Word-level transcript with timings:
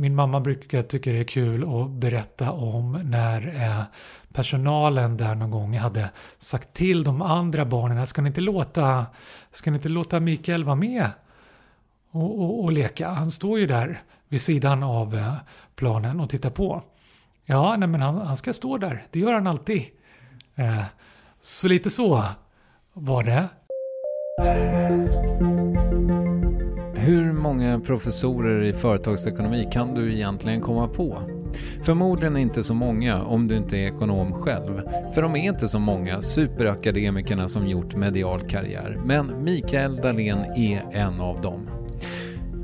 Min 0.00 0.14
mamma 0.14 0.40
brukar 0.40 0.82
tycka 0.82 1.12
det 1.12 1.18
är 1.18 1.24
kul 1.24 1.62
att 1.62 1.90
berätta 1.90 2.52
om 2.52 2.92
när 2.92 3.62
eh, 3.64 3.82
personalen 4.32 5.16
där 5.16 5.34
någon 5.34 5.50
gång 5.50 5.78
hade 5.78 6.10
sagt 6.38 6.72
till 6.74 7.04
de 7.04 7.22
andra 7.22 7.64
barnen 7.64 8.06
ska 8.06 8.22
ni 8.22 8.26
inte 8.26 8.40
låta, 8.40 9.06
ska 9.52 9.70
ni 9.70 9.76
inte 9.76 9.88
låta 9.88 10.20
Mikael 10.20 10.64
vara 10.64 10.76
med 10.76 11.10
och, 12.10 12.40
och, 12.40 12.64
och 12.64 12.72
leka? 12.72 13.08
Han 13.08 13.30
står 13.30 13.58
ju 13.58 13.66
där 13.66 14.02
vid 14.28 14.40
sidan 14.40 14.82
av 14.82 15.14
eh, 15.14 15.34
planen 15.74 16.20
och 16.20 16.30
tittar 16.30 16.50
på. 16.50 16.82
Ja, 17.44 17.74
nej 17.78 17.88
men 17.88 18.02
han, 18.02 18.18
han 18.26 18.36
ska 18.36 18.52
stå 18.52 18.78
där. 18.78 19.06
Det 19.10 19.18
gör 19.18 19.34
han 19.34 19.46
alltid. 19.46 19.82
Eh, 20.54 20.84
så 21.40 21.68
lite 21.68 21.90
så 21.90 22.24
var 22.92 23.22
det. 23.22 23.48
Hur 27.10 27.32
många 27.32 27.80
professorer 27.80 28.62
i 28.62 28.72
företagsekonomi 28.72 29.68
kan 29.72 29.94
du 29.94 30.14
egentligen 30.14 30.60
komma 30.60 30.88
på? 30.88 31.18
Förmodligen 31.82 32.36
inte 32.36 32.64
så 32.64 32.74
många 32.74 33.22
om 33.22 33.48
du 33.48 33.56
inte 33.56 33.76
är 33.76 33.86
ekonom 33.86 34.32
själv. 34.32 34.80
För 35.14 35.22
de 35.22 35.36
är 35.36 35.42
inte 35.48 35.68
så 35.68 35.78
många 35.78 36.22
superakademikerna 36.22 37.48
som 37.48 37.68
gjort 37.68 37.94
medial 37.96 38.40
karriär. 38.40 39.00
Men 39.04 39.44
Mikael 39.44 39.96
Dahlén 39.96 40.38
är 40.38 40.82
en 40.92 41.20
av 41.20 41.40
dem. 41.40 41.79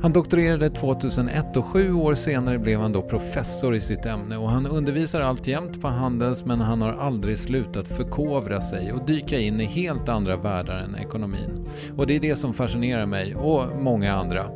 Han 0.02 0.12
doktorerade 0.12 0.70
2001 0.70 1.56
och 1.56 1.64
sju 1.64 1.92
år 1.92 2.14
senare 2.14 2.58
blev 2.58 2.80
han 2.80 2.92
då 2.92 3.02
professor 3.02 3.74
i 3.74 3.80
sitt 3.80 4.06
ämne 4.06 4.36
och 4.36 4.50
han 4.50 4.66
undervisar 4.66 5.20
alltjämt 5.20 5.80
på 5.80 5.88
Handels 5.88 6.44
men 6.44 6.60
han 6.60 6.82
har 6.82 6.92
aldrig 6.92 7.38
slutat 7.38 7.88
förkovra 7.88 8.60
sig 8.60 8.92
och 8.92 9.06
dyka 9.06 9.38
in 9.38 9.60
i 9.60 9.64
helt 9.64 10.08
andra 10.08 10.36
världar 10.36 10.78
än 10.78 10.96
ekonomin. 10.96 11.66
Och 11.96 12.06
det 12.06 12.16
är 12.16 12.20
det 12.20 12.36
som 12.36 12.54
fascinerar 12.54 13.06
mig 13.06 13.34
och 13.34 13.82
många 13.82 14.14
andra. 14.14 14.46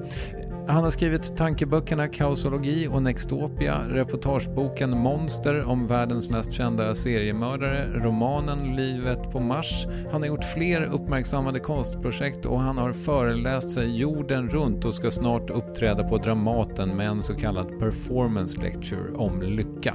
Han 0.68 0.84
har 0.84 0.90
skrivit 0.90 1.36
tankeböckerna 1.36 2.08
Kausologi 2.08 2.88
och 2.88 3.02
Nextopia, 3.02 3.80
reportageboken 3.88 4.90
Monster 4.90 5.68
om 5.68 5.86
världens 5.86 6.30
mest 6.30 6.52
kända 6.52 6.94
seriemördare, 6.94 7.86
romanen 7.94 8.76
Livet 8.76 9.32
på 9.32 9.40
Mars. 9.40 9.86
Han 10.12 10.22
har 10.22 10.28
gjort 10.28 10.44
fler 10.44 10.82
uppmärksammade 10.82 11.60
konstprojekt 11.60 12.46
och 12.46 12.60
han 12.60 12.78
har 12.78 12.92
föreläst 12.92 13.70
sig 13.72 14.00
jorden 14.00 14.48
runt 14.48 14.84
och 14.84 14.94
ska 14.94 15.10
snart 15.10 15.50
uppträda 15.50 16.04
på 16.08 16.18
Dramaten 16.18 16.96
med 16.96 17.08
en 17.08 17.22
så 17.22 17.34
kallad 17.34 17.78
performance 17.78 18.60
lecture 18.60 19.12
om 19.14 19.42
lycka. 19.42 19.94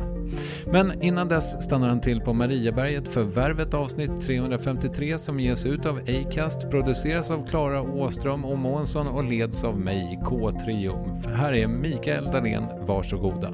Men 0.66 1.04
innan 1.04 1.28
dess 1.28 1.64
stannar 1.64 1.90
han 1.90 2.02
till 2.02 2.22
på 2.22 2.34
Mariaberget 2.34 3.10
för 3.10 3.24
Värvet 3.24 3.74
avsnitt 3.74 4.22
353 4.22 5.18
som 5.18 5.40
ges 5.40 5.66
ut 5.66 5.86
av 5.86 6.00
Acast, 6.00 6.70
produceras 6.72 7.32
av 7.32 7.48
Klara 7.48 7.82
Åström 7.82 8.46
och 8.46 8.58
Månsson 8.58 9.08
och 9.08 9.24
leds 9.24 9.64
av 9.64 9.80
mig, 9.80 10.20
KT 10.26 10.55
Triumf. 10.64 11.26
Här 11.26 11.54
är 11.54 11.68
Mikael 11.68 12.26
Dahlén, 12.26 12.64
varsågoda. 12.86 13.52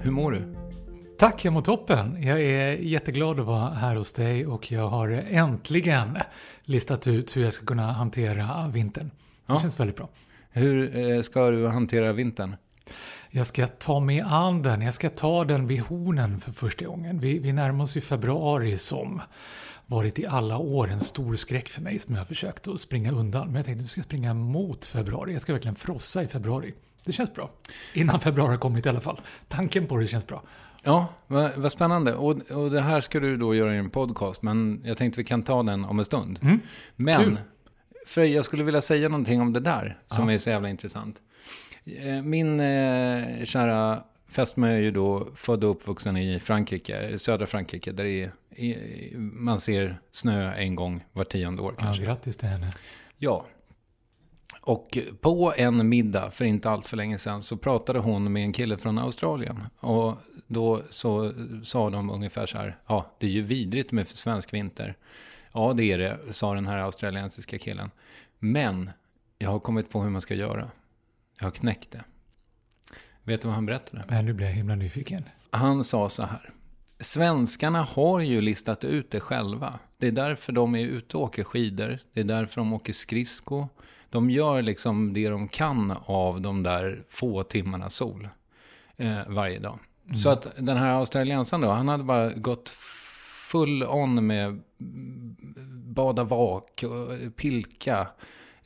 Hur 0.00 0.10
mår 0.10 0.32
du? 0.32 0.54
Tack, 1.18 1.44
jag 1.44 1.52
mår 1.52 1.62
toppen. 1.62 2.22
Jag 2.22 2.40
är 2.40 2.72
jätteglad 2.72 3.40
att 3.40 3.46
vara 3.46 3.70
här 3.70 3.96
hos 3.96 4.12
dig 4.12 4.46
och 4.46 4.72
jag 4.72 4.88
har 4.88 5.08
äntligen 5.30 6.18
listat 6.62 7.06
ut 7.06 7.36
hur 7.36 7.44
jag 7.44 7.52
ska 7.52 7.66
kunna 7.66 7.92
hantera 7.92 8.68
vintern. 8.68 9.10
Det 9.46 9.52
ja. 9.52 9.60
känns 9.60 9.80
väldigt 9.80 9.96
bra. 9.96 10.08
Hur 10.50 10.96
eh, 10.98 11.22
ska 11.22 11.50
du 11.50 11.68
hantera 11.68 12.12
vintern? 12.12 12.56
Jag 13.30 13.46
ska 13.46 13.66
ta 13.66 14.00
mig 14.00 14.20
an 14.20 14.62
den, 14.62 14.82
jag 14.82 14.94
ska 14.94 15.10
ta 15.10 15.44
den 15.44 15.66
vid 15.66 15.80
hornen 15.80 16.40
för 16.40 16.52
första 16.52 16.84
gången. 16.84 17.20
Vi, 17.20 17.38
vi 17.38 17.52
närmar 17.52 17.84
oss 17.84 17.96
ju 17.96 18.00
februari 18.00 18.78
som 18.78 19.20
varit 19.86 20.18
i 20.18 20.26
alla 20.26 20.58
år 20.58 20.90
en 20.90 21.00
stor 21.00 21.36
skräck 21.36 21.68
för 21.68 21.82
mig 21.82 21.98
som 21.98 22.14
jag 22.14 22.20
har 22.20 22.26
försökt 22.26 22.68
att 22.68 22.80
springa 22.80 23.12
undan. 23.12 23.46
Men 23.46 23.56
jag 23.56 23.64
tänkte 23.64 23.80
att 23.80 23.84
jag 23.84 23.90
ska 23.90 24.02
springa 24.02 24.34
mot 24.34 24.84
februari. 24.84 25.32
Jag 25.32 25.42
ska 25.42 25.52
verkligen 25.52 25.74
frossa 25.74 26.22
i 26.22 26.28
februari. 26.28 26.74
Det 27.04 27.12
känns 27.12 27.34
bra. 27.34 27.50
Innan 27.94 28.20
februari 28.20 28.50
har 28.50 28.56
kommit 28.56 28.86
i 28.86 28.88
alla 28.88 29.00
fall. 29.00 29.20
Tanken 29.48 29.86
på 29.86 29.96
det 29.96 30.06
känns 30.06 30.26
bra. 30.26 30.42
Ja, 30.82 31.06
vad, 31.26 31.50
vad 31.56 31.72
spännande. 31.72 32.14
Och, 32.14 32.50
och 32.50 32.70
det 32.70 32.80
här 32.80 33.00
ska 33.00 33.20
du 33.20 33.36
då 33.36 33.54
göra 33.54 33.74
i 33.74 33.78
en 33.78 33.90
podcast, 33.90 34.42
men 34.42 34.82
jag 34.84 34.96
tänkte 34.96 35.20
vi 35.20 35.24
kan 35.24 35.42
ta 35.42 35.62
den 35.62 35.84
om 35.84 35.98
en 35.98 36.04
stund. 36.04 36.38
Mm. 36.42 36.60
Men, 36.96 37.24
Kul. 37.24 37.38
för 38.06 38.24
jag 38.24 38.44
skulle 38.44 38.62
vilja 38.62 38.80
säga 38.80 39.08
någonting 39.08 39.40
om 39.40 39.52
det 39.52 39.60
där 39.60 39.98
som 40.06 40.28
ja. 40.28 40.34
är 40.34 40.38
så 40.38 40.50
jävla 40.50 40.68
intressant. 40.68 41.16
Eh, 41.84 42.22
min 42.22 42.60
eh, 42.60 43.44
kära 43.44 44.02
Fästmö 44.32 44.68
är 44.68 44.80
ju 44.80 44.90
då 44.90 45.28
född 45.34 45.64
och 45.64 45.70
uppvuxen 45.70 46.16
i 46.16 46.40
Frankrike, 46.40 47.18
södra 47.18 47.46
Frankrike, 47.46 47.92
där 47.92 48.04
det 48.04 48.30
är, 48.50 49.12
man 49.18 49.60
ser 49.60 49.98
snö 50.10 50.54
en 50.54 50.74
gång 50.74 51.04
var 51.12 51.24
tionde 51.24 51.62
år 51.62 51.74
kanske. 51.78 52.02
Ja, 52.02 52.08
grattis 52.08 52.36
till 52.36 52.48
henne. 52.48 52.72
Ja. 53.18 53.46
Och 54.60 54.98
på 55.20 55.54
en 55.56 55.88
middag 55.88 56.30
för 56.30 56.44
inte 56.44 56.70
allt 56.70 56.88
för 56.88 56.96
länge 56.96 57.18
sedan 57.18 57.42
så 57.42 57.56
pratade 57.56 57.98
hon 57.98 58.32
med 58.32 58.42
en 58.42 58.52
kille 58.52 58.78
från 58.78 58.98
Australien. 58.98 59.64
Och 59.78 60.16
då 60.46 60.82
så 60.90 61.32
sa 61.62 61.90
de 61.90 62.10
ungefär 62.10 62.46
så 62.46 62.58
här, 62.58 62.78
ja 62.86 63.10
det 63.18 63.26
är 63.26 63.30
ju 63.30 63.42
vidrigt 63.42 63.92
med 63.92 64.08
svensk 64.08 64.54
vinter. 64.54 64.94
Ja 65.52 65.72
det 65.72 65.84
är 65.84 65.98
det, 65.98 66.18
sa 66.30 66.54
den 66.54 66.66
här 66.66 66.78
australiensiska 66.78 67.58
killen. 67.58 67.90
Men 68.38 68.90
jag 69.38 69.50
har 69.50 69.58
kommit 69.58 69.90
på 69.90 70.02
hur 70.02 70.10
man 70.10 70.20
ska 70.20 70.34
göra. 70.34 70.70
Jag 71.38 71.46
har 71.46 71.50
knäckt 71.50 71.90
det. 71.90 72.04
Vet 73.24 73.42
du 73.42 73.48
vad 73.48 73.54
han 73.54 73.66
berättade? 73.66 74.04
Men 74.08 74.24
nu 74.24 74.32
blir 74.32 74.46
jag 74.46 74.54
himla 74.54 74.74
nyfiken. 74.74 75.24
Han 75.50 75.84
sa 75.84 76.08
så 76.08 76.22
här. 76.22 76.50
Svenskarna 77.00 77.82
har 77.82 78.20
ju 78.20 78.40
listat 78.40 78.84
ut 78.84 79.10
det 79.10 79.20
själva. 79.20 79.78
Det 79.98 80.06
är 80.06 80.12
därför 80.12 80.52
de 80.52 80.74
är 80.74 80.86
ute 80.86 81.16
och 81.16 81.22
åker 81.22 81.44
skidor. 81.44 81.98
Det 82.12 82.20
är 82.20 82.24
därför 82.24 82.60
de 82.60 82.72
åker 82.72 82.92
skridsko. 82.92 83.68
De 84.10 84.30
gör 84.30 84.62
liksom 84.62 85.12
det 85.12 85.28
de 85.28 85.48
kan 85.48 85.94
av 86.04 86.40
de 86.40 86.62
där 86.62 87.04
få 87.08 87.42
timmarna 87.42 87.88
sol 87.88 88.28
eh, 88.96 89.18
varje 89.26 89.58
dag. 89.58 89.78
Mm. 90.06 90.18
Så 90.18 90.30
att 90.30 90.46
den 90.58 90.76
här 90.76 90.90
australiensaren 90.90 91.60
då, 91.60 91.70
han 91.70 91.88
hade 91.88 92.04
bara 92.04 92.30
gått 92.30 92.68
full 93.48 93.82
on 93.82 94.26
med 94.26 94.62
bada 95.94 96.24
vak, 96.24 96.84
och 96.84 97.36
pilka, 97.36 98.06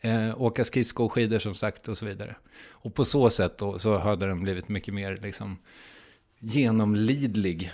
eh, 0.07 0.43
åka 0.43 0.65
skridskor 0.65 1.05
och 1.05 1.13
skidor 1.13 1.39
som 1.39 1.55
sagt 1.55 1.89
och 1.89 1.99
så 1.99 2.07
vidare. 2.07 2.37
Och 2.71 2.95
på 2.95 3.05
så 3.05 3.31
sätt 3.31 3.59
då 3.59 3.79
så 3.79 3.99
hade 3.99 4.27
den 4.27 4.43
blivit 4.43 4.69
mycket 4.69 4.95
mer 4.95 5.17
liksom 5.23 5.59
genomlidlig 6.39 7.73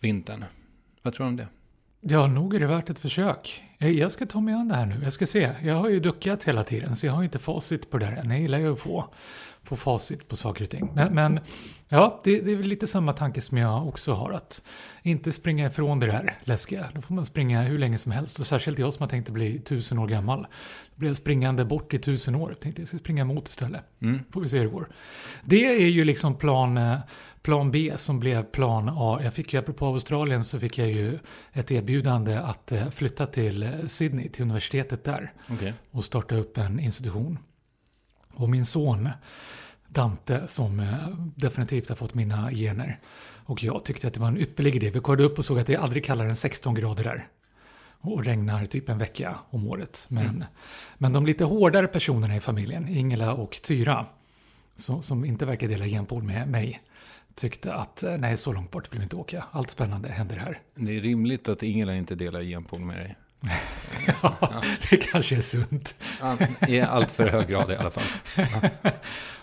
vintern. 0.00 0.44
Vad 1.02 1.14
tror 1.14 1.26
du 1.26 1.28
om 1.28 1.36
det? 1.36 1.48
Ja, 2.00 2.26
nog 2.26 2.54
är 2.54 2.60
det 2.60 2.66
värt 2.66 2.90
ett 2.90 2.98
försök. 2.98 3.62
Eh, 3.78 3.90
jag 3.90 4.12
ska 4.12 4.26
ta 4.26 4.40
mig 4.40 4.54
an 4.54 4.68
det 4.68 4.74
här 4.74 4.86
nu. 4.86 5.00
Jag 5.02 5.12
ska 5.12 5.26
se. 5.26 5.50
Jag 5.62 5.74
har 5.74 5.88
ju 5.88 6.00
duckat 6.00 6.44
hela 6.44 6.64
tiden, 6.64 6.96
så 6.96 7.06
jag 7.06 7.12
har 7.12 7.24
inte 7.24 7.38
facit 7.38 7.90
på 7.90 7.98
det 7.98 8.06
här 8.06 8.16
än. 8.16 8.30
Jag 8.30 8.40
gillar 8.40 8.58
ju 8.58 8.72
att 8.72 8.78
få, 8.78 9.14
få 9.64 9.76
facit 9.76 10.28
på 10.28 10.36
saker 10.36 10.62
och 10.62 10.70
ting. 10.70 10.90
Men, 10.94 11.14
men 11.14 11.40
ja, 11.88 12.20
det, 12.24 12.40
det, 12.40 12.52
är 12.52 12.56
väl 12.56 12.66
lite 12.66 12.86
samma 12.86 13.12
tanke 13.12 13.40
som 13.40 13.58
jag 13.58 13.88
också 13.88 14.12
har. 14.12 14.32
Att 14.32 14.62
inte 15.02 15.32
springa 15.32 15.66
ifrån 15.66 16.00
det 16.00 16.06
där 16.06 16.38
läskiga. 16.44 16.88
Då 16.94 17.00
får 17.00 17.14
man 17.14 17.24
springa 17.24 17.62
hur 17.62 17.78
länge 17.78 17.98
som 17.98 18.12
helst. 18.12 18.40
Och 18.40 18.46
särskilt 18.46 18.78
jag 18.78 18.92
som 18.92 19.02
har 19.02 19.08
tänkt 19.08 19.28
att 19.28 19.34
bli 19.34 19.58
tusen 19.58 19.98
år 19.98 20.06
gammal. 20.06 20.42
Då 20.94 20.98
blir 20.98 21.10
jag 21.10 21.16
springande 21.16 21.64
bort 21.64 21.94
i 21.94 21.98
tusen 21.98 22.34
år. 22.34 22.50
Jag 22.50 22.60
tänkte 22.60 22.82
jag 22.82 22.88
ska 22.88 22.98
springa 22.98 23.24
mot 23.24 23.48
istället. 23.48 23.82
Mm. 24.02 24.20
Får 24.30 24.40
vi 24.40 24.48
se 24.48 24.58
hur 24.58 24.64
det 24.64 24.72
går. 24.72 24.88
Det 25.44 25.66
är 25.66 25.88
ju 25.88 26.04
liksom 26.04 26.34
plan, 26.34 26.76
eh, 26.76 26.98
plan 27.42 27.70
B 27.70 27.92
som 27.96 28.20
blev 28.20 28.42
plan 28.42 28.90
A. 28.96 29.20
Jag 29.22 29.34
fick 29.34 29.52
ju, 29.52 29.58
apropå 29.58 29.86
Australien, 29.86 30.44
så 30.44 30.60
fick 30.60 30.78
jag 30.78 30.88
ju 30.88 31.18
ett 31.52 31.70
erbjudande 31.70 32.36
att 32.36 32.72
eh, 32.72 32.90
flytta 32.90 33.26
till 33.26 33.62
eh, 33.62 33.70
Sydney, 33.86 34.28
till 34.28 34.42
universitetet 34.42 35.04
där. 35.04 35.32
Okay. 35.52 35.72
Och 35.90 36.04
starta 36.04 36.36
upp 36.36 36.58
en 36.58 36.80
institution. 36.80 37.38
Och 38.36 38.50
min 38.50 38.66
son 38.66 39.08
Dante 39.88 40.46
som 40.46 40.80
eh, 40.80 41.08
definitivt 41.36 41.88
har 41.88 41.96
fått 41.96 42.14
mina 42.14 42.50
gener. 42.50 42.98
Och 43.46 43.62
jag 43.62 43.84
tyckte 43.84 44.06
att 44.06 44.14
det 44.14 44.20
var 44.20 44.28
en 44.28 44.38
ypperlig 44.38 44.76
idé. 44.76 44.90
Vi 44.90 45.00
kollade 45.00 45.24
upp 45.24 45.38
och 45.38 45.44
såg 45.44 45.58
att 45.58 45.66
det 45.66 45.74
är 45.74 45.78
aldrig 45.78 46.04
kallare 46.04 46.28
än 46.28 46.36
16 46.36 46.74
grader 46.74 47.04
där. 47.04 47.28
Och 48.00 48.24
regnar 48.24 48.66
typ 48.66 48.88
en 48.88 48.98
vecka 48.98 49.38
om 49.50 49.66
året. 49.68 50.06
Men, 50.08 50.26
mm. 50.26 50.44
men 50.98 51.12
de 51.12 51.26
lite 51.26 51.44
hårdare 51.44 51.86
personerna 51.86 52.36
i 52.36 52.40
familjen, 52.40 52.88
Ingela 52.88 53.32
och 53.34 53.62
Tyra, 53.62 54.06
som, 54.76 55.02
som 55.02 55.24
inte 55.24 55.46
verkar 55.46 55.68
dela 55.68 55.86
genpool 55.86 56.22
med 56.22 56.48
mig, 56.48 56.80
tyckte 57.34 57.74
att 57.74 58.02
eh, 58.02 58.16
nej, 58.16 58.36
så 58.36 58.52
långt 58.52 58.70
bort 58.70 58.92
vill 58.92 58.98
vi 58.98 59.04
inte 59.04 59.16
åka. 59.16 59.44
Allt 59.50 59.70
spännande 59.70 60.08
händer 60.08 60.36
här. 60.36 60.60
Det 60.74 60.96
är 60.96 61.00
rimligt 61.00 61.48
att 61.48 61.62
Ingela 61.62 61.94
inte 61.94 62.14
delar 62.14 62.42
genpool 62.42 62.80
med 62.80 62.96
dig. 62.96 63.16
Ja, 64.06 64.36
ja, 64.40 64.62
det 64.90 64.96
kanske 64.96 65.36
är 65.36 65.40
sunt. 65.40 65.94
I 66.68 66.80
allt 66.80 67.10
för 67.10 67.28
hög 67.28 67.48
grad 67.48 67.70
i 67.70 67.76
alla 67.76 67.90
fall. 67.90 68.04
Ja. 68.36 68.90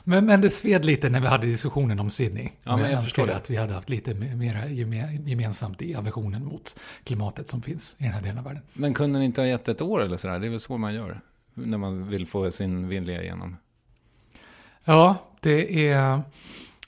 men, 0.03 0.25
men 0.25 0.41
det 0.41 0.49
sved 0.49 0.85
lite 0.85 1.09
när 1.09 1.19
vi 1.19 1.27
hade 1.27 1.45
diskussionen 1.45 1.99
om 1.99 2.11
Sydney. 2.11 2.49
Ja, 2.63 2.75
men 2.75 2.85
jag, 2.85 2.93
jag 2.93 3.03
förstår 3.03 3.29
att 3.29 3.49
vi 3.49 3.55
hade 3.55 3.73
haft 3.73 3.89
lite 3.89 4.13
mer 4.13 4.67
gemensamt 5.27 5.81
i 5.81 5.95
aversionen 5.95 6.45
mot 6.45 6.79
klimatet 7.03 7.47
som 7.47 7.61
finns 7.61 7.95
i 7.99 8.03
den 8.03 8.13
här 8.13 8.21
delen 8.21 8.37
av 8.37 8.43
världen. 8.43 8.63
Men 8.73 8.93
kunde 8.93 9.19
ni 9.19 9.25
inte 9.25 9.41
ha 9.41 9.47
gett 9.47 9.67
ett 9.67 9.81
år 9.81 10.03
eller 10.03 10.17
sådär? 10.17 10.39
Det 10.39 10.47
är 10.47 10.49
väl 10.51 10.59
så 10.59 10.77
man 10.77 10.93
gör 10.93 11.21
när 11.53 11.77
man 11.77 12.07
vill 12.07 12.27
få 12.27 12.51
sin 12.51 12.87
vilja 12.87 13.23
igenom. 13.23 13.57
Ja, 14.83 15.15
det 15.39 15.89
är... 15.89 16.21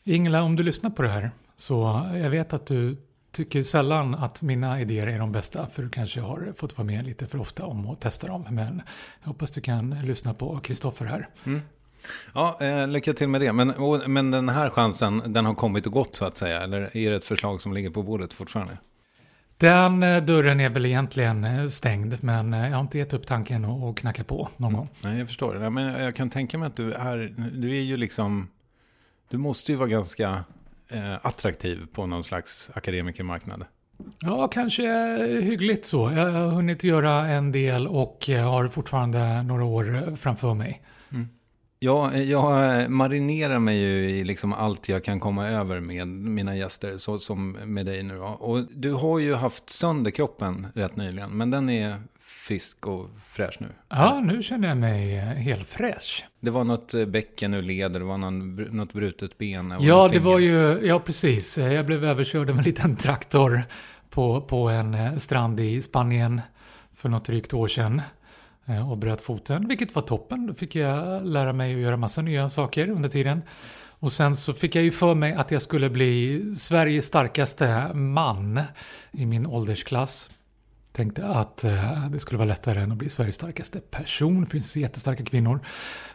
Ingela, 0.05 0.43
om 0.43 0.55
du 0.55 0.63
lyssnar 0.63 0.89
på 0.89 1.01
det 1.01 1.09
här, 1.09 1.31
så 1.55 2.09
jag 2.13 2.29
vet 2.29 2.53
att 2.53 2.65
du 2.65 2.97
tycker 3.33 3.63
sällan 3.63 4.15
att 4.15 4.41
mina 4.41 4.81
idéer 4.81 5.07
är 5.07 5.19
de 5.19 5.31
bästa, 5.31 5.67
för 5.67 5.83
du 5.83 5.89
kanske 5.89 6.21
har 6.21 6.53
fått 6.57 6.77
vara 6.77 6.85
med 6.85 7.05
lite 7.05 7.27
för 7.27 7.39
ofta 7.39 7.65
om 7.65 7.89
att 7.89 8.01
testa 8.01 8.27
dem. 8.27 8.45
Men 8.49 8.81
jag 9.21 9.27
hoppas 9.27 9.51
du 9.51 9.61
kan 9.61 9.99
lyssna 10.03 10.33
på 10.33 10.59
Kristoffer 10.59 11.05
här. 11.05 11.29
Mm. 11.43 11.61
Ja, 12.33 12.57
eh, 12.61 12.87
lycka 12.87 13.13
till 13.13 13.27
med 13.27 13.41
det. 13.41 13.53
Men, 13.53 13.71
och, 13.71 14.09
men 14.09 14.31
den 14.31 14.49
här 14.49 14.69
chansen, 14.69 15.23
den 15.25 15.45
har 15.45 15.53
kommit 15.53 15.85
och 15.85 15.91
gått 15.91 16.15
så 16.15 16.25
att 16.25 16.37
säga? 16.37 16.61
Eller 16.61 16.97
är 16.97 17.09
det 17.09 17.15
ett 17.15 17.25
förslag 17.25 17.61
som 17.61 17.73
ligger 17.73 17.89
på 17.89 18.03
bordet 18.03 18.33
fortfarande? 18.33 18.77
Den 19.57 20.03
eh, 20.03 20.23
dörren 20.23 20.59
är 20.59 20.69
väl 20.69 20.85
egentligen 20.85 21.43
eh, 21.43 21.67
stängd, 21.67 22.23
men 22.23 22.53
jag 22.53 22.71
har 22.71 22.81
inte 22.81 22.97
gett 22.97 23.13
upp 23.13 23.27
tanken 23.27 23.65
att 23.65 23.95
knacka 23.95 24.23
på 24.23 24.49
någon 24.57 24.73
gång. 24.73 24.89
Nej, 25.01 25.17
jag 25.17 25.27
förstår. 25.27 25.69
Men 25.69 26.03
jag 26.03 26.15
kan 26.15 26.29
tänka 26.29 26.57
mig 26.57 26.67
att 26.67 26.75
du 26.75 26.93
är, 26.93 27.33
du 27.53 27.77
är 27.77 27.81
ju 27.81 27.97
liksom, 27.97 28.47
du 29.29 29.37
måste 29.37 29.71
ju 29.71 29.77
vara 29.77 29.89
ganska 29.89 30.43
attraktiv 31.21 31.87
på 31.93 32.05
någon 32.05 32.23
slags 32.23 32.71
akademikermarknad? 32.73 33.65
Ja, 34.19 34.47
kanske 34.47 34.83
hyggligt 35.41 35.85
så. 35.85 36.11
Jag 36.11 36.31
har 36.31 36.47
hunnit 36.47 36.83
göra 36.83 37.27
en 37.27 37.51
del 37.51 37.87
och 37.87 38.25
har 38.27 38.67
fortfarande 38.67 39.43
några 39.43 39.63
år 39.63 40.15
framför 40.15 40.53
mig. 40.53 40.81
Mm. 41.11 41.27
Ja, 41.79 42.17
jag 42.17 42.89
marinerar 42.91 43.59
mig 43.59 43.77
ju 43.77 44.09
i 44.09 44.23
liksom 44.23 44.53
allt 44.53 44.89
jag 44.89 45.03
kan 45.03 45.19
komma 45.19 45.47
över 45.47 45.79
med 45.79 46.07
mina 46.07 46.55
gäster, 46.55 46.97
så 46.97 47.19
som 47.19 47.51
med 47.51 47.85
dig 47.85 48.03
nu. 48.03 48.19
Och 48.19 48.63
du 48.71 48.93
har 48.93 49.19
ju 49.19 49.33
haft 49.33 49.69
sönder 49.69 50.11
kroppen 50.11 50.67
rätt 50.75 50.95
nyligen, 50.95 51.37
men 51.37 51.51
den 51.51 51.69
är 51.69 52.01
frisk 52.43 52.87
och 52.87 53.09
fräsch 53.27 53.57
nu? 53.59 53.67
Ja, 53.89 54.19
nu 54.19 54.43
känner 54.43 54.67
jag 54.67 54.77
mig 54.77 55.17
eh, 55.17 55.23
helt 55.23 55.67
fräsch. 55.67 56.25
Det 56.39 56.51
var 56.51 56.63
något 56.63 56.93
eh, 56.93 57.05
bäcken 57.05 57.53
ur 57.53 57.61
leder, 57.61 57.99
det 57.99 58.05
var 58.05 58.17
någon, 58.17 58.55
något 58.55 58.93
brutet 58.93 59.37
ben? 59.37 59.77
Ja, 59.79 60.07
det 60.07 60.19
var 60.19 60.39
ju, 60.39 60.87
ja 60.87 60.99
precis. 60.99 61.57
Jag 61.57 61.85
blev 61.85 62.05
överkörd 62.05 62.49
av 62.49 62.57
en 62.57 62.63
liten 62.63 62.95
traktor 62.95 63.63
på, 64.09 64.41
på 64.41 64.69
en 64.69 64.93
eh, 64.93 65.17
strand 65.17 65.59
i 65.59 65.81
Spanien 65.81 66.41
för 66.95 67.09
något 67.09 67.25
drygt 67.25 67.53
år 67.53 67.67
sedan 67.67 68.01
och 68.89 68.97
bröt 68.97 69.21
foten, 69.21 69.67
vilket 69.67 69.95
var 69.95 70.01
toppen. 70.01 70.47
Då 70.47 70.53
fick 70.53 70.75
jag 70.75 71.25
lära 71.25 71.53
mig 71.53 71.73
att 71.73 71.81
göra 71.81 71.97
massa 71.97 72.21
nya 72.21 72.49
saker 72.49 72.89
under 72.89 73.09
tiden. 73.09 73.41
Och 73.99 74.11
sen 74.11 74.35
så 74.35 74.53
fick 74.53 74.75
jag 74.75 74.83
ju 74.83 74.91
för 74.91 75.15
mig 75.15 75.33
att 75.33 75.51
jag 75.51 75.61
skulle 75.61 75.89
bli 75.89 76.41
Sveriges 76.55 77.05
starkaste 77.05 77.93
man 77.93 78.61
i 79.11 79.25
min 79.25 79.45
åldersklass. 79.45 80.29
Tänkte 80.93 81.25
att 81.25 81.63
eh, 81.63 82.09
det 82.09 82.19
skulle 82.19 82.37
vara 82.37 82.47
lättare 82.47 82.81
än 82.81 82.91
att 82.91 82.97
bli 82.97 83.09
Sveriges 83.09 83.35
starkaste 83.35 83.79
person. 83.79 84.43
Det 84.43 84.49
finns 84.49 84.75
jättestarka 84.75 85.25
kvinnor. 85.25 85.59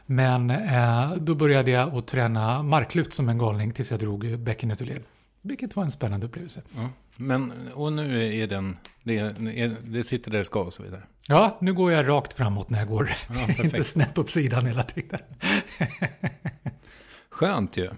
Men 0.07 0.51
eh, 0.51 1.13
då 1.17 1.35
började 1.35 1.71
jag 1.71 1.95
att 1.95 2.07
träna 2.07 2.63
marklyft 2.63 3.13
som 3.13 3.29
en 3.29 3.39
galning 3.39 3.73
tills 3.73 3.91
jag 3.91 4.01
drog 4.01 4.39
bäckenet 4.39 4.83
ur 4.83 4.87
led. 4.87 5.03
Vilket 5.43 5.77
var 5.77 5.85
en 5.85 5.91
spännande 5.91 6.27
upplevelse. 6.27 6.63
Ja, 6.77 6.89
men, 7.17 7.53
och 7.75 7.93
nu 7.93 8.35
är 8.37 8.47
den, 8.47 8.77
det, 9.03 9.19
är, 9.19 9.77
det 9.85 10.05
sitter 10.05 10.31
där 10.31 10.39
det 10.39 10.45
ska 10.45 10.61
och 10.61 10.73
så 10.73 10.83
vidare. 10.83 11.03
Ja, 11.27 11.59
nu 11.61 11.75
går 11.75 11.93
jag 11.93 12.09
rakt 12.09 12.33
framåt 12.33 12.71
när 12.71 12.79
jag 12.79 12.89
går. 12.89 13.11
Ja, 13.29 13.63
inte 13.65 13.85
snett 13.85 14.19
åt 14.19 14.31
sidan 14.31 14.67
hela 14.67 14.83
tiden. 14.83 15.21
Skönt 17.31 17.77
ju. 17.77 17.91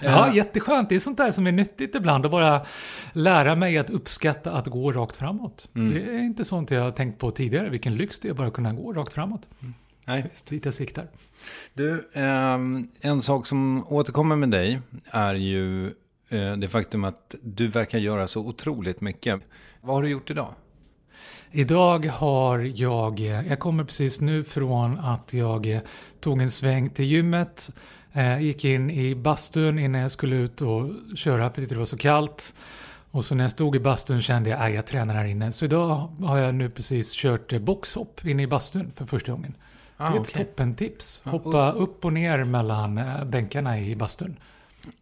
Ja, 0.00 0.34
jätteskönt. 0.34 0.88
Det 0.88 0.94
är 0.94 0.98
sånt 0.98 1.16
där 1.16 1.30
som 1.30 1.46
är 1.46 1.52
nyttigt 1.52 1.94
ibland. 1.94 2.24
Att 2.24 2.30
bara 2.30 2.66
lära 3.12 3.54
mig 3.54 3.78
att 3.78 3.90
uppskatta 3.90 4.52
att 4.52 4.66
gå 4.66 4.92
rakt 4.92 5.16
framåt. 5.16 5.68
Mm. 5.74 5.94
Det 5.94 6.00
är 6.00 6.18
inte 6.18 6.44
sånt 6.44 6.70
jag 6.70 6.82
har 6.82 6.90
tänkt 6.90 7.18
på 7.18 7.30
tidigare. 7.30 7.70
Vilken 7.70 7.94
lyx 7.94 8.18
det 8.20 8.28
är 8.28 8.30
att 8.30 8.36
bara 8.36 8.50
kunna 8.50 8.72
gå 8.72 8.92
rakt 8.92 9.12
framåt. 9.12 9.48
Mm. 9.60 9.74
Nej. 10.04 10.26
Visst, 10.48 10.64
jag 10.64 10.74
siktar. 10.74 11.08
Du, 11.74 12.08
eh, 12.12 12.58
en 13.00 13.22
sak 13.22 13.46
som 13.46 13.84
återkommer 13.88 14.36
med 14.36 14.50
dig 14.50 14.80
är 15.10 15.34
ju 15.34 15.86
eh, 16.28 16.56
det 16.56 16.68
faktum 16.68 17.04
att 17.04 17.34
du 17.42 17.66
verkar 17.66 17.98
göra 17.98 18.26
så 18.26 18.40
otroligt 18.40 19.00
mycket. 19.00 19.40
Vad 19.80 19.96
har 19.96 20.02
du 20.02 20.08
gjort 20.08 20.30
idag? 20.30 20.54
Idag 21.50 22.06
har 22.06 22.58
jag, 22.58 23.20
jag 23.20 23.58
kommer 23.58 23.84
precis 23.84 24.20
nu 24.20 24.44
från 24.44 24.98
att 24.98 25.32
jag 25.32 25.80
tog 26.20 26.42
en 26.42 26.50
sväng 26.50 26.90
till 26.90 27.04
gymmet 27.04 27.70
Eh, 28.18 28.40
gick 28.40 28.64
in 28.64 28.90
i 28.90 29.14
bastun 29.14 29.78
innan 29.78 30.00
jag 30.00 30.10
skulle 30.10 30.36
ut 30.36 30.60
och 30.62 30.90
köra 31.16 31.50
för 31.50 31.62
det 31.62 31.72
var 31.76 31.84
så 31.84 31.96
kallt. 31.96 32.54
Och 33.10 33.24
så 33.24 33.34
när 33.34 33.44
jag 33.44 33.50
stod 33.50 33.76
i 33.76 33.80
bastun 33.80 34.22
kände 34.22 34.50
jag 34.50 34.60
att 34.66 34.72
jag 34.74 34.86
tränar 34.86 35.14
här 35.14 35.24
inne. 35.24 35.52
Så 35.52 35.64
idag 35.64 35.96
har 36.20 36.38
jag 36.38 36.54
nu 36.54 36.70
precis 36.70 37.12
kört 37.14 37.52
eh, 37.52 37.58
boxhopp 37.58 38.24
inne 38.24 38.42
i 38.42 38.46
bastun 38.46 38.92
för 38.96 39.04
första 39.06 39.32
gången. 39.32 39.54
Ah, 39.96 40.10
det 40.10 40.16
är 40.16 40.20
ett 40.20 40.30
okay. 40.30 40.44
toppentips. 40.44 41.22
Hoppa 41.24 41.72
upp 41.72 42.04
och 42.04 42.12
ner 42.12 42.44
mellan 42.44 42.98
eh, 42.98 43.24
bänkarna 43.24 43.80
i 43.80 43.96
bastun. 43.96 44.36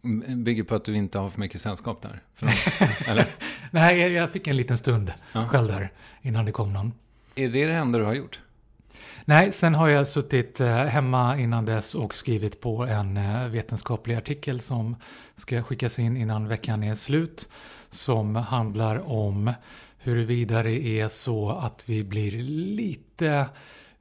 Mm, 0.03 0.43
Bygger 0.43 0.63
på 0.63 0.75
att 0.75 0.85
du 0.85 0.95
inte 0.95 1.19
har 1.19 1.29
för 1.29 1.39
mycket 1.39 1.61
sällskap 1.61 2.01
där? 2.01 2.21
Eller? 3.07 3.25
Nej, 3.71 3.99
jag- 3.99 4.11
jag 4.11 4.31
fick 4.31 4.47
en 4.47 4.57
liten 4.57 4.77
stund 4.77 5.13
Ja. 5.33 5.47
själv 5.47 5.67
där 5.67 5.89
innan 6.21 6.45
det 6.45 6.51
kom 6.51 6.73
någon. 6.73 6.93
Är 7.35 7.49
det 7.49 7.65
det 7.65 7.73
enda 7.73 7.99
du 7.99 8.05
har 8.05 8.13
gjort? 8.13 8.39
Nej, 9.25 9.51
sen 9.51 9.75
har 9.75 9.87
jag 9.87 10.07
suttit 10.07 10.61
eh, 10.61 10.75
hemma 10.75 11.37
innan 11.37 11.65
dess 11.65 11.95
och 11.95 12.15
skrivit 12.15 12.61
på 12.61 12.85
en 12.85 13.17
eh, 13.17 13.47
vetenskaplig 13.47 14.15
artikel 14.15 14.59
som 14.59 14.95
ska 15.35 15.63
skickas 15.63 15.99
in 15.99 16.17
innan 16.17 16.47
veckan 16.47 16.83
är 16.83 16.95
slut. 16.95 17.49
Som 17.89 18.35
handlar 18.35 19.11
om 19.11 19.53
huruvida 19.97 20.63
det 20.63 20.99
är 20.99 21.07
så 21.07 21.51
att 21.51 21.83
vi 21.89 22.03
blir 22.03 22.31
lite 22.75 23.45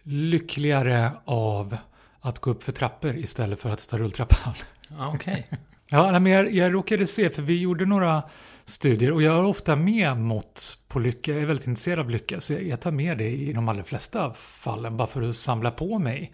lyckligare 0.02 1.10
av 1.24 1.76
att 2.20 2.38
gå 2.38 2.50
upp 2.50 2.62
för 2.62 2.72
trappor 2.72 3.16
istället 3.16 3.60
för 3.60 3.70
att 3.70 3.88
ta 3.88 3.98
rulltrappan. 3.98 4.54
Okej. 4.98 5.46
Ja, 5.90 6.19
men 6.19 6.33
jag, 6.33 6.55
jag 6.55 6.75
råkade 6.75 7.07
se, 7.07 7.31
för 7.31 7.43
vi 7.43 7.61
gjorde 7.61 7.87
några 7.87 8.23
studier 8.64 9.12
och 9.12 9.23
jag 9.23 9.33
har 9.33 9.45
ofta 9.45 9.76
med 9.76 10.16
mått 10.16 10.78
på 10.88 10.99
lycka. 10.99 11.33
Jag 11.33 11.43
är 11.43 11.47
väldigt 11.47 11.66
intresserad 11.66 11.99
av 11.99 12.11
lycka, 12.11 12.40
så 12.40 12.52
jag, 12.52 12.62
jag 12.62 12.81
tar 12.81 12.90
med 12.90 13.19
det 13.19 13.31
i 13.31 13.52
de 13.52 13.69
allra 13.69 13.85
flesta 13.85 14.33
fallen 14.35 14.97
bara 14.97 15.09
för 15.09 15.23
att 15.23 15.37
samla 15.37 15.71
på 15.71 15.99
mig 15.99 16.33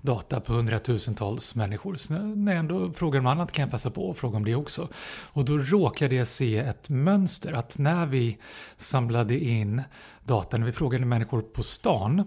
data 0.00 0.40
på 0.40 0.52
hundratusentals 0.52 1.54
människor. 1.54 1.96
Så 1.96 2.12
när 2.14 2.52
jag 2.52 2.60
ändå 2.60 2.92
frågar 2.92 3.20
om 3.20 3.26
annat 3.26 3.52
kan 3.52 3.62
jag 3.62 3.70
passa 3.70 3.90
på 3.90 4.10
att 4.10 4.18
fråga 4.18 4.36
om 4.36 4.44
det 4.44 4.54
också. 4.54 4.88
Och 5.22 5.44
då 5.44 5.58
råkade 5.58 6.14
jag 6.14 6.26
se 6.26 6.58
ett 6.58 6.88
mönster, 6.88 7.52
att 7.52 7.78
när 7.78 8.06
vi 8.06 8.38
samlade 8.76 9.38
in 9.38 9.82
data, 10.24 10.58
när 10.58 10.66
vi 10.66 10.72
frågade 10.72 11.06
människor 11.06 11.42
på 11.42 11.62
stan, 11.62 12.24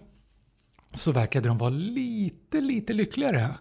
så 0.94 1.12
verkade 1.12 1.48
de 1.48 1.58
vara 1.58 1.70
lite, 1.70 2.62
lite 2.62 2.94
lyckligare 2.94 3.58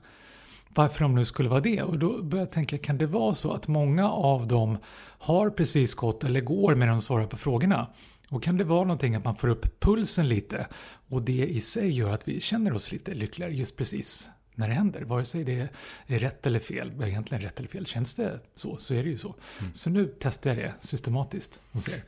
varför 0.77 1.01
de 1.03 1.15
nu 1.15 1.25
skulle 1.25 1.49
vara 1.49 1.61
det. 1.61 1.83
Och 1.83 1.99
då 1.99 2.23
började 2.23 2.39
jag 2.39 2.53
tänka, 2.53 2.79
kan 2.79 2.99
det 2.99 3.07
vara 3.07 3.35
så 3.35 3.53
att 3.53 3.69
många 3.69 4.11
av 4.11 4.49
dem 4.49 4.79
har 5.19 5.51
precis 5.51 5.95
gått 5.95 6.25
eller 6.25 6.41
går 6.41 6.75
med 6.75 6.89
de 6.89 7.01
svarar 7.01 7.27
på 7.27 7.37
frågorna? 7.37 7.87
Och 8.31 8.43
kan 8.43 8.57
det 8.57 8.65
vara 8.65 8.85
någonting 8.85 9.15
att 9.15 9.25
man 9.25 9.37
får 9.37 9.49
upp 9.49 9.81
pulsen 9.81 10.29
lite 10.29 10.67
och 11.09 11.23
det 11.23 11.47
i 11.47 11.61
sig 11.61 11.91
gör 11.91 12.13
att 12.13 12.29
vi 12.29 12.41
känner 12.41 12.73
oss 12.73 12.93
lite 12.93 13.15
lyckligare 13.15 13.53
just 13.53 13.77
precis 13.77 14.31
när 14.55 14.69
det 14.69 14.75
händer. 14.75 15.03
Vare 15.03 15.25
sig 15.25 15.45
det 15.45 15.69
är 16.07 16.19
rätt 16.19 16.47
eller 16.47 16.61
fel, 16.61 16.93
egentligen 17.03 17.43
rätt 17.43 17.59
eller 17.59 17.69
fel, 17.69 17.87
känns 17.87 18.15
det 18.15 18.41
så 18.55 18.77
så 18.77 18.95
är 18.95 19.05
det 19.05 19.11
ju 19.11 19.17
så. 19.17 19.35
Så 19.73 19.91
nu 19.91 20.15
testar 20.21 20.51
jag 20.51 20.59
det 20.59 20.75
systematiskt 20.81 21.61
och 21.73 21.83
ser. 21.83 22.03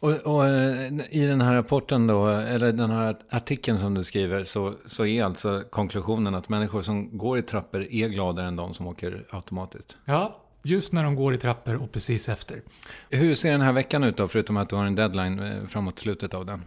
Och, 0.00 0.12
och 0.12 0.46
eh, 0.46 0.92
i 1.10 1.26
den 1.26 1.40
här 1.40 1.54
rapporten 1.54 2.06
då, 2.06 2.28
eller 2.28 2.72
den 2.72 2.90
här 2.90 3.16
artikeln 3.30 3.78
som 3.78 3.94
du 3.94 4.04
skriver, 4.04 4.44
så, 4.44 4.74
så 4.86 5.06
är 5.06 5.24
alltså 5.24 5.62
konklusionen 5.70 6.34
att 6.34 6.48
människor 6.48 6.82
som 6.82 7.18
går 7.18 7.38
i 7.38 7.42
trappor 7.42 7.86
är 7.90 8.08
gladare 8.08 8.46
än 8.46 8.56
de 8.56 8.74
som 8.74 8.86
åker 8.86 9.26
automatiskt. 9.30 9.96
Ja, 10.04 10.40
just 10.62 10.92
när 10.92 11.04
de 11.04 11.16
går 11.16 11.34
i 11.34 11.36
trappor 11.36 11.74
och 11.74 11.92
precis 11.92 12.28
efter. 12.28 12.62
Hur 13.10 13.34
ser 13.34 13.52
den 13.52 13.60
här 13.60 13.72
veckan 13.72 14.04
ut 14.04 14.16
då, 14.16 14.28
förutom 14.28 14.56
att 14.56 14.68
du 14.68 14.76
har 14.76 14.84
en 14.84 14.94
deadline 14.94 15.38
eh, 15.38 15.66
framåt 15.66 15.98
slutet 15.98 16.34
av 16.34 16.46
den? 16.46 16.62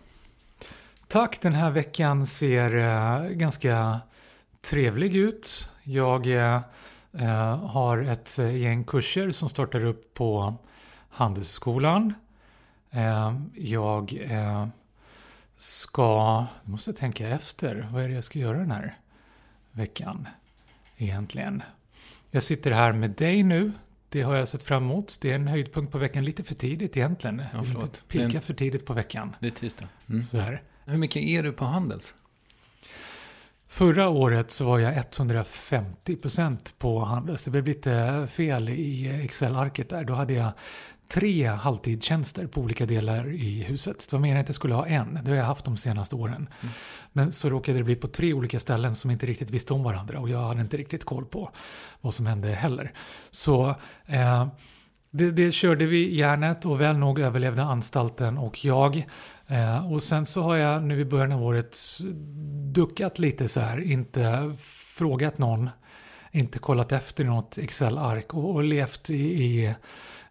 Tack, 1.08 1.42
den 1.42 1.54
här 1.54 1.72
veckan 1.72 2.28
ser 2.28 2.76
eh, 2.78 3.30
ganska 3.30 4.00
trevlig 4.70 5.16
ut. 5.16 5.70
Jag 5.84 6.28
har 7.64 7.98
ett 7.98 8.38
gäng 8.38 8.84
kurser 8.84 9.32
som 9.32 9.50
startar 9.50 9.86
upp 9.86 10.14
på 10.14 10.56
Handelshögskolan. 11.10 12.14
Eh, 12.92 13.36
jag 13.56 14.18
eh, 14.30 14.68
ska, 15.56 16.46
nu 16.64 16.72
måste 16.72 16.90
jag 16.90 16.98
tänka 16.98 17.30
efter, 17.30 17.90
vad 17.92 18.04
är 18.04 18.08
det 18.08 18.14
jag 18.16 18.24
ska 18.24 18.40
göra 18.40 18.58
den 18.58 18.72
här 18.72 18.98
veckan 19.72 20.28
egentligen? 20.98 21.64
Jag 22.32 22.44
sitter 22.44 22.72
här 22.72 22.94
med 22.94 23.10
dig 23.12 23.44
nu. 23.44 23.72
Det 24.10 24.22
har 24.22 24.36
jag 24.36 24.48
sett 24.48 24.64
fram 24.64 24.84
emot. 24.84 25.18
Det 25.22 25.32
är 25.32 25.36
en 25.36 25.48
höjdpunkt 25.48 25.92
på 25.92 25.98
veckan. 25.98 26.26
Lite 26.26 26.44
för 26.44 26.54
tidigt 26.56 26.98
egentligen. 26.98 27.38
Vill 27.38 27.66
förlåt. 27.66 28.04
pika 28.08 28.28
Men- 28.28 28.42
för 28.42 28.54
tidigt 28.54 28.86
på 28.86 28.94
veckan. 28.94 29.36
Det 29.40 29.48
är 29.48 29.52
tisdag. 29.52 29.88
Mm. 30.10 30.22
Så 30.22 30.38
här. 30.38 30.64
Hur 30.86 30.98
mycket 30.98 31.24
är 31.24 31.44
du 31.44 31.52
på 31.52 31.66
Handels? 31.66 32.16
Förra 33.68 34.10
året 34.10 34.52
så 34.52 34.66
var 34.66 34.80
jag 34.80 34.94
150% 34.94 36.74
på 36.78 37.06
Handels. 37.06 37.46
Det 37.46 37.52
blev 37.52 37.66
lite 37.66 38.28
fel 38.32 38.70
i 38.70 39.22
Excel-arket 39.24 39.90
där. 39.90 40.04
Då 40.04 40.14
hade 40.14 40.34
jag 40.34 40.52
tre 41.08 41.48
halvtidstjänster 41.48 42.48
på 42.48 42.62
olika 42.62 42.86
delar 42.86 43.34
i 43.34 43.64
huset. 43.64 44.08
Det 44.10 44.14
var 44.14 44.20
meningen 44.20 44.42
att 44.42 44.48
jag 44.48 44.56
skulle 44.56 44.74
ha 44.74 44.88
en. 44.88 45.20
Det 45.24 45.32
har 45.32 45.38
jag 45.38 45.46
haft 45.46 45.66
de 45.66 45.78
senaste 45.78 46.16
åren. 46.16 46.50
Men 47.14 47.32
så 47.32 47.50
råkade 47.50 47.78
det 47.78 47.84
bli 47.84 47.96
på 47.96 48.08
tre 48.08 48.34
olika 48.34 48.60
ställen 48.60 48.96
som 48.96 49.12
inte 49.12 49.26
riktigt 49.26 49.50
visste 49.50 49.74
om 49.74 49.84
varandra 49.84 50.20
och 50.20 50.30
jag 50.30 50.42
hade 50.42 50.62
inte 50.62 50.78
riktigt 50.78 51.06
koll 51.06 51.26
på 51.26 51.52
vad 52.02 52.14
som 52.14 52.26
hände 52.26 52.48
heller. 52.48 52.94
Så 53.32 53.76
eh, 54.06 54.48
det, 55.12 55.32
det 55.32 55.52
körde 55.52 55.86
vi 55.86 56.16
järnet 56.16 56.66
och 56.66 56.82
väl 56.82 56.98
nog 56.98 57.20
överlevde 57.20 57.64
anstalten 57.64 58.38
och 58.38 58.66
jag. 58.66 59.06
Eh, 59.48 59.92
och 59.92 60.04
sen 60.04 60.26
så 60.26 60.42
har 60.42 60.56
jag 60.56 60.84
nu 60.84 61.00
i 61.00 61.06
början 61.06 61.32
av 61.32 61.44
året 61.44 61.78
duckat 62.74 63.20
lite 63.20 63.48
så 63.48 63.60
här, 63.60 63.92
inte 63.92 64.56
frågat 64.98 65.38
någon, 65.38 65.70
inte 66.32 66.60
kollat 66.60 66.92
efter 66.92 67.24
något 67.24 67.58
Excel-ark 67.58 68.34
och, 68.34 68.56
och 68.56 68.64
levt 68.64 69.10
i, 69.10 69.44
i 69.44 69.76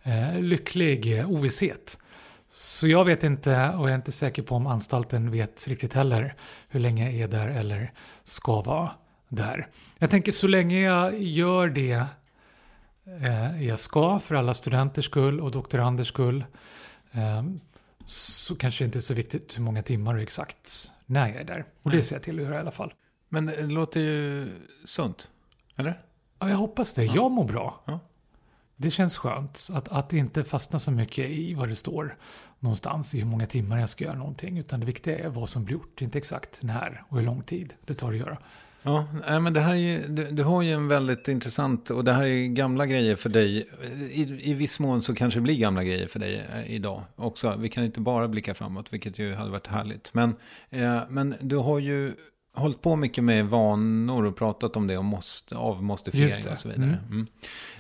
eh, 0.07 0.41
lycklig 0.41 1.19
eh, 1.19 1.31
ovisshet. 1.31 1.99
Så 2.49 2.89
jag 2.89 3.05
vet 3.05 3.25
inte 3.25 3.51
och 3.51 3.83
jag 3.85 3.91
är 3.91 3.95
inte 3.95 4.13
säker 4.13 4.43
på 4.43 4.55
om 4.55 4.67
anstalten 4.67 5.31
vet 5.31 5.69
riktigt 5.69 5.95
heller 5.95 6.35
hur 6.69 6.81
länge 6.81 7.11
jag 7.11 7.21
är 7.21 7.29
där 7.29 7.49
eller 7.49 7.93
ska 8.25 8.61
vara 8.61 8.91
där. 9.29 9.69
Jag 9.99 10.11
tänker 10.11 10.33
så 10.33 10.47
länge 10.47 10.81
jag 10.81 11.23
gör 11.23 11.69
det 11.69 12.07
eh, 13.23 13.63
jag 13.63 13.79
ska 13.79 14.19
för 14.19 14.35
alla 14.35 14.55
studenters 14.55 15.05
skull 15.05 15.41
och 15.41 15.51
doktoranders 15.51 16.09
skull 16.09 16.45
eh, 17.13 17.43
så 18.05 18.57
kanske 18.57 18.85
det 18.85 18.87
inte 18.87 18.99
är 18.99 19.01
så 19.01 19.15
viktigt 19.15 19.59
hur 19.59 19.63
många 19.63 19.83
timmar 19.83 20.15
och 20.15 20.21
exakt 20.23 20.93
när 21.07 21.29
jag 21.29 21.37
är 21.37 21.45
där. 21.45 21.65
Och 21.83 21.91
det 21.91 22.03
ser 22.03 22.17
jag 22.17 22.23
till 22.23 22.39
att 22.39 22.45
göra 22.45 22.55
i 22.55 22.59
alla 22.59 22.71
fall. 22.71 22.95
Men 23.29 23.47
det 23.47 23.67
låter 23.67 24.01
ju 24.01 24.49
sunt. 24.85 25.31
Eller? 25.77 26.01
Ja, 26.39 26.49
jag 26.49 26.57
hoppas 26.57 26.95
det. 26.95 27.05
Jag 27.05 27.31
mår 27.31 27.45
bra. 27.45 27.81
Ja. 27.85 28.01
Det 28.77 28.91
känns 28.91 29.17
skönt 29.17 29.69
att, 29.73 29.89
att 29.89 30.13
inte 30.13 30.45
fastna 30.45 30.79
så 30.79 30.91
mycket 30.91 31.31
i 31.31 31.55
vad 31.55 31.69
det 31.69 31.77
står 31.77 32.17
någonstans 32.61 33.15
i 33.15 33.19
hur 33.19 33.27
många 33.27 33.47
timmar 33.47 33.81
jag 33.81 33.89
ska 33.89 34.05
göra 34.05 34.17
någonting. 34.17 34.59
Utan 34.59 34.81
det 34.81 34.87
viktiga 34.87 35.19
är 35.19 35.29
vad 35.29 35.49
som 35.49 35.65
blir 35.65 35.73
gjort, 35.73 36.03
inte 36.03 36.19
exakt 36.19 36.63
när 36.63 37.03
och 37.09 37.19
hur 37.19 37.27
lång 37.27 37.43
tid 37.43 37.75
det 37.87 37.95
tar 37.95 38.13
att 38.13 38.19
göra. 38.19 38.39
Ja, 38.83 39.07
men 39.41 39.53
det 39.53 39.61
här 39.61 39.73
är 39.73 39.77
ju, 39.77 40.09
du, 40.09 40.31
du 40.31 40.43
har 40.43 40.63
ju 40.63 40.73
en 40.73 40.89
väldigt 40.89 41.29
intressant, 41.29 41.91
och 41.91 42.05
det 42.05 42.13
här 42.13 42.25
är 42.25 42.47
gamla 42.47 42.87
grejer 42.87 43.17
för 43.17 43.29
dig. 43.29 43.69
I, 44.11 44.51
I 44.51 44.55
viss 44.55 44.81
mån 44.81 45.03
så 45.03 45.15
kanske 45.15 45.41
det 45.41 45.43
blir 45.43 45.59
gamla 45.59 45.85
grejer 45.85 46.07
för 46.07 46.19
dig 46.19 46.47
eh, 46.55 46.75
idag 46.75 47.03
också. 47.17 47.57
Vi 47.59 47.69
kan 47.69 47.85
inte 47.85 48.01
bara 48.01 48.29
blicka 48.29 48.55
framåt, 48.55 48.93
vilket 48.93 49.19
ju 49.19 49.35
hade 49.35 49.51
varit 49.51 49.67
härligt. 49.67 50.15
Men, 50.15 50.35
eh, 50.71 51.01
men 51.09 51.35
du 51.41 51.57
har 51.57 51.79
ju 51.79 52.13
hållit 52.57 52.83
på 52.83 52.97
mycket 52.97 53.25
med 53.25 53.47
vanor 53.47 54.25
och 54.25 54.37
pratat 54.37 54.77
om 54.77 54.87
det 54.87 54.99
och 54.99 55.05
måste, 55.05 55.57
avmåstifiering 55.57 56.53
och 56.53 56.59
så 56.59 56.69
vidare. 56.69 56.99
Mm. 57.11 57.27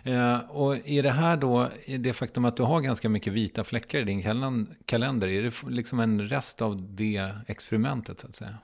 Eh, 0.04 0.50
och 0.50 0.88
är 0.88 1.02
det 1.02 1.11
här 1.11 1.37
då, 1.37 1.68
det 1.99 2.12
faktum 2.12 2.45
att 2.45 2.56
du 2.56 2.62
har 2.62 2.80
ganska 2.80 3.09
mycket 3.09 3.33
vita 3.33 3.64
fläckar 3.64 3.99
i 3.99 4.04
din 4.04 4.23
kalen- 4.23 4.75
kalender, 4.85 5.28
är 5.28 5.42
det 5.42 5.52
liksom 5.68 6.00
en 6.00 6.28
rest 6.28 6.62
av 6.62 6.95
det 6.95 7.30
experimentet 7.47 8.21
så 8.21 8.26
att 8.26 8.35
säga? 8.35 8.59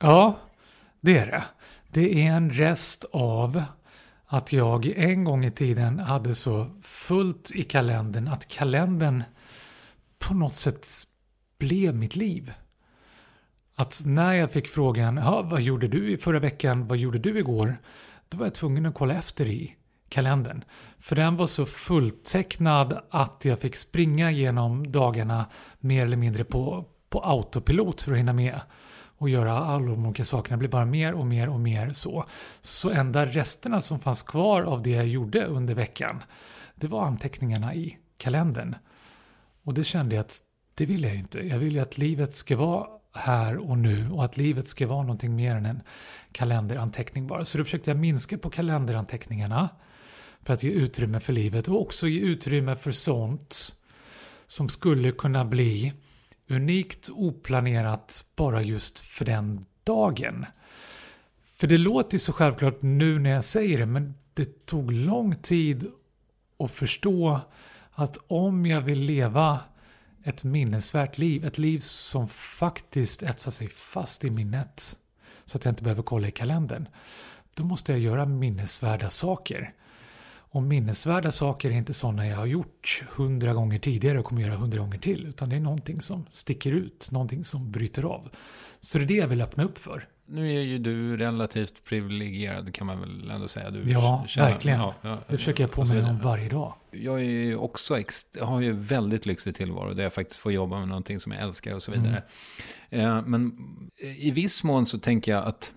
Ja, 0.00 0.38
det 1.00 1.18
är 1.18 1.26
det. 1.26 1.44
Det 1.88 2.26
är 2.26 2.32
en 2.32 2.50
rest 2.50 3.04
av 3.12 3.62
att 4.26 4.52
jag 4.52 4.86
en 4.86 5.24
gång 5.24 5.44
i 5.44 5.50
tiden 5.50 5.98
hade 5.98 6.34
så 6.34 6.70
fullt 6.82 7.50
i 7.54 7.62
kalendern 7.62 8.28
att 8.28 8.48
kalendern 8.48 9.22
på 10.18 10.34
något 10.34 10.54
sätt 10.54 10.86
blev 11.58 11.94
mitt 11.94 12.16
liv. 12.16 12.52
Att 13.78 14.02
när 14.04 14.32
jag 14.32 14.52
fick 14.52 14.68
frågan, 14.68 15.16
"Ja, 15.16 15.42
vad 15.42 15.60
gjorde 15.60 15.88
du 15.88 16.12
i 16.12 16.16
förra 16.16 16.38
veckan, 16.38 16.86
vad 16.86 16.98
gjorde 16.98 17.18
du 17.18 17.38
igår? 17.38 17.76
Då 18.28 18.38
var 18.38 18.46
jag 18.46 18.54
tvungen 18.54 18.86
att 18.86 18.94
kolla 18.94 19.14
efter 19.14 19.46
i 19.46 19.76
kalendern. 20.08 20.64
För 20.98 21.16
den 21.16 21.36
var 21.36 21.46
så 21.46 21.66
fulltecknad 21.66 23.00
att 23.10 23.44
jag 23.44 23.60
fick 23.60 23.76
springa 23.76 24.30
genom 24.30 24.92
dagarna 24.92 25.46
mer 25.80 26.04
eller 26.04 26.16
mindre 26.16 26.44
på, 26.44 26.84
på 27.08 27.20
autopilot 27.20 28.02
för 28.02 28.12
att 28.12 28.18
hinna 28.18 28.32
med 28.32 28.60
och 29.18 29.28
göra 29.28 29.58
alla 29.58 29.86
de 29.86 30.06
olika 30.06 30.24
sakerna. 30.24 30.56
Det 30.56 30.58
blev 30.58 30.70
bara 30.70 30.84
mer 30.84 31.12
och 31.12 31.26
mer 31.26 31.48
och 31.48 31.60
mer 31.60 31.92
så. 31.92 32.24
Så 32.60 32.90
enda 32.90 33.26
resterna 33.26 33.80
som 33.80 34.00
fanns 34.00 34.22
kvar 34.22 34.62
av 34.62 34.82
det 34.82 34.90
jag 34.90 35.06
gjorde 35.06 35.46
under 35.46 35.74
veckan, 35.74 36.22
det 36.74 36.86
var 36.86 37.04
anteckningarna 37.04 37.74
i 37.74 37.98
kalendern. 38.16 38.74
Och 39.62 39.74
det 39.74 39.84
kände 39.84 40.14
jag 40.14 40.20
att 40.20 40.38
det 40.74 40.86
vill 40.86 41.02
jag 41.02 41.12
ju 41.12 41.18
inte. 41.18 41.46
Jag 41.48 41.58
vill 41.58 41.72
ju 41.74 41.80
att 41.80 41.98
livet 41.98 42.32
ska 42.32 42.56
vara 42.56 42.97
här 43.18 43.56
och 43.70 43.78
nu 43.78 44.10
och 44.10 44.24
att 44.24 44.36
livet 44.36 44.68
ska 44.68 44.86
vara 44.86 45.02
någonting 45.02 45.36
mer 45.36 45.56
än 45.56 45.66
en 45.66 45.82
kalenderanteckning 46.32 47.26
bara. 47.26 47.44
Så 47.44 47.58
då 47.58 47.64
försökte 47.64 47.90
jag 47.90 47.98
minska 47.98 48.38
på 48.38 48.50
kalenderanteckningarna 48.50 49.68
för 50.42 50.54
att 50.54 50.62
ge 50.62 50.70
utrymme 50.70 51.20
för 51.20 51.32
livet 51.32 51.68
och 51.68 51.80
också 51.80 52.08
ge 52.08 52.20
utrymme 52.20 52.76
för 52.76 52.92
sånt 52.92 53.74
som 54.46 54.68
skulle 54.68 55.12
kunna 55.12 55.44
bli 55.44 55.92
unikt 56.48 57.08
oplanerat 57.12 58.24
bara 58.36 58.62
just 58.62 58.98
för 58.98 59.24
den 59.24 59.66
dagen. 59.84 60.46
För 61.54 61.66
det 61.66 61.78
låter 61.78 62.14
ju 62.14 62.18
så 62.18 62.32
självklart 62.32 62.82
nu 62.82 63.18
när 63.18 63.30
jag 63.30 63.44
säger 63.44 63.78
det 63.78 63.86
men 63.86 64.14
det 64.34 64.66
tog 64.66 64.92
lång 64.92 65.36
tid 65.36 65.90
att 66.58 66.70
förstå 66.70 67.40
att 67.92 68.18
om 68.26 68.66
jag 68.66 68.80
vill 68.80 69.00
leva 69.00 69.58
ett 70.28 70.44
minnesvärt 70.44 71.18
liv, 71.18 71.44
ett 71.44 71.58
liv 71.58 71.78
som 71.78 72.28
faktiskt 72.28 73.22
etsar 73.22 73.50
sig 73.50 73.68
fast 73.68 74.24
i 74.24 74.30
minnet 74.30 74.98
så 75.44 75.58
att 75.58 75.64
jag 75.64 75.72
inte 75.72 75.82
behöver 75.82 76.02
kolla 76.02 76.28
i 76.28 76.30
kalendern, 76.30 76.88
då 77.54 77.64
måste 77.64 77.92
jag 77.92 78.00
göra 78.00 78.26
minnesvärda 78.26 79.10
saker. 79.10 79.74
Och 80.50 80.62
minnesvärda 80.62 81.32
saker 81.32 81.70
är 81.70 81.74
inte 81.74 81.92
sådana 81.92 82.26
jag 82.26 82.36
har 82.36 82.46
gjort 82.46 83.04
hundra 83.10 83.54
gånger 83.54 83.78
tidigare 83.78 84.18
och 84.18 84.24
kommer 84.24 84.42
göra 84.42 84.56
hundra 84.56 84.78
gånger 84.78 84.98
till. 84.98 85.26
Utan 85.26 85.48
det 85.48 85.56
är 85.56 85.60
någonting 85.60 86.02
som 86.02 86.26
sticker 86.30 86.72
ut, 86.72 87.08
någonting 87.12 87.44
som 87.44 87.70
bryter 87.70 88.02
av. 88.02 88.30
Så 88.80 88.98
det 88.98 89.04
är 89.04 89.08
det 89.08 89.14
jag 89.14 89.28
vill 89.28 89.42
öppna 89.42 89.64
upp 89.64 89.78
för. 89.78 90.08
Nu 90.30 90.54
är 90.54 90.60
ju 90.60 90.78
du 90.78 91.16
relativt 91.16 91.84
privilegierad 91.84 92.74
kan 92.74 92.86
man 92.86 93.00
väl 93.00 93.30
ändå 93.30 93.48
säga. 93.48 93.70
Du 93.70 93.90
ja, 93.90 94.24
tjänar, 94.28 94.50
verkligen. 94.50 94.80
Ja, 94.80 94.94
ja, 95.02 95.18
det 95.28 95.38
försöker 95.38 95.64
jag 95.64 95.70
påminna 95.70 96.10
om 96.10 96.18
varje 96.18 96.48
dag. 96.48 96.74
Jag 96.90 97.20
är 97.20 97.24
ju 97.24 97.56
också 97.56 98.02
har 98.40 98.60
ju 98.60 98.72
väldigt 98.72 99.26
lyxig 99.26 99.54
tillvaro 99.54 99.94
där 99.94 100.02
jag 100.02 100.12
faktiskt 100.12 100.40
får 100.40 100.52
jobba 100.52 100.78
med 100.78 100.88
någonting 100.88 101.20
som 101.20 101.32
jag 101.32 101.42
älskar 101.42 101.74
och 101.74 101.82
så 101.82 101.92
vidare. 101.92 102.22
Mm. 102.90 103.06
Eh, 103.06 103.22
men 103.26 103.58
i 104.18 104.30
viss 104.30 104.64
mån 104.64 104.86
så 104.86 104.98
tänker 104.98 105.32
jag 105.32 105.44
att 105.44 105.72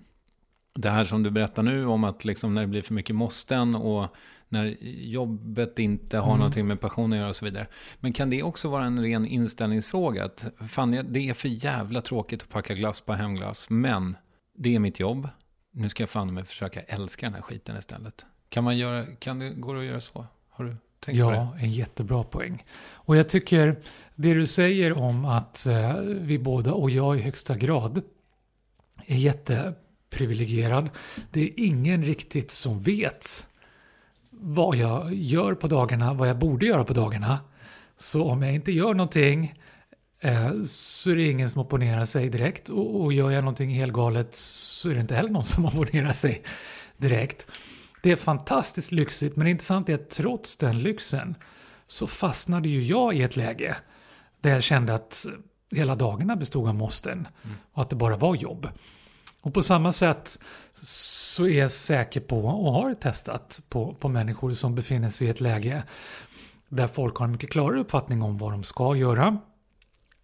det 0.76 0.90
här 0.90 1.06
som 1.06 1.24
du 1.24 1.32
berättar 1.32 1.64
nu 1.64 1.86
om 1.86 2.04
att 2.04 2.26
liksom 2.26 2.54
när 2.54 2.62
det 2.62 2.68
blir 2.68 2.82
för 2.82 2.94
mycket 2.94 3.16
måsten 3.16 3.76
och 3.76 4.16
när 4.50 4.78
jobbet 5.06 5.80
inte 5.80 6.18
har 6.18 6.28
mm. 6.28 6.38
någonting 6.38 6.68
med 6.68 6.82
passion 6.82 7.14
att 7.14 7.20
göra 7.20 7.30
och 7.30 7.36
så 7.36 7.46
vidare. 7.46 7.68
Men 8.00 8.14
kan 8.14 8.30
det 8.30 8.44
också 8.44 8.70
vara 8.70 8.86
en 8.86 9.02
ren 9.02 9.26
inställningsfråga? 9.26 10.26
Att 10.26 10.46
fan, 10.70 10.92
det 11.10 11.30
är 11.30 11.34
för 11.34 11.50
jävla 11.50 12.02
tråkigt 12.02 12.44
att 12.44 12.50
packa 12.50 12.74
glass 12.74 13.02
på 13.02 13.14
hemglass, 13.14 13.70
men 13.70 14.16
det 14.54 14.76
är 14.76 14.80
mitt 14.80 15.00
jobb. 15.00 15.30
Nu 15.72 15.90
ska 15.90 16.04
jag 16.04 16.10
fan 16.10 16.34
med 16.34 16.48
försöka 16.48 16.82
älska 16.82 17.26
den 17.26 17.34
här 17.34 17.42
skiten 17.42 17.78
istället. 17.78 18.26
Kan 18.50 18.64
man 18.64 18.78
göra, 18.78 19.06
kan 19.06 19.40
det, 19.40 19.50
går 19.50 19.76
det 19.76 19.80
att 19.80 19.86
göra 19.86 20.02
så? 20.02 20.26
Har 20.50 20.66
du 20.66 20.76
tänkt 21.00 21.18
ja, 21.18 21.26
på 21.26 21.32
det? 21.32 21.38
Ja, 21.38 21.58
en 21.60 21.72
jättebra 21.72 22.24
poäng. 22.24 22.66
Och 22.92 23.18
jag 23.18 23.30
tycker 23.30 23.80
det 24.16 24.34
du 24.34 24.48
säger 24.48 24.98
om 24.98 25.26
att 25.26 25.66
eh, 25.66 25.96
vi 26.02 26.40
båda 26.40 26.74
och 26.74 26.90
jag 26.90 27.18
i 27.18 27.22
högsta 27.22 27.56
grad 27.58 28.02
är 29.06 29.16
jätteprivilegierad. 29.16 30.90
Det 31.32 31.42
är 31.42 31.52
ingen 31.56 32.06
riktigt 32.06 32.52
som 32.52 32.80
vet 32.80 33.48
vad 34.30 34.76
jag 34.76 35.14
gör 35.14 35.54
på 35.54 35.68
dagarna, 35.68 36.14
vad 36.14 36.30
jag 36.30 36.38
borde 36.38 36.66
göra 36.66 36.84
på 36.84 36.94
dagarna. 36.94 37.40
Så 37.98 38.24
om 38.24 38.42
jag 38.42 38.56
inte 38.56 38.72
gör 38.72 38.94
någonting 38.94 39.61
eh, 40.22 40.62
så 40.64 41.12
är 41.12 41.16
det 41.16 41.28
ingen 41.28 41.50
som 41.50 41.62
opponerar 41.62 42.06
sig 42.06 42.30
direkt. 42.30 42.70
Och, 42.70 43.02
och 43.02 43.14
gör 43.14 43.32
jag 43.32 43.44
någonting 43.44 43.70
helt 43.70 43.94
galet 43.94 44.36
så 44.36 44.90
är 44.90 44.94
det 44.94 45.02
inte 45.02 45.16
heller 45.16 45.30
någon 45.30 45.44
som 45.44 45.66
opponerar 45.66 46.14
sig 46.14 46.44
direkt. 46.98 47.48
Det 48.04 48.12
är 48.12 48.16
fantastiskt 48.16 48.92
lyxigt 48.92 49.36
men 49.36 49.46
det 49.46 49.52
intressanta 49.52 49.92
är 49.92 49.96
att 49.96 50.10
trots 50.10 50.58
den 50.58 50.80
lyxen 50.80 51.36
så 51.88 52.08
fastnade 52.08 52.70
ju 52.70 52.84
jag 52.84 53.16
i 53.16 53.22
ett 53.22 53.36
läge 53.36 53.76
där 54.42 54.50
jag 54.50 54.64
kände 54.64 54.94
att 54.94 55.26
hela 55.72 55.96
dagarna 55.96 56.36
bestod 56.36 56.68
av 56.68 56.76
måsten 56.76 57.28
mm. 57.44 57.58
och 57.74 57.82
att 57.82 57.90
det 57.90 57.96
bara 57.96 58.18
var 58.18 58.36
jobb. 58.36 58.70
Och 59.42 59.54
på 59.54 59.62
samma 59.62 59.92
sätt 59.92 60.40
så 60.74 61.48
är 61.48 61.60
jag 61.60 61.72
säker 61.72 62.20
på 62.20 62.40
och 62.40 62.74
har 62.74 62.94
testat 62.94 63.62
på, 63.70 63.94
på 63.94 64.10
människor 64.10 64.54
som 64.54 64.76
befinner 64.76 65.10
sig 65.10 65.28
i 65.28 65.30
ett 65.30 65.42
läge 65.42 65.84
där 66.70 66.88
folk 66.88 67.16
har 67.16 67.26
en 67.26 67.32
mycket 67.32 67.52
klarare 67.52 67.80
uppfattning 67.80 68.22
om 68.22 68.38
vad 68.38 68.52
de 68.52 68.64
ska 68.64 68.96
göra. 68.96 69.38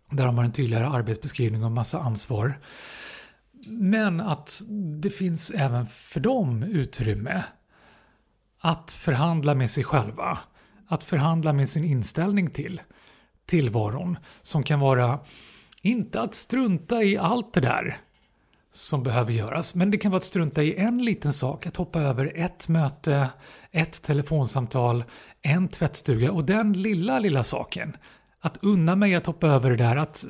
Där 0.09 0.25
de 0.25 0.37
har 0.37 0.45
en 0.45 0.51
tydligare 0.51 0.87
arbetsbeskrivning 0.87 1.63
och 1.63 1.71
massa 1.71 1.99
ansvar. 1.99 2.59
Men 3.67 4.21
att 4.21 4.61
det 5.01 5.09
finns 5.09 5.51
även 5.51 5.87
för 5.87 6.19
dem 6.19 6.63
utrymme 6.63 7.43
att 8.59 8.91
förhandla 8.91 9.55
med 9.55 9.71
sig 9.71 9.83
själva. 9.83 10.39
Att 10.87 11.03
förhandla 11.03 11.53
med 11.53 11.69
sin 11.69 11.83
inställning 11.83 12.49
till 12.49 12.81
tillvaron. 13.45 14.17
Som 14.41 14.63
kan 14.63 14.79
vara, 14.79 15.19
inte 15.81 16.21
att 16.21 16.35
strunta 16.35 17.03
i 17.03 17.17
allt 17.17 17.53
det 17.53 17.61
där 17.61 17.97
som 18.71 19.03
behöver 19.03 19.33
göras. 19.33 19.75
Men 19.75 19.91
det 19.91 19.97
kan 19.97 20.11
vara 20.11 20.17
att 20.17 20.23
strunta 20.23 20.63
i 20.63 20.75
en 20.75 21.05
liten 21.05 21.33
sak, 21.33 21.65
att 21.65 21.77
hoppa 21.77 22.01
över 22.01 22.31
ett 22.35 22.67
möte, 22.67 23.29
ett 23.71 24.01
telefonsamtal, 24.01 25.03
en 25.41 25.67
tvättstuga 25.67 26.31
och 26.31 26.45
den 26.45 26.73
lilla, 26.73 27.19
lilla 27.19 27.43
saken. 27.43 27.97
Att 28.41 28.57
unna 28.61 28.95
mig 28.95 29.15
att 29.15 29.25
hoppa 29.25 29.47
över 29.47 29.69
det 29.69 29.75
där, 29.75 29.95
att 29.95 30.25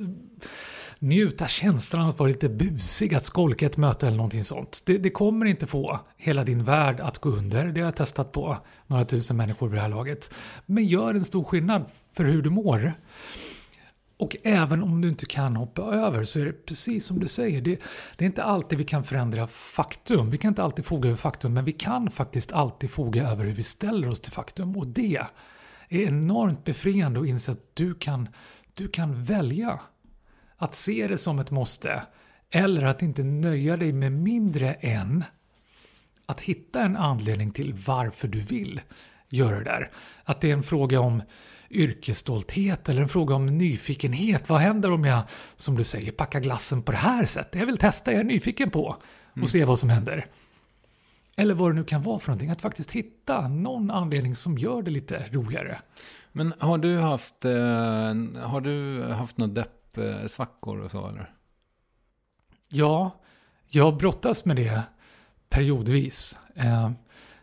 njuta 0.99 1.47
känslan 1.47 2.01
av 2.01 2.09
att 2.09 2.19
vara 2.19 2.29
lite 2.29 2.49
busig, 2.49 3.15
att 3.15 3.25
skolka 3.25 3.65
ett 3.65 3.77
möte 3.77 4.07
eller 4.07 4.17
någonting 4.17 4.43
sånt. 4.43 4.83
Det, 4.85 4.97
det, 4.97 5.09
kommer 5.09 5.45
inte 5.45 5.67
få 5.67 5.99
hela 6.17 6.43
din 6.43 6.63
värld 6.63 6.99
att 6.99 7.17
gå 7.17 7.29
under. 7.29 7.65
Det 7.65 7.81
har 7.81 7.87
jag 7.87 7.95
testat 7.95 8.31
på 8.31 8.57
några 8.87 9.05
tusen 9.05 9.37
människor 9.37 9.67
vid 9.67 9.77
det 9.77 9.81
här 9.81 9.89
laget. 9.89 10.33
Men 10.65 10.85
gör 10.85 11.13
en 11.13 11.25
stor 11.25 11.43
skillnad 11.43 11.85
för 12.13 12.23
hur 12.23 12.41
du 12.41 12.49
mår. 12.49 12.93
Och 14.19 14.37
även 14.43 14.83
om 14.83 15.01
du 15.01 15.07
inte 15.07 15.25
kan 15.25 15.55
hoppa 15.55 15.81
över 15.81 16.23
så 16.23 16.39
är 16.39 16.45
det 16.45 16.65
precis 16.65 17.05
som 17.05 17.19
du 17.19 17.27
säger. 17.27 17.61
Det, 17.61 17.79
det, 18.15 18.25
är 18.25 18.27
inte 18.27 18.43
alltid 18.43 18.77
vi 18.77 18.83
kan 18.83 19.03
förändra 19.03 19.47
faktum. 19.47 20.29
Vi 20.29 20.37
kan 20.37 20.49
inte 20.49 20.63
alltid 20.63 20.85
foga 20.85 21.09
över 21.09 21.17
faktum. 21.17 21.53
Men 21.53 21.65
vi 21.65 21.71
kan 21.71 22.11
faktiskt 22.11 22.51
alltid 22.51 22.91
foga 22.91 23.29
över 23.29 23.45
hur 23.45 23.53
vi 23.53 23.63
ställer 23.63 24.09
oss 24.09 24.21
till 24.21 24.31
faktum. 24.31 24.77
Och 24.77 24.87
det 24.87 25.25
är 25.89 26.01
enormt 26.01 26.63
befriande 26.63 27.19
att 27.19 27.27
inse 27.27 27.51
att 27.51 27.75
du 27.75 27.95
kan, 27.95 28.29
du 28.73 28.87
kan 28.87 29.23
välja. 29.23 29.79
Att 30.57 30.75
se 30.75 31.07
det 31.07 31.17
som 31.17 31.39
ett 31.39 31.51
måste. 31.51 32.03
Eller 32.51 32.85
att 32.85 33.01
inte 33.01 33.23
nöja 33.23 33.77
dig 33.77 33.93
med 33.93 34.11
mindre 34.11 34.73
än 34.73 35.23
att 36.25 36.41
hitta 36.41 36.81
en 36.81 36.97
anledning 36.97 37.51
till 37.51 37.73
varför 37.73 38.27
du 38.27 38.41
vill 38.41 38.81
göra 39.29 39.57
det 39.57 39.63
där. 39.63 39.91
Att 40.23 40.41
det 40.41 40.49
är 40.49 40.53
en 40.53 40.63
fråga 40.63 40.99
om 40.99 41.21
yrkesstolthet 41.69 42.89
eller 42.89 43.01
en 43.01 43.09
fråga 43.09 43.35
om 43.35 43.45
nyfikenhet. 43.45 44.49
Vad 44.49 44.61
händer 44.61 44.91
om 44.91 45.05
jag, 45.05 45.23
som 45.55 45.75
du 45.75 45.83
säger, 45.83 46.11
packar 46.11 46.39
glassen 46.39 46.83
på 46.83 46.91
det 46.91 46.97
här 46.97 47.25
sättet? 47.25 47.59
Jag 47.59 47.65
vill 47.65 47.77
testa, 47.77 48.11
jag 48.11 48.19
är 48.19 48.23
nyfiken 48.23 48.69
på 48.69 48.85
och 49.31 49.37
mm. 49.37 49.47
se 49.47 49.65
vad 49.65 49.79
som 49.79 49.89
händer. 49.89 50.27
Eller 51.39 51.53
vad 51.53 51.71
det 51.71 51.75
nu 51.75 51.83
kan 51.83 52.03
vara 52.03 52.19
för 52.19 52.27
någonting. 52.27 52.49
Att 52.49 52.61
faktiskt 52.61 52.91
hitta 52.91 53.47
någon 53.47 53.91
anledning 53.91 54.35
som 54.35 54.57
gör 54.57 54.81
det 54.81 54.91
lite 54.91 55.23
roligare. 55.31 55.79
Men 56.31 56.53
har 56.59 56.77
du 56.77 56.99
haft, 56.99 57.45
eh, 57.45 57.51
har 58.43 58.61
du 58.61 59.03
haft 59.03 59.37
några 59.37 59.53
deppsvackor 59.53 60.79
och 60.79 60.91
så 60.91 61.07
eller? 61.07 61.33
Ja, 62.69 63.11
jag 63.67 63.97
brottas 63.97 64.45
med 64.45 64.55
det 64.55 64.83
periodvis. 65.49 66.39
Eh, 66.55 66.91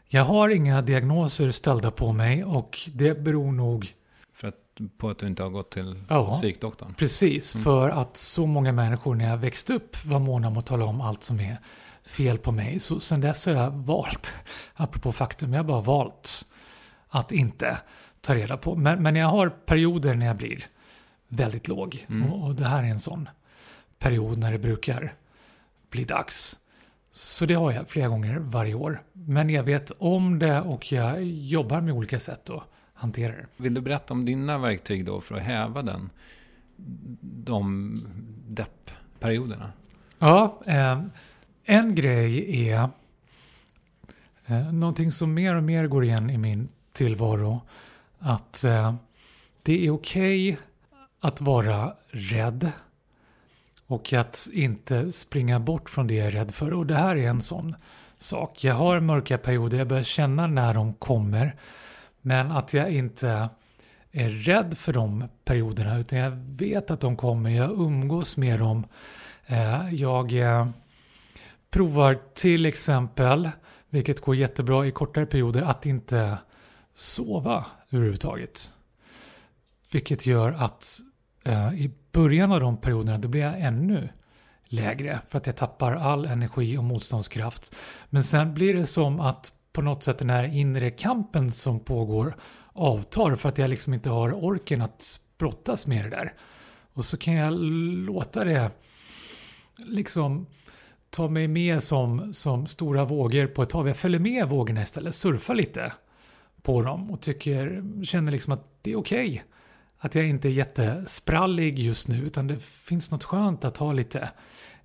jag 0.06 0.24
har 0.24 0.48
inga 0.48 0.82
diagnoser 0.82 1.50
ställda 1.50 1.90
på 1.90 2.12
mig 2.12 2.44
och 2.44 2.78
det 2.92 3.22
beror 3.24 3.52
nog 3.52 3.94
för 4.32 4.48
att, 4.48 4.98
på 4.98 5.10
att 5.10 5.18
du 5.18 5.26
inte 5.26 5.42
har 5.42 5.50
gått 5.50 5.70
till 5.70 6.04
ja, 6.08 6.32
psykdoktorn? 6.32 6.94
Precis, 6.94 7.54
mm. 7.54 7.64
för 7.64 7.90
att 7.90 8.16
så 8.16 8.46
många 8.46 8.72
människor 8.72 9.14
när 9.14 9.30
jag 9.30 9.36
växte 9.36 9.74
upp 9.74 10.04
var 10.04 10.18
måna 10.18 10.48
om 10.48 10.56
att 10.56 10.66
tala 10.66 10.84
om 10.84 11.00
allt 11.00 11.24
som 11.24 11.40
är 11.40 11.58
fel 12.06 12.38
på 12.38 12.52
mig. 12.52 12.78
Så 12.78 13.00
sen 13.00 13.20
dess 13.20 13.46
har 13.46 13.52
jag 13.52 13.70
valt, 13.70 14.34
apropå 14.74 15.12
faktum, 15.12 15.52
jag 15.52 15.58
har 15.58 15.68
bara 15.68 15.80
valt 15.80 16.46
att 17.08 17.32
inte 17.32 17.78
ta 18.20 18.34
reda 18.34 18.56
på. 18.56 18.76
Men, 18.76 19.02
men 19.02 19.16
jag 19.16 19.28
har 19.28 19.48
perioder 19.48 20.14
när 20.14 20.26
jag 20.26 20.36
blir 20.36 20.66
väldigt 21.28 21.68
låg. 21.68 22.06
Mm. 22.08 22.32
Och, 22.32 22.46
och 22.46 22.54
det 22.54 22.68
här 22.68 22.82
är 22.82 22.88
en 22.88 23.00
sån 23.00 23.28
period 23.98 24.38
när 24.38 24.52
det 24.52 24.58
brukar 24.58 25.14
bli 25.90 26.04
dags. 26.04 26.58
Så 27.10 27.46
det 27.46 27.54
har 27.54 27.72
jag 27.72 27.88
flera 27.88 28.08
gånger 28.08 28.38
varje 28.38 28.74
år. 28.74 29.02
Men 29.12 29.50
jag 29.50 29.62
vet 29.62 29.90
om 29.90 30.38
det 30.38 30.60
och 30.60 30.92
jag 30.92 31.24
jobbar 31.24 31.80
med 31.80 31.94
olika 31.94 32.18
sätt 32.18 32.50
att 32.50 32.62
hantera 32.94 33.32
det. 33.32 33.46
Vill 33.56 33.74
du 33.74 33.80
berätta 33.80 34.14
om 34.14 34.24
dina 34.24 34.58
verktyg 34.58 35.04
då 35.04 35.20
för 35.20 35.34
att 35.34 35.42
häva 35.42 35.82
den, 35.82 36.10
de 37.20 37.94
deppperioderna? 38.48 39.72
Ja, 40.18 40.60
eh, 40.66 41.02
en 41.64 41.94
grej 41.94 42.68
är 42.68 42.88
eh, 44.46 44.72
någonting 44.72 45.10
som 45.10 45.34
mer 45.34 45.54
och 45.54 45.62
mer 45.62 45.86
går 45.86 46.04
igen 46.04 46.30
i 46.30 46.38
min 46.38 46.68
tillvaro. 46.92 47.60
Att 48.18 48.64
eh, 48.64 48.94
det 49.62 49.86
är 49.86 49.90
okej 49.90 50.52
okay 50.52 50.64
att 51.20 51.40
vara 51.40 51.94
rädd 52.08 52.72
och 53.86 54.12
att 54.12 54.48
inte 54.52 55.12
springa 55.12 55.60
bort 55.60 55.90
från 55.90 56.06
det 56.06 56.14
jag 56.14 56.26
är 56.26 56.30
rädd 56.30 56.54
för. 56.54 56.72
Och 56.72 56.86
det 56.86 56.94
här 56.94 57.16
är 57.16 57.28
en 57.28 57.40
sån 57.42 57.76
sak. 58.18 58.64
Jag 58.64 58.74
har 58.74 59.00
mörka 59.00 59.38
perioder, 59.38 59.78
jag 59.78 59.88
börjar 59.88 60.02
känna 60.02 60.46
när 60.46 60.74
de 60.74 60.94
kommer. 60.94 61.56
Men 62.20 62.52
att 62.52 62.74
jag 62.74 62.90
inte 62.90 63.48
är 64.12 64.28
rädd 64.28 64.78
för 64.78 64.92
de 64.92 65.24
perioderna 65.44 65.98
utan 65.98 66.18
jag 66.18 66.30
vet 66.30 66.90
att 66.90 67.00
de 67.00 67.16
kommer. 67.16 67.50
Jag 67.50 67.70
umgås 67.70 68.36
med 68.36 68.58
dem. 68.58 68.86
Eh, 69.46 69.94
jag 69.94 70.32
eh, 70.32 70.68
provar 71.74 72.18
till 72.34 72.66
exempel, 72.66 73.50
vilket 73.90 74.20
går 74.20 74.36
jättebra 74.36 74.86
i 74.86 74.90
kortare 74.90 75.26
perioder, 75.26 75.62
att 75.62 75.86
inte 75.86 76.38
sova 76.94 77.66
överhuvudtaget. 77.90 78.72
Vilket 79.92 80.26
gör 80.26 80.52
att 80.52 81.00
eh, 81.44 81.74
i 81.74 81.90
början 82.12 82.52
av 82.52 82.60
de 82.60 82.76
perioderna 82.76 83.18
då 83.18 83.28
blir 83.28 83.40
jag 83.40 83.60
ännu 83.60 84.08
lägre 84.64 85.20
för 85.28 85.38
att 85.38 85.46
jag 85.46 85.56
tappar 85.56 85.92
all 85.92 86.24
energi 86.24 86.78
och 86.78 86.84
motståndskraft. 86.84 87.76
Men 88.10 88.24
sen 88.24 88.54
blir 88.54 88.74
det 88.74 88.86
som 88.86 89.20
att 89.20 89.52
på 89.72 89.82
något 89.82 90.02
sätt 90.02 90.18
den 90.18 90.30
här 90.30 90.44
inre 90.44 90.90
kampen 90.90 91.52
som 91.52 91.80
pågår 91.80 92.36
avtar 92.72 93.36
för 93.36 93.48
att 93.48 93.58
jag 93.58 93.70
liksom 93.70 93.94
inte 93.94 94.10
har 94.10 94.44
orken 94.44 94.82
att 94.82 95.20
brottas 95.38 95.86
med 95.86 96.04
det 96.04 96.10
där. 96.10 96.34
Och 96.92 97.04
så 97.04 97.16
kan 97.16 97.34
jag 97.34 97.52
låta 98.06 98.44
det 98.44 98.70
liksom 99.76 100.46
ta 101.14 101.28
mig 101.28 101.48
med 101.48 101.82
som, 101.82 102.34
som 102.34 102.66
stora 102.66 103.04
vågor 103.04 103.46
på 103.46 103.62
ett 103.62 103.72
hav. 103.72 103.88
Jag 103.88 103.96
följer 103.96 104.20
med 104.20 104.48
vågorna 104.48 104.82
istället, 104.82 105.14
surfar 105.14 105.54
lite 105.54 105.92
på 106.62 106.82
dem 106.82 107.10
och 107.10 107.20
tycker, 107.20 107.84
känner 108.04 108.32
liksom 108.32 108.52
att 108.52 108.66
det 108.82 108.92
är 108.92 108.96
okej. 108.96 109.28
Okay. 109.28 109.40
Att 109.98 110.14
jag 110.14 110.26
inte 110.26 110.48
är 110.48 110.52
jättesprallig 110.52 111.78
just 111.78 112.08
nu 112.08 112.26
utan 112.26 112.46
det 112.46 112.62
finns 112.62 113.10
något 113.10 113.24
skönt 113.24 113.64
att 113.64 113.76
ha 113.76 113.92
lite 113.92 114.30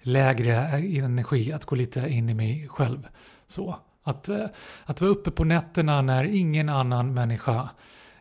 lägre 0.01 0.55
energi, 0.57 1.51
att 1.51 1.65
gå 1.65 1.75
lite 1.75 2.09
in 2.09 2.29
i 2.29 2.33
mig 2.33 2.67
själv. 2.69 3.07
Så. 3.47 3.75
Att, 4.03 4.29
eh, 4.29 4.45
att 4.85 5.01
vara 5.01 5.11
uppe 5.11 5.31
på 5.31 5.43
nätterna 5.43 6.01
när 6.01 6.23
ingen 6.23 6.69
annan 6.69 7.13
människa 7.13 7.69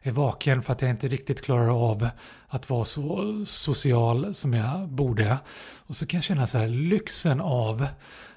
är 0.09 0.13
vaken 0.13 0.63
för 0.63 0.73
att 0.73 0.83
jag 0.83 0.91
inte 0.91 1.09
riktigt 1.09 1.43
klarar 1.43 1.91
av 1.91 2.09
att 2.49 2.71
vara 2.71 2.85
så 2.85 3.45
social 3.47 4.35
som 4.35 4.55
jag 4.55 4.89
borde. 4.89 5.39
Och 5.87 5.97
så 5.97 6.07
kan 6.07 6.19
jag 6.19 6.25
känna 6.25 6.47
så 6.47 6.59
här 6.59 6.69
lyxen 6.69 7.41
av 7.41 7.87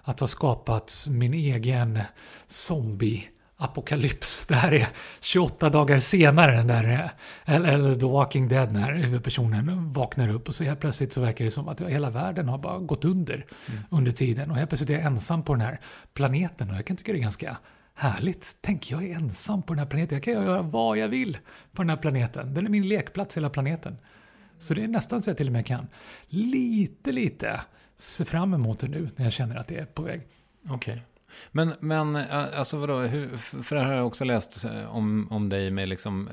att 0.04 0.20
ha 0.20 0.28
skapat 0.28 1.06
min 1.10 1.34
egen 1.34 2.00
zombie 2.46 3.30
apokalyps. 3.62 4.46
Det 4.48 4.56
här 4.56 4.74
är 4.74 4.88
28 5.22 5.70
dagar 5.70 6.00
senare 6.00 6.56
den 6.56 6.68
där, 6.68 7.12
eller 7.46 7.96
The 7.96 8.06
Walking 8.06 8.48
Dead 8.48 8.74
när 8.74 8.94
huvudpersonen 8.94 9.94
vaknar 9.94 10.30
upp 10.30 10.48
och 10.48 10.56
så 10.56 10.64
helt 10.64 10.80
plötsligt 10.80 11.14
så 11.14 11.22
verkar 11.22 11.46
det 11.46 11.52
som 11.52 11.68
att 11.68 11.82
hela 11.82 12.10
världen 12.10 12.48
har 12.48 12.58
bara 12.58 12.80
gått 12.80 13.06
under 13.06 13.34
mm. 13.34 13.84
under 13.90 14.12
tiden 14.12 14.52
och 14.52 14.58
helt 14.58 14.70
plötsligt 14.70 14.90
är 14.90 14.94
jag 14.94 15.04
ensam 15.04 15.44
på 15.44 15.54
den 15.54 15.62
här 15.62 15.80
planeten 16.14 16.70
och 16.70 16.76
jag 16.76 16.86
kan 16.86 16.98
tycka 16.98 17.12
det 17.12 17.18
är 17.18 17.22
ganska 17.22 17.58
Härligt! 18.02 18.58
Tänk, 18.62 18.92
jag 18.92 19.04
är 19.04 19.16
ensam 19.16 19.62
på 19.62 19.74
den 19.74 19.80
här 19.80 19.86
planeten. 19.86 20.16
Jag 20.16 20.24
kan 20.24 20.34
göra 20.34 20.62
vad 20.62 20.98
jag 20.98 21.08
vill 21.08 21.38
på 21.72 21.82
den 21.82 21.90
här 21.90 21.98
planeten. 21.98 22.54
Den 22.54 22.66
är 22.66 22.70
min 22.70 22.88
lekplats, 22.88 23.38
hela 23.38 23.50
planeten. 23.50 23.98
Så 24.58 24.74
det 24.74 24.84
är 24.84 24.88
nästan 24.88 25.22
så 25.22 25.30
jag 25.30 25.38
till 25.38 25.48
och 25.48 25.54
med 25.54 25.66
kan 25.66 25.88
lite, 26.28 27.12
lite 27.12 27.62
se 27.96 28.26
fram 28.26 28.54
emot 28.54 28.80
det 28.80 28.88
nu 28.88 29.10
när 29.16 29.26
jag 29.26 29.34
känner 29.34 29.56
att 29.56 29.68
det 29.68 29.78
är 29.78 29.86
på 29.86 30.02
väg. 30.02 30.22
Okej. 30.70 30.76
Okay. 30.76 31.00
Men, 31.52 31.74
men 31.80 32.16
alltså 32.16 32.78
vadå, 32.78 33.00
hur, 33.00 33.38
för 33.38 33.76
det 33.76 33.82
här 33.82 33.90
har 33.90 33.96
jag 33.96 34.08
också 34.08 34.26
läst 34.26 34.66
om, 34.88 35.28
om 35.32 35.50
dig 35.50 35.72
med 35.72 35.90
liksom 35.90 36.30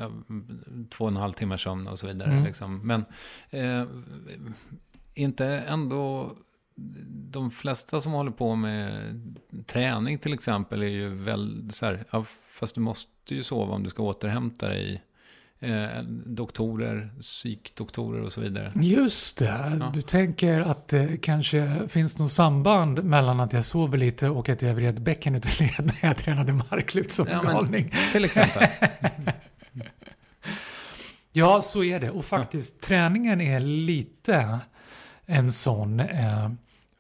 två 0.90 1.04
och 1.04 1.10
en 1.10 1.16
halv 1.16 1.32
timmars 1.32 1.64
sömn 1.64 1.88
och 1.88 1.98
så 1.98 2.06
vidare. 2.06 2.30
Mm. 2.30 2.44
Liksom. 2.44 2.86
Men 2.86 3.04
eh, 3.50 3.84
inte 5.14 5.46
ändå 5.46 6.32
de 7.30 7.50
flesta 7.50 8.00
som 8.00 8.12
håller 8.12 8.30
på 8.30 8.54
med 8.54 9.14
träning 9.66 10.18
till 10.18 10.32
exempel 10.32 10.82
är 10.82 10.86
ju 10.86 11.08
väl 11.08 11.70
så 11.70 11.86
här, 11.86 12.04
ja, 12.10 12.24
fast 12.50 12.74
du 12.74 12.80
måste 12.80 13.34
ju 13.34 13.42
sova 13.42 13.74
om 13.74 13.82
du 13.82 13.90
ska 13.90 14.02
återhämta 14.02 14.68
dig. 14.68 15.02
Eh, 15.60 16.02
doktorer, 16.26 17.10
psykdoktorer 17.20 18.20
och 18.20 18.32
så 18.32 18.40
vidare. 18.40 18.72
Just 18.74 19.38
det, 19.38 19.76
ja. 19.80 19.90
du 19.94 20.00
tänker 20.00 20.60
att 20.60 20.88
det 20.88 21.16
kanske 21.22 21.88
finns 21.88 22.18
något 22.18 22.32
samband 22.32 23.04
mellan 23.04 23.40
att 23.40 23.52
jag 23.52 23.64
sover 23.64 23.98
lite 23.98 24.28
och 24.28 24.48
att 24.48 24.62
jag 24.62 24.74
vred 24.74 25.02
bäckenet 25.02 25.46
ur 25.46 25.64
led 25.64 25.86
när 25.86 26.08
jag 26.08 26.16
tränade 26.16 26.52
marklyft 26.52 27.12
som 27.12 27.26
ja, 27.30 27.42
galning. 27.42 27.94
Till 28.12 28.24
exempel. 28.24 28.68
ja, 31.32 31.62
så 31.62 31.84
är 31.84 32.00
det. 32.00 32.10
Och 32.10 32.24
faktiskt, 32.24 32.76
ja. 32.80 32.86
träningen 32.86 33.40
är 33.40 33.60
lite 33.60 34.58
en 35.26 35.52
sån 35.52 36.00
eh, 36.00 36.50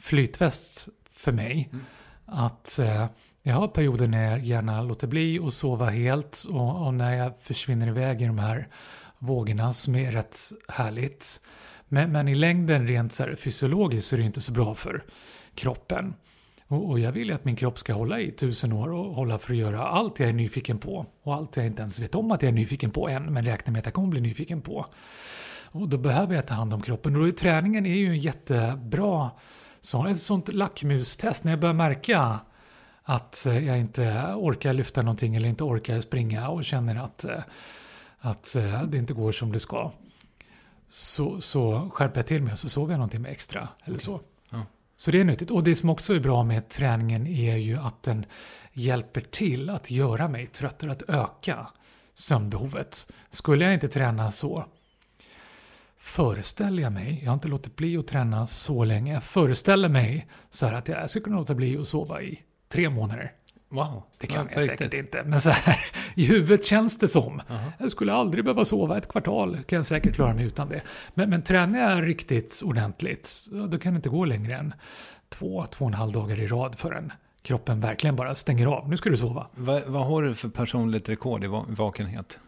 flytväst 0.08 0.88
för 1.10 1.32
mig. 1.32 1.68
Mm. 1.72 1.84
Att 2.26 2.78
eh, 2.78 3.06
jag 3.42 3.54
har 3.54 3.68
perioder 3.68 4.06
när 4.08 4.30
jag 4.30 4.44
gärna 4.44 4.82
låter 4.82 5.06
bli 5.06 5.38
att 5.38 5.54
sova 5.54 5.86
helt 5.86 6.44
och, 6.48 6.86
och, 6.86 6.94
när 6.94 7.14
jag 7.14 7.32
försvinner 7.40 7.88
iväg 7.88 8.22
i 8.22 8.26
de 8.26 8.38
här 8.38 8.68
vågorna 9.18 9.72
som 9.72 9.94
är 9.94 10.12
rätt 10.12 10.38
härligt. 10.68 11.40
Men, 11.88 12.12
men 12.12 12.28
i 12.28 12.34
längden 12.34 12.86
rent 12.86 13.12
så 13.12 13.22
här, 13.22 13.36
fysiologiskt 13.36 14.08
så 14.08 14.16
är 14.16 14.18
det 14.18 14.26
inte 14.26 14.40
så 14.40 14.52
bra 14.52 14.74
för 14.74 15.04
kroppen. 15.54 16.14
Och, 16.66 16.90
och 16.90 16.98
jag 16.98 17.12
vill 17.12 17.28
ju 17.28 17.34
att 17.34 17.44
min 17.44 17.56
kropp 17.56 17.78
ska 17.78 17.92
hålla 17.92 18.20
i 18.20 18.30
tusen 18.30 18.72
år 18.72 18.92
och 18.92 19.14
hålla 19.14 19.38
för 19.38 19.52
att 19.52 19.58
göra 19.58 19.86
allt 19.88 20.20
jag 20.20 20.28
är 20.28 20.32
nyfiken 20.32 20.78
på. 20.78 21.06
Och 21.22 21.34
allt 21.34 21.56
jag 21.56 21.66
inte 21.66 21.82
ens 21.82 22.00
vet 22.00 22.14
om 22.14 22.32
att 22.32 22.42
jag 22.42 22.48
är 22.48 22.54
nyfiken 22.54 22.90
på 22.90 23.08
än, 23.08 23.32
men 23.32 23.44
räknar 23.44 23.72
med 23.72 23.78
att 23.78 23.86
jag 23.86 23.94
kommer 23.94 24.08
bli 24.08 24.20
nyfiken 24.20 24.60
på. 24.60 24.86
Och 25.70 25.88
då 25.88 25.98
behöver 25.98 26.34
jag 26.34 26.46
ta 26.46 26.54
hand 26.54 26.74
om 26.74 26.80
kroppen. 26.80 27.16
Och 27.16 27.36
träningen 27.36 27.86
är 27.86 27.94
ju 27.94 28.08
en 28.08 28.18
jättebra 28.18 29.30
så 29.80 30.06
ett 30.06 30.20
sånt 30.20 30.48
lackmustest 30.48 31.44
när 31.44 31.52
jag 31.52 31.60
börjar 31.60 31.74
märka 31.74 32.40
att 33.02 33.46
eh, 33.46 33.66
jag 33.66 33.78
inte 33.78 34.34
orkar 34.36 34.72
lyfta 34.72 35.02
någonting 35.02 35.36
eller 35.36 35.48
inte 35.48 35.64
orkar 35.64 36.00
springa 36.00 36.48
och 36.48 36.64
känner 36.64 36.96
att, 36.96 37.24
eh, 37.24 37.42
att 38.18 38.56
eh, 38.56 38.82
det 38.82 38.98
inte 38.98 39.14
går 39.14 39.32
som 39.32 39.52
det 39.52 39.60
ska. 39.60 39.92
Så, 40.88 41.40
så 41.40 41.90
skärper 41.92 42.18
jag 42.18 42.26
till 42.26 42.42
mig 42.42 42.52
och 42.52 42.58
så 42.58 42.68
sover 42.68 42.92
jag 42.92 42.98
någonting 42.98 43.22
med 43.22 43.30
extra. 43.30 43.68
Eller 43.84 43.98
så. 43.98 44.20
Ja. 44.50 44.62
så 44.96 45.10
det 45.10 45.20
är 45.20 45.24
nyttigt. 45.24 45.50
Och 45.50 45.62
det 45.62 45.74
som 45.74 45.90
också 45.90 46.14
är 46.14 46.20
bra 46.20 46.42
med 46.44 46.68
träningen 46.68 47.26
är 47.26 47.56
ju 47.56 47.76
att 47.76 48.02
den 48.02 48.26
hjälper 48.72 49.20
till 49.20 49.70
att 49.70 49.90
göra 49.90 50.28
mig 50.28 50.46
tröttare, 50.46 50.92
att 50.92 51.02
öka 51.08 51.68
sömnbehovet. 52.14 53.12
Skulle 53.30 53.64
jag 53.64 53.74
inte 53.74 53.88
träna 53.88 54.30
så 54.30 54.66
föreställer 56.08 56.82
jag 56.82 56.92
mig, 56.92 57.20
jag 57.22 57.30
har 57.30 57.34
inte 57.34 57.48
låtit 57.48 57.76
bli 57.76 57.96
att 57.96 58.06
träna 58.06 58.46
så 58.46 58.84
länge, 58.84 59.12
jag 59.12 59.22
föreställer 59.22 59.88
mig 59.88 60.28
så 60.50 60.66
här 60.66 60.72
att 60.72 60.88
jag 60.88 61.10
skulle 61.10 61.24
kunna 61.24 61.36
låta 61.36 61.54
bli 61.54 61.78
att 61.78 61.86
sova 61.86 62.22
i 62.22 62.40
tre 62.68 62.90
månader. 62.90 63.32
Wow, 63.68 64.02
det 64.18 64.26
kan 64.26 64.48
jag 64.54 64.62
säkert 64.62 64.94
inte. 64.94 65.22
Men 65.24 65.40
så 65.40 65.50
här, 65.50 65.76
i 66.14 66.24
huvudet 66.26 66.64
känns 66.64 66.98
det 66.98 67.08
som. 67.08 67.34
Uh 67.34 67.42
-huh. 67.48 67.72
Jag 67.78 67.90
skulle 67.90 68.12
aldrig 68.12 68.44
behöva 68.44 68.64
sova 68.64 68.98
ett 68.98 69.08
kvartal. 69.08 69.58
Kan 69.66 69.76
jag 69.76 69.86
säkert 69.86 70.14
klara 70.14 70.34
mig 70.34 70.44
utan 70.44 70.68
det. 70.68 70.82
Men, 71.14 71.30
men 71.30 71.42
tränar 71.42 71.78
jag 71.78 72.06
riktigt 72.06 72.60
ordentligt, 72.64 73.44
då 73.70 73.78
kan 73.78 73.92
det 73.92 73.96
inte 73.96 74.08
gå 74.08 74.24
längre 74.24 74.56
än 74.56 74.74
två, 75.28 75.64
två 75.70 75.84
och 75.84 75.90
en 75.90 75.94
halv 75.94 76.12
dagar 76.12 76.40
i 76.40 76.46
rad 76.46 76.78
förrän 76.78 77.12
kroppen 77.42 77.80
verkligen 77.80 78.16
bara 78.16 78.34
stänger 78.34 78.66
av. 78.66 78.88
Nu 78.88 78.96
ska 78.96 79.10
du 79.10 79.16
sova. 79.16 79.46
Va, 79.54 79.80
vad 79.86 80.06
har 80.06 80.22
du 80.22 80.34
för 80.34 80.48
personligt 80.48 81.08
rekord 81.08 81.44
i 81.44 81.46
vakenhet? 81.68 82.40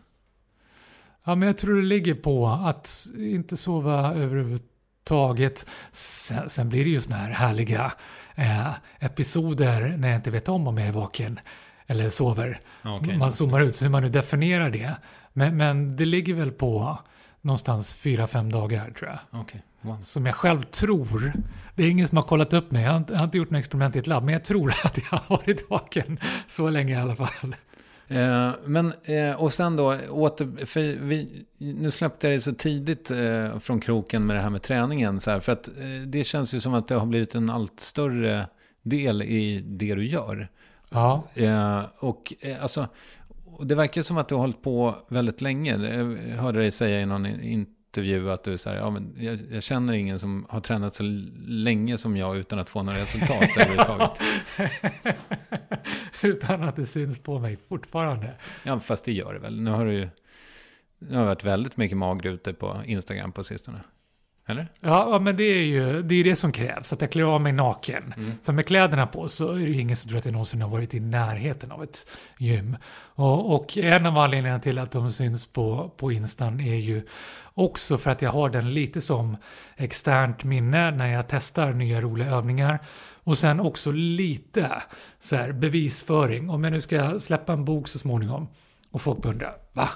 Ja, 1.24 1.34
men 1.34 1.46
jag 1.46 1.58
tror 1.58 1.76
det 1.76 1.86
ligger 1.86 2.14
på 2.14 2.48
att 2.48 3.06
inte 3.16 3.56
sova 3.56 4.14
överhuvudtaget. 4.14 5.66
Sen, 5.90 6.50
sen 6.50 6.68
blir 6.68 6.84
det 6.84 6.90
ju 6.90 7.00
såna 7.00 7.16
här 7.16 7.30
härliga 7.30 7.92
eh, 8.34 8.72
episoder 9.00 9.94
när 9.98 10.08
jag 10.08 10.16
inte 10.16 10.30
vet 10.30 10.48
om 10.48 10.68
om 10.68 10.78
jag 10.78 10.88
är 10.88 10.92
vaken 10.92 11.40
eller 11.86 12.08
sover. 12.08 12.60
Okay, 12.84 13.18
man 13.18 13.32
zoomar 13.32 13.60
ut, 13.60 13.74
så 13.74 13.84
hur 13.84 13.92
man 13.92 14.02
nu 14.02 14.08
definierar 14.08 14.70
det. 14.70 14.96
Men, 15.32 15.56
men 15.56 15.96
det 15.96 16.04
ligger 16.04 16.34
väl 16.34 16.50
på 16.50 16.98
någonstans 17.40 17.96
4-5 17.96 18.50
dagar 18.50 18.90
tror 18.90 19.10
jag. 19.10 19.40
Okay. 19.40 19.60
Wow. 19.80 20.00
Som 20.00 20.26
jag 20.26 20.34
själv 20.34 20.62
tror. 20.62 21.32
Det 21.74 21.82
är 21.82 21.90
ingen 21.90 22.08
som 22.08 22.16
har 22.16 22.22
kollat 22.22 22.52
upp 22.52 22.70
mig. 22.70 22.82
Jag 22.82 22.90
har, 22.90 22.96
inte, 22.96 23.12
jag 23.12 23.18
har 23.18 23.24
inte 23.24 23.38
gjort 23.38 23.50
något 23.50 23.58
experiment 23.58 23.96
i 23.96 23.98
ett 23.98 24.06
labb. 24.06 24.24
Men 24.24 24.32
jag 24.32 24.44
tror 24.44 24.74
att 24.84 24.98
jag 24.98 25.18
har 25.18 25.36
varit 25.36 25.70
vaken 25.70 26.18
så 26.46 26.68
länge 26.68 26.92
i 26.92 26.96
alla 26.96 27.16
fall. 27.16 27.56
Eh, 28.10 28.50
men, 28.64 28.92
eh, 29.02 29.42
och 29.42 29.52
sen 29.52 29.76
då, 29.76 29.96
åter, 30.10 30.66
för 30.66 30.80
vi, 30.80 31.44
nu 31.58 31.90
släppte 31.90 32.26
jag 32.26 32.36
det 32.36 32.40
så 32.40 32.54
tidigt 32.54 33.10
eh, 33.10 33.58
från 33.58 33.80
kroken 33.80 34.26
med 34.26 34.36
det 34.36 34.42
här 34.42 34.50
med 34.50 34.62
träningen. 34.62 35.20
Så 35.20 35.30
här, 35.30 35.40
för 35.40 35.52
att 35.52 35.68
eh, 35.68 36.06
det 36.06 36.24
känns 36.24 36.54
ju 36.54 36.60
som 36.60 36.74
att 36.74 36.88
det 36.88 36.94
har 36.94 37.06
blivit 37.06 37.34
en 37.34 37.50
allt 37.50 37.80
större 37.80 38.46
del 38.82 39.22
i 39.22 39.60
det 39.66 39.94
du 39.94 40.06
gör. 40.06 40.48
Ja. 40.90 41.24
Eh, 41.34 41.82
och 41.98 42.34
alltså, 42.60 42.88
det 43.62 43.74
verkar 43.74 44.02
som 44.02 44.16
att 44.16 44.28
du 44.28 44.34
har 44.34 44.40
hållit 44.40 44.62
på 44.62 44.94
väldigt 45.08 45.40
länge. 45.40 45.76
Jag 46.28 46.36
hörde 46.36 46.58
dig 46.58 46.70
säga 46.70 47.00
i 47.00 47.06
någon 47.06 47.26
intervju 47.90 48.30
att 48.30 48.44
du 48.44 48.58
säger, 48.58 48.76
ja 48.76 48.90
men 48.90 49.14
jag, 49.18 49.38
jag, 49.50 49.62
känner 49.62 49.92
ingen 49.92 50.18
som 50.18 50.46
har 50.48 50.60
tränat 50.60 50.94
så 50.94 51.02
länge 51.46 51.98
som 51.98 52.16
jag 52.16 52.36
utan 52.36 52.58
att 52.58 52.70
få 52.70 52.82
några 52.82 52.98
resultat 52.98 53.42
överhuvudtaget. 53.56 54.20
utan 56.22 56.62
att 56.62 56.76
det 56.76 56.84
syns 56.84 57.18
på 57.18 57.38
mig 57.38 57.58
fortfarande. 57.68 58.34
Ja, 58.64 58.80
fast 58.80 59.04
det 59.04 59.12
gör 59.12 59.34
det 59.34 59.40
väl. 59.40 59.60
Nu 59.60 59.70
har 59.70 59.84
du 59.84 59.92
ju, 59.92 60.08
nu 60.98 61.16
har 61.16 61.24
varit 61.24 61.44
väldigt 61.44 61.76
mycket 61.76 61.98
magrutor 61.98 62.52
på 62.52 62.82
Instagram 62.84 63.32
på 63.32 63.44
sistone. 63.44 63.80
Eller? 64.50 64.68
Ja, 64.80 65.18
men 65.18 65.36
det 65.36 65.44
är 65.44 65.64
ju 65.64 66.02
det, 66.02 66.14
är 66.14 66.24
det 66.24 66.36
som 66.36 66.52
krävs, 66.52 66.92
att 66.92 67.00
jag 67.00 67.12
klär 67.12 67.24
av 67.24 67.40
mig 67.40 67.52
naken. 67.52 68.14
Mm. 68.16 68.32
För 68.42 68.52
med 68.52 68.66
kläderna 68.66 69.06
på 69.06 69.28
så 69.28 69.52
är 69.52 69.66
det 69.66 69.72
ingen 69.72 69.96
som 69.96 70.08
tror 70.08 70.18
att 70.18 70.24
jag 70.24 70.32
någonsin 70.32 70.62
har 70.62 70.68
varit 70.68 70.94
i 70.94 71.00
närheten 71.00 71.72
av 71.72 71.82
ett 71.82 72.06
gym. 72.38 72.76
Och, 73.14 73.54
och 73.54 73.78
en 73.78 74.06
av 74.06 74.18
anledningarna 74.18 74.60
till 74.60 74.78
att 74.78 74.90
de 74.90 75.12
syns 75.12 75.46
på, 75.46 75.94
på 75.96 76.12
Instan 76.12 76.60
är 76.60 76.76
ju 76.76 77.02
också 77.54 77.98
för 77.98 78.10
att 78.10 78.22
jag 78.22 78.30
har 78.30 78.48
den 78.48 78.70
lite 78.70 79.00
som 79.00 79.36
externt 79.76 80.44
minne 80.44 80.90
när 80.90 81.12
jag 81.12 81.28
testar 81.28 81.72
nya 81.72 82.00
roliga 82.00 82.30
övningar. 82.30 82.78
Och 83.24 83.38
sen 83.38 83.60
också 83.60 83.90
lite 83.92 84.82
så 85.18 85.36
här 85.36 85.52
bevisföring. 85.52 86.50
Om 86.50 86.64
jag 86.64 86.72
nu 86.72 86.80
ska 86.80 87.20
släppa 87.20 87.52
en 87.52 87.64
bok 87.64 87.88
så 87.88 87.98
småningom 87.98 88.48
och 88.90 89.02
folk 89.02 89.24
undrar, 89.24 89.56
va? 89.72 89.88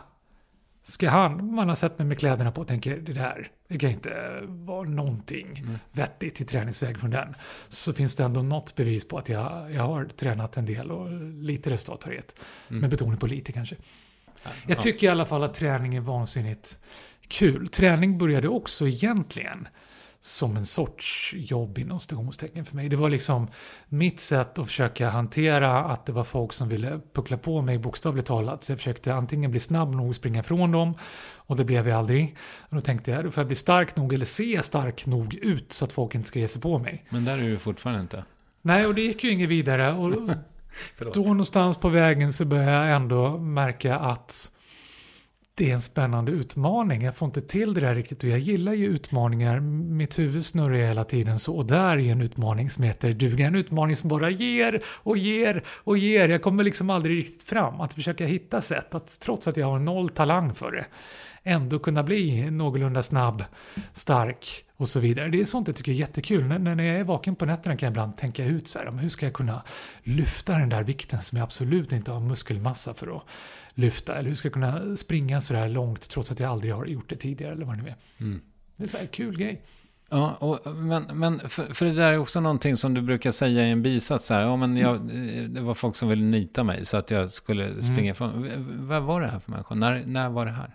Ska 0.86 1.10
han, 1.10 1.54
man 1.54 1.68
har 1.68 1.76
sett 1.76 1.98
mig 1.98 2.06
med 2.06 2.18
kläderna 2.18 2.52
på 2.52 2.64
tänker 2.64 2.96
det 2.96 3.12
där, 3.12 3.48
det 3.68 3.78
kan 3.78 3.90
inte 3.90 4.40
vara 4.46 4.88
någonting 4.88 5.58
mm. 5.58 5.78
vettigt 5.92 6.40
i 6.40 6.44
träningsväg 6.44 7.00
från 7.00 7.10
den. 7.10 7.34
Så 7.68 7.92
finns 7.92 8.14
det 8.14 8.24
ändå 8.24 8.42
något 8.42 8.74
bevis 8.74 9.08
på 9.08 9.18
att 9.18 9.28
jag, 9.28 9.72
jag 9.72 9.82
har 9.82 10.04
tränat 10.04 10.56
en 10.56 10.66
del 10.66 10.90
och 10.90 11.10
lite 11.22 11.70
resultat 11.70 12.04
har 12.04 12.12
gett. 12.12 12.40
Mm. 12.68 12.80
Med 12.80 12.90
betoning 12.90 13.18
på 13.18 13.26
lite 13.26 13.52
kanske. 13.52 13.76
Jag 14.66 14.80
tycker 14.80 15.06
i 15.06 15.10
alla 15.10 15.26
fall 15.26 15.42
att 15.42 15.54
träning 15.54 15.94
är 15.94 16.00
vansinnigt 16.00 16.78
kul. 17.28 17.68
Träning 17.68 18.18
började 18.18 18.48
också 18.48 18.88
egentligen 18.88 19.68
som 20.24 20.56
en 20.56 20.66
sorts 20.66 21.34
jobb 21.36 21.78
inom 21.78 22.00
stationstecken 22.00 22.64
för 22.64 22.76
mig. 22.76 22.88
Det 22.88 22.96
var 22.96 23.10
liksom 23.10 23.48
mitt 23.88 24.20
sätt 24.20 24.58
att 24.58 24.66
försöka 24.66 25.08
hantera 25.08 25.84
att 25.84 26.06
det 26.06 26.12
var 26.12 26.24
folk 26.24 26.52
som 26.52 26.68
ville 26.68 27.00
puckla 27.12 27.36
på 27.36 27.62
mig 27.62 27.78
bokstavligt 27.78 28.26
talat. 28.26 28.64
Så 28.64 28.72
jag 28.72 28.78
försökte 28.78 29.14
antingen 29.14 29.50
bli 29.50 29.60
snabb 29.60 29.94
nog 29.94 30.08
och 30.08 30.16
springa 30.16 30.40
ifrån 30.40 30.70
dem 30.70 30.94
och 31.36 31.56
det 31.56 31.64
blev 31.64 31.88
jag 31.88 31.98
aldrig. 31.98 32.36
Och 32.60 32.74
då 32.74 32.80
tänkte 32.80 33.10
jag, 33.10 33.24
då 33.24 33.30
får 33.30 33.40
jag 33.40 33.46
bli 33.46 33.56
stark 33.56 33.96
nog 33.96 34.12
eller 34.12 34.26
se 34.26 34.62
stark 34.62 35.06
nog 35.06 35.34
ut 35.34 35.72
så 35.72 35.84
att 35.84 35.92
folk 35.92 36.14
inte 36.14 36.28
ska 36.28 36.38
ge 36.38 36.48
sig 36.48 36.62
på 36.62 36.78
mig. 36.78 37.04
Men 37.08 37.24
där 37.24 37.38
är 37.38 37.50
du 37.50 37.58
fortfarande 37.58 38.02
inte. 38.02 38.24
Nej, 38.62 38.86
och 38.86 38.94
det 38.94 39.00
gick 39.00 39.24
ju 39.24 39.30
inget 39.30 39.48
vidare. 39.48 39.92
Och 39.92 40.30
då 41.14 41.20
någonstans 41.20 41.76
på 41.76 41.88
vägen 41.88 42.32
så 42.32 42.44
började 42.44 42.70
jag 42.70 42.96
ändå 42.96 43.38
märka 43.38 43.98
att 43.98 44.50
det 45.56 45.70
är 45.70 45.74
en 45.74 45.80
spännande 45.80 46.32
utmaning. 46.32 47.02
Jag 47.02 47.16
får 47.16 47.26
inte 47.26 47.40
till 47.40 47.74
det 47.74 47.80
där 47.80 47.94
riktigt 47.94 48.24
och 48.24 48.30
jag 48.30 48.38
gillar 48.38 48.72
ju 48.72 48.86
utmaningar. 48.86 49.60
Mitt 49.60 50.18
huvud 50.18 50.46
snurrar 50.46 50.74
hela 50.74 51.04
tiden 51.04 51.38
så. 51.38 51.56
Och 51.56 51.66
där 51.66 51.98
är 51.98 52.12
en 52.12 52.20
utmaning 52.20 52.70
som 52.70 52.84
heter 52.84 53.12
duga. 53.12 53.46
En 53.46 53.54
utmaning 53.54 53.96
som 53.96 54.08
bara 54.08 54.30
ger 54.30 54.82
och 54.86 55.16
ger 55.16 55.64
och 55.68 55.98
ger. 55.98 56.28
Jag 56.28 56.42
kommer 56.42 56.64
liksom 56.64 56.90
aldrig 56.90 57.18
riktigt 57.18 57.42
fram. 57.42 57.80
Att 57.80 57.92
försöka 57.92 58.26
hitta 58.26 58.60
sätt 58.60 58.94
att 58.94 59.20
trots 59.20 59.48
att 59.48 59.56
jag 59.56 59.66
har 59.66 59.78
noll 59.78 60.08
talang 60.08 60.54
för 60.54 60.72
det 60.72 60.84
ändå 61.44 61.78
kunna 61.78 62.02
bli 62.02 62.50
någorlunda 62.50 63.02
snabb, 63.02 63.44
stark 63.92 64.64
och 64.76 64.88
så 64.88 65.00
vidare. 65.00 65.28
Det 65.28 65.40
är 65.40 65.44
sånt 65.44 65.68
jag 65.68 65.76
tycker 65.76 65.92
är 65.92 65.96
jättekul. 65.96 66.44
När, 66.44 66.58
när 66.58 66.84
jag 66.84 66.96
är 66.96 67.04
vaken 67.04 67.36
på 67.36 67.46
nätterna 67.46 67.76
kan 67.76 67.86
jag 67.86 67.92
ibland 67.92 68.16
tänka 68.16 68.44
ut 68.44 68.68
så 68.68 68.78
här, 68.78 68.90
hur 68.92 69.08
ska 69.08 69.26
jag 69.26 69.32
kunna 69.32 69.62
lyfta 70.02 70.58
den 70.58 70.68
där 70.68 70.82
vikten 70.82 71.20
som 71.20 71.38
jag 71.38 71.44
absolut 71.44 71.92
inte 71.92 72.12
har 72.12 72.20
muskelmassa 72.20 72.94
för 72.94 73.16
att 73.16 73.22
lyfta? 73.74 74.16
Eller 74.16 74.28
hur 74.28 74.36
ska 74.36 74.46
jag 74.46 74.52
kunna 74.52 74.96
springa 74.96 75.40
så 75.40 75.54
där 75.54 75.68
långt 75.68 76.10
trots 76.10 76.30
att 76.30 76.40
jag 76.40 76.50
aldrig 76.50 76.74
har 76.74 76.86
gjort 76.86 77.08
det 77.08 77.16
tidigare 77.16 77.52
eller 77.52 77.66
vad 77.66 77.76
det 77.76 77.82
nu 77.82 77.88
är. 77.88 77.96
Mm. 78.20 78.40
Det 78.76 78.84
är 78.84 78.88
så 78.88 78.96
här 78.96 79.06
kul 79.06 79.38
grej. 79.38 79.62
Ja, 80.10 80.34
och, 80.34 80.76
men, 80.76 81.02
men 81.02 81.40
för, 81.48 81.74
för, 81.74 81.86
det 81.86 81.94
där 81.94 82.12
är 82.12 82.18
också 82.18 82.40
någonting 82.40 82.76
som 82.76 82.94
du 82.94 83.02
brukar 83.02 83.30
säga 83.30 83.66
i 83.66 83.70
en 83.70 83.82
bisats. 83.82 84.30
Här, 84.30 84.40
ja, 84.40 84.56
men 84.56 84.76
jag, 84.76 85.00
det 85.48 85.60
var 85.60 85.74
folk 85.74 85.96
som 85.96 86.08
ville 86.08 86.24
nita 86.24 86.64
mig 86.64 86.84
så 86.84 86.96
att 86.96 87.10
jag 87.10 87.30
skulle 87.30 87.64
mm. 87.64 87.82
springa 87.82 88.10
ifrån. 88.10 88.46
Mm. 88.46 88.88
Vad 88.88 89.02
var 89.02 89.20
det 89.20 89.28
här 89.28 89.38
för 89.38 89.50
människor? 89.50 89.74
När, 89.74 90.02
när 90.06 90.28
var 90.28 90.46
det 90.46 90.52
här? 90.52 90.70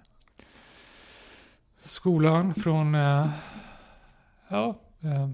Skolan 1.82 2.56
från, 2.56 2.96
eh, 2.96 3.30
ja, 4.48 4.80
eh, 5.02 5.30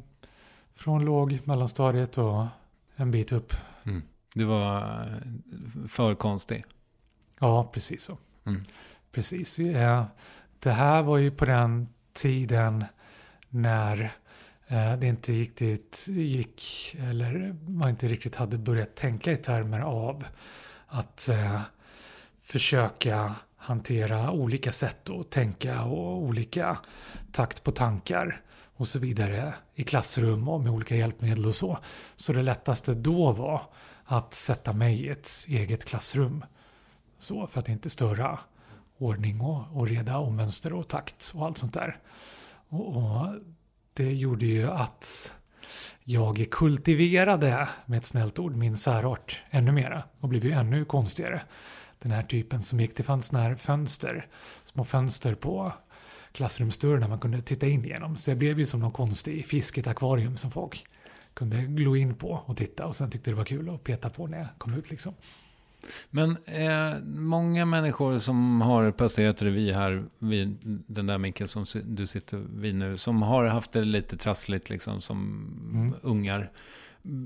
från 0.74 1.06
låg, 1.06 1.40
mellanstadiet 1.44 2.18
och 2.18 2.46
en 2.96 3.12
bit 3.12 3.32
upp. 3.32 3.54
Mm. 3.84 4.04
Du 4.34 4.46
var 4.46 4.82
eh, 4.82 5.88
för 5.88 6.16
konstig? 6.16 6.66
Ja, 7.40 7.70
precis 7.74 8.04
så. 8.04 8.18
Mm. 8.46 8.66
Precis. 9.12 9.56
Det 10.60 10.72
här 10.72 11.02
var 11.02 11.18
ju 11.18 11.32
på 11.32 11.46
den 11.46 11.88
tiden 12.14 12.86
när 13.50 14.12
det 15.00 15.08
inte 15.08 15.32
riktigt 15.32 16.08
gick, 16.08 16.96
eller 17.00 17.56
man 17.68 17.90
inte 17.90 18.08
riktigt 18.08 18.36
hade 18.36 18.58
börjat 18.58 18.96
tänka 18.96 19.32
i 19.32 19.38
termer 19.38 19.80
av 19.80 20.26
att 20.88 21.30
försöka 22.42 23.36
hantera 23.65 24.32
olika 24.32 24.71
sätt 24.71 25.10
att 25.10 25.30
tänka 25.30 25.84
och 25.84 26.17
olika 26.17 26.78
takt 27.32 27.63
på 27.63 27.71
tankar 27.71 28.41
och 28.75 28.88
så 28.88 28.99
vidare 28.99 29.54
i 29.75 29.84
klassrum 29.84 30.47
och 30.47 30.62
med 30.62 30.71
olika 30.71 30.95
hjälpmedel 30.95 31.45
och 31.45 31.56
så. 31.56 31.78
Så 32.15 32.34
det 32.34 32.41
lättaste 32.41 32.93
då 32.93 33.32
var 33.32 33.62
att 34.04 34.34
sätta 34.34 34.73
mig 34.73 35.06
i 35.06 35.10
ett 35.10 35.30
eget 35.47 35.86
klassrum. 35.86 36.45
Så 37.19 37.47
för 37.47 37.60
att 37.60 37.69
inte 37.69 37.89
störa 37.89 38.39
ordning 38.97 39.41
och, 39.41 39.78
och 39.78 39.88
reda 39.88 40.17
och 40.17 40.34
mönster 40.34 40.73
och 40.73 40.88
takt 40.88 41.32
och 41.36 41.45
allt 41.45 41.58
sånt 41.58 41.73
där. 41.73 41.97
Och, 42.69 42.95
och 42.95 43.28
det 43.93 44.13
gjorde 44.13 44.45
ju 44.45 44.71
att 44.71 45.36
jag 46.04 46.47
kultiverade, 46.51 47.69
med 47.86 47.97
ett 47.97 48.06
snällt 48.06 48.39
ord, 48.39 48.56
min 48.56 48.78
särart 48.78 49.41
ännu 49.49 49.71
mera 49.71 50.04
och 50.19 50.30
blev 50.30 50.45
ju 50.45 50.51
ännu 50.51 50.86
konstigare 50.86 51.41
den 52.06 52.13
här 52.13 52.24
typen 52.24 52.63
som 52.63 52.80
gick. 52.80 52.96
Det 52.96 53.04
fanns 53.04 53.28
sådana 53.28 53.48
här 53.48 53.56
fönster, 53.56 54.28
små 54.63 54.84
fönster 54.84 55.36
på 55.36 55.74
klassrumsdörrarna 56.32 57.08
man 57.08 57.20
kunde 57.20 57.41
titta 57.41 57.68
in 57.68 57.84
genom. 57.84 58.18
Så 58.18 58.32
jag 58.32 58.38
blev 58.38 58.60
ju 58.60 58.65
som 58.65 58.80
någon 58.80 58.91
konstig 58.91 59.46
fisk 59.46 59.78
i 59.78 59.82
ett 59.82 59.88
akvarium 59.88 60.38
som 60.38 60.52
folk 60.52 60.86
kunde 61.34 61.58
glo 61.58 61.96
in 61.96 62.15
på 62.15 62.41
och 62.46 62.58
titta 62.58 62.86
och 62.86 62.96
sen 62.96 63.12
tyckte 63.12 63.32
det 63.32 63.36
var 63.36 63.46
kul 63.46 63.70
att 63.70 63.84
peta 63.84 64.10
på 64.10 64.28
när 64.28 64.38
jag 64.38 64.48
kom 64.58 64.74
ut 64.74 64.91
liksom. 64.91 65.13
Men 66.10 66.38
eh, 66.46 67.00
många 67.06 67.65
människor 67.65 68.18
som 68.18 68.62
har 68.62 68.91
passerat 68.91 69.41
revy 69.41 69.72
här 69.72 70.04
vid 70.20 70.58
den 70.88 71.08
där 71.08 71.18
micken 71.18 71.48
som 71.48 71.65
du 71.86 72.08
sitter 72.08 72.38
vid 72.38 72.76
nu, 72.76 72.98
som 72.98 73.22
har 73.22 73.46
haft 73.46 73.72
det 73.72 73.84
lite 73.84 74.18
trassligt 74.18 74.70
liksom 74.70 75.02
som 75.02 75.18
mm. 75.74 75.94
ungar, 76.02 76.52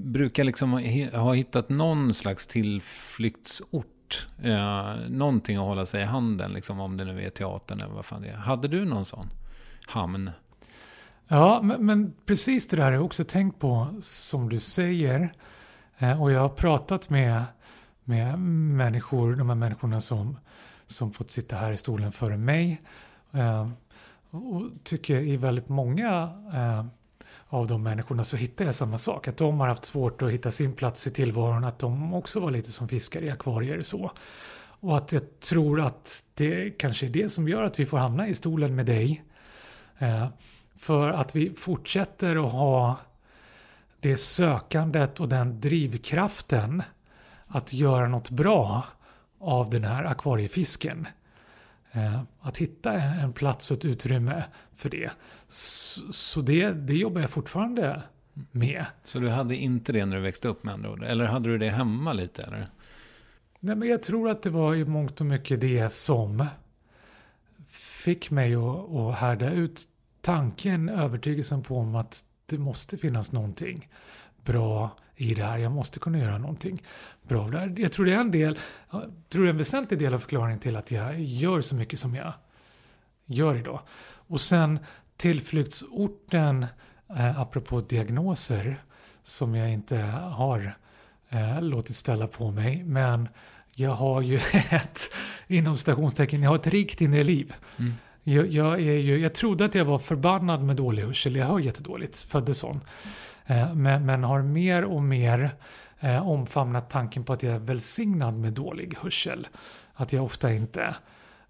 brukar 0.06 0.44
liksom 0.44 0.74
ha 1.14 1.34
hittat 1.34 1.70
någon 1.70 2.14
slags 2.14 2.48
tillflyktsort 2.48 3.99
Eh, 4.44 4.96
någonting 5.10 5.58
att 5.58 5.64
hålla 5.64 5.86
sig 5.86 6.02
i 6.02 6.06
handen, 6.06 6.54
liksom, 6.54 6.80
om 6.80 6.98
det 6.98 7.06
nu 7.06 7.26
är 7.26 7.30
teatern 7.30 7.82
eller 7.82 7.94
vad 7.94 8.06
fan 8.06 8.22
det 8.22 8.30
är. 8.30 8.36
Hade 8.36 8.68
du 8.68 8.86
någon 8.86 9.06
sån 9.06 9.30
hamn? 9.88 10.32
Ja, 11.28 11.62
men, 11.64 11.86
men 11.86 12.14
precis 12.26 12.68
det 12.68 12.78
där 12.78 12.84
har 12.84 12.92
jag 12.92 13.06
också 13.06 13.24
tänkt 13.24 13.60
på, 13.60 13.88
som 14.02 14.50
du 14.50 14.60
säger. 14.60 15.34
Eh, 15.98 16.22
och 16.22 16.32
jag 16.32 16.40
har 16.40 16.50
pratat 16.50 17.10
med, 17.10 17.44
med 18.04 18.40
människor, 18.40 19.36
de 19.36 19.50
här 19.50 19.56
människorna 19.56 20.02
som, 20.02 20.38
som 20.88 21.14
fått 21.14 21.32
sitta 21.32 21.56
här 21.56 21.72
i 21.72 21.78
stolen 21.78 22.12
före 22.12 22.38
mig. 22.38 22.82
Eh, 23.32 23.70
och 24.30 24.64
tycker 24.84 25.16
i 25.16 25.38
väldigt 25.38 25.70
många 25.70 26.30
eh, 26.54 26.86
av 27.50 27.68
de 27.68 27.84
människorna 27.84 28.24
så 28.24 28.38
hittar 28.38 28.66
jag 28.66 28.76
samma 28.76 28.98
sak. 28.98 29.28
Att 29.28 29.38
de 29.38 29.60
har 29.60 29.68
haft 29.68 29.86
svårt 29.86 30.22
att 30.22 30.32
hitta 30.32 30.52
sin 30.52 30.74
plats 30.74 31.08
i 31.08 31.12
tillvaron. 31.12 31.64
Att 31.64 31.80
de 31.80 32.14
också 32.14 32.40
var 32.40 32.52
lite 32.52 32.72
som 32.72 32.88
fiskar 32.88 33.22
i 33.22 33.30
akvarier 33.30 33.82
så. 33.82 34.12
Och 34.82 34.98
att 34.98 35.12
jag 35.12 35.40
tror 35.40 35.82
att 35.82 36.26
det 36.34 36.70
kanske 36.70 37.06
är 37.06 37.10
det 37.10 37.30
som 37.30 37.48
gör 37.48 37.64
att 37.64 37.80
vi 37.80 37.86
får 37.86 37.98
hamna 37.98 38.28
i 38.28 38.36
stolen 38.36 38.76
med 38.76 38.86
dig. 38.86 39.24
Eh, 39.98 40.28
för 40.78 41.10
att 41.10 41.36
vi 41.36 41.54
fortsätter 41.54 42.46
att 42.46 42.52
ha 42.52 42.98
det 44.00 44.18
sökandet 44.18 45.20
och 45.20 45.30
den 45.30 45.62
drivkraften 45.62 46.84
att 47.48 47.74
göra 47.74 48.08
något 48.08 48.30
bra 48.30 48.84
av 49.40 49.70
den 49.70 49.84
här 49.84 50.04
akvariefisken. 50.04 51.08
Eh, 51.92 52.22
att 52.40 52.58
hitta 52.58 52.94
en 52.94 53.34
plats 53.34 53.72
och 53.72 53.78
ett 53.78 53.86
utrymme 53.86 54.44
för 54.76 54.90
det. 54.90 55.12
Så 56.12 56.42
det, 56.42 56.72
det 56.72 56.94
jobbar 56.94 57.22
jag 57.22 57.30
fortfarande 57.30 58.04
med. 58.52 58.86
Så 59.04 59.20
du 59.20 59.30
hade 59.30 59.56
inte 59.56 59.92
det 59.92 60.06
när 60.06 60.16
du 60.16 60.22
växte 60.22 60.48
upp 60.48 60.64
med 60.64 60.74
andra 60.74 60.92
ord? 60.92 61.04
Eller 61.04 61.26
hade 61.26 61.50
du 61.50 61.58
det 61.58 61.70
hemma 61.70 62.14
lite? 62.14 62.42
Eller? 62.42 62.68
Nej, 63.60 63.76
men 63.76 63.90
jag 63.90 64.04
tror 64.04 64.30
att 64.30 64.42
det 64.42 64.50
var 64.50 64.76
i 64.76 64.86
mångt 64.86 65.20
och 65.20 65.26
mycket 65.26 65.62
det 65.62 65.90
som 65.90 66.46
fick 67.70 68.32
mig 68.32 68.56
att, 68.56 68.90
att 68.90 69.18
härda 69.18 69.52
ut 69.52 69.82
tanken, 70.22 70.90
övertygelsen 70.90 71.64
på 71.64 71.78
om 71.78 71.96
att 71.96 72.26
det 72.46 72.58
måste 72.58 72.98
finnas 72.98 73.32
någonting 73.32 73.90
bra 74.44 74.92
i 75.20 75.34
det 75.34 75.44
här. 75.44 75.58
Jag 75.58 75.72
måste 75.72 76.00
kunna 76.00 76.20
göra 76.20 76.38
någonting 76.38 76.82
bra 77.28 77.42
av 77.42 77.52
det 77.52 77.60
här. 77.60 77.76
Jag 77.78 77.92
tror 77.92 78.06
det 78.06 78.14
är 78.14 78.20
en 78.20 78.32
del, 78.32 78.60
jag 78.92 79.12
tror 79.30 79.44
det 79.44 79.48
är 79.48 79.52
en 79.52 79.58
väsentlig 79.58 80.00
del 80.00 80.14
av 80.14 80.20
förklaringen 80.20 80.60
till 80.60 80.76
att 80.76 80.92
jag 80.92 81.22
gör 81.22 81.62
så 81.62 81.76
mycket 81.76 82.00
som 82.00 82.16
jag 82.16 82.34
gör 83.26 83.56
idag. 83.56 83.80
Och 84.28 84.42
sen 84.42 84.80
tillflyktsorten, 85.18 86.66
eh, 87.10 87.40
apropå 87.40 87.80
diagnoser, 87.80 88.84
som 89.24 89.56
jag 89.56 89.70
inte 89.70 89.98
har 89.98 90.78
eh, 91.30 91.62
låtit 91.62 91.96
ställa 91.96 92.28
på 92.28 92.52
mig. 92.52 92.84
Men 92.84 93.30
jag 93.76 93.92
har 93.92 94.22
ju 94.22 94.36
ett, 94.70 95.12
inom 95.48 95.78
stationstecken, 95.78 96.44
jag 96.44 96.50
har 96.50 96.56
ett 96.56 96.68
rikt 96.68 97.02
inre 97.02 97.24
liv. 97.24 97.54
Mm. 97.78 97.94
Jag, 98.24 98.48
jag, 98.48 98.74
är 98.74 98.98
ju, 98.98 99.20
jag 99.20 99.34
trodde 99.34 99.66
att 99.66 99.76
jag 99.76 99.86
var 99.86 100.00
förbannad 100.00 100.64
med 100.64 100.76
dålig 100.76 101.04
hörsel, 101.04 101.36
jag 101.36 101.46
hör 101.46 101.60
jättedåligt, 101.60 102.18
föddes 102.18 102.58
sån. 102.58 102.82
Eh, 103.50 103.74
men, 103.74 104.06
men, 104.06 104.24
har 104.24 104.42
mer 104.42 104.86
och 104.86 105.04
mer 105.04 105.56
eh, 106.00 106.28
omfamnat 106.28 106.90
tanken 106.90 107.24
på 107.24 107.34
att 107.34 107.44
jag 107.44 107.54
är 107.54 107.60
välsignad 107.60 108.34
med 108.34 108.54
dålig 108.54 108.98
hörsel. 109.02 109.48
Att 109.94 110.14
jag 110.14 110.24
ofta 110.24 110.54
inte 110.54 110.96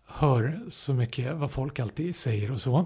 hör 0.06 0.60
så 0.68 0.94
mycket 0.94 1.36
vad 1.36 1.52
folk 1.52 1.80
alltid 1.80 2.16
säger 2.16 2.52
och 2.52 2.62
så. 2.62 2.86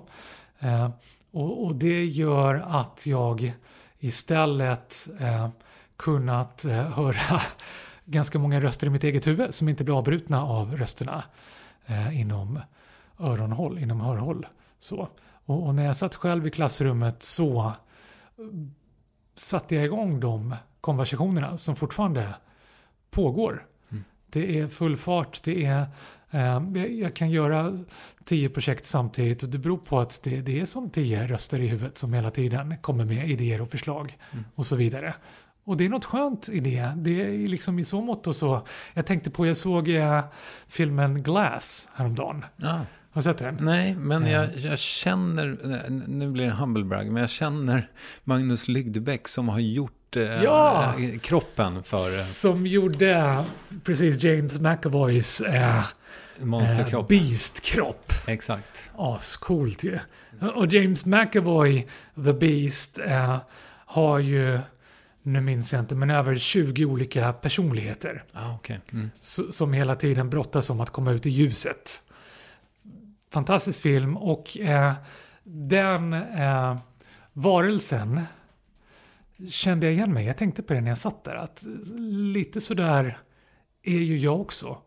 Eh, 0.60 0.90
och, 1.32 1.66
och, 1.66 1.76
det 1.76 2.06
gör 2.06 2.56
att 2.56 3.06
jag 3.06 3.54
istället 4.00 5.08
eh, 5.20 5.50
kunnat 5.98 6.66
eh, 6.66 6.92
höra 6.92 7.42
ganska 8.06 8.40
många 8.40 8.62
röster 8.62 8.88
i 8.88 8.90
mitt 8.90 9.04
eget 9.04 9.28
huvud 9.28 9.54
som 9.54 9.70
inte 9.70 9.84
blir 9.84 9.98
avbrutna 9.98 10.44
av 10.44 10.78
rösterna 10.78 11.24
eh, 11.86 12.20
inom 12.20 12.60
öronhåll, 13.20 13.80
inom 13.80 14.02
hörhåll. 14.02 14.48
Så. 14.80 15.08
Och, 15.46 15.68
och, 15.68 15.76
när 15.76 15.86
jag 15.86 15.96
satt 15.96 16.16
själv 16.16 16.48
i 16.48 16.52
klassrummet 16.52 17.24
så 17.24 17.74
satte 19.36 19.76
jag 19.76 19.86
igång 19.86 20.20
de 20.20 20.56
konversationerna 20.82 21.58
som 21.58 21.76
fortfarande 21.76 22.36
pågår. 23.12 23.66
Mm. 23.92 24.04
Det 24.30 24.60
är 24.60 24.68
full 24.68 24.98
fart, 24.98 25.44
det 25.44 25.66
är 25.66 25.88
Ehm, 26.34 26.76
jag 27.00 27.16
kan 27.16 27.32
göra 27.32 27.80
tio 28.24 28.50
projekt 28.50 28.86
samtidigt 28.86 29.44
och 29.44 29.50
det 29.50 29.58
beror 29.58 29.78
på 29.78 30.00
att 30.00 30.24
det, 30.24 30.42
det 30.42 30.60
är 30.60 30.66
som 30.66 30.90
tio 30.90 31.28
röster 31.28 31.62
i 31.62 31.68
huvudet 31.68 31.98
som 31.98 32.14
hela 32.14 32.32
tiden 32.32 32.78
kommer 32.78 33.06
med 33.06 33.30
idéer 33.30 33.62
och 33.62 33.70
förslag 33.70 34.18
mm. 34.32 34.46
och 34.56 34.66
så 34.66 34.76
vidare. 34.76 35.16
Och 35.64 35.78
det 35.78 35.86
är 35.86 35.90
något 35.90 36.06
skönt 36.06 36.50
i 36.50 36.60
det. 36.60 36.94
Det 36.96 37.22
är 37.22 37.48
liksom 37.48 37.80
i 37.80 37.84
så 37.84 38.02
mått 38.02 38.28
och 38.28 38.36
så. 38.36 38.66
Jag 38.94 39.06
tänkte 39.06 39.32
på, 39.32 39.48
jag 39.48 39.58
såg 39.58 39.90
eh, 39.90 40.24
filmen 40.68 41.24
Glass 41.24 41.90
häromdagen. 41.94 42.46
Ja. 42.56 42.82
Har 43.14 43.22
du 43.22 43.24
sett 43.24 43.38
den? 43.38 43.58
Nej, 43.62 43.96
men 43.96 44.28
jag, 44.28 44.58
jag, 44.58 44.80
känner, 44.80 45.58
nu 46.08 46.32
blir 46.32 46.46
det 46.46 46.52
en 46.52 46.58
humble 46.58 46.84
brag, 46.84 47.12
men 47.12 47.22
jag 47.22 47.30
känner 47.30 47.90
Magnus 48.24 48.68
Lygdebäck 48.68 49.28
som 49.28 49.50
har 49.50 49.60
gjort 49.60 50.16
eh, 50.16 50.24
ja! 50.24 50.94
kroppen 51.22 51.84
för... 51.84 51.98
Som 52.24 52.68
gjorde 52.68 53.44
precis 53.84 54.24
James 54.24 54.60
McAvoys 54.60 55.42
eh, 55.42 55.84
Monsterkropp. 56.42 57.12
Eh, 57.12 57.18
Beast-kropp. 57.18 58.14
Exakt. 58.28 58.90
Ascoolt 58.98 59.84
ju. 59.84 60.00
Och 60.56 60.68
James 60.68 61.06
McAvoy, 61.06 61.88
The 62.26 62.34
Beast, 62.34 63.00
eh, 63.00 63.38
har 63.86 64.20
ju, 64.20 64.60
nu 65.24 65.42
minns 65.42 65.74
jag 65.74 65.80
inte, 65.80 65.96
men 65.96 66.10
över 66.10 66.38
20 66.38 66.86
olika 66.86 67.34
personligheter. 67.34 68.24
Ah, 68.34 68.56
okay. 68.56 68.78
Mm. 68.92 69.12
Som 69.50 69.74
hela 69.74 69.96
tiden 69.96 70.30
brottas 70.30 70.70
om 70.70 70.80
att 70.80 70.90
komma 70.90 71.12
ut 71.12 71.26
i 71.26 71.30
ljuset. 71.30 72.03
Fantastisk 73.34 73.82
film 73.82 74.18
och 74.18 74.58
eh, 74.58 74.94
den 75.44 76.14
eh, 76.14 76.78
varelsen 77.34 78.22
kände 79.50 79.86
jag 79.86 79.94
igen 79.94 80.14
mig. 80.14 80.26
Jag 80.26 80.38
tänkte 80.38 80.64
på 80.64 80.74
det 80.74 80.82
när 80.82 80.92
jag 80.92 80.98
satt 80.98 81.24
där. 81.24 81.36
Att 81.36 81.64
lite 82.08 82.62
sådär 82.62 83.18
är 83.84 83.98
ju 83.98 84.18
jag 84.18 84.42
också. 84.42 84.78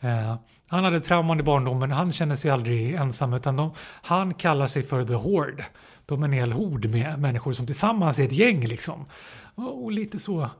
Eh, 0.00 0.36
han 0.68 0.84
hade 0.84 1.00
trauman 1.00 1.40
i 1.40 1.42
barndomen, 1.42 1.90
han 1.90 2.12
känner 2.12 2.36
sig 2.36 2.50
aldrig 2.50 2.94
ensam 2.94 3.32
utan 3.32 3.56
de, 3.56 3.72
han 4.02 4.34
kallar 4.34 4.66
sig 4.66 4.82
för 4.82 5.04
The 5.04 5.14
Horde. 5.14 5.64
De 6.06 6.22
är 6.22 6.26
en 6.26 6.32
hel 6.32 6.52
hord 6.52 6.86
med 6.86 7.18
människor 7.18 7.52
som 7.52 7.66
tillsammans 7.66 8.18
är 8.18 8.24
ett 8.24 8.32
gäng 8.32 8.66
liksom. 8.66 9.06
Och, 9.54 9.84
och 9.84 9.92
lite 9.92 10.18
så 10.18 10.50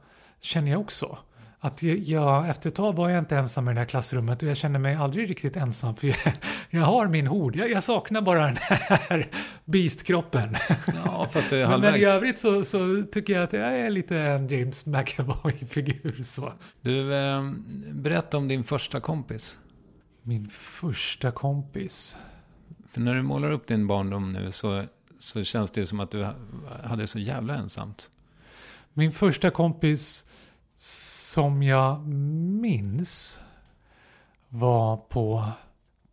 känner 0.41 0.71
jag 0.71 0.81
också. 0.81 1.19
Att 1.63 1.83
jag, 1.83 2.49
efter 2.49 2.69
ett 2.69 2.75
tag 2.75 2.93
var 2.93 3.09
jag 3.09 3.19
inte 3.19 3.37
ensam 3.37 3.69
i 3.69 3.73
det 3.73 3.79
här 3.79 3.87
klassrummet 3.87 4.43
och 4.43 4.49
jag 4.49 4.57
känner 4.57 4.79
mig 4.79 4.95
aldrig 4.95 5.31
riktigt 5.31 5.57
ensam 5.57 5.97
för 5.97 6.07
jag, 6.07 6.17
jag 6.71 6.83
har 6.83 7.09
min 7.09 7.27
hord. 7.27 7.57
Jag, 7.57 7.71
jag, 7.71 7.83
saknar 7.85 8.23
bara 8.23 8.47
den 8.47 8.57
här 8.57 9.29
beastkroppen. 9.65 10.57
Ja, 11.05 11.29
fast 11.33 11.51
det 11.51 11.59
är 11.59 11.65
halvvägs. 11.67 11.93
Men, 11.93 12.01
i 12.01 12.05
övrigt 12.05 12.39
så, 12.39 12.65
så, 12.65 13.03
tycker 13.13 13.33
jag 13.33 13.43
att 13.43 13.53
jag 13.53 13.79
är 13.79 13.91
lite 13.91 14.19
en 14.19 14.49
James 14.49 14.87
McAvoy-figur. 14.87 16.25
Du, 16.81 17.15
eh, 17.15 17.53
berätta 17.93 18.37
om 18.37 18.49
din 18.49 18.65
första 18.65 19.01
kompis. 19.01 19.59
Min 20.23 20.49
första 20.49 21.33
kompis? 21.33 22.17
För 22.89 23.01
när 23.01 23.15
du 23.15 23.23
målar 23.23 23.51
upp 23.51 23.67
din 23.67 23.87
barndom 23.87 24.33
nu 24.33 24.53
så, 24.53 24.85
så 25.19 25.45
känns 25.45 25.71
det 25.71 25.87
som 25.87 26.01
att 26.01 26.11
du 26.11 26.27
hade 26.83 27.07
så 27.07 27.19
jävla 27.19 27.55
ensamt. 27.55 28.11
Min 28.93 29.13
första 29.13 29.51
kompis 29.51 30.27
som 30.83 31.63
jag 31.63 32.07
minns 32.07 33.41
var 34.49 34.97
på 34.97 35.49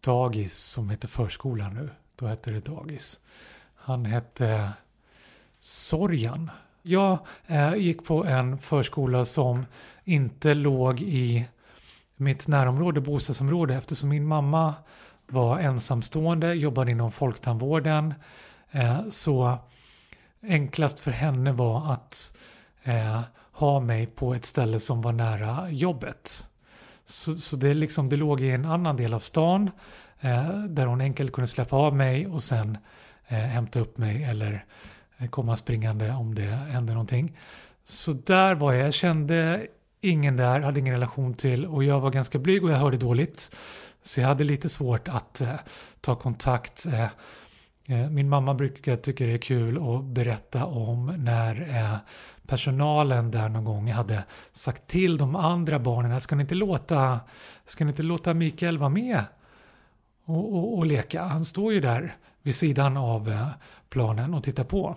dagis 0.02 0.58
som 0.58 0.90
heter 0.90 1.08
förskola 1.08 1.70
nu. 1.70 1.90
Då 2.16 2.28
hette 2.28 2.52
det 2.52 2.66
dagis. 2.66 3.20
Han 3.76 4.06
hette 4.06 4.72
Sorjan. 5.60 6.52
Jag 6.82 7.20
eh, 7.46 7.76
gick 7.76 8.06
på 8.06 8.26
en 8.26 8.58
förskola 8.58 9.26
som 9.26 9.66
inte 10.04 10.54
låg 10.54 11.02
i 11.02 11.46
mitt 12.16 12.48
närområde, 12.48 13.02
bostadsområde, 13.02 13.76
eftersom 13.76 14.10
min 14.10 14.28
mamma 14.28 14.76
var 15.28 15.60
ensamstående, 15.60 16.54
jobbade 16.54 16.92
inom 16.92 17.12
folktandvården. 17.12 18.14
Eh, 18.72 19.10
så 19.10 19.58
enklast 20.42 21.00
för 21.00 21.12
henne 21.12 21.52
var 21.52 21.94
att 21.94 22.38
eh, 22.84 23.22
ha 23.58 23.80
mig 23.80 24.06
på 24.06 24.34
ett 24.34 24.46
ställe 24.46 24.80
som 24.80 25.02
var 25.02 25.12
nära 25.12 25.70
jobbet. 25.70 26.48
Så, 27.06 27.38
så 27.38 27.56
det, 27.56 27.74
liksom, 27.74 28.10
det 28.10 28.16
låg 28.16 28.42
i 28.42 28.52
en 28.52 28.66
annan 28.66 28.98
del 28.98 29.14
av 29.14 29.20
stan 29.20 29.70
eh, 30.20 30.50
där 30.50 30.86
hon 30.86 31.02
enkelt 31.02 31.32
kunde 31.32 31.48
släppa 31.48 31.76
av 31.76 31.96
mig 31.96 32.28
och 32.28 32.44
sen 32.44 32.78
eh, 33.28 33.38
hämta 33.38 33.80
upp 33.80 33.98
mig 33.98 34.24
eller 34.24 34.66
eh, 35.18 35.30
komma 35.30 35.56
springande 35.56 36.12
om 36.12 36.36
det 36.36 36.44
hände 36.44 36.94
någonting. 36.94 37.38
Så 37.84 38.12
där 38.12 38.56
var 38.56 38.74
jag, 38.74 38.88
jag 38.88 38.94
kände 38.94 39.68
ingen 40.02 40.38
där, 40.38 40.60
hade 40.60 40.80
ingen 40.80 40.94
relation 40.94 41.34
till 41.34 41.66
och 41.66 41.84
jag 41.84 42.00
var 42.00 42.12
ganska 42.12 42.40
blyg 42.40 42.64
och 42.64 42.72
jag 42.72 42.78
hörde 42.78 42.98
dåligt. 42.98 43.56
Så 44.02 44.22
jag 44.22 44.28
hade 44.28 44.44
lite 44.44 44.70
svårt 44.70 45.08
att 45.08 45.42
eh, 45.42 45.56
ta 46.02 46.16
kontakt. 46.16 46.86
Eh 46.86 47.08
Eh, 47.90 48.10
min 48.10 48.30
mamma 48.30 48.54
brukar 48.54 48.96
tycka 48.96 49.26
det 49.26 49.34
är 49.34 49.38
kul 49.38 49.78
att 49.78 50.04
berätta 50.04 50.66
om 50.66 51.06
när 51.06 51.76
eh, 51.76 51.98
personalen 52.48 53.32
där 53.32 53.50
någon 53.50 53.66
gång 53.66 53.92
hade 53.92 54.24
sagt 54.52 54.88
till 54.88 55.18
de 55.18 55.36
andra 55.36 55.80
barnen, 55.80 56.22
ska 56.22 56.36
ni 56.36 56.42
inte 56.42 56.56
låta, 56.56 57.20
ska 57.66 57.86
ni 57.86 57.90
inte 57.90 58.04
låta 58.04 58.34
Mikael 58.34 58.78
vara 58.78 58.90
med 58.90 59.24
och, 60.26 60.54
och, 60.54 60.78
och 60.78 60.86
leka? 60.86 61.24
Han 61.24 61.46
står 61.46 61.74
ju 61.74 61.80
där 61.80 62.16
vid 62.42 62.56
sidan 62.56 62.98
av 62.98 63.30
eh, 63.30 63.48
planen 63.90 64.34
och 64.34 64.44
tittar 64.44 64.64
på. 64.64 64.96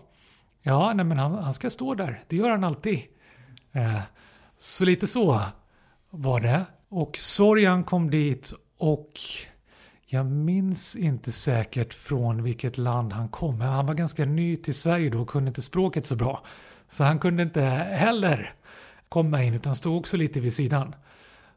Ja, 0.62 0.92
nej 0.94 1.04
men 1.04 1.18
han, 1.18 1.34
han 1.34 1.54
ska 1.54 1.70
stå 1.70 1.94
där, 1.94 2.22
det 2.28 2.36
gör 2.36 2.50
han 2.50 2.64
alltid. 2.64 3.00
Så 4.56 4.84
lite 4.84 5.06
så 5.06 5.42
var 6.10 6.40
det. 6.40 6.64
Och 6.88 7.16
Sorjan 7.16 7.84
kom 7.84 8.10
dit 8.10 8.52
och 8.78 9.12
jag 10.12 10.26
minns 10.26 10.96
inte 10.96 11.32
säkert 11.32 11.94
från 11.94 12.42
vilket 12.42 12.78
land 12.78 13.12
han 13.12 13.28
kom. 13.28 13.58
Men 13.58 13.68
han 13.68 13.86
var 13.86 13.94
ganska 13.94 14.24
ny 14.24 14.56
till 14.56 14.74
Sverige 14.74 15.10
då 15.10 15.20
och 15.20 15.28
kunde 15.28 15.48
inte 15.48 15.62
språket 15.62 16.06
så 16.06 16.16
bra. 16.16 16.44
Så 16.88 17.04
han 17.04 17.18
kunde 17.18 17.42
inte 17.42 17.60
heller 17.62 18.54
komma 19.08 19.42
in 19.42 19.54
utan 19.54 19.76
stod 19.76 19.96
också 19.96 20.16
lite 20.16 20.40
vid 20.40 20.52
sidan. 20.52 20.94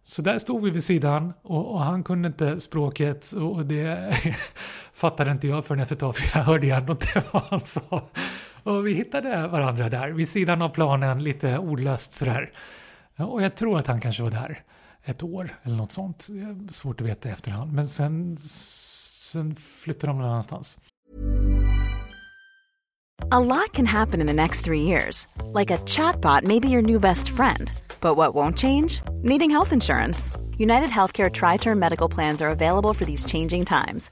Så 0.03 0.21
där 0.21 0.39
stod 0.39 0.63
vi 0.63 0.69
vid 0.69 0.83
sidan 0.83 1.33
och, 1.41 1.71
och 1.71 1.83
han 1.83 2.03
kunde 2.03 2.27
inte 2.27 2.59
språket 2.59 3.31
och 3.31 3.65
det 3.65 4.17
fattade 4.93 5.31
inte 5.31 5.47
jag 5.47 5.65
förrän 5.65 5.81
efter 5.81 5.95
ett 5.95 5.99
tag 5.99 6.15
för 6.15 6.39
jag 6.39 6.45
hörde 6.45 6.69
ändå 6.69 6.93
inte 6.93 7.23
vad 7.31 7.43
han 7.43 7.59
sa. 7.59 8.09
Och 8.63 8.87
vi 8.87 8.93
hittade 8.93 9.47
varandra 9.47 9.89
där 9.89 10.09
vid 10.09 10.29
sidan 10.29 10.61
av 10.61 10.69
planen 10.69 11.23
lite 11.23 11.57
ordlöst 11.57 12.13
sådär. 12.13 12.51
Och 13.15 13.43
jag 13.43 13.55
tror 13.55 13.79
att 13.79 13.87
han 13.87 14.01
kanske 14.01 14.23
var 14.23 14.31
där 14.31 14.63
ett 15.05 15.23
år 15.23 15.59
eller 15.63 15.75
något 15.75 15.91
sånt. 15.91 16.29
Svårt 16.69 17.01
att 17.01 17.07
veta 17.07 17.29
i 17.29 17.31
efterhand. 17.31 17.73
Men 17.73 17.87
sen, 17.87 18.37
sen 18.37 19.55
flyttar 19.55 20.07
de 20.07 20.17
någon 20.17 20.29
annanstans. 20.29 20.77
A 23.31 23.39
lot 23.39 23.73
can 23.73 23.85
happen 23.85 24.21
in 24.21 24.27
the 24.27 24.33
next 24.33 24.65
three 24.65 24.81
years. 24.81 25.27
Like 25.53 25.71
a 25.71 25.77
chatbot 25.85 26.43
maybe 26.43 26.69
your 26.69 26.81
new 26.81 26.99
best 26.99 27.29
friend. 27.29 27.71
But 28.01 28.17
what 28.17 28.35
won't 28.35 28.57
change? 28.57 29.01
Needing 29.23 29.49
health 29.49 29.73
insurance. 29.73 30.31
United 30.57 30.89
Healthcare 30.89 31.31
Tri-Term 31.31 31.79
Medical 31.79 32.09
Plans 32.09 32.41
are 32.41 32.49
available 32.49 32.93
for 32.93 33.05
these 33.05 33.25
changing 33.25 33.65
times. 33.65 34.11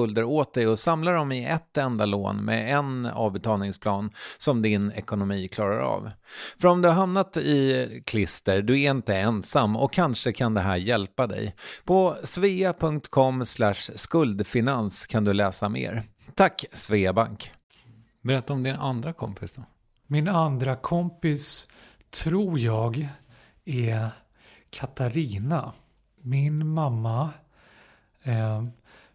skulder 0.00 0.24
åt 0.24 0.54
dig 0.54 0.66
och 0.66 0.78
samla 0.78 1.12
dem 1.12 1.32
i 1.32 1.44
ett 1.44 1.76
enda 1.76 2.06
lån 2.06 2.44
med 2.44 2.74
en 2.78 3.06
avbetalningsplan 3.06 4.10
som 4.38 4.62
din 4.62 4.92
ekonomi 4.92 5.48
klarar 5.48 5.78
av. 5.78 6.10
För 6.58 6.68
om 6.68 6.82
du 6.82 6.88
har 6.88 6.94
hamnat 6.94 7.36
i 7.36 8.02
klister, 8.06 8.62
du 8.62 8.80
är 8.80 8.90
inte 8.90 9.16
ensam 9.16 9.76
och 9.76 9.92
kanske 9.92 10.32
kan 10.32 10.54
det 10.54 10.60
här 10.60 10.76
hjälpa 10.76 11.26
dig. 11.26 11.54
På 11.84 12.16
svea.com 12.24 13.44
skuldfinans 13.94 15.06
kan 15.06 15.24
du 15.24 15.32
läsa 15.32 15.68
mer. 15.68 16.02
Tack 16.34 16.64
Sveabank. 16.72 17.52
Berätta 18.22 18.52
om 18.52 18.62
din 18.62 18.76
andra 18.76 19.12
kompis 19.12 19.52
då. 19.52 19.62
Min 20.06 20.28
andra 20.28 20.76
kompis 20.76 21.68
tror 22.24 22.58
jag 22.58 23.08
är 23.64 24.08
Katarina. 24.70 25.72
Min 26.22 26.66
mamma 26.66 27.30
eh, 28.22 28.64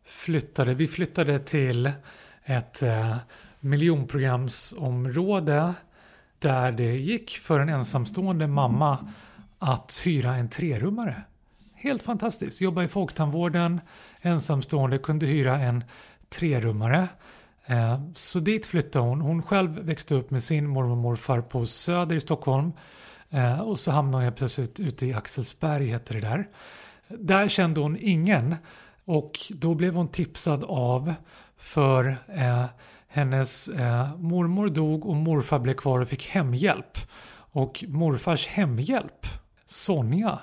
flyttade. 0.06 0.74
Vi 0.74 0.88
flyttade 0.88 1.40
till 1.40 1.92
ett 2.44 2.84
eh, 2.84 3.16
miljonprogramsområde 3.60 5.74
där 6.40 6.72
det 6.72 6.98
gick 6.98 7.30
för 7.30 7.60
en 7.60 7.70
ensamstående 7.70 8.48
mamma 8.48 9.08
att 9.60 10.02
hyra 10.04 10.36
en 10.36 10.50
trerummare. 10.50 11.22
Helt 11.74 12.04
fantastiskt. 12.04 12.62
Jobba 12.62 12.84
i 12.84 12.88
folktandvården, 12.88 13.82
ensamstående, 14.22 14.98
kunde 14.98 15.26
hyra 15.26 15.60
en 15.60 15.84
trerummare. 16.30 17.08
Eh, 17.66 18.02
så 18.14 18.40
dit 18.40 18.66
flyttade 18.66 19.06
hon. 19.06 19.22
Hon 19.22 19.44
själv 19.44 19.80
växte 19.80 20.16
upp 20.16 20.32
med 20.32 20.44
sin 20.44 20.68
mormor 20.68 20.92
och 20.92 20.98
morfar 20.98 21.42
på 21.42 21.66
Söder 21.66 22.16
i 22.16 22.22
Stockholm. 22.22 22.72
Eh, 23.30 23.60
och 23.60 23.80
så 23.80 23.92
hamnade 23.92 24.24
hon 24.24 24.34
plötsligt 24.34 24.80
ute 24.80 25.06
i 25.06 25.14
Axelsberg, 25.14 25.88
heter 25.88 26.14
det 26.14 26.22
där. 26.22 26.48
Där 27.08 27.48
kände 27.48 27.82
hon 27.82 27.98
ingen. 28.00 28.56
Och 29.06 29.40
då 29.50 29.76
blev 29.76 29.96
hon 29.96 30.08
tipsad 30.08 30.64
av 30.64 31.14
för 31.58 32.18
eh, 32.28 32.66
hennes 33.08 33.68
eh, 33.68 34.18
mormor 34.18 34.70
dog 34.70 35.06
och 35.06 35.16
morfar 35.16 35.60
blev 35.60 35.74
kvar 35.74 36.00
och 36.00 36.08
fick 36.08 36.28
hemhjälp. 36.28 36.98
Och 37.36 37.84
morfars 37.88 38.48
hemhjälp, 38.48 39.26
Sonja, 39.66 40.40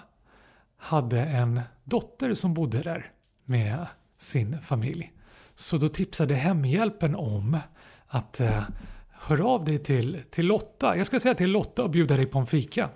hade 0.76 1.20
en 1.20 1.60
dotter 1.84 2.34
som 2.34 2.54
bodde 2.54 2.82
där 2.82 3.12
med 3.44 3.86
sin 4.18 4.60
familj. 4.60 5.12
Så 5.54 5.76
då 5.76 5.88
tipsade 5.88 6.34
hemhjälpen 6.34 7.14
om 7.14 7.58
att 8.06 8.40
eh, 8.40 8.62
hör 9.10 9.54
av 9.54 9.64
dig 9.64 9.78
till, 9.78 10.22
till 10.30 10.46
Lotta. 10.46 10.96
Jag 10.96 11.06
ska 11.06 11.20
säga 11.20 11.34
till 11.34 11.50
Lotta 11.50 11.82
och 11.82 11.90
bjuda 11.90 12.16
dig 12.16 12.26
på 12.26 12.38
en 12.38 12.46
fika. 12.46 12.90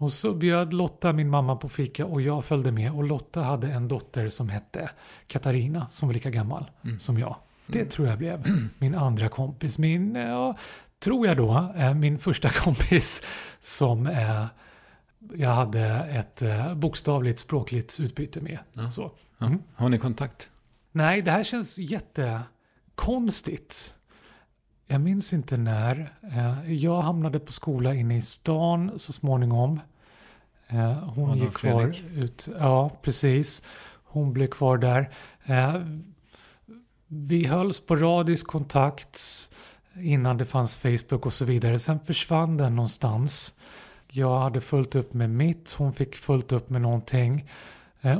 Och 0.00 0.12
så 0.12 0.34
bjöd 0.34 0.72
Lotta 0.72 1.12
min 1.12 1.28
mamma 1.28 1.56
på 1.56 1.68
fika 1.68 2.06
och 2.06 2.22
jag 2.22 2.44
följde 2.44 2.72
med 2.72 2.92
och 2.92 3.04
Lotta 3.04 3.42
hade 3.42 3.72
en 3.72 3.88
dotter 3.88 4.28
som 4.28 4.48
hette 4.48 4.90
Katarina 5.26 5.88
som 5.88 6.08
var 6.08 6.14
lika 6.14 6.30
gammal 6.30 6.70
mm. 6.84 6.98
som 6.98 7.18
jag. 7.18 7.36
Det 7.66 7.78
mm. 7.78 7.90
tror 7.90 8.08
jag 8.08 8.18
blev 8.18 8.44
min 8.78 8.94
andra 8.94 9.28
kompis. 9.28 9.78
Min, 9.78 10.14
ja, 10.14 10.56
tror 10.98 11.26
jag 11.26 11.36
då, 11.36 11.74
min 11.94 12.18
första 12.18 12.48
kompis 12.50 13.22
som 13.60 14.06
eh, 14.06 14.46
jag 15.34 15.50
hade 15.50 15.84
ett 15.94 16.42
eh, 16.42 16.74
bokstavligt 16.74 17.38
språkligt 17.38 18.00
utbyte 18.00 18.40
med. 18.40 18.58
Ja. 18.72 18.90
Så. 18.90 19.12
Mm. 19.40 19.52
Ja. 19.52 19.58
Har 19.74 19.88
ni 19.88 19.98
kontakt? 19.98 20.50
Nej, 20.92 21.22
det 21.22 21.30
här 21.30 21.44
känns 21.44 21.78
jättekonstigt. 21.78 23.94
Jag 24.86 25.00
minns 25.00 25.32
inte 25.32 25.56
när. 25.56 26.14
Eh, 26.22 26.72
jag 26.72 27.02
hamnade 27.02 27.40
på 27.40 27.52
skola 27.52 27.94
inne 27.94 28.16
i 28.16 28.22
stan 28.22 28.92
så 28.96 29.12
småningom. 29.12 29.80
Eh, 30.72 30.92
hon 30.92 31.38
gick 31.38 31.52
kvar 31.52 31.94
ut. 32.14 32.48
Ja, 32.58 32.90
precis. 33.02 33.62
Hon 34.04 34.32
blev 34.32 34.46
kvar 34.46 34.78
där. 34.78 35.10
Eh, 35.44 35.74
vi 37.06 37.46
höll 37.46 37.72
sporadisk 37.72 38.46
kontakt 38.46 39.20
innan 39.94 40.36
det 40.36 40.46
fanns 40.46 40.76
Facebook 40.76 41.26
och 41.26 41.32
så 41.32 41.44
vidare. 41.44 41.78
Sen 41.78 42.00
försvann 42.00 42.56
den 42.56 42.76
någonstans. 42.76 43.54
Jag 44.08 44.38
hade 44.38 44.60
fullt 44.60 44.94
upp 44.94 45.14
med 45.14 45.30
mitt, 45.30 45.72
hon 45.72 45.92
fick 45.92 46.16
fullt 46.16 46.52
upp 46.52 46.70
med 46.70 46.82
någonting. 46.82 47.48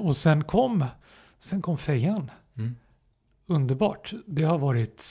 Och 0.03 0.17
sen 0.17 0.45
kom, 0.45 0.85
sen 1.39 1.63
kom 1.63 1.79
fejan. 1.79 2.31
Mm. 2.57 2.77
Underbart. 3.47 4.13
Det 4.27 4.43
har 4.43 4.59
varit 4.59 5.05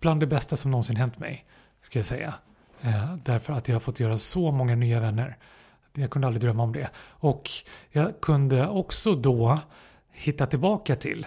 bland 0.00 0.20
det 0.20 0.26
bästa 0.26 0.56
som 0.56 0.70
någonsin 0.70 0.96
hänt 0.96 1.18
mig, 1.18 1.46
ska 1.80 1.98
jag 1.98 2.06
säga. 2.06 2.34
Eh, 2.80 3.16
därför 3.24 3.52
att 3.52 3.68
jag 3.68 3.74
har 3.74 3.80
fått 3.80 4.00
göra 4.00 4.18
så 4.18 4.52
många 4.52 4.74
nya 4.74 5.00
vänner. 5.00 5.36
Jag 5.98 6.10
kunde 6.10 6.26
aldrig 6.26 6.42
drömma 6.42 6.62
om 6.62 6.72
det. 6.72 6.90
Och 6.96 7.50
jag 7.90 8.20
kunde 8.20 8.68
också 8.68 9.14
då 9.14 9.58
hitta 10.12 10.46
tillbaka 10.46 10.96
till 10.96 11.26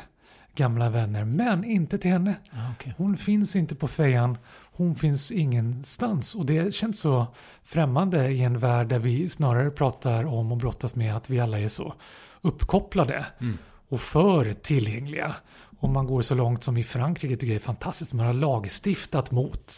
gamla 0.56 0.90
vänner, 0.90 1.26
men 1.26 1.64
inte 1.64 1.98
till 1.98 2.12
henne. 2.12 2.36
Ah, 2.52 2.72
okay. 2.72 2.94
Hon 2.98 3.18
finns 3.18 3.56
inte 3.56 3.76
på 3.76 3.88
fejan, 3.88 4.38
hon 4.72 4.96
finns 4.96 5.32
ingenstans. 5.32 6.36
Och 6.36 6.46
det 6.46 6.74
känns 6.74 7.00
så 7.00 7.28
främmande 7.64 8.28
i 8.28 8.44
en 8.44 8.60
värld 8.60 8.88
där 8.88 9.00
vi 9.00 9.30
snarare 9.30 9.72
pratar 9.72 10.24
om 10.24 10.52
och 10.52 10.58
brottas 10.58 10.96
med 10.96 11.16
att 11.16 11.30
vi 11.30 11.40
alla 11.40 11.60
är 11.60 11.68
så 11.68 11.94
uppkopplade 12.42 13.26
mm. 13.40 13.58
och 13.90 14.02
för 14.02 14.54
tillgängliga. 14.54 15.36
Om 15.80 15.94
man 15.94 16.08
går 16.08 16.22
så 16.22 16.36
långt 16.36 16.64
som 16.64 16.78
i 16.78 16.84
Frankrike 16.84 17.36
tycker 17.36 17.54
jag 17.54 17.56
är 17.56 17.60
fantastiskt. 17.66 18.14
Man 18.14 18.26
har 18.26 18.34
lagstiftat 18.34 19.32
mot 19.32 19.74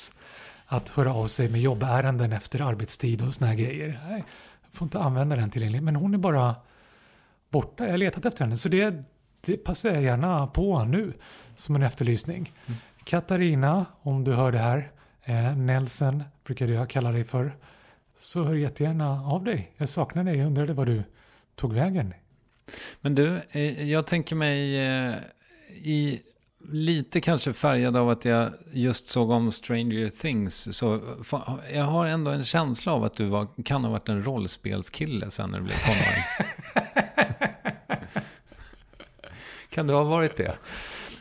att 0.66 0.90
höra 0.90 1.14
av 1.14 1.28
sig 1.28 1.50
med 1.50 1.62
jobbärenden 1.62 2.32
efter 2.32 2.62
arbetstid 2.62 3.22
och 3.22 3.34
såna 3.34 3.48
här 3.48 3.58
grejer. 3.58 4.24
Får 4.74 4.86
inte 4.86 5.00
använda 5.00 5.36
den 5.36 5.50
tillgänglig. 5.50 5.84
Men 5.84 5.96
hon 5.96 6.14
är 6.14 6.18
bara 6.18 6.56
borta. 7.50 7.84
Jag 7.84 7.92
har 7.92 7.98
letat 7.98 8.26
efter 8.26 8.44
henne. 8.44 8.58
Så 8.58 8.70
det, 8.70 9.04
det 9.42 9.58
passar 9.58 9.90
jag 9.90 10.04
gärna 10.04 10.48
på 10.48 10.84
nu 10.84 11.14
som 11.56 11.76
en 11.76 11.84
efterlysning. 11.84 12.54
Mm. 12.66 12.80
Katarina, 13.04 13.86
om 14.02 14.24
du 14.24 14.34
hör 14.34 14.52
det 14.52 14.58
här. 14.58 14.92
Eh, 15.24 15.58
Nelson 15.58 16.24
brukade 16.44 16.74
jag 16.74 16.90
kalla 16.90 17.12
dig 17.12 17.24
för. 17.24 17.56
Så 18.18 18.44
hör 18.44 18.54
jättegärna 18.54 19.22
av 19.26 19.44
dig. 19.44 19.72
Jag 19.78 19.90
saknar 19.90 20.24
dig. 20.24 20.38
Jag 20.38 20.48
undrade 20.48 20.74
vad 20.74 20.88
du 20.88 21.04
tog 21.56 21.74
vägen. 21.74 22.14
Men 23.02 23.16
du, 23.16 23.42
eh, 23.52 23.90
jag 23.90 24.08
tänker 24.08 24.36
mig 24.36 24.80
eh, 24.80 25.16
i 25.70 26.22
lite 26.72 27.22
kanske 27.22 27.54
färgad 27.54 27.98
av 27.98 28.10
att 28.10 28.26
jag 28.26 28.50
just 28.72 29.08
såg 29.08 29.30
om 29.30 29.52
Stranger 29.52 30.10
Things. 30.10 30.78
Så 30.78 31.02
jag 31.74 31.84
har 31.84 32.06
ändå 32.06 32.32
en 32.32 32.44
känsla 32.44 32.94
av 32.94 33.04
att 33.04 33.16
du 33.16 33.26
var, 33.26 33.48
kan 33.66 33.84
ha 33.84 33.92
varit 33.92 34.10
en 34.10 34.26
rollspelskille 34.26 35.32
sen 35.32 35.50
när 35.50 35.60
du 35.60 35.66
blev 35.66 35.76
tonåring. 35.76 36.24
kan 39.70 39.88
du 39.88 39.94
ha 39.94 40.04
varit 40.04 40.38
det? 40.38 40.58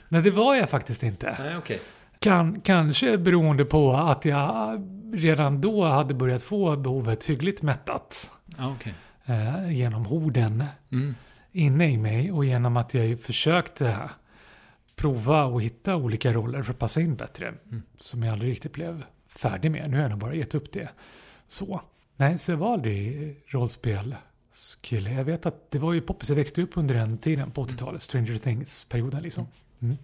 Nej, 0.09 0.23
det 0.23 0.31
var 0.31 0.55
jag 0.55 0.71
faktiskt 0.71 1.03
inte. 1.03 1.37
Nej, 1.39 1.57
okay. 1.57 1.79
Kan, 2.19 2.61
kanske 2.61 3.19
beroende 3.19 3.65
på 3.65 3.93
att 3.93 4.25
jag 4.25 4.83
redan 5.13 5.61
då 5.61 5.85
hade 5.85 6.15
börjat 6.15 6.43
få 6.43 6.77
behovet 6.77 7.25
hyggligt 7.25 7.63
mättat. 7.63 8.33
okay. 8.77 8.93
eh, 9.25 9.73
genom 9.73 10.05
horden 10.05 10.65
mm. 10.93 11.15
inne 11.53 11.91
i 11.91 11.99
mig 11.99 12.33
och 12.33 12.45
genom 12.45 12.77
att 12.77 12.95
jag 12.95 13.21
försökte 13.21 14.11
prova 15.03 15.45
och 15.45 15.63
hitta 15.63 15.97
olika 15.97 16.33
roller 16.33 16.63
för 16.63 16.73
att 16.73 16.79
passa 16.79 17.01
in 17.01 17.17
bättre. 17.17 17.49
Mm. 17.49 17.83
Som 17.97 18.23
jag 18.23 18.33
aldrig 18.33 18.51
riktigt 18.53 18.73
blev 18.73 19.05
färdig 19.29 19.71
med. 19.71 19.91
Nu 19.91 19.97
har 19.97 20.03
jag 20.03 20.11
nog 20.11 20.19
bara 20.19 20.35
gett 20.35 20.55
upp 20.55 20.73
det. 20.73 20.89
Så. 21.49 21.81
Nej, 22.17 22.39
så 22.39 22.53
jag 22.53 22.57
var 22.57 22.73
aldrig 22.73 23.37
rollspel 23.47 24.17
kille. 24.81 25.13
Jag 25.13 25.25
vet 25.25 25.47
att 25.47 25.71
det 25.71 25.79
var 25.79 25.93
ju 25.93 26.01
poppis. 26.01 26.29
Jag 26.29 26.37
växte 26.37 26.63
upp 26.63 26.77
under 26.77 26.95
den 26.95 27.19
tiden 27.19 27.51
på 27.51 27.65
80-talet. 27.65 28.03
Stranger 28.03 28.39
Things-perioden 28.39 29.23
liksom. 29.23 29.47
Mm. 29.81 29.97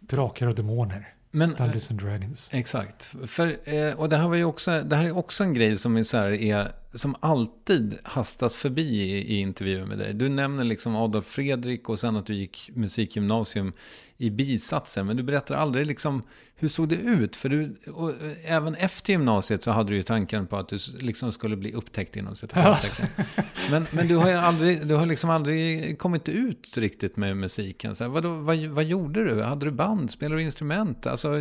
Drakar 0.00 0.46
och 0.46 0.54
demoner. 0.54 1.14
Men, 1.30 1.54
Dungeons 1.54 1.90
and 1.90 2.00
Dragons. 2.00 2.50
Exakt. 2.52 3.14
För, 3.26 3.74
eh, 3.74 3.94
och 3.94 4.08
det 4.08 4.16
här, 4.16 4.28
var 4.28 4.36
ju 4.36 4.44
också, 4.44 4.82
det 4.82 4.96
här 4.96 5.04
är 5.04 5.16
också 5.16 5.44
en 5.44 5.54
grej 5.54 5.76
som, 5.76 5.96
är 5.96 6.02
så 6.02 6.16
här, 6.16 6.30
är, 6.30 6.72
som 6.94 7.14
alltid 7.20 7.98
hastas 8.04 8.54
förbi 8.54 8.82
i, 8.82 9.34
i 9.34 9.38
intervjuer 9.38 9.86
med 9.86 9.98
dig. 9.98 10.14
Du 10.14 10.28
nämner 10.28 10.64
liksom 10.64 10.96
Adolf 10.96 11.26
Fredrik 11.26 11.88
och 11.88 11.98
sen 11.98 12.16
att 12.16 12.26
du 12.26 12.34
gick 12.34 12.70
musikgymnasium 12.74 13.72
i 14.16 14.30
bisatsen. 14.30 15.06
Men 15.06 15.16
du 15.16 15.22
berättar 15.22 15.54
aldrig 15.54 15.86
liksom, 15.86 16.22
hur 16.54 16.68
såg 16.68 16.88
det 16.88 16.94
ut? 16.94 17.36
För 17.36 17.48
du, 17.48 17.76
och, 17.92 18.12
även 18.44 18.74
efter 18.74 19.12
gymnasiet 19.12 19.64
så 19.64 19.70
hade 19.70 19.90
du 19.90 19.96
ju 19.96 20.02
tanken 20.02 20.46
på 20.46 20.56
att 20.56 20.68
du 20.68 20.78
liksom 21.00 21.32
skulle 21.32 21.56
bli 21.56 21.72
upptäckt 21.72 22.16
inom 22.16 22.36
citationstecken. 22.36 23.06
Ja. 23.16 23.24
men, 23.70 23.86
men 23.90 24.08
du 24.08 24.16
har 24.16 24.28
ju 24.28 24.34
aldrig, 24.34 24.86
du 24.86 24.94
har 24.94 25.06
liksom 25.06 25.30
aldrig 25.30 25.98
kommit 25.98 26.28
ut 26.28 26.76
riktigt 26.76 27.16
med 27.16 27.36
musiken. 27.36 27.94
Så 27.94 28.04
här, 28.04 28.08
vad, 28.08 28.24
vad, 28.24 28.58
vad 28.58 28.84
gjorde 28.84 29.24
du? 29.24 29.42
Hade 29.42 29.66
du 29.66 29.70
band? 29.70 30.10
Spelade 30.10 30.40
du 30.40 30.44
instrument? 30.44 31.06
Alltså, 31.06 31.34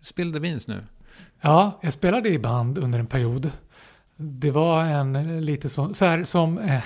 spill 0.00 0.32
the 0.32 0.40
beans 0.40 0.68
nu. 0.68 0.84
Ja, 1.40 1.80
jag 1.82 1.92
spelade 1.92 2.28
i 2.28 2.38
band 2.38 2.78
under 2.78 2.98
en 2.98 3.06
period. 3.06 3.50
Det 4.16 4.50
var 4.50 4.84
en 4.84 5.40
lite 5.44 5.68
så, 5.68 5.94
så 5.94 6.04
här 6.04 6.24
som 6.24 6.58
eh, 6.58 6.82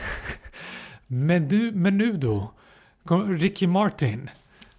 Menudo, 1.06 1.78
Menudo, 1.78 2.48
Ricky 3.28 3.66
Martin, 3.66 4.30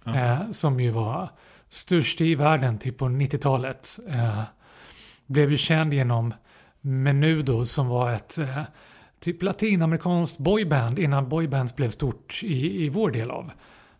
eh, 0.06 0.50
som 0.50 0.80
ju 0.80 0.90
var 0.90 1.28
störst 1.68 2.20
i 2.20 2.34
världen 2.34 2.78
typ 2.78 2.98
på 2.98 3.04
90-talet. 3.04 3.98
Eh, 4.08 4.42
blev 5.26 5.50
ju 5.50 5.56
känd 5.56 5.94
genom 5.94 6.34
Menudo 6.80 7.64
som 7.64 7.88
var 7.88 8.12
ett 8.12 8.38
eh, 8.38 8.62
typ 9.20 9.42
latinamerikanskt 9.42 10.38
boyband 10.38 10.98
innan 10.98 11.28
boybands 11.28 11.76
blev 11.76 11.88
stort 11.88 12.40
i, 12.42 12.84
i 12.84 12.88
vår 12.88 13.10
del 13.10 13.30
av 13.30 13.50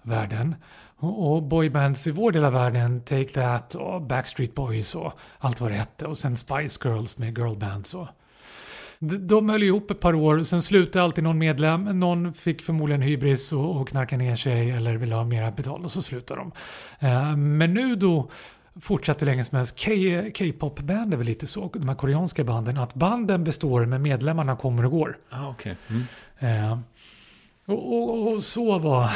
världen. 0.03 0.55
Och, 0.97 1.33
och 1.33 1.43
boybands 1.43 2.07
i 2.07 2.11
vår 2.11 2.33
del 2.33 2.45
av 2.45 2.53
världen, 2.53 3.01
Take 3.01 3.25
That 3.29 3.75
och 3.75 4.03
Backstreet 4.03 4.55
Boys 4.55 4.95
och 4.95 5.13
allt 5.39 5.61
vad 5.61 5.71
det 5.71 5.77
hette. 5.77 6.07
Och 6.07 6.19
sen 6.19 6.37
Spice 6.37 6.89
Girls 6.89 7.19
med 7.19 7.39
girlbands 7.39 7.95
och 7.95 8.09
de 9.03 9.49
höll 9.49 9.63
ihop 9.63 9.91
ett 9.91 10.01
par 10.01 10.15
år, 10.15 10.43
sen 10.43 10.63
slutade 10.63 11.05
alltid 11.05 11.25
någon 11.25 11.39
medlem. 11.39 12.01
Någon 12.01 12.33
fick 12.35 12.63
förmodligen 12.63 13.03
hybris 13.03 13.53
och, 13.53 13.81
och 13.81 13.89
knarka 13.89 14.17
ner 14.17 14.37
sig 14.37 14.71
eller 14.71 14.95
ville 14.95 15.15
ha 15.15 15.25
mera 15.25 15.51
betalt 15.51 15.85
och 15.85 15.93
så 15.93 16.03
slutade 16.03 16.41
de. 16.41 16.53
Eh, 17.07 17.37
men 17.37 17.75
nu 17.75 17.97
då 17.97 18.31
fortsatte 18.81 19.25
länge 19.25 19.45
som 19.45 19.57
helst. 19.57 19.85
K-pop-band 20.39 21.13
är 21.13 21.17
väl 21.17 21.27
lite 21.27 21.47
så, 21.47 21.71
de 21.75 21.89
här 21.89 21.97
koreanska 21.97 22.45
banden, 22.45 22.79
att 22.79 22.95
banden 22.95 23.45
består 23.45 23.87
men 23.87 24.03
medlemmarna 24.03 24.57
kommer 24.57 24.85
och 24.85 24.91
går. 24.91 25.19
Ah, 25.31 25.51
okay. 25.51 25.75
Mm. 25.89 26.03
Eh, 26.39 26.79
och, 27.67 27.93
och, 27.93 28.33
och, 28.33 28.43
så 28.43 28.79
var 28.79 29.11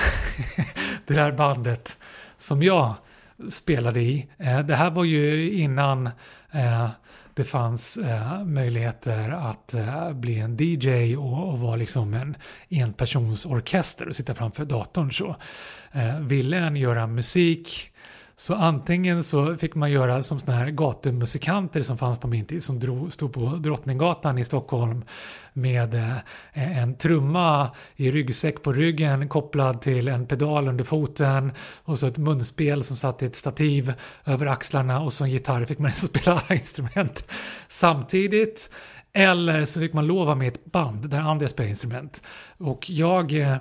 det 1.06 1.14
där 1.14 1.32
bandet 1.32 1.98
som 2.38 2.62
jag 2.62 2.94
spelade 3.50 4.00
i. 4.00 4.28
Eh, 4.38 4.60
det 4.60 4.76
här 4.76 4.90
var 4.90 5.04
ju 5.04 5.52
innan 5.52 6.06
eh, 6.50 6.88
det 7.36 7.44
fanns 7.44 7.96
eh, 7.96 8.44
möjligheter 8.44 9.30
att 9.30 9.74
eh, 9.74 10.12
bli 10.12 10.38
en 10.38 10.56
DJ 10.60 11.16
och, 11.16 11.48
och 11.48 11.58
vara 11.58 11.76
liksom 11.76 12.14
en 12.14 12.36
enpersonsorkester 12.70 14.08
och 14.08 14.16
sitta 14.16 14.34
framför 14.34 14.64
datorn. 14.64 15.12
Så 15.12 15.36
eh, 15.92 16.20
ville 16.20 16.56
en 16.56 16.76
göra 16.76 17.06
musik 17.06 17.92
så 18.38 18.54
antingen 18.54 19.22
så 19.22 19.56
fick 19.56 19.74
man 19.74 19.90
göra 19.90 20.22
som 20.22 20.38
såna 20.38 20.56
här 20.56 20.70
gatumusikanter 20.70 21.82
som 21.82 21.98
fanns 21.98 22.18
på 22.18 22.28
min 22.28 22.44
tid 22.44 22.64
som 22.64 22.80
drog, 22.80 23.12
stod 23.12 23.32
på 23.32 23.40
Drottninggatan 23.40 24.38
i 24.38 24.44
Stockholm 24.44 25.04
med 25.52 25.94
eh, 25.94 26.78
en 26.78 26.96
trumma 26.96 27.70
i 27.96 28.10
ryggsäck 28.10 28.62
på 28.62 28.72
ryggen 28.72 29.28
kopplad 29.28 29.80
till 29.80 30.08
en 30.08 30.26
pedal 30.26 30.68
under 30.68 30.84
foten 30.84 31.52
och 31.84 31.98
så 31.98 32.06
ett 32.06 32.18
munspel 32.18 32.84
som 32.84 32.96
satt 32.96 33.22
i 33.22 33.26
ett 33.26 33.36
stativ 33.36 33.92
över 34.24 34.46
axlarna 34.46 35.00
och 35.00 35.12
så 35.12 35.24
en 35.24 35.30
gitarr 35.30 35.64
fick 35.64 35.78
man 35.78 35.92
spela 35.92 36.32
alla 36.32 36.58
instrument 36.58 37.24
samtidigt. 37.68 38.70
Eller 39.12 39.64
så 39.64 39.80
fick 39.80 39.92
man 39.92 40.06
lova 40.06 40.34
med 40.34 40.48
ett 40.48 40.64
band 40.64 41.10
där 41.10 41.18
andra 41.20 41.48
spelade 41.48 41.70
instrument. 41.70 42.22
Och 42.58 42.90
jag 42.90 43.40
eh, 43.40 43.56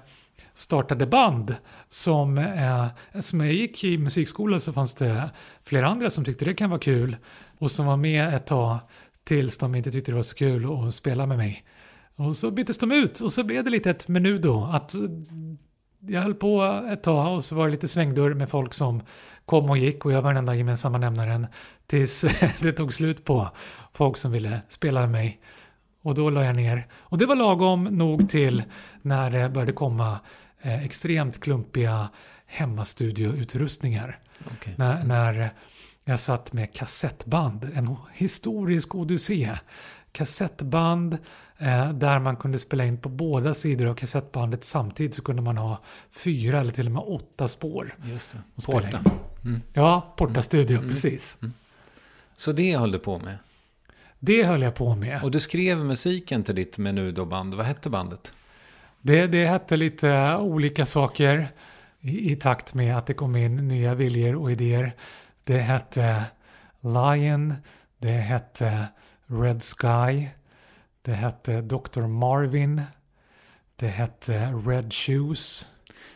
startade 0.55 1.05
band 1.05 1.55
som, 1.89 2.37
eh, 2.37 2.87
som 3.21 3.41
jag 3.41 3.53
gick 3.53 3.83
i 3.83 3.97
musikskolan 3.97 4.59
så 4.59 4.73
fanns 4.73 4.95
det 4.95 5.29
flera 5.63 5.87
andra 5.87 6.09
som 6.09 6.25
tyckte 6.25 6.45
det 6.45 6.53
kan 6.53 6.69
vara 6.69 6.79
kul 6.79 7.17
och 7.57 7.71
som 7.71 7.85
var 7.85 7.97
med 7.97 8.33
ett 8.35 8.47
tag 8.47 8.79
tills 9.23 9.57
de 9.57 9.75
inte 9.75 9.91
tyckte 9.91 10.11
det 10.11 10.15
var 10.15 10.23
så 10.23 10.35
kul 10.35 10.87
att 10.87 10.93
spela 10.93 11.25
med 11.25 11.37
mig. 11.37 11.65
Och 12.15 12.35
så 12.35 12.51
byttes 12.51 12.77
de 12.77 12.91
ut 12.91 13.19
och 13.19 13.33
så 13.33 13.43
blev 13.43 13.63
det 13.63 13.69
lite 13.69 13.89
ett 13.89 14.07
menu 14.07 14.37
då. 14.37 14.63
Att 14.63 14.95
jag 15.99 16.21
höll 16.21 16.33
på 16.33 16.83
ett 16.91 17.03
tag 17.03 17.35
och 17.35 17.43
så 17.43 17.55
var 17.55 17.65
det 17.65 17.71
lite 17.71 17.87
svängdörr 17.87 18.33
med 18.33 18.49
folk 18.49 18.73
som 18.73 19.01
kom 19.45 19.69
och 19.69 19.77
gick 19.77 20.05
och 20.05 20.11
jag 20.11 20.21
var 20.21 20.29
den 20.29 20.37
enda 20.37 20.55
gemensamma 20.55 20.97
nämnaren. 20.97 21.47
Tills 21.87 22.25
det 22.61 22.71
tog 22.71 22.93
slut 22.93 23.25
på 23.25 23.49
folk 23.93 24.17
som 24.17 24.31
ville 24.31 24.61
spela 24.69 25.01
med 25.01 25.11
mig. 25.11 25.41
Och 26.01 26.15
då 26.15 26.29
la 26.29 26.43
jag 26.43 26.55
ner. 26.55 26.87
Och 26.97 27.17
det 27.17 27.25
var 27.25 27.35
lagom 27.35 27.83
nog 27.83 28.29
till 28.29 28.63
när 29.01 29.31
det 29.31 29.49
började 29.49 29.71
komma 29.71 30.19
eh, 30.65 30.85
extremt 30.85 31.39
klumpiga 31.39 32.09
hemmastudioutrustningar. 32.45 34.19
Okay. 34.55 34.73
När, 34.77 35.03
när 35.03 35.53
jag 36.05 36.19
satt 36.19 36.53
med 36.53 36.73
kassettband, 36.73 37.63
en 37.75 37.95
historisk 38.13 38.95
odyssé. 38.95 39.57
Kassettband 40.11 41.17
eh, 41.57 41.93
där 41.93 42.19
man 42.19 42.35
kunde 42.35 42.59
spela 42.59 42.85
in 42.85 42.97
på 42.97 43.09
båda 43.09 43.53
sidor 43.53 43.87
av 43.87 43.95
kassettbandet 43.95 44.63
samtidigt 44.63 45.15
så 45.15 45.21
kunde 45.21 45.41
man 45.41 45.57
ha 45.57 45.81
fyra 46.11 46.61
eller 46.61 46.71
till 46.71 46.85
och 46.85 46.91
med 46.91 47.03
åtta 47.03 47.47
spår. 47.47 47.95
Just 48.03 48.31
det. 48.31 48.65
Porta. 48.65 49.01
Mm. 49.45 49.61
Ja, 49.73 50.13
Porta 50.17 50.41
Studio, 50.41 50.77
mm. 50.77 50.89
precis. 50.89 51.37
Mm. 51.41 51.53
Så 52.35 52.51
det 52.51 52.77
höll 52.77 52.91
du 52.91 52.99
på 52.99 53.19
med? 53.19 53.37
Det 54.19 54.43
höll 54.43 54.61
jag 54.61 54.75
på 54.75 54.95
med. 54.95 55.23
Och 55.23 55.31
du 55.31 55.39
skrev 55.39 55.77
musiken 55.77 56.43
till 56.43 56.55
ditt 56.55 56.77
Menudo-band. 56.77 57.53
Vad 57.53 57.65
hette 57.65 57.89
bandet? 57.89 58.33
Det, 59.05 59.27
det 59.27 59.45
hette 59.45 59.77
lite 59.77 60.35
olika 60.35 60.85
saker 60.85 61.47
i, 62.01 62.31
i, 62.31 62.35
takt 62.35 62.73
med 62.73 62.97
att 62.97 63.07
det 63.07 63.13
kom 63.13 63.35
in 63.35 63.67
nya 63.67 63.95
viljor 63.95 64.35
och 64.35 64.51
idéer. 64.51 64.95
Det 65.43 65.57
hette 65.57 66.23
Lion, 66.81 67.53
det 67.97 68.11
hette 68.11 68.85
Red 69.25 69.63
Sky, 69.63 70.27
det 71.01 71.13
hette 71.13 71.61
Dr. 71.61 72.01
Marvin, 72.01 72.81
det 73.75 73.87
hette 73.87 74.53
Red 74.65 74.93
Shoes. 74.93 75.67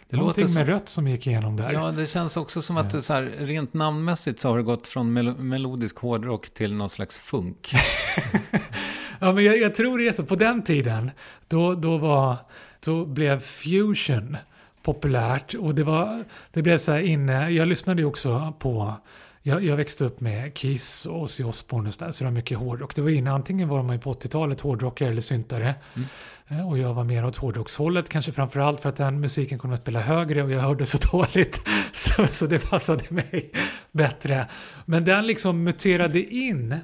Det 0.07 0.17
Någonting 0.17 0.43
låter 0.43 0.53
som, 0.53 0.61
med 0.61 0.69
rött 0.69 0.89
som 0.89 1.07
gick 1.07 1.27
igenom 1.27 1.55
där. 1.55 1.73
Ja, 1.73 1.91
det 1.91 2.07
känns 2.07 2.37
också 2.37 2.61
som 2.61 2.77
att 2.77 3.03
så 3.03 3.13
här, 3.13 3.21
rent 3.21 3.73
namnmässigt 3.73 4.39
så 4.39 4.49
har 4.49 4.57
det 4.57 4.63
gått 4.63 4.87
från 4.87 5.13
mel 5.13 5.37
melodisk 5.37 5.97
hårdrock 5.97 6.49
till 6.49 6.73
någon 6.73 6.89
slags 6.89 7.19
funk. 7.19 7.71
ja, 9.19 9.31
men 9.31 9.43
jag, 9.43 9.59
jag, 9.59 9.75
tror 9.75 9.97
det 9.97 10.07
är 10.07 10.11
så. 10.11 10.23
På 10.23 10.35
den 10.35 10.63
tiden, 10.63 11.11
då, 11.47 11.73
då, 11.75 11.97
var, 11.97 12.37
då 12.85 13.05
blev 13.05 13.39
fusion 13.39 14.37
populärt 14.83 15.53
och 15.53 15.75
det, 15.75 15.83
var, 15.83 16.23
det 16.51 16.61
blev 16.61 16.77
så 16.77 16.91
här 16.91 16.99
inne. 16.99 17.49
Jag 17.49 17.67
lyssnade 17.67 18.01
ju 18.01 18.05
också 18.05 18.53
på 18.59 18.95
jag, 19.41 19.63
jag, 19.63 19.75
växte 19.75 20.05
upp 20.05 20.21
med 20.21 20.53
Kiss 20.53 21.05
och 21.05 21.21
Ozzy 21.21 21.43
Osbourne 21.43 21.87
och 21.87 21.93
sådär, 21.93 22.11
så 22.11 22.23
det 22.23 22.29
var 22.29 22.35
mycket 22.35 22.57
hårdrock. 22.57 22.95
Det 22.95 23.01
var 23.01 23.09
innan, 23.09 23.35
antingen 23.35 23.67
var 23.67 23.83
man 23.83 23.99
på 23.99 24.13
80-talet 24.13 24.61
hårdrockare 24.61 25.09
eller 25.09 25.21
syntare. 25.21 25.75
Mm. 25.95 26.07
Eh, 26.47 26.69
och 26.69 26.77
jag 26.77 26.93
var 26.93 27.03
mer 27.03 27.25
åt 27.25 27.35
hårdrockshållet, 27.35 28.09
kanske 28.09 28.31
framförallt 28.31 28.81
för 28.81 28.89
att 28.89 28.95
den 28.95 29.19
musiken 29.19 29.59
kunde 29.59 29.77
spela 29.77 29.99
högre 30.01 30.43
och 30.43 30.51
jag 30.51 30.59
hörde 30.59 30.85
så 30.85 30.97
dåligt. 31.11 31.61
Så, 31.93 32.27
så 32.27 32.45
det 32.45 32.69
passade 32.69 33.03
mig 33.09 33.51
bättre. 33.91 34.47
Men 34.85 35.05
den 35.05 35.27
liksom 35.27 35.63
muterade 35.63 36.23
in 36.33 36.75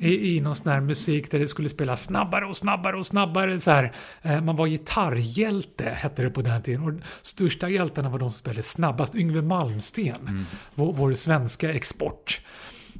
i, 0.00 0.36
i 0.36 0.40
någon 0.40 0.54
sån 0.54 0.72
här 0.72 0.80
musik 0.80 1.30
där 1.30 1.38
det 1.38 1.46
skulle 1.46 1.68
spela 1.68 1.96
snabbare 1.96 2.46
och 2.46 2.56
snabbare 2.56 2.96
och 2.96 3.06
snabbare. 3.06 3.60
Så 3.60 3.70
här. 3.70 3.92
Eh, 4.22 4.40
man 4.40 4.56
var 4.56 4.66
gitarrhjälte, 4.66 5.84
hette 5.84 6.22
det 6.22 6.30
på 6.30 6.40
den 6.40 6.62
tiden. 6.62 6.82
Och 6.82 6.92
största 7.22 7.68
hjältarna 7.68 8.08
var 8.08 8.18
de 8.18 8.30
som 8.30 8.38
spelade 8.38 8.62
snabbast. 8.62 9.14
Yngve 9.14 9.42
Malmsten, 9.42 10.16
mm. 10.20 10.44
vår, 10.74 10.92
vår 10.92 11.14
svenska 11.14 11.72
export 11.72 12.40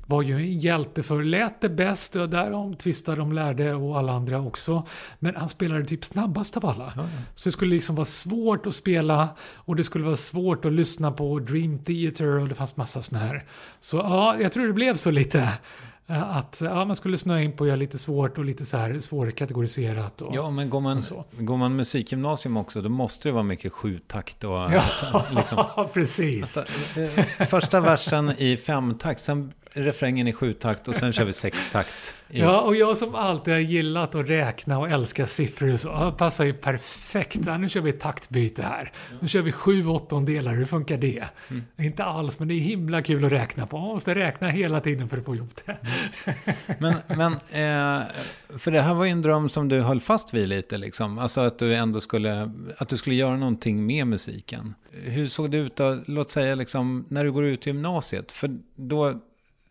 var 0.06 0.22
ju 0.22 0.34
en 0.34 0.58
hjälte 0.58 1.02
för 1.02 1.22
lät 1.22 1.60
det 1.60 1.68
bäst 1.68 2.16
och 2.16 2.28
därom 2.28 2.76
tvistade 2.76 3.16
de 3.18 3.32
lärde 3.32 3.74
och 3.74 3.98
alla 3.98 4.12
andra 4.12 4.40
också. 4.40 4.86
Men 5.18 5.36
han 5.36 5.48
spelade 5.48 5.84
typ 5.84 6.04
snabbast 6.04 6.56
av 6.56 6.66
alla. 6.66 6.92
Ja, 6.96 7.02
ja. 7.02 7.08
Så 7.34 7.48
det 7.48 7.52
skulle 7.52 7.74
liksom 7.74 7.96
vara 7.96 8.04
svårt 8.04 8.66
att 8.66 8.74
spela 8.74 9.28
och 9.54 9.76
det 9.76 9.84
skulle 9.84 10.04
vara 10.04 10.16
svårt 10.16 10.64
att 10.64 10.72
lyssna 10.72 11.12
på 11.12 11.38
Dream 11.38 11.78
Theater 11.78 12.26
och 12.26 12.48
det 12.48 12.54
fanns 12.54 12.76
massa 12.76 13.02
sådana 13.02 13.26
här. 13.26 13.44
Så 13.80 13.96
ja, 13.96 14.36
jag 14.40 14.52
tror 14.52 14.66
det 14.66 14.72
blev 14.72 14.96
så 14.96 15.10
lite. 15.10 15.52
Eh, 16.08 16.36
att 16.36 16.62
ja, 16.64 16.84
man 16.84 16.96
skulle 16.96 17.18
snöa 17.18 17.42
in 17.42 17.52
på 17.52 17.64
att 17.64 17.68
göra 17.68 17.76
lite 17.76 17.98
svårt 17.98 18.38
och 18.38 18.44
lite 18.44 18.64
så 18.64 18.76
här 18.76 19.00
svårkategoriserat. 19.00 20.22
Och, 20.22 20.34
ja, 20.34 20.50
men 20.50 20.70
går 20.70 20.80
man, 20.80 21.02
går 21.38 21.56
man 21.56 21.76
musikgymnasium 21.76 22.56
också, 22.56 22.82
då 22.82 22.88
måste 22.88 23.28
det 23.28 23.32
vara 23.32 23.42
mycket 23.42 23.72
sjutakt. 23.72 24.44
Och, 24.44 24.50
ja, 24.52 24.82
liksom, 25.30 25.64
precis. 25.92 26.56
Alltså, 26.56 26.72
första 27.44 27.80
versen 27.80 28.32
i 28.38 28.56
femtakt, 28.56 29.20
sen 29.20 29.52
refrängen 29.76 30.28
i 30.28 30.32
sjutakt 30.32 30.88
och 30.88 30.96
sen 30.96 31.12
kör 31.12 31.24
vi 31.24 31.32
sextakt. 31.32 32.16
i- 32.30 32.40
Ja, 32.40 32.60
och 32.60 32.76
jag 32.76 32.96
som 32.96 33.14
alltid 33.14 33.54
har 33.54 33.60
gillat 33.60 34.14
att 34.14 34.28
räkna 34.28 34.78
och 34.78 34.90
älska 34.90 35.26
siffror 35.26 35.76
så, 35.76 36.14
passar 36.18 36.44
ju 36.44 36.52
perfekt. 36.52 37.40
Ja, 37.46 37.58
nu 37.58 37.68
kör 37.68 37.80
vi 37.80 37.92
taktbyte 37.92 38.62
här. 38.62 38.92
Nu 39.20 39.28
kör 39.28 39.42
vi 39.42 39.52
sju 39.52 39.86
åttondelar, 39.86 40.54
hur 40.54 40.64
funkar 40.64 40.96
det? 40.96 41.24
Inte 41.78 42.04
alls, 42.04 42.38
men 42.38 42.48
det 42.48 42.54
är 42.54 42.60
himla 42.60 43.02
kul 43.02 43.24
att 43.24 43.32
räkna 43.32 43.66
på. 43.66 43.78
Man 43.78 43.88
måste 43.88 44.14
räkna 44.14 44.48
hela 44.48 44.80
tiden 44.80 45.08
för 45.08 45.16
att 45.18 45.24
få 45.24 45.34
ihop 45.34 45.50
det. 45.66 45.76
Men, 46.78 46.94
men 47.06 47.32
eh, 47.32 48.06
för 48.58 48.70
det 48.70 48.80
här 48.80 48.94
var 48.94 49.04
ju 49.04 49.10
en 49.10 49.22
dröm 49.22 49.48
som 49.48 49.68
du 49.68 49.80
höll 49.80 50.00
fast 50.00 50.34
vid 50.34 50.48
lite 50.48 50.78
liksom. 50.78 51.18
Alltså 51.18 51.40
att 51.40 51.58
du 51.58 51.74
ändå 51.74 52.00
skulle, 52.00 52.50
att 52.78 52.88
du 52.88 52.96
skulle 52.96 53.14
göra 53.16 53.36
någonting 53.36 53.86
med 53.86 54.06
musiken. 54.06 54.74
Hur 55.02 55.26
såg 55.26 55.50
det 55.50 55.56
ut 55.56 55.76
då, 55.76 55.98
låt 56.06 56.30
säga 56.30 56.54
liksom, 56.54 57.04
när 57.08 57.24
du 57.24 57.32
går 57.32 57.44
ut 57.44 57.66
gymnasiet? 57.66 58.32
För 58.32 58.50
då 58.76 59.20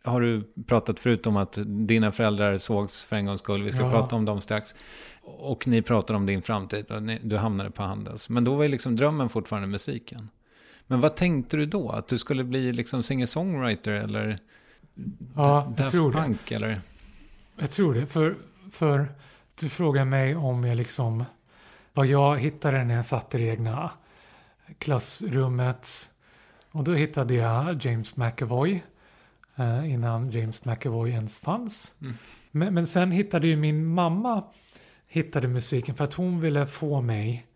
har 0.05 0.21
du 0.21 0.43
pratat 0.67 0.99
förut 0.99 1.27
om 1.27 1.37
att 1.37 1.57
dina 1.65 2.11
föräldrar 2.11 2.57
sågs 2.57 3.05
för 3.05 3.15
en 3.15 3.25
gångs 3.25 3.39
skull. 3.39 3.63
Vi 3.63 3.69
ska 3.69 3.81
Ja. 3.81 3.91
prata 3.91 4.15
om 4.15 4.25
dem 4.25 4.41
strax. 4.41 4.75
Och 5.21 5.67
ni 5.67 5.81
pratar 5.81 6.13
om 6.15 6.25
din 6.25 6.41
framtid 6.41 6.91
och 6.91 7.03
ni, 7.03 7.19
du 7.23 7.37
hamnade 7.37 7.71
på 7.71 7.83
Handels. 7.83 8.29
Men 8.29 8.43
då 8.43 8.55
var 8.55 8.63
ju 8.63 8.69
liksom 8.69 8.95
drömmen 8.95 9.29
fortfarande 9.29 9.67
musiken. 9.67 10.29
Men 10.87 11.01
vad 11.01 11.15
tänkte 11.15 11.57
du 11.57 11.65
då? 11.65 11.89
Att 11.89 12.07
du 12.07 12.17
skulle 12.17 12.43
bli 12.43 12.73
liksom 12.73 13.01
singer-songwriter 13.03 13.91
eller 13.91 14.39
Ja, 15.35 15.63
jag 15.65 15.71
Daft 15.73 15.95
tror 15.95 16.11
det. 16.11 16.17
Punk? 16.17 16.51
Eller? 16.51 16.81
Jag 17.59 17.71
tror 17.71 17.93
det, 17.93 18.05
för, 18.05 18.35
för 18.71 19.07
du 19.59 19.69
frågar 19.69 20.05
mig 20.05 20.35
om 20.35 20.63
jag 20.63 20.75
liksom, 20.75 21.23
vad 21.93 22.05
jag 22.07 22.39
hittade 22.39 22.83
när 22.83 22.95
jag 22.95 23.05
satt 23.05 23.35
i 23.35 23.37
det 23.37 23.43
egna 23.43 23.91
klassrummet. 24.79 26.11
Och 26.71 26.83
då 26.83 26.93
hittade 26.93 27.33
jag 27.33 27.85
James 27.85 28.17
McAvoy, 28.17 28.83
eh, 29.55 29.93
innan 29.93 30.31
James 30.31 30.65
McAvoy 30.65 31.09
ens 31.09 31.39
fanns. 31.39 31.93
Men, 32.51 32.73
men 32.73 32.87
sen 32.87 33.11
hittade 33.11 33.47
ju 33.47 33.55
min 33.55 33.85
mamma 33.85 34.43
hittade 35.07 35.47
musiken 35.47 35.95
för 35.95 36.03
att 36.03 36.13
hon 36.13 36.39
ville 36.39 36.65
få 36.65 37.01
mig 37.01 37.47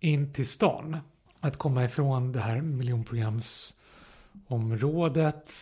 in 0.00 0.32
till 0.32 0.46
stan. 0.46 0.96
Att 1.40 1.56
komma 1.56 1.84
ifrån 1.84 2.32
det 2.32 2.40
här 2.40 2.60
miljonprogramsområdet. 2.60 5.52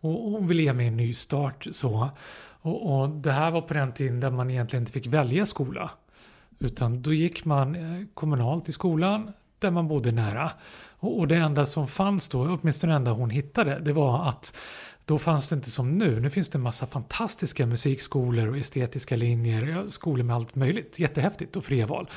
Och 0.00 0.10
hon 0.10 0.46
ville 0.46 0.62
ge 0.62 0.72
mig 0.72 0.86
en 0.86 0.96
ny 0.96 1.14
start 1.14 1.66
så. 1.72 2.10
Och, 2.62 3.00
och 3.00 3.08
det 3.08 3.32
här 3.32 3.50
var 3.50 3.60
på 3.60 3.74
den 3.74 3.92
tiden 3.92 4.20
där 4.20 4.30
man 4.30 4.50
egentligen 4.50 4.82
inte 4.82 4.92
fick 4.92 5.06
välja 5.06 5.46
skola. 5.46 5.90
Utan 6.58 7.02
då 7.02 7.12
gick 7.12 7.44
man 7.44 7.74
eh, 7.74 8.06
kommunalt 8.14 8.68
i 8.68 8.72
skolan 8.72 9.32
där 9.58 9.70
man 9.70 9.88
bodde 9.88 10.12
nära. 10.12 10.50
Och, 10.98 11.18
och 11.18 11.28
det 11.28 11.36
enda 11.36 11.66
som 11.66 11.88
fanns 11.88 12.28
då, 12.28 12.58
åtminstone 12.60 12.92
det 12.92 12.96
enda 12.96 13.10
hon 13.10 13.30
hittade, 13.30 13.78
det 13.78 13.92
var 13.92 14.28
att 14.28 14.56
då 15.04 15.18
fanns 15.18 15.48
det 15.48 15.54
inte 15.56 15.70
som 15.70 15.98
nu. 15.98 16.20
Nu 16.20 16.30
finns 16.30 16.48
det 16.48 16.58
en 16.58 16.62
massa 16.62 16.86
fantastiska 16.86 17.66
musikskolor 17.66 18.48
och 18.48 18.56
estetiska 18.58 19.16
linjer, 19.16 19.86
skolor 19.88 20.24
med 20.24 20.36
allt 20.36 20.54
möjligt. 20.54 20.98
Jättehäftigt 20.98 21.56
och 21.56 21.64
fria 21.64 21.86
val. 21.86 22.10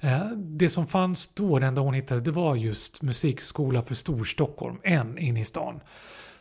Eh, 0.00 0.30
Det 0.36 0.68
som 0.68 0.86
fanns 0.86 1.28
då, 1.34 1.58
det 1.58 1.66
enda 1.66 1.82
hon 1.82 1.94
hittade, 1.94 2.20
det 2.20 2.30
var 2.30 2.56
just 2.56 3.02
musikskola 3.02 3.82
för 3.82 3.94
Storstockholm, 3.94 4.78
en 4.82 5.18
in 5.18 5.36
i 5.36 5.44
stan. 5.44 5.80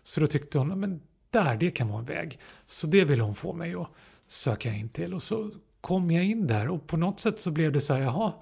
Så 0.03 0.21
då 0.21 0.27
tyckte 0.27 0.57
hon, 0.59 0.79
men 0.79 1.01
där, 1.29 1.55
det 1.57 1.71
kan 1.71 1.87
vara 1.87 1.99
en 1.99 2.05
väg. 2.05 2.39
Så 2.65 2.87
det 2.87 3.05
ville 3.05 3.23
hon 3.23 3.35
få 3.35 3.53
mig 3.53 3.73
att 3.75 3.87
söka 4.27 4.73
in 4.73 4.89
till. 4.89 5.13
Och 5.13 5.23
så 5.23 5.51
kom 5.81 6.11
jag 6.11 6.25
in 6.25 6.47
där 6.47 6.67
och 6.67 6.87
på 6.87 6.97
något 6.97 7.19
sätt 7.19 7.39
så 7.39 7.51
blev 7.51 7.71
det 7.71 7.81
så 7.81 7.93
här, 7.93 8.01
jaha, 8.01 8.33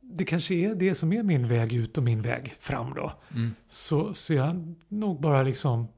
det 0.00 0.24
kanske 0.24 0.54
är 0.54 0.74
det 0.74 0.94
som 0.94 1.12
är 1.12 1.22
min 1.22 1.48
väg 1.48 1.72
ut 1.72 1.98
och 1.98 2.04
min 2.04 2.22
väg 2.22 2.54
fram 2.60 2.94
då. 2.94 3.12
Så, 3.68 4.14
så 4.14 4.34
jag 4.34 4.74
nog 4.88 5.20
bara 5.20 5.42
liksom, 5.42 5.88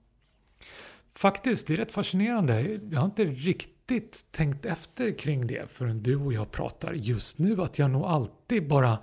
faktiskt, 1.15 1.67
det 1.67 1.75
är 1.75 1.77
rätt 1.77 1.93
fascinerande. 1.93 2.81
Jag 2.91 2.99
har 2.99 3.07
inte 3.07 3.25
riktigt 3.25 4.25
tänkt 4.31 4.67
efter 4.67 5.19
kring 5.19 5.47
det 5.47 5.71
förrän 5.71 6.03
du 6.03 6.17
och 6.17 6.33
jag 6.33 6.51
pratar 6.51 6.93
just 6.93 7.39
nu. 7.39 7.63
Att 7.63 7.79
jag 7.79 7.91
nog 7.91 8.05
alltid 8.05 8.69
bara 8.69 8.99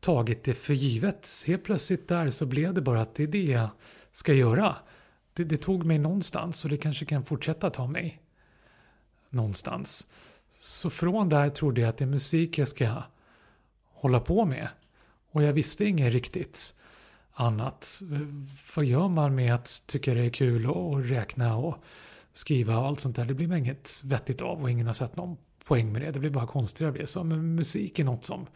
tagit 0.00 0.44
det 0.44 0.54
för 0.54 0.74
givet. 0.74 1.28
Helt 1.46 1.64
plötsligt 1.64 2.08
där 2.08 2.28
så 2.28 2.46
blev 2.46 2.74
det 2.74 2.80
bara 2.80 3.00
att 3.00 3.14
det 3.14 3.22
är 3.22 3.26
det 3.26 3.44
jag 3.44 3.68
ska 4.10 4.34
göra. 4.34 4.76
Det, 5.32 5.44
det 5.44 5.56
tog 5.56 5.84
mig 5.84 5.98
någonstans 5.98 6.64
och 6.64 6.70
det 6.70 6.76
kanske 6.76 7.04
kan 7.04 7.24
fortsätta 7.24 7.70
ta 7.70 7.86
mig 7.86 8.22
någonstans. 9.30 10.06
Så 10.60 10.90
från 10.90 11.28
där 11.28 11.50
trodde 11.50 11.80
jag 11.80 11.88
att 11.88 11.96
det 11.96 12.04
är 12.04 12.08
musik 12.08 12.58
jag 12.58 12.68
ska 12.68 13.02
hålla 13.92 14.20
på 14.20 14.44
med. 14.44 14.68
Och 15.30 15.42
jag 15.42 15.52
visste 15.52 15.84
inget 15.84 16.12
riktigt 16.12 16.74
annat. 17.40 18.00
Vad 18.76 18.84
gör 18.84 19.08
man 19.08 19.34
med 19.34 19.54
att 19.54 19.82
tycka 19.86 20.14
det 20.14 20.20
är 20.20 20.30
kul 20.30 20.66
och 20.66 21.04
räkna 21.04 21.56
och 21.56 21.76
skriva 22.32 22.78
och 22.78 22.86
allt 22.86 23.00
sånt 23.00 23.16
där? 23.16 23.24
Det 23.24 23.34
blir 23.34 23.48
man 23.48 23.58
inget 23.58 24.02
vettigt 24.04 24.42
av 24.42 24.62
och 24.62 24.70
ingen 24.70 24.86
har 24.86 24.94
sett 24.94 25.16
någon 25.16 25.36
poäng 25.64 25.92
med 25.92 26.02
det. 26.02 26.10
Det 26.10 26.18
blir 26.18 26.30
bara 26.30 26.46
konstigare 26.46 26.92
av 26.92 26.98
det. 26.98 27.06
Så 27.06 27.24
men 27.24 27.54
musik 27.54 27.98
är 27.98 28.04
något 28.04 28.24
som 28.24 28.46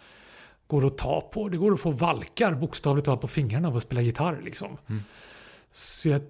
går 0.67 0.87
att 0.87 0.99
ta 0.99 1.21
på. 1.21 1.49
Det 1.49 1.57
går 1.57 1.73
att 1.73 1.81
få 1.81 1.91
valkar 1.91 2.55
bokstavligt 2.55 3.05
talat 3.05 3.21
på 3.21 3.29
fingrarna 3.29 3.69
av 3.69 3.77
att 3.77 3.83
spela 3.83 4.01
gitarr 4.01 4.41
liksom. 4.45 4.77
Så 5.71 6.09
jag 6.09 6.21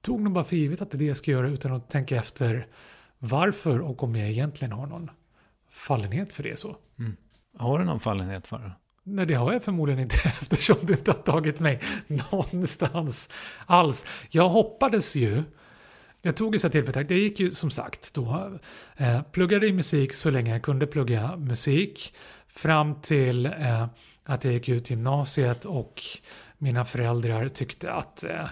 tog 0.00 0.20
nog 0.20 0.32
bara 0.32 0.44
för 0.44 0.56
givet 0.56 0.82
att 0.82 0.90
det 0.90 0.96
är 0.96 0.98
det 0.98 1.04
jag 1.04 1.16
ska 1.16 1.30
göra 1.30 1.48
utan 1.48 1.72
att 1.72 1.90
tänka 1.90 2.16
efter 2.16 2.66
varför 3.18 3.80
och 3.80 4.02
om 4.02 4.16
jag 4.16 4.28
egentligen 4.28 4.72
har 4.72 4.86
någon 4.86 5.10
fallenhet 5.70 6.32
för 6.32 6.42
det 6.42 6.58
så. 6.58 6.76
Har 7.58 7.78
du 7.78 7.84
någon 7.84 8.00
fallenhet 8.00 8.46
för 8.46 8.58
det? 8.58 8.72
Nej, 9.04 9.26
det 9.26 9.34
har 9.34 9.52
jag 9.52 9.62
förmodligen 9.64 10.00
inte 10.00 10.16
eftersom 10.40 10.76
det 10.82 10.92
inte 10.92 11.10
har 11.10 11.18
tagit 11.18 11.60
mig 11.60 11.80
någonstans 12.06 13.28
alls. 13.66 14.06
Jag 14.30 14.48
hoppades 14.48 15.16
ju, 15.16 15.42
jag 16.22 16.36
tog 16.36 16.54
ju 16.54 16.58
så 16.58 16.68
tillfället, 16.68 17.10
jag 17.10 17.18
gick 17.18 17.40
ju 17.40 17.50
som 17.50 17.70
sagt 17.70 18.14
då, 18.14 18.58
eh, 18.96 19.22
pluggade 19.22 19.66
i 19.66 19.72
musik 19.72 20.14
så 20.14 20.30
länge 20.30 20.52
jag 20.52 20.62
kunde 20.62 20.86
plugga 20.86 21.36
musik. 21.36 22.14
Fram 22.48 23.00
till 23.00 23.46
eh, 23.46 23.86
att 24.24 24.44
jag 24.44 24.52
gick 24.52 24.68
ut 24.68 24.90
gymnasiet 24.90 25.64
och 25.64 26.02
mina 26.58 26.84
föräldrar 26.84 27.48
tyckte 27.48 27.92
att 27.92 28.24
eh, 28.24 28.46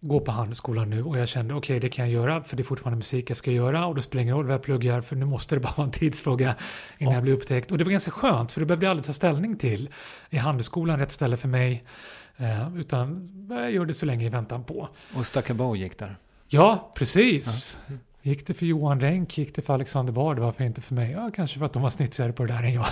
gå 0.00 0.20
på 0.20 0.30
handelsskolan 0.30 0.90
nu 0.90 1.02
och 1.02 1.18
jag 1.18 1.28
kände 1.28 1.54
okej 1.54 1.80
det 1.80 1.88
kan 1.88 2.04
jag 2.04 2.14
göra 2.14 2.42
för 2.42 2.56
det 2.56 2.62
är 2.62 2.64
fortfarande 2.64 2.96
musik 2.96 3.30
jag 3.30 3.36
ska 3.36 3.50
göra 3.50 3.86
och 3.86 3.94
då 3.94 4.02
spelar 4.02 4.20
det 4.20 4.22
ingen 4.22 4.36
roll 4.36 4.46
vad 4.46 4.54
jag 4.54 4.62
pluggar 4.62 5.00
för 5.00 5.16
nu 5.16 5.26
måste 5.26 5.56
det 5.56 5.60
bara 5.60 5.74
vara 5.76 5.84
en 5.84 5.90
tidsfråga 5.90 6.54
innan 6.98 7.14
jag 7.14 7.22
blir 7.22 7.32
upptäckt. 7.32 7.72
Och 7.72 7.78
det 7.78 7.84
var 7.84 7.90
ganska 7.90 8.10
skönt 8.10 8.52
för 8.52 8.60
det 8.60 8.66
behövde 8.66 8.86
jag 8.86 8.90
aldrig 8.90 9.06
ta 9.06 9.12
ställning 9.12 9.56
till. 9.56 9.88
Är 10.30 10.38
handelsskolan 10.38 10.98
rätt 10.98 11.12
ställe 11.12 11.36
för 11.36 11.48
mig? 11.48 11.84
Eh, 12.36 12.76
utan 12.76 13.30
jag 13.50 13.72
gör 13.72 13.84
det 13.84 13.94
så 13.94 14.06
länge 14.06 14.26
i 14.26 14.28
väntan 14.28 14.64
på. 14.64 14.88
Och 15.16 15.26
Stackabo 15.26 15.76
gick 15.76 15.98
där. 15.98 16.16
Ja, 16.48 16.92
precis. 16.96 17.78
Gick 18.22 18.46
det 18.46 18.54
för 18.54 18.66
Johan 18.66 19.00
Renck, 19.00 19.38
gick 19.38 19.54
det 19.54 19.62
för 19.62 19.74
Alexander 19.74 20.12
Bard, 20.12 20.38
varför 20.38 20.64
inte 20.64 20.80
för 20.80 20.94
mig? 20.94 21.10
Ja, 21.10 21.30
kanske 21.34 21.58
för 21.58 21.66
att 21.66 21.72
de 21.72 21.82
var 21.82 21.90
snitsigare 21.90 22.32
på 22.32 22.44
det 22.44 22.52
där 22.52 22.62
än 22.62 22.72
jag. 22.72 22.86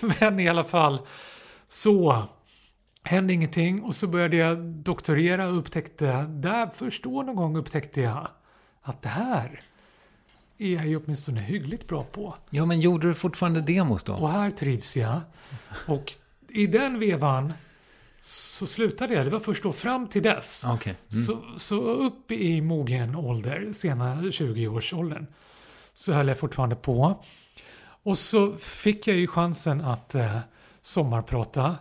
Men 0.20 0.40
i 0.40 0.48
alla 0.48 0.64
fall, 0.64 0.98
så 1.68 2.28
hände 3.08 3.32
ingenting 3.32 3.82
och 3.82 3.94
så 3.94 4.06
började 4.06 4.36
jag 4.36 4.58
doktorera 4.58 5.48
och 5.48 5.58
upptäckte, 5.58 6.22
där 6.22 6.70
först 6.74 7.02
då 7.02 7.22
någon 7.22 7.36
gång 7.36 7.56
upptäckte 7.56 8.00
jag 8.00 8.28
att 8.82 9.02
det 9.02 9.08
här 9.08 9.60
är 10.58 10.74
jag 10.74 10.86
ju 10.86 10.96
åtminstone 10.96 11.40
hyggligt 11.40 11.88
bra 11.88 12.04
på. 12.04 12.34
Ja, 12.50 12.66
men 12.66 12.80
gjorde 12.80 13.08
du 13.08 13.14
fortfarande 13.14 13.60
demos 13.60 14.02
då? 14.02 14.14
Och 14.14 14.30
här 14.30 14.50
trivs 14.50 14.96
jag. 14.96 15.20
Och 15.86 16.12
i 16.48 16.66
den 16.66 16.98
vevan 16.98 17.52
så 18.20 18.66
slutade 18.66 19.14
jag. 19.14 19.26
Det 19.26 19.30
var 19.30 19.40
först 19.40 19.62
då 19.62 19.72
fram 19.72 20.06
till 20.06 20.22
dess. 20.22 20.64
Okej. 20.66 20.94
Mm. 21.12 21.24
Så, 21.24 21.42
så 21.56 21.80
upp 21.80 22.30
i 22.30 22.60
mogen 22.60 23.16
ålder, 23.16 23.72
sena 23.72 24.22
20-årsåldern, 24.22 25.26
så 25.94 26.12
höll 26.12 26.28
jag 26.28 26.38
fortfarande 26.38 26.76
på. 26.76 27.22
Och 28.02 28.18
så 28.18 28.56
fick 28.56 29.06
jag 29.06 29.16
ju 29.16 29.26
chansen 29.26 29.80
att 29.80 30.14
eh, 30.14 30.38
sommarprata. 30.80 31.76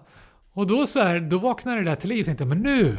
Och 0.58 0.68
då 0.68 0.88
så 0.88 1.00
här, 1.00 1.20
då 1.20 1.38
vaknade 1.38 1.78
det 1.78 1.84
där 1.84 1.96
till 1.96 2.10
liv 2.10 2.20
och 2.20 2.26
tänkte 2.26 2.46
men 2.46 2.60
nu, 2.60 2.98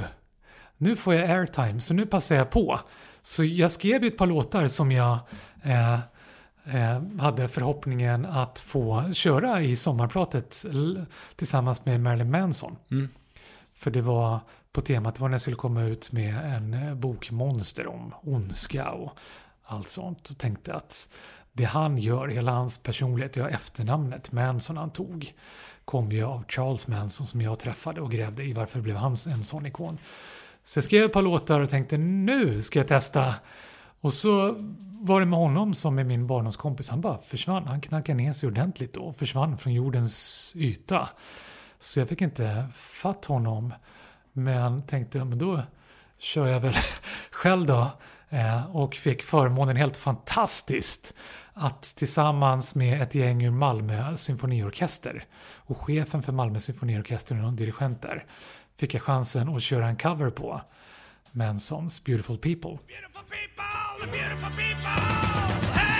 nu 0.76 0.96
får 0.96 1.14
jag 1.14 1.30
airtime, 1.30 1.80
så 1.80 1.94
nu 1.94 2.06
passar 2.06 2.36
jag 2.36 2.50
på. 2.50 2.80
Så 3.22 3.44
jag 3.44 3.70
skrev 3.70 4.02
ju 4.02 4.08
ett 4.08 4.16
par 4.16 4.26
låtar 4.26 4.66
som 4.66 4.92
jag 4.92 5.18
eh, 5.62 5.94
eh, 6.64 7.02
hade 7.20 7.48
förhoppningen 7.48 8.26
att 8.26 8.58
få 8.58 9.12
köra 9.12 9.62
i 9.62 9.76
sommarpratet 9.76 10.64
tillsammans 11.36 11.84
med 11.84 12.00
Marilyn 12.00 12.30
Manson. 12.30 12.76
Mm. 12.90 13.08
För 13.74 13.90
det 13.90 14.02
var 14.02 14.40
på 14.72 14.80
temat, 14.80 15.14
det 15.14 15.20
var 15.20 15.28
när 15.28 15.34
jag 15.34 15.40
skulle 15.40 15.56
komma 15.56 15.82
ut 15.82 16.12
med 16.12 16.54
en 16.54 16.74
eh, 16.74 16.94
bok 16.94 17.30
Monster 17.30 17.86
om 17.86 18.14
ondska 18.22 18.90
och 18.90 19.18
allt 19.64 19.88
sånt. 19.88 20.28
Och 20.30 20.38
tänkte 20.38 20.74
att 20.74 21.08
det 21.58 21.64
han 21.64 21.98
gör, 21.98 22.28
hela 22.28 22.52
hans 22.52 22.78
personlighet, 22.78 23.36
ja 23.36 23.48
efternamnet 23.48 24.32
Manson 24.32 24.76
han 24.76 24.90
tog, 24.90 25.32
kom 25.84 26.12
ju 26.12 26.24
av 26.24 26.44
Charles 26.48 26.86
Manson 26.86 27.26
som 27.26 27.40
jag 27.40 27.58
träffade 27.58 28.00
och 28.00 28.10
grävde 28.10 28.44
i 28.44 28.52
varför 28.52 28.80
blev 28.80 28.96
han 28.96 29.10
en 29.12 29.44
sån 29.44 29.66
ikon. 29.66 29.98
Så 30.62 30.76
jag 30.76 30.84
skrev 30.84 31.04
ett 31.04 31.12
par 31.12 31.22
låtar 31.22 31.60
och 31.60 31.70
tänkte 31.70 31.98
nu 31.98 32.62
ska 32.62 32.78
jag 32.78 32.88
testa. 32.88 33.34
Och 34.00 34.12
så 34.12 34.54
var 35.00 35.20
det 35.20 35.26
med 35.26 35.38
honom 35.38 35.74
som 35.74 35.94
med 35.94 36.06
min 36.06 36.26
barndomskompis. 36.26 36.88
Han 36.88 37.00
bara 37.00 37.18
försvann. 37.18 37.66
Han 37.66 37.80
knarkade 37.80 38.16
ner 38.16 38.32
sig 38.32 38.46
ordentligt 38.46 38.96
och 38.96 39.16
försvann 39.16 39.58
från 39.58 39.74
jordens 39.74 40.52
yta. 40.56 41.08
Så 41.78 42.00
jag 42.00 42.08
fick 42.08 42.20
inte 42.20 42.66
fatt 42.74 43.24
honom. 43.24 43.74
Men 44.32 44.82
tänkte, 44.82 45.24
men 45.24 45.38
då 45.38 45.62
kör 46.18 46.46
jag 46.46 46.60
väl 46.60 46.74
själv 47.30 47.66
då 47.66 47.90
Eh, 48.30 48.76
och 48.76 48.94
fick 48.94 49.22
förmånen 49.22 49.76
helt 49.76 49.96
fantastiskt 49.96 51.14
att 51.54 51.82
tillsammans 51.82 52.74
med 52.74 53.02
ett 53.02 53.14
gäng 53.14 53.44
ur 53.44 53.50
Malmö 53.50 54.16
symfoniorkester 54.16 55.26
och 55.56 55.78
chefen 55.78 56.22
för 56.22 56.32
Malmö 56.32 56.60
symfoniorkester 56.60 57.34
och 57.34 57.42
någon 57.42 57.56
dirigent 57.56 58.02
där 58.02 58.24
fick 58.76 58.94
jag 58.94 59.02
chansen 59.02 59.48
att 59.48 59.62
köra 59.62 59.88
en 59.88 59.96
cover 59.96 60.30
på 60.30 60.60
Mansons 61.32 62.04
Beautiful 62.04 62.38
People. 62.38 62.78
Beautiful 62.86 63.22
people, 63.28 63.64
the 64.00 64.18
beautiful 64.18 64.50
people. 64.50 64.90
Hey, 65.74 65.97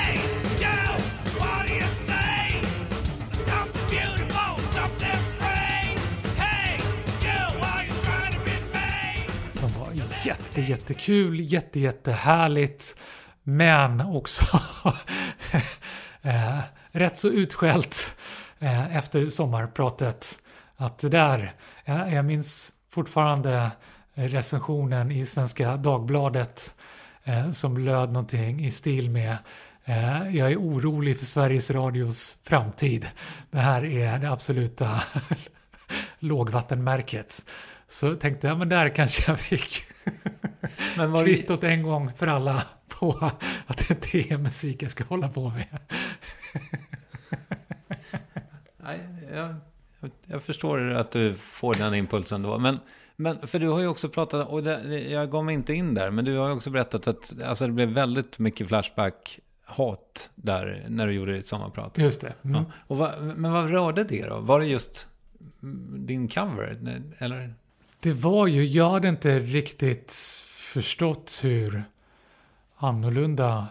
jätte, 10.24 10.60
jättekul, 10.60 11.40
jätte, 11.40 11.80
jättehärligt. 11.80 12.96
Men 13.42 14.00
också 14.00 14.60
eh, 16.22 16.58
rätt 16.90 17.18
så 17.18 17.28
utskällt 17.28 18.12
eh, 18.58 18.96
efter 18.96 19.26
sommarpratet. 19.26 20.40
Att 20.76 20.98
det 20.98 21.08
där, 21.08 21.54
jag, 21.84 22.12
jag 22.12 22.24
minns 22.24 22.72
fortfarande 22.90 23.70
recensionen 24.14 25.10
i 25.10 25.26
Svenska 25.26 25.76
Dagbladet 25.76 26.74
eh, 27.24 27.50
som 27.50 27.78
löd 27.78 28.12
någonting 28.12 28.64
i 28.64 28.70
stil 28.70 29.10
med 29.10 29.36
eh, 29.84 30.36
jag 30.36 30.52
är 30.52 30.56
orolig 30.56 31.18
för 31.18 31.24
Sveriges 31.24 31.70
Radios 31.70 32.38
framtid. 32.44 33.06
Det 33.50 33.58
här 33.58 33.84
är 33.84 34.18
det 34.18 34.30
absoluta 34.30 35.02
lågvattenmärket. 36.18 37.44
Så 37.88 38.14
tänkte 38.14 38.46
jag, 38.46 38.58
men 38.58 38.68
där 38.68 38.88
kanske 38.88 39.30
jag 39.30 39.40
fick 39.40 39.82
Men 40.96 41.12
var 41.12 41.24
kvittot 41.24 41.64
en 41.64 41.82
gång 41.82 42.12
för 42.16 42.26
alla 42.26 42.62
på 42.88 43.30
att 43.66 43.88
det 43.88 43.90
inte 43.90 44.34
är 44.34 44.38
musik 44.38 44.82
jag 44.82 44.90
ska 44.90 45.04
hålla 45.04 45.28
på 45.28 45.48
med. 45.48 45.66
nej, 48.76 49.00
jag, 49.32 49.54
jag 50.26 50.42
förstår 50.42 50.90
att 50.90 51.11
du 51.11 51.34
får 51.34 51.74
den 51.74 51.94
impulsen 51.94 52.42
då. 52.42 52.59
Men, 52.59 52.78
men 53.16 53.46
för 53.46 53.59
du 53.59 53.68
har 53.68 53.80
ju 53.80 53.86
också 53.86 54.09
pratat, 54.09 54.48
och 54.48 54.62
det, 54.62 55.00
jag 55.11 55.30
gav 55.30 55.44
mig 55.44 55.54
inte 55.54 55.74
in 55.74 55.94
där, 55.94 56.11
men 56.11 56.24
du 56.24 56.36
har 56.36 56.48
ju 56.48 56.54
också 56.54 56.70
berättat 56.70 57.06
att 57.09 57.42
alltså, 57.42 57.66
det 57.66 57.72
blev 57.72 57.88
väldigt 57.88 58.38
mycket 58.38 58.68
Flashback 58.68 59.40
hat 59.64 60.30
där 60.34 60.86
när 60.88 61.06
du 61.06 61.12
gjorde 61.12 61.32
ditt 61.32 61.46
sommarprat. 61.46 61.98
Just 61.98 62.20
det. 62.20 62.34
Mm. 62.42 62.56
Ja. 62.56 62.72
Och 62.86 62.98
vad, 62.98 63.22
men 63.22 63.52
vad 63.52 63.70
rörde 63.70 64.04
det 64.04 64.26
då? 64.26 64.38
Var 64.38 64.61
det 64.61 64.66
just 64.66 65.09
mm, 65.62 66.06
din 66.06 66.28
cover? 66.28 66.78
Eller? 67.18 67.54
Det 68.01 68.12
var 68.12 68.46
ju, 68.46 68.64
jag 68.64 68.90
hade 68.90 69.09
inte 69.09 69.38
riktigt 69.38 70.12
förstått 70.49 71.38
hur 71.42 71.84
annorlunda 72.76 73.66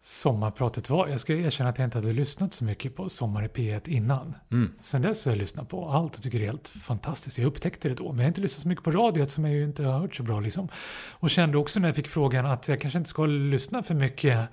sommarpratet 0.00 0.90
var. 0.90 1.08
Jag 1.08 1.20
ska 1.20 1.34
erkänna 1.34 1.70
att 1.70 1.78
jag 1.78 1.86
inte 1.86 1.98
hade 1.98 2.12
lyssnat 2.12 2.54
så 2.54 2.64
mycket 2.64 2.96
på 2.96 3.08
Sommar 3.08 3.44
i 3.44 3.48
P1 3.48 3.88
innan. 3.88 4.34
Mm. 4.50 4.72
Sen 4.80 5.02
dess 5.02 5.24
har 5.24 5.32
jag 5.32 5.38
lyssnat 5.38 5.68
på 5.68 5.88
allt 5.88 6.16
och 6.16 6.22
tycker 6.22 6.38
det 6.38 6.44
är 6.44 6.50
helt 6.50 6.68
fantastiskt. 6.68 7.38
Jag 7.38 7.46
upptäckte 7.46 7.88
det 7.88 7.94
då, 7.94 8.08
men 8.08 8.16
jag 8.16 8.24
har 8.24 8.28
inte 8.28 8.40
lyssnat 8.40 8.62
så 8.62 8.68
mycket 8.68 8.84
på 8.84 8.90
radio 8.90 9.26
som 9.26 9.44
jag 9.44 9.54
ju 9.54 9.64
inte 9.64 9.84
har 9.84 9.98
hört 10.00 10.16
så 10.16 10.22
bra 10.22 10.40
liksom. 10.40 10.68
Och 11.10 11.30
kände 11.30 11.58
också 11.58 11.80
när 11.80 11.88
jag 11.88 11.96
fick 11.96 12.08
frågan 12.08 12.46
att 12.46 12.68
jag 12.68 12.80
kanske 12.80 12.98
inte 12.98 13.10
ska 13.10 13.26
lyssna 13.26 13.82
för 13.82 13.94
mycket 13.94 14.48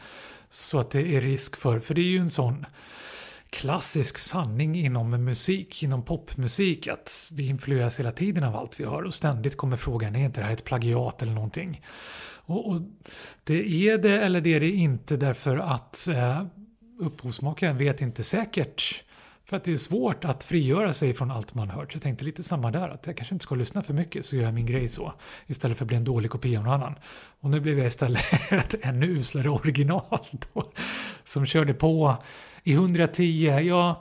så 0.49 0.79
att 0.79 0.91
det 0.91 1.15
är 1.15 1.21
risk 1.21 1.55
för, 1.55 1.79
för 1.79 1.93
det 1.93 2.01
är 2.01 2.05
ju 2.05 2.19
en 2.19 2.29
sån 2.29 2.65
klassisk 3.49 4.17
sanning 4.17 4.75
inom 4.75 5.09
musik, 5.09 5.83
inom 5.83 6.03
popmusik, 6.03 6.87
att 6.87 7.31
vi 7.33 7.47
influeras 7.47 7.99
hela 7.99 8.11
tiden 8.11 8.43
av 8.43 8.55
allt 8.55 8.79
vi 8.79 8.85
hör 8.85 9.03
och 9.03 9.13
ständigt 9.13 9.57
kommer 9.57 9.77
frågan, 9.77 10.15
är 10.15 10.25
inte 10.25 10.41
det 10.41 10.45
här 10.45 10.53
ett 10.53 10.63
plagiat 10.63 11.21
eller 11.21 11.33
någonting? 11.33 11.81
Och, 12.47 12.69
och 12.69 12.81
det 13.43 13.89
är 13.89 13.97
det 13.97 14.21
eller 14.21 14.41
det 14.41 14.55
är 14.55 14.59
det 14.59 14.71
inte 14.71 15.17
därför 15.17 15.57
att 15.57 16.07
eh, 16.07 16.43
upphovsmakaren 16.99 17.77
vet 17.77 18.01
inte 18.01 18.23
säkert 18.23 19.03
för 19.49 19.57
att 19.57 19.63
det 19.63 19.71
är 19.71 19.77
svårt 19.77 20.25
att 20.25 20.43
frigöra 20.43 20.93
sig 20.93 21.13
från 21.13 21.31
allt 21.31 21.53
man 21.53 21.69
hört. 21.69 21.91
Så 21.91 21.95
jag 21.95 22.03
tänkte 22.03 22.25
lite 22.25 22.43
samma 22.43 22.71
där, 22.71 22.89
att 22.89 23.07
jag 23.07 23.17
kanske 23.17 23.35
inte 23.35 23.43
ska 23.43 23.55
lyssna 23.55 23.83
för 23.83 23.93
mycket 23.93 24.25
så 24.25 24.35
gör 24.35 24.43
jag 24.43 24.53
min 24.53 24.65
grej 24.65 24.87
så. 24.87 25.13
Istället 25.47 25.77
för 25.77 25.85
att 25.85 25.87
bli 25.87 25.97
en 25.97 26.03
dålig 26.03 26.31
kopia 26.31 26.59
av 26.59 26.65
någon 26.65 26.73
annan. 26.73 26.95
Och 27.39 27.49
nu 27.49 27.59
blev 27.59 27.77
jag 27.77 27.87
istället 27.87 28.51
ett 28.51 28.75
ännu 28.81 29.07
uslare 29.07 29.49
original 29.49 30.19
då. 30.53 30.71
Som 31.23 31.45
körde 31.45 31.73
på 31.73 32.15
i 32.63 32.73
110. 32.73 33.23
Jag 33.61 33.95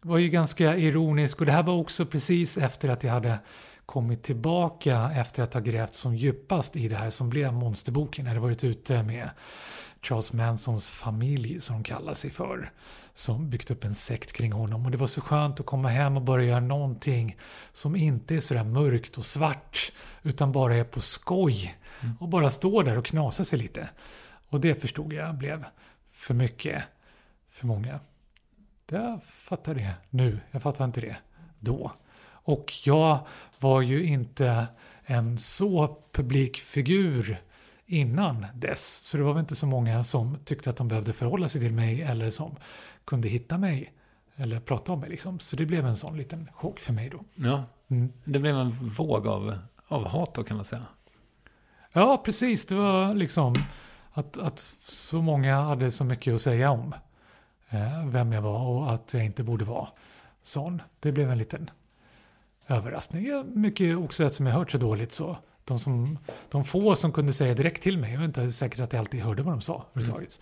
var 0.00 0.18
ju 0.18 0.28
ganska 0.28 0.76
ironisk 0.76 1.40
och 1.40 1.46
det 1.46 1.52
här 1.52 1.62
var 1.62 1.74
också 1.74 2.06
precis 2.06 2.58
efter 2.58 2.88
att 2.88 3.04
jag 3.04 3.12
hade 3.12 3.38
kommit 3.86 4.22
tillbaka 4.22 5.10
efter 5.16 5.42
att 5.42 5.54
ha 5.54 5.60
grävt 5.60 5.94
som 5.94 6.16
djupast 6.16 6.76
i 6.76 6.88
det 6.88 6.96
här 6.96 7.10
som 7.10 7.30
blev 7.30 7.52
Monsterboken. 7.52 8.24
Jag 8.24 8.30
hade 8.30 8.40
varit 8.40 8.64
ute 8.64 9.02
med 9.02 9.30
Charles 10.02 10.32
Mansons 10.32 10.90
familj 10.90 11.60
som 11.60 11.76
de 11.76 11.84
kallar 11.84 12.14
sig 12.14 12.30
för. 12.30 12.72
Som 13.12 13.50
byggt 13.50 13.70
upp 13.70 13.84
en 13.84 13.94
sekt 13.94 14.32
kring 14.32 14.52
honom. 14.52 14.84
Och 14.84 14.90
det 14.90 14.98
var 14.98 15.06
så 15.06 15.20
skönt 15.20 15.60
att 15.60 15.66
komma 15.66 15.88
hem 15.88 16.16
och 16.16 16.22
börja 16.22 16.48
göra 16.48 16.60
någonting 16.60 17.36
som 17.72 17.96
inte 17.96 18.36
är 18.36 18.40
sådär 18.40 18.64
mörkt 18.64 19.16
och 19.16 19.24
svart. 19.24 19.92
Utan 20.22 20.52
bara 20.52 20.76
är 20.76 20.84
på 20.84 21.00
skoj. 21.00 21.76
Och 22.20 22.28
bara 22.28 22.50
stå 22.50 22.82
där 22.82 22.98
och 22.98 23.04
knasa 23.04 23.44
sig 23.44 23.58
lite. 23.58 23.88
Och 24.48 24.60
det 24.60 24.74
förstod 24.74 25.12
jag 25.12 25.34
blev 25.34 25.64
för 26.10 26.34
mycket 26.34 26.82
för 27.50 27.66
många. 27.66 28.00
Jag 28.90 29.20
fattar 29.24 29.74
det 29.74 29.94
nu. 30.10 30.40
Jag 30.50 30.62
fattar 30.62 30.84
inte 30.84 31.00
det 31.00 31.16
då. 31.58 31.92
Och 32.44 32.72
jag 32.84 33.26
var 33.58 33.80
ju 33.80 34.04
inte 34.04 34.66
en 35.04 35.38
så 35.38 35.98
publikfigur 36.12 37.42
innan 37.92 38.46
dess. 38.54 38.94
Så 39.04 39.16
det 39.16 39.22
var 39.22 39.32
väl 39.32 39.40
inte 39.40 39.56
så 39.56 39.66
många 39.66 40.04
som 40.04 40.36
tyckte 40.44 40.70
att 40.70 40.76
de 40.76 40.88
behövde 40.88 41.12
förhålla 41.12 41.48
sig 41.48 41.60
till 41.60 41.74
mig 41.74 42.02
eller 42.02 42.30
som 42.30 42.56
kunde 43.04 43.28
hitta 43.28 43.58
mig 43.58 43.92
eller 44.36 44.60
prata 44.60 44.92
om 44.92 45.00
mig. 45.00 45.10
Liksom. 45.10 45.38
Så 45.40 45.56
det 45.56 45.66
blev 45.66 45.86
en 45.86 45.96
sån 45.96 46.16
liten 46.16 46.48
chock 46.54 46.80
för 46.80 46.92
mig 46.92 47.08
då. 47.10 47.24
Ja, 47.34 47.64
Mm. 47.88 48.12
det 48.24 48.38
blev 48.38 48.56
en 48.56 48.70
våg 48.70 49.26
av, 49.26 49.58
av 49.88 50.08
hat 50.08 50.34
då 50.34 50.44
kan 50.44 50.56
man 50.56 50.64
säga. 50.64 50.82
Ja, 51.92 52.22
precis. 52.24 52.66
Det 52.66 52.74
var 52.74 53.14
liksom 53.14 53.54
att, 54.12 54.38
att 54.38 54.58
så 54.86 55.22
många 55.22 55.60
hade 55.62 55.90
så 55.90 56.04
mycket 56.04 56.34
att 56.34 56.40
säga 56.40 56.70
om 56.70 56.94
eh, 57.68 58.06
vem 58.06 58.32
jag 58.32 58.42
var 58.42 58.58
och 58.66 58.92
att 58.92 59.14
jag 59.14 59.24
inte 59.24 59.42
borde 59.42 59.64
vara 59.64 59.88
sån. 60.42 60.82
Det 61.00 61.12
blev 61.12 61.30
en 61.30 61.38
liten 61.38 61.70
överraskning. 62.66 63.28
Mycket 63.60 63.96
också 63.96 64.24
eftersom 64.24 64.46
jag 64.46 64.54
hört 64.54 64.70
så 64.70 64.78
dåligt 64.78 65.12
så. 65.12 65.36
De, 65.64 65.78
som, 65.78 66.18
de 66.50 66.64
få 66.64 66.96
som 66.96 67.12
kunde 67.12 67.32
säga 67.32 67.54
direkt 67.54 67.82
till 67.82 67.98
mig, 67.98 68.12
jag 68.12 68.20
är 68.20 68.24
inte 68.24 68.52
säker 68.52 68.82
att 68.82 68.92
jag 68.92 69.00
alltid 69.00 69.20
hörde 69.20 69.42
vad 69.42 69.54
de 69.54 69.60
sa 69.60 69.86
överhuvudtaget. 69.94 70.40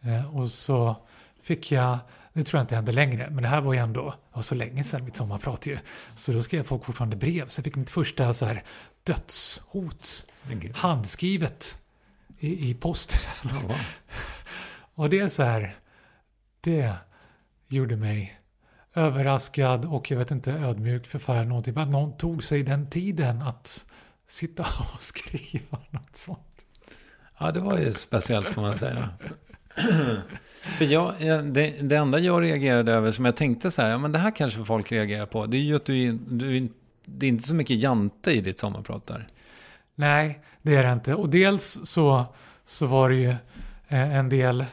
Eh, 0.00 0.36
och 0.36 0.50
så 0.50 0.96
fick 1.42 1.72
jag, 1.72 1.98
det 2.32 2.42
tror 2.42 2.58
jag 2.58 2.64
inte 2.64 2.74
hände 2.74 2.92
längre, 2.92 3.30
men 3.30 3.42
det 3.42 3.48
här 3.48 3.60
var 3.60 3.72
ju 3.72 3.78
ändå 3.78 4.14
var 4.32 4.42
så 4.42 4.54
länge 4.54 4.84
sedan 4.84 5.04
mitt 5.04 5.16
sommarprat 5.16 5.66
ju. 5.66 5.78
Så 6.14 6.32
då 6.32 6.42
skrev 6.42 6.62
folk 6.62 6.84
fortfarande 6.84 7.16
brev, 7.16 7.48
så 7.48 7.58
jag 7.58 7.64
fick 7.64 7.76
mitt 7.76 7.90
första 7.90 8.32
så 8.32 8.46
här 8.46 8.64
dödshot 9.04 10.26
handskrivet 10.74 11.78
i, 12.38 12.70
i 12.70 12.74
posten. 12.74 13.18
Ja, 13.44 13.74
Och 14.94 15.10
det 15.10 15.20
är 15.20 15.28
så 15.28 15.42
här, 15.42 15.78
det 16.60 16.94
gjorde 17.68 17.96
mig 17.96 18.40
överraskad 18.94 19.84
och 19.84 20.10
jag 20.10 20.18
vet 20.18 20.30
inte 20.30 20.52
ödmjuk 20.52 21.06
förfärad 21.06 21.48
någonting. 21.48 21.74
Men 21.74 21.82
att 21.82 21.88
någon 21.88 22.16
tog 22.16 22.44
sig 22.44 22.62
den 22.62 22.90
tiden 22.90 23.42
att 23.42 23.86
sitta 24.28 24.62
och 24.94 25.02
skriva 25.02 25.78
något 25.90 26.16
sånt. 26.16 26.66
Ja, 27.38 27.52
det 27.52 27.60
var 27.60 27.78
ju 27.78 27.92
speciellt 27.92 28.48
får 28.48 28.62
man 28.62 28.76
säga. 28.76 29.08
För 30.62 30.84
jag, 30.84 31.14
det, 31.44 31.70
det 31.82 31.96
enda 31.96 32.18
jag 32.18 32.42
reagerade 32.42 32.92
över 32.92 33.10
som 33.10 33.24
jag 33.24 33.36
tänkte 33.36 33.70
så 33.70 33.82
här, 33.82 33.90
ja 33.90 33.98
men 33.98 34.12
det 34.12 34.18
här 34.18 34.30
kanske 34.30 34.64
folk 34.64 34.92
reagerar 34.92 35.26
på. 35.26 35.46
Det 35.46 35.56
är 35.56 35.60
ju 35.60 35.76
att 35.76 35.84
du, 35.84 36.12
du 36.12 36.68
det 37.04 37.26
är 37.26 37.28
inte 37.28 37.48
så 37.48 37.54
mycket 37.54 37.76
jante 37.76 38.32
i 38.32 38.40
ditt 38.40 38.58
sommarprat 38.58 39.06
där. 39.06 39.28
Nej, 39.94 40.40
det 40.62 40.76
är 40.76 40.86
det 40.86 40.92
inte. 40.92 41.14
Och 41.14 41.28
dels 41.28 41.80
så, 41.84 42.24
så 42.64 42.86
var 42.86 43.10
det 43.10 43.16
ju 43.16 43.30
eh, 43.88 44.16
en 44.16 44.28
del 44.28 44.64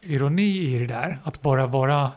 ironi 0.00 0.74
i 0.74 0.78
det 0.78 0.86
där. 0.86 1.18
Att 1.24 1.42
bara 1.42 1.66
vara 1.66 2.12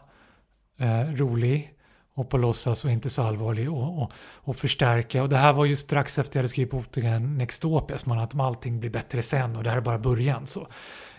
eh, 0.78 1.14
rolig 1.14 1.74
och 2.22 2.30
på 2.30 2.38
låtsas 2.38 2.86
och 2.86 2.92
inte 2.92 3.10
så 3.10 3.22
allvarlig 3.22 3.72
och, 3.72 4.02
och, 4.02 4.12
och 4.36 4.56
förstärka. 4.56 5.24
Och 5.24 5.30
det 5.30 5.38
här 5.38 5.54
var 5.54 5.66
ju 5.66 5.76
strax 5.76 6.20
efter 6.20 6.38
jag 6.38 6.42
hade 6.42 6.50
skrivit 6.50 6.72
boken 6.72 7.38
Nextopia, 7.38 7.98
som 7.98 8.10
man 8.10 8.20
att 8.20 8.40
allting 8.40 8.80
blir 8.80 8.90
bättre 8.90 9.22
sen 9.22 9.56
och 9.56 9.64
det 9.64 9.70
här 9.70 9.78
är 9.78 9.82
bara 9.82 10.00
början. 10.00 10.48
Så 10.48 10.68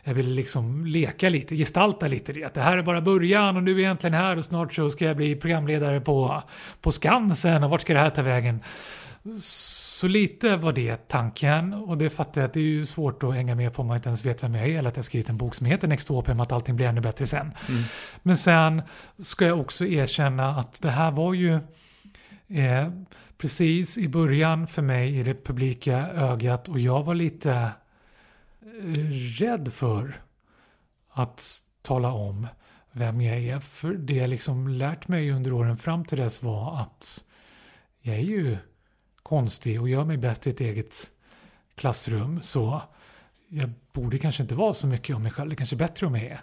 jag 0.05 0.15
ville 0.15 0.31
liksom 0.31 0.87
leka 0.87 1.29
lite, 1.29 1.57
gestalta 1.57 2.09
lite 2.09 2.33
det. 2.33 2.45
Att 2.45 2.55
det 2.55 2.61
här 2.61 2.79
är 2.79 2.83
bara 2.83 3.01
början 3.01 3.57
och 3.57 3.63
nu 3.63 3.79
är 3.79 3.83
jag 3.83 3.91
äntligen 3.91 4.15
här 4.15 4.37
och 4.37 4.45
snart 4.45 4.75
så 4.75 4.91
ska 4.91 5.05
jag 5.05 5.17
bli 5.17 5.37
programledare 5.37 6.01
på, 6.01 6.43
på 6.81 6.93
Skansen 6.93 7.65
och 7.65 7.71
vart 7.71 7.81
ska 7.81 7.95
det 7.95 8.01
här 8.01 8.11
ta 8.11 8.23
vägen? 8.23 8.61
Så 9.41 10.07
lite 10.07 10.57
var 10.57 10.73
det 10.73 11.09
tanken 11.09 11.75
och 11.75 11.99
det 11.99 12.11
fattar 12.11 12.41
jag 12.41 12.49
att 12.49 12.55
det 12.55 12.61
är 12.61 12.65
ju 12.65 12.87
svårt 12.87 13.23
att 13.23 13.35
hänga 13.35 13.55
med 13.55 13.73
på 13.75 13.83
om 13.83 13.89
man 13.89 13.97
inte 13.97 14.09
ens 14.09 14.25
vet 14.25 14.43
vem 14.43 14.55
jag 14.55 14.69
är 14.69 14.79
eller 14.79 14.89
att 14.89 14.97
jag 14.97 15.05
skrivit 15.05 15.29
en 15.29 15.37
bok 15.37 15.55
som 15.55 15.67
heter 15.67 15.89
Nextopia 15.89 16.35
om 16.35 16.41
att 16.41 16.53
allting 16.53 16.77
blir 16.77 16.87
ännu 16.87 17.01
bättre 17.01 17.27
sen. 17.27 17.53
Men 18.23 18.37
sen 18.37 18.83
ska 19.19 19.47
jag 19.47 19.61
också 19.61 19.87
erkänna 19.87 20.49
att 20.49 20.83
det 20.83 20.91
här 20.91 21.11
var 21.11 21.35
ju 21.35 21.55
eh, 22.49 22.89
precis 23.39 23.99
i 23.99 24.09
början 24.09 24.67
för 24.67 24.83
mig 24.83 25.19
i 25.19 25.23
det 25.23 25.45
publika 25.45 26.09
ögat 26.09 26.69
och 26.69 26.81
jag 26.81 27.03
var 27.03 27.15
lite 27.15 27.53
eh, 28.63 29.11
rädd 29.39 29.73
för 29.73 30.23
att 31.13 31.59
tala 31.83 32.13
om 32.13 32.47
vem 32.93 33.21
jag 33.21 33.39
är. 33.39 33.61
För 33.61 33.93
det 33.95 34.15
jag 34.15 34.31
liksom 34.31 34.69
lärt 34.69 35.09
mig 35.09 35.31
under 35.31 35.53
åren 35.53 35.77
fram 35.77 36.05
till 36.05 36.19
dess 36.19 36.43
var 36.43 36.81
att 36.81 37.25
jag 38.01 38.17
är 38.17 38.21
ju 38.21 38.57
konstig 39.23 39.81
och 39.81 39.89
gör 39.89 40.05
mig 40.05 40.17
bäst 40.17 40.47
i 40.47 40.51
ett 40.51 40.61
eget 40.61 41.11
klassrum. 41.75 42.43
Så 42.43 42.83
jag 43.49 43.71
borde 43.93 44.19
kanske 44.19 44.43
inte 44.43 44.55
vara 44.55 44.75
så 44.75 44.87
mycket 44.87 45.17
om 45.17 45.23
mig 45.23 45.33
själv. 45.33 45.51
Det 45.51 45.57
kanske 45.57 45.77
är 45.77 45.79
bättre 45.79 46.07
om 46.07 46.15
jag 46.15 46.25
är 46.25 46.41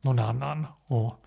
någon 0.00 0.18
annan. 0.18 0.66
Och 0.86 1.24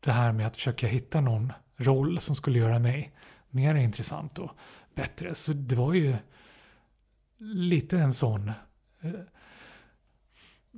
det 0.00 0.12
här 0.12 0.32
med 0.32 0.46
att 0.46 0.56
försöka 0.56 0.86
hitta 0.86 1.20
någon 1.20 1.52
roll 1.76 2.20
som 2.20 2.34
skulle 2.34 2.58
göra 2.58 2.78
mig 2.78 3.12
mer 3.50 3.74
intressant 3.74 4.38
och 4.38 4.50
bättre. 4.94 5.34
Så 5.34 5.52
det 5.52 5.74
var 5.74 5.94
ju 5.94 6.16
lite 7.38 7.98
en 7.98 8.12
sån 8.12 8.48
eh, 9.00 9.10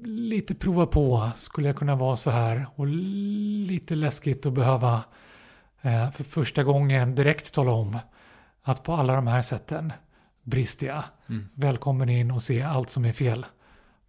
lite 0.05 0.55
prova 0.55 0.87
på. 0.87 1.31
Skulle 1.37 1.69
jag 1.69 1.77
kunna 1.77 1.97
vara 1.97 2.17
så 2.17 2.31
här? 2.31 2.67
Och 2.75 2.87
lite 2.87 3.95
läskigt 3.95 4.47
att 4.47 4.53
behöva 4.53 5.05
eh, 5.83 6.11
för 6.11 6.25
första 6.25 6.63
gången 6.65 7.15
direkt 7.15 7.55
tala 7.55 7.73
om 7.73 7.99
att 8.65 8.83
på 8.83 8.93
alla 8.93 9.15
de 9.15 9.27
här 9.27 9.43
sätten 9.43 9.93
brister 10.43 10.87
jag. 10.87 11.05
Mm. 11.29 11.49
Välkommen 11.55 12.09
in 12.09 12.31
och 12.31 12.43
se 12.43 12.63
allt 12.63 12.91
som 12.91 13.05
är 13.05 13.13
fel 13.13 13.47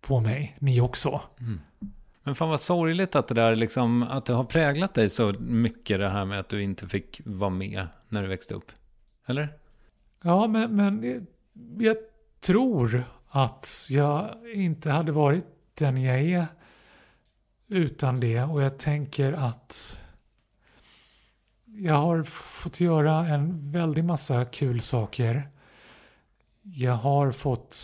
på 0.02 0.20
mig. 0.20 0.56
Ni 0.60 0.82
också. 0.82 1.22
Men 2.24 2.36
fan 2.36 2.50
vad 2.50 2.60
sorgligt 2.60 3.16
att 3.16 3.28
det 3.28 3.34
där 3.34 3.56
liksom, 3.56 4.04
att 4.04 4.26
det 4.26 4.34
har 4.34 4.44
präglat 4.44 4.94
dig 4.94 5.10
så 5.10 5.34
mycket 5.40 6.00
det 6.00 6.10
här 6.10 6.26
med 6.26 6.40
att 6.40 6.50
du 6.50 6.62
inte 6.62 6.88
fick 6.88 7.22
vara 7.26 7.50
med 7.50 7.88
när 8.10 8.22
du 8.22 8.28
växte 8.28 8.54
upp. 8.54 8.72
Eller? 9.26 9.58
Ja, 10.22 10.48
men, 10.48 10.76
men 10.76 11.28
jag 11.78 11.98
tror 12.40 13.04
att 13.30 13.88
jag 13.90 14.30
inte 14.54 14.92
hade 14.92 15.12
varit 15.12 15.46
den 15.74 16.02
jag 16.02 16.20
är 16.20 16.48
utan 17.68 18.20
det. 18.20 18.44
Och 18.44 18.62
jag 18.62 18.78
tänker 18.78 19.34
att 19.34 20.02
jag 21.78 21.96
har 21.96 22.24
fått 22.24 22.80
göra 22.80 23.28
en 23.28 23.72
väldig 23.72 24.04
massa 24.04 24.46
kul 24.46 24.82
saker. 24.82 25.50
Jag 26.62 26.94
har 26.94 27.32
fått 27.32 27.78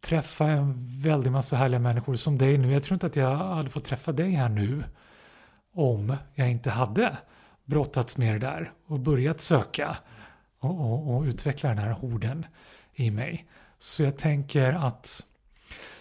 träffa 0.00 0.46
en 0.46 1.00
väldig 1.00 1.32
massa 1.32 1.56
härliga 1.56 1.80
människor 1.80 2.16
som 2.16 2.38
dig 2.38 2.58
nu. 2.58 2.72
Jag 2.72 2.82
tror 2.82 2.94
inte 2.94 3.06
att 3.06 3.16
jag 3.16 3.36
hade 3.36 3.70
fått 3.70 3.84
träffa 3.84 4.12
dig 4.12 4.30
här 4.30 4.48
nu 4.48 4.84
om 5.74 6.16
jag 6.34 6.50
inte 6.50 6.70
hade 6.70 7.16
brottats 7.64 8.16
med 8.16 8.34
det 8.34 8.38
där 8.38 8.72
och 8.86 9.00
börjat 9.00 9.40
söka 9.40 9.96
och, 10.58 10.80
och, 10.80 11.16
och 11.16 11.22
utveckla 11.22 11.68
den 11.68 11.78
här 11.78 11.90
horden 11.90 12.46
i 12.94 13.10
mig. 13.10 13.46
Så 13.78 14.02
jag 14.02 14.18
tänker 14.18 14.72
att 14.72 15.24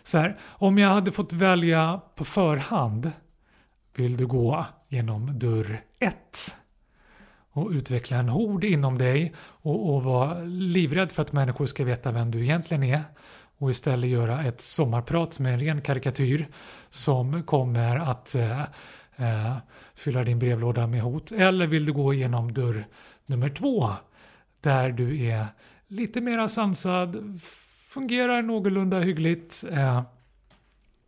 så 0.03 0.18
här, 0.18 0.38
om 0.41 0.78
jag 0.78 0.89
hade 0.89 1.11
fått 1.11 1.34
välja 1.34 2.01
på 2.16 2.26
förhand 2.26 3.11
vill 3.95 4.18
du 4.18 4.28
gå 4.28 4.66
genom 4.95 5.39
dörr 5.39 5.81
1 5.99 6.57
och 7.51 7.69
utveckla 7.69 8.17
en 8.17 8.29
hord 8.29 8.63
inom 8.63 8.97
dig 8.97 9.33
och, 9.37 9.95
och 9.95 10.03
vara 10.03 10.39
livrädd 10.43 11.11
för 11.11 11.21
att 11.21 11.33
människor 11.33 11.65
ska 11.65 11.83
veta 11.83 12.11
vem 12.11 12.31
du 12.31 12.43
egentligen 12.43 12.83
är. 12.83 13.03
Och 13.57 13.69
istället 13.69 14.09
göra 14.09 14.43
ett 14.43 14.61
sommarprat 14.61 15.33
som 15.33 15.45
är 15.45 15.51
en 15.51 15.59
ren 15.59 15.81
karikatyr 15.81 16.47
som 16.89 17.43
kommer 17.43 17.97
att 17.97 18.35
eh, 18.35 18.61
eh, 19.15 19.57
fylla 19.95 20.23
din 20.23 20.39
brevlåda 20.39 20.87
med 20.87 21.01
hot. 21.01 21.31
Eller 21.31 21.67
vill 21.67 21.85
du 21.85 21.93
gå 21.93 22.13
igenom 22.13 22.53
dörr 22.53 22.87
nummer 23.25 23.49
två 23.49 23.89
där 24.61 24.89
du 24.91 25.25
är 25.25 25.45
lite 25.87 26.21
mera 26.21 26.47
sansad, 26.47 27.41
fungerar 27.93 28.41
någorlunda 28.41 28.99
hyggligt. 28.99 29.63
Eh, 29.71 30.01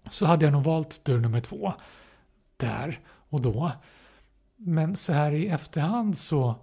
så 0.09 0.25
hade 0.25 0.45
jag 0.45 0.51
nog 0.51 0.63
valt 0.63 1.05
dörr 1.05 1.19
nummer 1.19 1.39
två. 1.39 1.73
Där 2.57 2.99
och 3.30 3.41
då. 3.41 3.71
Men 4.55 4.95
så 4.95 5.13
här 5.13 5.32
i 5.32 5.47
efterhand 5.47 6.17
så 6.17 6.55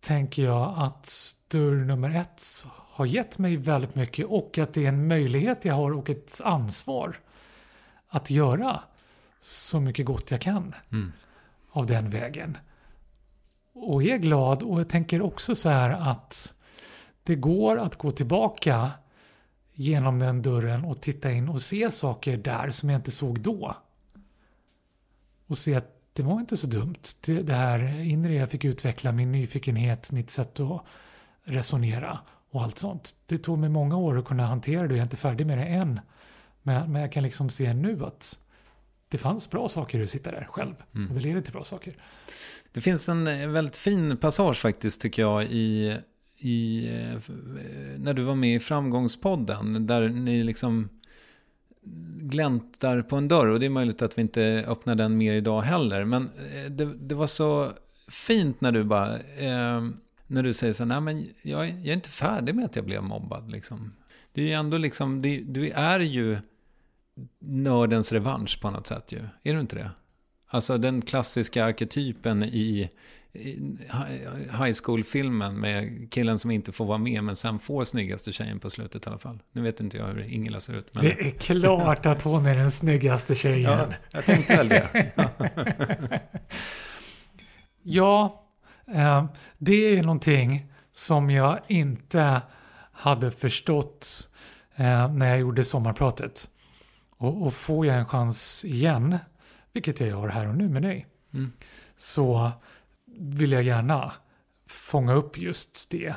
tänker 0.00 0.42
jag 0.42 0.74
att 0.78 1.34
dörr 1.48 1.84
nummer 1.84 2.10
ett 2.10 2.42
har 2.66 3.06
gett 3.06 3.38
mig 3.38 3.56
väldigt 3.56 3.94
mycket 3.94 4.26
och 4.26 4.58
att 4.58 4.74
det 4.74 4.84
är 4.84 4.88
en 4.88 5.08
möjlighet 5.08 5.64
jag 5.64 5.74
har 5.74 5.92
och 5.92 6.10
ett 6.10 6.40
ansvar 6.44 7.16
att 8.08 8.30
göra 8.30 8.80
så 9.38 9.80
mycket 9.80 10.06
gott 10.06 10.30
jag 10.30 10.40
kan 10.40 10.74
Mm. 10.92 11.12
av 11.70 11.86
den 11.86 12.10
vägen. 12.10 12.58
Och 13.72 14.02
är 14.02 14.16
glad 14.16 14.62
och 14.62 14.80
jag 14.80 14.88
tänker 14.88 15.22
också 15.22 15.54
så 15.54 15.68
här 15.68 15.90
att 15.90 16.54
det 17.22 17.34
går 17.34 17.78
att 17.78 17.96
gå 17.96 18.10
tillbaka 18.10 18.90
genom 19.72 20.18
den 20.18 20.42
dörren 20.42 20.84
och 20.84 21.00
titta 21.00 21.32
in 21.32 21.48
och 21.48 21.62
se 21.62 21.90
saker 21.90 22.36
där 22.36 22.70
som 22.70 22.90
jag 22.90 22.98
inte 22.98 23.10
såg 23.10 23.40
då. 23.40 23.76
Och 25.50 25.58
se 25.58 25.74
att 25.74 25.96
det 26.12 26.22
var 26.22 26.40
inte 26.40 26.56
så 26.56 26.66
dumt. 26.66 27.02
Det, 27.26 27.42
det 27.42 27.54
här 27.54 28.00
inre 28.00 28.34
jag 28.34 28.50
fick 28.50 28.64
utveckla, 28.64 29.12
min 29.12 29.32
nyfikenhet, 29.32 30.10
mitt 30.10 30.30
sätt 30.30 30.60
att 30.60 30.82
resonera 31.44 32.18
och 32.50 32.62
allt 32.62 32.78
sånt. 32.78 33.14
Det 33.26 33.38
tog 33.38 33.58
mig 33.58 33.68
många 33.68 33.96
år 33.96 34.18
att 34.18 34.24
kunna 34.24 34.46
hantera 34.46 34.82
det 34.82 34.94
jag 34.94 34.98
är 34.98 35.02
inte 35.02 35.16
färdig 35.16 35.46
med 35.46 35.58
det 35.58 35.64
än. 35.64 36.00
Men, 36.62 36.92
men 36.92 37.02
jag 37.02 37.12
kan 37.12 37.22
liksom 37.22 37.50
se 37.50 37.74
nu 37.74 38.04
att 38.04 38.38
det 39.08 39.18
fanns 39.18 39.50
bra 39.50 39.68
saker 39.68 40.02
att 40.02 40.10
sitta 40.10 40.30
där 40.30 40.48
själv. 40.50 40.74
Och 41.08 41.14
det 41.14 41.20
leder 41.20 41.40
till 41.40 41.52
bra 41.52 41.64
saker. 41.64 41.94
Det 42.72 42.80
finns 42.80 43.08
en 43.08 43.26
eh, 43.26 43.48
väldigt 43.48 43.76
fin 43.76 44.16
passage 44.16 44.56
faktiskt 44.56 45.00
tycker 45.00 45.22
jag 45.22 45.44
i, 45.44 45.96
i 46.38 46.88
eh, 46.88 47.14
eh, 47.14 47.20
när 47.98 48.14
du 48.14 48.22
var 48.22 48.34
med 48.34 48.56
i 48.56 48.60
Framgångspodden. 48.60 49.86
Där 49.86 50.08
ni 50.08 50.44
liksom 50.44 50.88
gläntar 52.20 53.02
på 53.02 53.16
en 53.16 53.28
dörr. 53.28 53.46
Och 53.46 53.60
det 53.60 53.66
är 53.66 53.70
möjligt 53.70 54.02
att 54.02 54.18
vi 54.18 54.22
inte 54.22 54.64
öppnar 54.68 54.94
den 54.94 55.16
mer 55.16 55.34
idag 55.34 55.62
heller. 55.62 56.04
Men 56.04 56.22
eh, 56.22 56.70
det, 56.70 56.84
det 56.84 57.14
var 57.14 57.26
så 57.26 57.70
fint 58.08 58.60
när 58.60 58.72
du 58.72 58.84
bara... 58.84 59.18
Eh, 59.18 59.88
när 60.26 60.42
du 60.42 60.52
säger 60.52 60.72
så 60.72 60.84
här, 60.84 60.88
nej 60.88 61.00
men 61.00 61.28
jag, 61.42 61.68
jag 61.68 61.86
är 61.86 61.92
inte 61.92 62.08
färdig 62.08 62.54
med 62.54 62.64
att 62.64 62.76
jag 62.76 62.84
blev 62.84 63.02
mobbad. 63.02 63.50
Liksom. 63.50 63.92
Det 64.32 64.42
är 64.42 64.46
ju 64.46 64.52
ändå 64.52 64.78
liksom, 64.78 65.22
det, 65.22 65.40
du 65.40 65.70
är 65.70 66.00
ju 66.00 66.38
nördens 67.38 68.12
revansch 68.12 68.60
på 68.60 68.70
något 68.70 68.86
sätt 68.86 69.12
ju. 69.12 69.18
Är 69.42 69.54
du 69.54 69.60
inte 69.60 69.76
det? 69.76 69.90
Alltså 70.52 70.78
den 70.78 71.02
klassiska 71.02 71.64
arketypen 71.64 72.42
i, 72.44 72.90
high 73.32 74.74
school-filmen 74.84 75.60
med 75.60 76.08
killen 76.10 76.38
som 76.38 76.50
inte 76.50 76.72
får 76.72 76.84
vara 76.84 76.98
med 76.98 77.24
men 77.24 77.36
sen 77.36 77.58
får 77.58 77.84
snyggaste 77.84 78.32
tjejen 78.32 78.60
på 78.60 78.70
slutet 78.70 79.06
i 79.06 79.08
alla 79.08 79.18
fall. 79.18 79.38
Nu 79.52 79.62
vet 79.62 79.80
inte 79.80 79.96
jag 79.96 80.06
hur 80.06 80.32
Ingela 80.32 80.60
ser 80.60 80.74
ut. 80.74 80.94
Men... 80.94 81.04
Det 81.04 81.12
är 81.12 81.30
klart 81.30 82.06
att 82.06 82.22
hon 82.22 82.46
är 82.46 82.56
den 82.56 82.70
snyggaste 82.70 83.34
tjejen. 83.34 83.70
ja, 83.70 83.86
jag 84.12 84.24
tänkte 84.24 84.56
väl 84.56 84.68
det. 84.68 85.12
Ja, 87.82 88.44
eh, 88.94 89.24
det 89.58 89.98
är 89.98 90.02
någonting 90.02 90.66
som 90.92 91.30
jag 91.30 91.58
inte 91.68 92.42
hade 92.92 93.30
förstått 93.30 94.28
eh, 94.76 95.12
när 95.12 95.28
jag 95.28 95.40
gjorde 95.40 95.64
sommarpratet. 95.64 96.48
Och, 97.16 97.42
och 97.42 97.54
får 97.54 97.86
jag 97.86 97.98
en 97.98 98.06
chans 98.06 98.64
igen, 98.64 99.18
vilket 99.72 100.00
jag 100.00 100.08
gör 100.08 100.28
här 100.28 100.48
och 100.48 100.56
nu 100.56 100.68
med 100.68 100.82
dig, 100.82 101.06
Mm. 101.32 101.52
så 101.96 102.50
vill 103.18 103.52
jag 103.52 103.62
gärna 103.62 104.12
fånga 104.66 105.14
upp 105.14 105.38
just 105.38 105.90
det. 105.90 106.14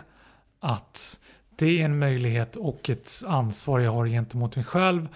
Att 0.60 1.20
det 1.56 1.82
är 1.82 1.86
en 1.86 2.00
möjlighet 2.00 2.56
och 2.56 2.90
ett 2.90 3.10
ansvar 3.28 3.80
jag 3.80 3.92
har 3.92 4.08
gentemot 4.08 4.56
mig 4.56 4.66
själv 4.66 5.08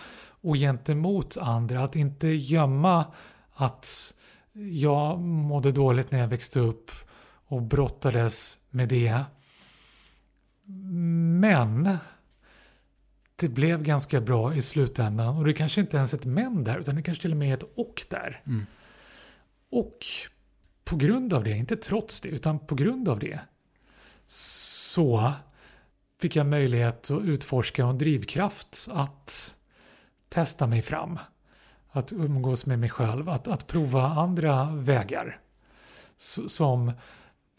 och 0.41 0.55
gentemot 0.55 1.37
andra. 1.37 1.83
Att 1.83 1.95
inte 1.95 2.27
gömma 2.27 3.05
att 3.53 4.13
jag 4.53 5.19
mådde 5.19 5.71
dåligt 5.71 6.11
när 6.11 6.19
jag 6.19 6.27
växte 6.27 6.59
upp 6.59 6.91
och 7.47 7.61
brottades 7.61 8.59
med 8.69 8.89
det. 8.89 9.23
Men 11.41 11.97
det 13.39 13.49
blev 13.49 13.83
ganska 13.83 14.21
bra 14.21 14.55
i 14.55 14.61
slutändan 14.61 15.37
och 15.37 15.45
det 15.45 15.53
kanske 15.53 15.81
inte 15.81 15.97
ens 15.97 16.13
är 16.13 16.17
ett 16.17 16.25
men 16.25 16.63
där 16.63 16.77
utan 16.77 16.95
det 16.95 17.01
kanske 17.01 17.21
till 17.21 17.31
och 17.31 17.37
med 17.37 17.49
är 17.49 17.53
ett 17.53 17.73
och 17.75 18.05
där. 18.09 18.41
Mm. 18.45 18.65
Och 19.69 20.05
på 20.83 20.95
grund 20.95 21.33
av 21.33 21.43
det, 21.43 21.51
inte 21.51 21.75
trots 21.75 22.21
det, 22.21 22.29
utan 22.29 22.59
på 22.59 22.75
grund 22.75 23.09
av 23.09 23.19
det 23.19 23.39
så 24.27 25.33
fick 26.19 26.35
jag 26.35 26.45
möjlighet 26.45 27.11
att 27.11 27.21
utforska 27.23 27.85
en 27.85 27.97
drivkraft 27.97 28.87
att 28.91 29.55
testa 30.29 30.67
mig 30.67 30.81
fram. 30.81 31.19
Att 31.89 32.11
umgås 32.11 32.65
med 32.65 32.79
mig 32.79 32.89
själv, 32.89 33.29
att, 33.29 33.47
att 33.47 33.67
prova 33.67 34.07
andra 34.07 34.65
vägar. 34.65 35.39
Som 36.47 36.91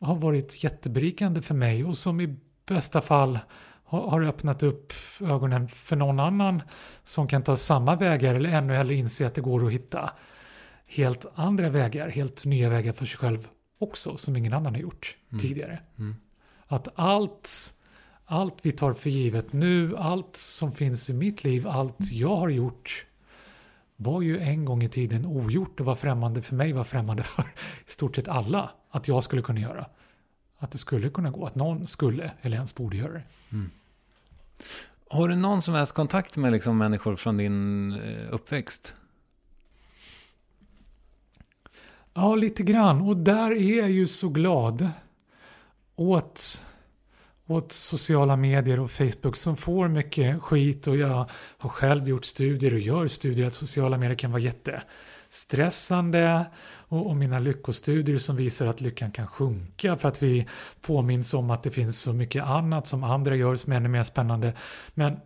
har 0.01 0.17
varit 0.17 0.65
jätteberikande 0.65 1.43
för 1.43 1.55
mig 1.55 1.85
och 1.85 1.99
som 1.99 2.21
i 2.21 2.37
bästa 2.67 3.01
fall 3.01 3.39
har, 3.89 4.23
öppnat 4.23 4.63
upp 4.63 4.93
ögonen 5.21 5.69
för 5.69 5.97
någon 5.97 6.21
annan 6.21 6.63
som 7.05 7.29
kan 7.29 7.43
ta 7.43 7.57
samma 7.57 7.97
vägar 7.97 8.35
eller 8.35 8.51
ännu 8.51 8.75
hellre 8.75 8.95
inse 8.95 9.27
att 9.27 9.35
det 9.35 9.41
går 9.41 9.67
att 9.67 9.73
hitta 9.73 10.11
helt 10.87 11.27
andra 11.35 11.69
vägar, 11.69 12.09
helt 12.09 12.45
nya 12.45 12.69
vägar 12.69 12.93
för 12.93 13.07
sig 13.07 13.19
själv 13.19 13.49
också 13.79 14.17
som 14.17 14.37
ingen 14.37 14.53
annan 14.53 14.75
har 14.75 14.83
gjort 14.83 15.17
tidigare. 15.41 15.79
Mm. 15.99 16.17
Att 16.67 16.89
allt, 16.95 17.75
allt 18.25 18.57
vi 18.63 18.73
tar 18.73 18.93
för 18.93 19.11
givet 19.11 19.53
nu, 19.53 19.97
allt 19.97 20.37
som 20.37 20.73
finns 20.73 21.11
i 21.11 21.13
mitt 21.13 21.45
liv, 21.45 21.69
allt 21.69 22.13
jag 22.13 22.37
har 22.37 22.49
gjort 22.49 23.07
var 23.97 24.23
ju 24.23 24.39
en 24.39 24.65
gång 24.65 24.83
i 24.83 24.89
tiden 24.89 25.27
ogjort 25.27 25.81
och 25.81 25.87
var 25.87 25.95
främmande 25.95 26.43
för 26.43 26.55
mig, 26.55 26.73
var 26.73 26.85
främmande 26.85 27.23
för 27.23 27.43
i 27.87 27.91
stort 27.91 28.17
sett 28.17 28.29
alla 28.29 28.71
att 28.91 29.09
jag 29.09 29.25
skulle 29.25 29.43
kunna 29.43 29.61
göra. 29.61 29.87
Att 30.59 30.71
det 30.71 30.79
skulle 30.79 31.11
kunna 31.11 31.31
gå, 31.31 31.47
att 31.47 31.55
någon 31.55 31.87
skulle 31.87 32.33
eller 32.43 32.57
ens 32.57 32.75
borde 32.75 32.97
göra 32.97 33.13
det. 33.13 33.23
Har 35.11 35.29
du 35.29 35.37
någon 35.37 35.63
som 35.63 35.75
helst 35.75 35.93
kontakt 35.93 36.37
med 36.37 36.53
liksom 36.53 36.79
människor 36.79 37.17
från 37.17 37.37
din 37.37 37.93
eh, 37.93 38.35
uppväxt? 38.35 38.97
Ja, 42.15 42.35
lite 42.35 42.63
grann. 42.63 43.01
Och 43.01 43.17
där 43.17 43.53
är 43.53 43.79
jag 43.79 43.91
ju 43.91 44.07
så 44.07 44.29
glad 44.29 44.91
åt, 45.97 46.63
åt 47.47 47.73
sociala 47.73 48.37
medier 48.37 48.81
och 48.81 48.91
Facebook 48.91 49.37
som 49.37 49.57
får 49.57 49.89
mycket 49.89 50.43
skit. 50.43 50.87
Och 50.87 50.97
jag 50.97 51.31
har 51.59 51.71
själv 51.71 52.09
gjort 52.09 52.25
studier 52.25 52.75
och 52.75 52.81
gör 52.81 53.09
studier 53.09 53.47
att 53.47 53.55
sociala 53.55 53.99
medier 53.99 54.17
kan 54.17 54.31
vara 54.31 54.43
jättestressande. 54.43 56.47
Och, 56.89 57.07
och 57.07 57.17
mina 57.17 57.39
lyckostudier 57.39 58.19
som 58.19 58.37
visar 58.37 58.67
att 58.67 58.81
lyckan 58.81 59.11
kan 59.11 59.27
sjunka 59.27 59.97
för 59.97 60.09
att 60.09 60.23
vi 60.23 60.47
påminns 60.81 61.35
om 61.35 61.51
att 61.51 61.63
det 61.63 61.71
finns 61.71 62.01
så 62.01 62.13
mycket 62.13 62.45
annat 62.45 62.87
som 62.87 63.05
andra 63.05 63.37
gör 63.37 63.57
som 63.57 63.73
är 63.73 63.77
ännu 63.77 63.89
mer 63.89 64.03
spännande. 64.03 64.53
Men 64.95 65.17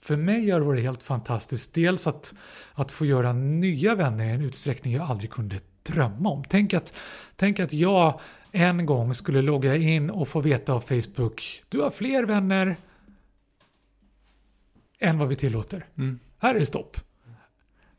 för 0.00 0.16
mig 0.16 0.50
har 0.50 0.60
det 0.60 0.66
varit 0.66 0.82
helt 0.82 1.02
fantastiskt. 1.02 1.74
Dels 1.74 2.06
att, 2.06 2.34
att 2.74 2.90
få 2.90 3.06
göra 3.06 3.32
nya 3.32 3.94
vänner 3.94 4.24
i 4.24 4.30
en 4.30 4.42
utsträckning 4.42 4.92
jag 4.92 5.10
aldrig 5.10 5.30
kunde 5.30 5.58
drömma 5.82 6.28
om. 6.28 6.44
Tänk 6.48 6.74
att, 6.74 6.98
tänk 7.36 7.60
att 7.60 7.72
jag 7.72 8.20
en 8.52 8.86
gång 8.86 9.14
skulle 9.14 9.42
logga 9.42 9.76
in 9.76 10.10
och 10.10 10.28
få 10.28 10.40
veta 10.40 10.72
av 10.72 10.80
Facebook 10.80 11.62
du 11.68 11.80
har 11.80 11.90
fler 11.90 12.24
vänner 12.24 12.76
än 14.98 15.18
vad 15.18 15.28
vi 15.28 15.36
tillåter. 15.36 15.86
Här 16.38 16.54
är 16.54 16.58
det 16.58 16.66
stopp. 16.66 16.96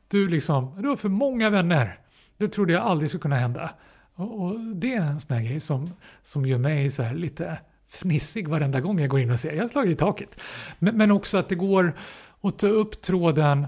Du, 0.08 0.28
liksom, 0.28 0.82
du 0.82 0.88
har 0.88 0.96
för 0.96 1.10
många 1.10 1.50
vänner. 1.50 2.00
Det 2.38 2.48
trodde 2.48 2.74
jag 2.74 2.82
aldrig 2.82 3.10
skulle 3.10 3.22
kunna 3.22 3.36
hända. 3.36 3.72
Och, 4.16 4.42
och 4.42 4.60
det 4.60 4.94
är 4.94 5.02
en 5.02 5.20
sån 5.20 5.38
här 5.38 5.44
grej 5.44 5.60
som, 5.60 5.90
som 6.22 6.46
gör 6.46 6.58
mig 6.58 6.92
så 6.92 7.04
här 7.04 7.16
lite 7.16 7.58
fnissig 7.88 8.48
varenda 8.48 8.82
gång 8.82 9.00
jag 9.00 9.10
går 9.10 9.20
in 9.20 9.32
och 9.32 9.40
ser. 9.40 9.54
Jag 9.54 9.64
har 9.64 9.70
slagit 9.70 9.92
i 9.92 9.96
taket. 9.96 10.40
Men, 10.80 10.98
men 10.98 11.12
också 11.12 11.38
att 11.38 11.50
det 11.50 11.56
går 11.56 11.94
att 12.42 12.60
ta 12.60 12.68
upp 12.68 13.02
tråden 13.02 13.68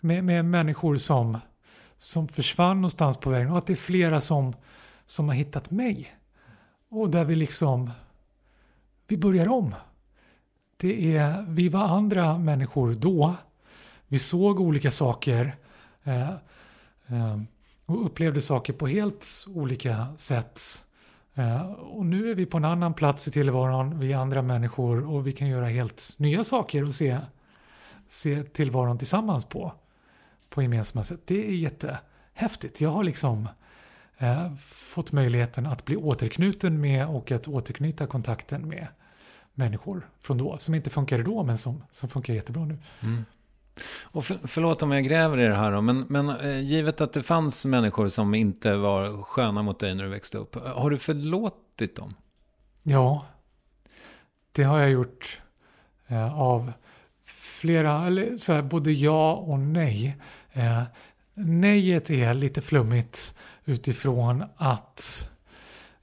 med, 0.00 0.24
med 0.24 0.44
människor 0.44 0.96
som, 0.96 1.38
som 1.98 2.28
försvann 2.28 2.76
någonstans 2.76 3.16
på 3.16 3.30
vägen 3.30 3.50
och 3.50 3.58
att 3.58 3.66
det 3.66 3.72
är 3.72 3.76
flera 3.76 4.20
som, 4.20 4.54
som 5.06 5.28
har 5.28 5.34
hittat 5.34 5.70
mig. 5.70 6.16
Och 6.88 7.10
där 7.10 7.24
vi 7.24 7.36
liksom, 7.36 7.90
vi 9.06 9.16
börjar 9.16 9.48
om. 9.48 9.74
Det 10.76 11.16
är, 11.16 11.44
vi 11.48 11.68
var 11.68 11.84
andra 11.84 12.38
människor 12.38 12.94
då. 12.94 13.34
Vi 14.08 14.18
såg 14.18 14.60
olika 14.60 14.90
saker 14.90 15.56
eh, 16.04 16.30
eh, 17.06 17.38
och 17.92 18.06
upplevde 18.06 18.40
saker 18.40 18.72
på 18.72 18.86
helt 18.86 19.46
olika 19.48 20.06
sätt. 20.16 20.84
Eh, 21.34 21.72
och 21.72 22.06
nu 22.06 22.30
är 22.30 22.34
vi 22.34 22.46
på 22.46 22.56
en 22.56 22.64
annan 22.64 22.94
plats 22.94 23.28
i 23.28 23.30
tillvaron, 23.30 23.98
vi 23.98 24.12
är 24.12 24.16
andra 24.16 24.42
människor 24.42 25.10
och 25.10 25.26
vi 25.26 25.32
kan 25.32 25.48
göra 25.48 25.66
helt 25.66 26.14
nya 26.16 26.44
saker 26.44 26.84
och 26.84 26.94
se, 26.94 27.18
se 28.06 28.42
tillvaron 28.42 28.98
tillsammans 28.98 29.44
på, 29.44 29.72
på 30.48 30.62
gemensamma 30.62 31.04
sätt. 31.04 31.20
Det 31.24 31.48
är 31.48 31.52
jättehäftigt. 31.52 32.80
Jag 32.80 32.90
har 32.90 33.04
liksom 33.04 33.48
eh, 34.18 34.54
fått 34.70 35.12
möjligheten 35.12 35.66
att 35.66 35.84
bli 35.84 35.96
återknuten 35.96 36.80
med 36.80 37.06
och 37.06 37.32
att 37.32 37.48
återknyta 37.48 38.06
kontakten 38.06 38.68
med 38.68 38.86
människor 39.54 40.08
från 40.20 40.38
då, 40.38 40.58
som 40.58 40.74
inte 40.74 40.90
funkade 40.90 41.22
då 41.22 41.42
men 41.42 41.58
som, 41.58 41.84
som 41.90 42.08
funkar 42.08 42.34
jättebra 42.34 42.64
nu. 42.64 42.78
Mm. 43.00 43.24
Och 44.04 44.24
för, 44.24 44.38
förlåt 44.44 44.82
om 44.82 44.92
jag 44.92 45.04
gräver 45.04 45.38
i 45.38 45.48
det 45.48 45.54
här 45.54 45.72
då, 45.72 45.80
men, 45.80 46.06
men 46.08 46.30
eh, 46.30 46.60
givet 46.60 47.00
att 47.00 47.12
det 47.12 47.22
fanns 47.22 47.64
människor 47.64 48.08
som 48.08 48.34
inte 48.34 48.76
var 48.76 49.22
sköna 49.22 49.62
mot 49.62 49.80
dig 49.80 49.94
när 49.94 50.04
du 50.04 50.10
växte 50.10 50.38
upp, 50.38 50.54
har 50.54 50.90
du 50.90 50.98
förlåtit 50.98 51.96
dem? 51.96 52.14
Ja, 52.82 53.26
det 54.52 54.62
har 54.62 54.80
jag 54.80 54.90
gjort 54.90 55.40
eh, 56.06 56.40
av 56.40 56.72
flera, 57.24 58.06
eller 58.06 58.36
så 58.36 58.52
här, 58.52 58.62
både 58.62 58.92
ja 58.92 59.32
och 59.32 59.58
nej. 59.58 60.16
Eh, 60.52 60.82
nejet 61.34 62.10
är 62.10 62.34
lite 62.34 62.60
flummigt 62.60 63.34
utifrån 63.64 64.44
att 64.56 65.30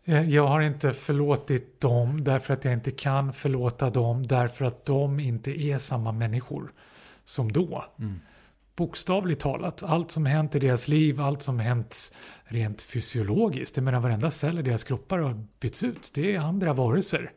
eh, 0.05 0.30
jag 0.30 0.47
har 0.47 0.61
inte 0.61 0.93
förlåtit 0.93 1.82
dem 1.82 2.24
därför 2.24 2.53
att 2.53 2.65
jag 2.65 2.74
inte 2.74 2.91
kan 2.91 3.34
förlåta 3.34 3.89
dem 3.89 4.28
därför 4.28 4.65
att 4.65 4.86
de 4.86 5.20
inte 5.20 5.61
är 5.61 5.78
samma 5.78 6.11
människor 6.11 6.72
som 7.30 7.51
då. 7.51 7.86
Bokstavligt 8.75 9.41
talat, 9.41 9.84
allt 9.84 10.11
som 10.11 10.25
hänt 10.25 10.55
i 10.55 10.59
deras 10.59 10.88
liv, 10.88 11.21
allt 11.21 11.41
som 11.41 11.59
hänt 11.59 12.13
rent 12.43 12.82
fysiologiskt, 12.82 13.77
jag 13.77 13.84
menar 13.84 13.99
varenda 13.99 14.32
cell 14.32 14.59
i 14.59 14.61
deras 14.61 14.84
kroppar 14.84 15.17
har 15.19 15.43
bytts 15.59 15.84
ut. 15.84 16.11
Det 16.13 16.36
är 16.36 16.39
andra 16.39 16.73
varelser. 16.73 17.32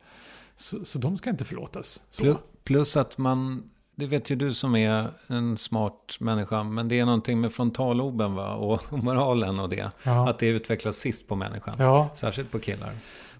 Så, 0.56 0.84
så 0.84 0.98
de 0.98 1.16
ska 1.16 1.30
inte 1.30 1.44
förlåtas. 1.44 2.02
Så. 2.10 2.22
Plu- 2.24 2.36
Plus 2.64 2.96
att 2.96 3.18
man, 3.18 3.70
det 3.94 4.06
vet 4.06 4.30
ju 4.30 4.36
du 4.36 4.52
som 4.54 4.76
är 4.76 5.10
en 5.28 5.56
smart 5.56 6.16
människa, 6.20 6.62
men 6.62 6.88
det 6.88 6.98
är 6.98 7.04
någonting 7.04 7.40
med 7.40 7.52
frontalloben 7.52 8.34
va? 8.34 8.54
Och, 8.54 8.92
och 8.92 8.98
moralen 9.04 9.60
och 9.60 9.68
det. 9.68 9.90
Ja. 10.02 10.30
Att 10.30 10.38
det 10.38 10.46
utvecklas 10.46 10.96
sist 10.96 11.28
på 11.28 11.36
människan. 11.36 11.74
Ja. 11.78 12.10
Särskilt 12.14 12.50
på 12.50 12.58
killar. 12.58 12.92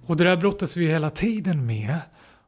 Och 0.07 0.16
det 0.16 0.24
där 0.24 0.36
brottas 0.36 0.76
vi 0.76 0.86
hela 0.88 1.11
tiden 1.11 1.66
med. 1.66 1.98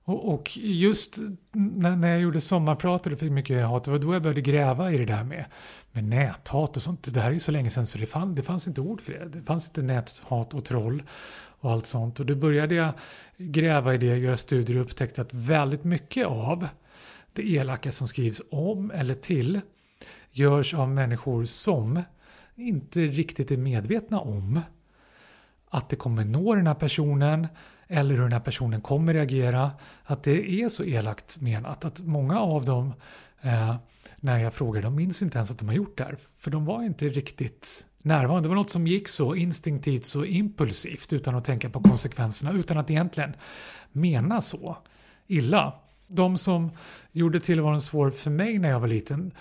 Och, 0.07 0.50
just 0.57 1.18
när, 1.52 1.96
när 1.96 2.09
jag 2.09 2.20
gjorde 2.20 2.40
sommarpratet 2.40 3.12
och 3.12 3.18
fick 3.18 3.32
mycket 3.32 3.64
hat, 3.64 3.84
det 3.84 3.90
var 3.90 3.98
då 3.98 4.14
jag 4.14 4.22
började 4.22 4.40
gräva 4.40 4.92
i 4.92 4.98
det 4.98 5.05
där 5.05 5.24
med, 5.24 5.44
med 5.92 6.05
näthat 6.05 6.76
och 6.76 6.82
sånt. 6.82 7.14
Det 7.14 7.20
här 7.20 7.28
är 7.28 7.32
ju 7.32 7.40
så 7.40 7.52
länge 7.52 7.70
sedan 7.70 7.86
så 7.86 7.98
det, 7.98 8.07
fann, 8.07 8.34
det 8.34 8.42
fanns 8.42 8.68
inte 8.68 8.80
ord 8.80 9.00
för 9.00 9.12
det. 9.12 9.28
Det 9.28 9.42
fanns 9.42 9.68
inte 9.68 9.82
näthat 9.82 10.55
och 10.55 10.64
troll 10.64 11.02
och 11.61 11.72
allt 11.72 11.86
sånt. 11.86 12.20
Och 12.20 12.26
då 12.26 12.34
började 12.34 12.74
jag 12.74 12.92
gräva 13.36 13.94
i 13.94 13.98
det, 13.98 14.07
göra 14.07 14.36
studier 14.36 14.76
och 14.76 14.82
upptäckte 14.82 15.20
att 15.20 15.34
väldigt 15.34 15.84
mycket 15.84 16.26
av 16.26 16.68
det 17.32 17.42
elaka 17.42 17.92
som 17.92 18.09
skrivs 18.09 18.42
om 18.50 18.90
eller 18.90 19.14
till 19.14 19.61
görs 20.30 20.74
av 20.74 20.88
människor 20.88 21.44
som 21.44 22.02
inte 22.55 23.00
riktigt 23.00 23.50
är 23.50 23.57
medvetna 23.57 24.20
om 24.20 24.61
att 25.68 25.88
det 25.88 25.96
kommer 25.96 26.24
nå 26.24 26.55
den 26.55 26.66
här 26.66 26.74
personen 26.74 27.46
eller 27.89 28.14
hur 28.14 28.22
den 28.22 28.32
här 28.32 28.41
personen 28.41 28.80
kommer 28.80 29.14
reagera. 29.14 29.70
Att 30.05 30.22
det 30.22 30.62
är 30.62 30.68
så 30.68 30.85
elakt 30.85 31.41
menat. 31.41 31.85
Att 31.85 32.01
många 32.01 32.41
av 32.41 32.64
dem, 32.64 32.93
eh, 33.43 33.76
när 34.16 34.39
jag 34.39 34.55
frågar, 34.55 34.82
de 34.82 34.95
minns 34.95 35.22
inte 35.22 35.39
ens 35.39 35.51
att 35.51 35.59
de 35.59 35.68
har 35.68 35.74
gjort 35.74 35.99
det 35.99 36.05
här. 36.05 36.16
För 36.39 36.51
de 36.51 36.64
var 36.64 36.82
inte 36.82 37.09
riktigt 37.09 37.87
närvarande. 38.03 38.43
Det 38.43 38.49
var 38.49 38.57
något 38.57 38.70
som 38.70 38.87
gick 38.87 39.09
så 39.09 39.35
instinktivt, 39.35 40.07
så 40.07 40.24
impulsivt 40.24 41.12
utan 41.12 41.35
att 41.35 41.45
tänka 41.45 41.70
på 41.70 41.80
konsekvenserna, 41.80 42.53
utan 42.53 42.78
att 42.78 42.91
egentligen 42.91 43.37
mena 43.93 44.41
så 44.41 44.76
illa. 45.26 45.74
De 46.07 46.37
som 46.37 46.70
gjorde 47.12 47.41
tillvaron 47.41 47.82
svår 47.82 48.11
för 48.11 48.30
mig 48.30 48.59
när 48.59 48.68
jag 48.68 48.80
var 48.80 48.89
liten 48.89 49.32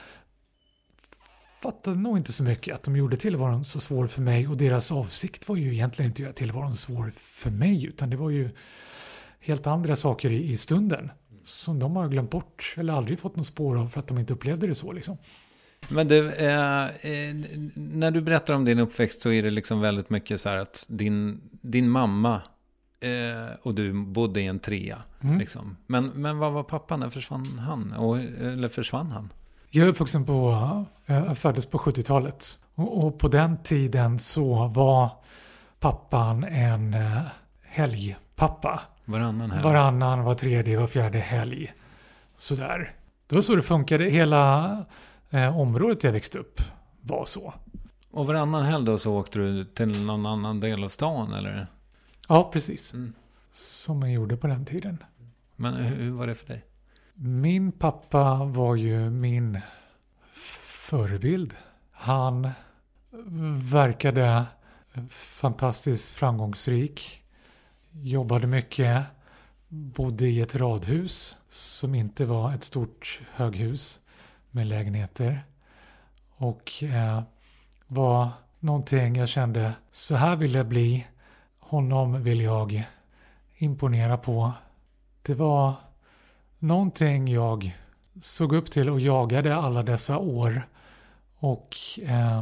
fattade 1.64 1.98
nog 1.98 2.18
inte 2.18 2.34
så 2.34 2.44
mycket 2.44 2.76
att 2.76 2.84
de 2.84 2.96
gjorde 2.96 3.18
tillvaron 3.18 3.66
så 3.66 3.80
svår 3.80 4.08
för 4.08 4.22
mig 4.22 4.48
och 4.48 4.58
deras 4.58 4.92
avsikt 4.92 5.50
var 5.50 5.56
ju 5.56 5.74
egentligen 5.74 6.12
inte 6.12 6.16
att 6.16 6.24
göra 6.24 6.34
tillvaron 6.34 6.76
svår 6.76 7.14
för 7.18 7.50
mig 7.50 7.86
utan 7.86 8.10
det 8.10 8.18
var 8.18 8.30
ju 8.30 8.50
helt 9.40 9.68
andra 9.68 9.96
saker 9.96 10.32
i, 10.32 10.52
i 10.52 10.58
stunden 10.58 11.12
som 11.44 11.80
de 11.80 11.96
har 11.96 12.08
glömt 12.08 12.32
bort 12.32 12.74
eller 12.78 12.94
aldrig 12.94 13.20
fått 13.20 13.36
någon 13.36 13.46
spår 13.46 13.78
av 13.80 13.88
för 13.88 14.00
att 14.00 14.08
de 14.08 14.20
inte 14.20 14.34
upplevde 14.34 14.68
det 14.68 14.76
så 14.76 14.92
liksom. 14.92 15.18
Men 15.90 16.08
du, 16.08 16.30
eh, 16.30 16.84
eh, 16.84 17.36
när 17.76 18.12
du 18.12 18.22
berättar 18.22 18.54
om 18.54 18.66
din 18.66 18.80
uppväxt 18.80 19.22
så 19.22 19.32
är 19.32 19.44
det 19.44 19.52
liksom 19.52 19.82
väldigt 19.82 20.10
mycket 20.10 20.42
så 20.42 20.50
här 20.50 20.58
att 20.58 20.86
din, 20.90 21.42
din 21.52 21.90
mamma 21.90 22.42
eh, 23.00 23.56
och 23.62 23.76
du 23.76 23.94
bodde 23.94 24.42
i 24.42 24.46
en 24.46 24.60
trea. 24.60 25.02
Mm. 25.22 25.38
Liksom. 25.38 25.78
Men, 25.88 26.08
men 26.08 26.38
vad 26.38 26.54
var 26.54 26.64
pappa? 26.64 26.98
När 26.98 27.10
försvann 27.10 27.60
han? 27.60 27.94
Och, 27.94 28.20
eller 28.20 28.70
försvann 28.70 29.12
han? 29.12 29.30
Jag 29.76 29.86
är 29.86 29.90
uppvuxen 29.90 30.26
på, 30.26 30.52
eh, 31.06 31.16
jag 31.16 31.38
föddes 31.38 31.66
på 31.66 31.78
70-talet 31.78 32.60
och, 32.76 33.06
och 33.06 33.20
på 33.20 33.28
den 33.28 33.58
tiden 33.58 34.20
så 34.20 34.68
var 34.68 35.10
pappan 35.80 36.44
en 36.44 36.94
eh, 36.94 37.22
helgpappa. 37.62 38.82
Varannan 39.06 39.52
helg? 39.52 39.64
Varannan, 39.64 40.24
var 40.24 40.34
tredje, 40.34 40.80
var 40.80 40.88
fjärde 40.88 41.20
helg. 41.20 41.74
Sådär. 42.36 42.96
Det 43.28 43.36
var 43.36 43.42
så 43.42 43.56
det 43.56 43.62
funkade. 43.62 44.04
Hela 44.04 44.86
eh, 45.30 45.60
området 45.60 46.04
jag 46.04 46.12
växte 46.12 46.40
upp 46.40 46.62
var 47.02 47.26
så. 47.26 47.54
Och 48.12 48.28
varannan 48.28 48.64
helg 48.64 48.86
då 48.86 48.98
så 48.98 49.18
åkte 49.18 49.40
du 49.40 49.66
till 49.66 50.06
någon 50.06 50.26
annan 50.26 50.60
del 50.60 50.84
av 50.84 50.90
stan 50.90 51.34
eller? 51.34 51.68
Ja, 52.28 52.50
precis. 52.54 52.94
Mm. 52.94 53.14
Som 53.52 54.00
man 54.00 54.12
gjorde 54.12 54.38
på 54.38 54.48
den 54.48 54.66
tiden. 54.66 55.04
Men 55.56 55.74
hur, 55.74 55.96
hur 55.96 56.12
var 56.12 56.28
det 56.28 56.36
för 56.36 56.48
dig? 56.48 56.66
Min 57.16 57.72
pappa 57.72 58.44
var 58.44 58.76
ju 58.76 59.10
min 59.10 59.60
förebild. 60.90 61.56
Han 61.92 62.50
verkade 63.72 64.46
fantastiskt 65.10 66.10
framgångsrik. 66.10 67.24
Jobbade 67.92 68.48
mycket. 68.48 69.06
bodde 69.68 70.28
i 70.28 70.42
ett 70.42 70.56
radhus 70.56 71.38
som 71.48 71.96
inte 71.96 72.26
var 72.26 72.54
ett 72.54 72.64
stort 72.64 73.22
höghus 73.34 74.00
med 74.52 74.68
lägenheter. 74.68 75.44
Och 76.36 76.84
eh, 76.84 77.22
var 77.88 78.30
någonting 78.60 79.16
jag 79.16 79.30
kände, 79.30 79.74
så 79.92 80.16
här 80.16 80.36
vill 80.36 80.54
jag 80.54 80.68
bli. 80.68 81.08
Honom 81.60 82.24
vill 82.24 82.42
jag 82.42 82.86
imponera 83.58 84.18
på. 84.18 84.52
Det 85.22 85.34
var 85.34 85.76
någonting 86.64 87.28
jag 87.28 87.78
såg 88.22 88.54
upp 88.54 88.72
till 88.72 88.90
och 88.90 89.00
jagade 89.00 89.56
alla 89.56 89.84
dessa 89.84 90.18
år. 90.18 90.68
Och 91.36 91.76
eh, 92.02 92.42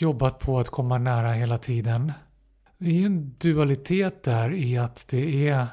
jobbat 0.00 0.38
på 0.38 0.58
att 0.58 0.68
komma 0.68 0.98
nära 0.98 1.32
hela 1.32 1.58
tiden. 1.58 2.12
Det 2.78 2.88
är 2.88 2.92
ju 2.92 3.06
en 3.06 3.34
dualitet 3.38 4.22
där 4.22 4.52
i 4.52 4.78
att 4.78 5.06
det 5.10 5.48
är 5.48 5.66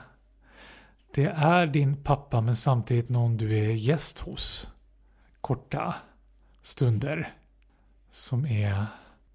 det 1.14 1.26
är 1.26 1.68
din 1.68 2.04
pappa 2.04 2.42
men 2.42 2.56
samtidigt 2.56 3.10
någon 3.10 3.38
du 3.38 3.58
är 3.58 3.72
gäst 3.72 4.20
hos. 4.20 4.68
Korta 5.42 5.96
stunder. 6.62 7.34
Som 8.10 8.46
är 8.46 8.86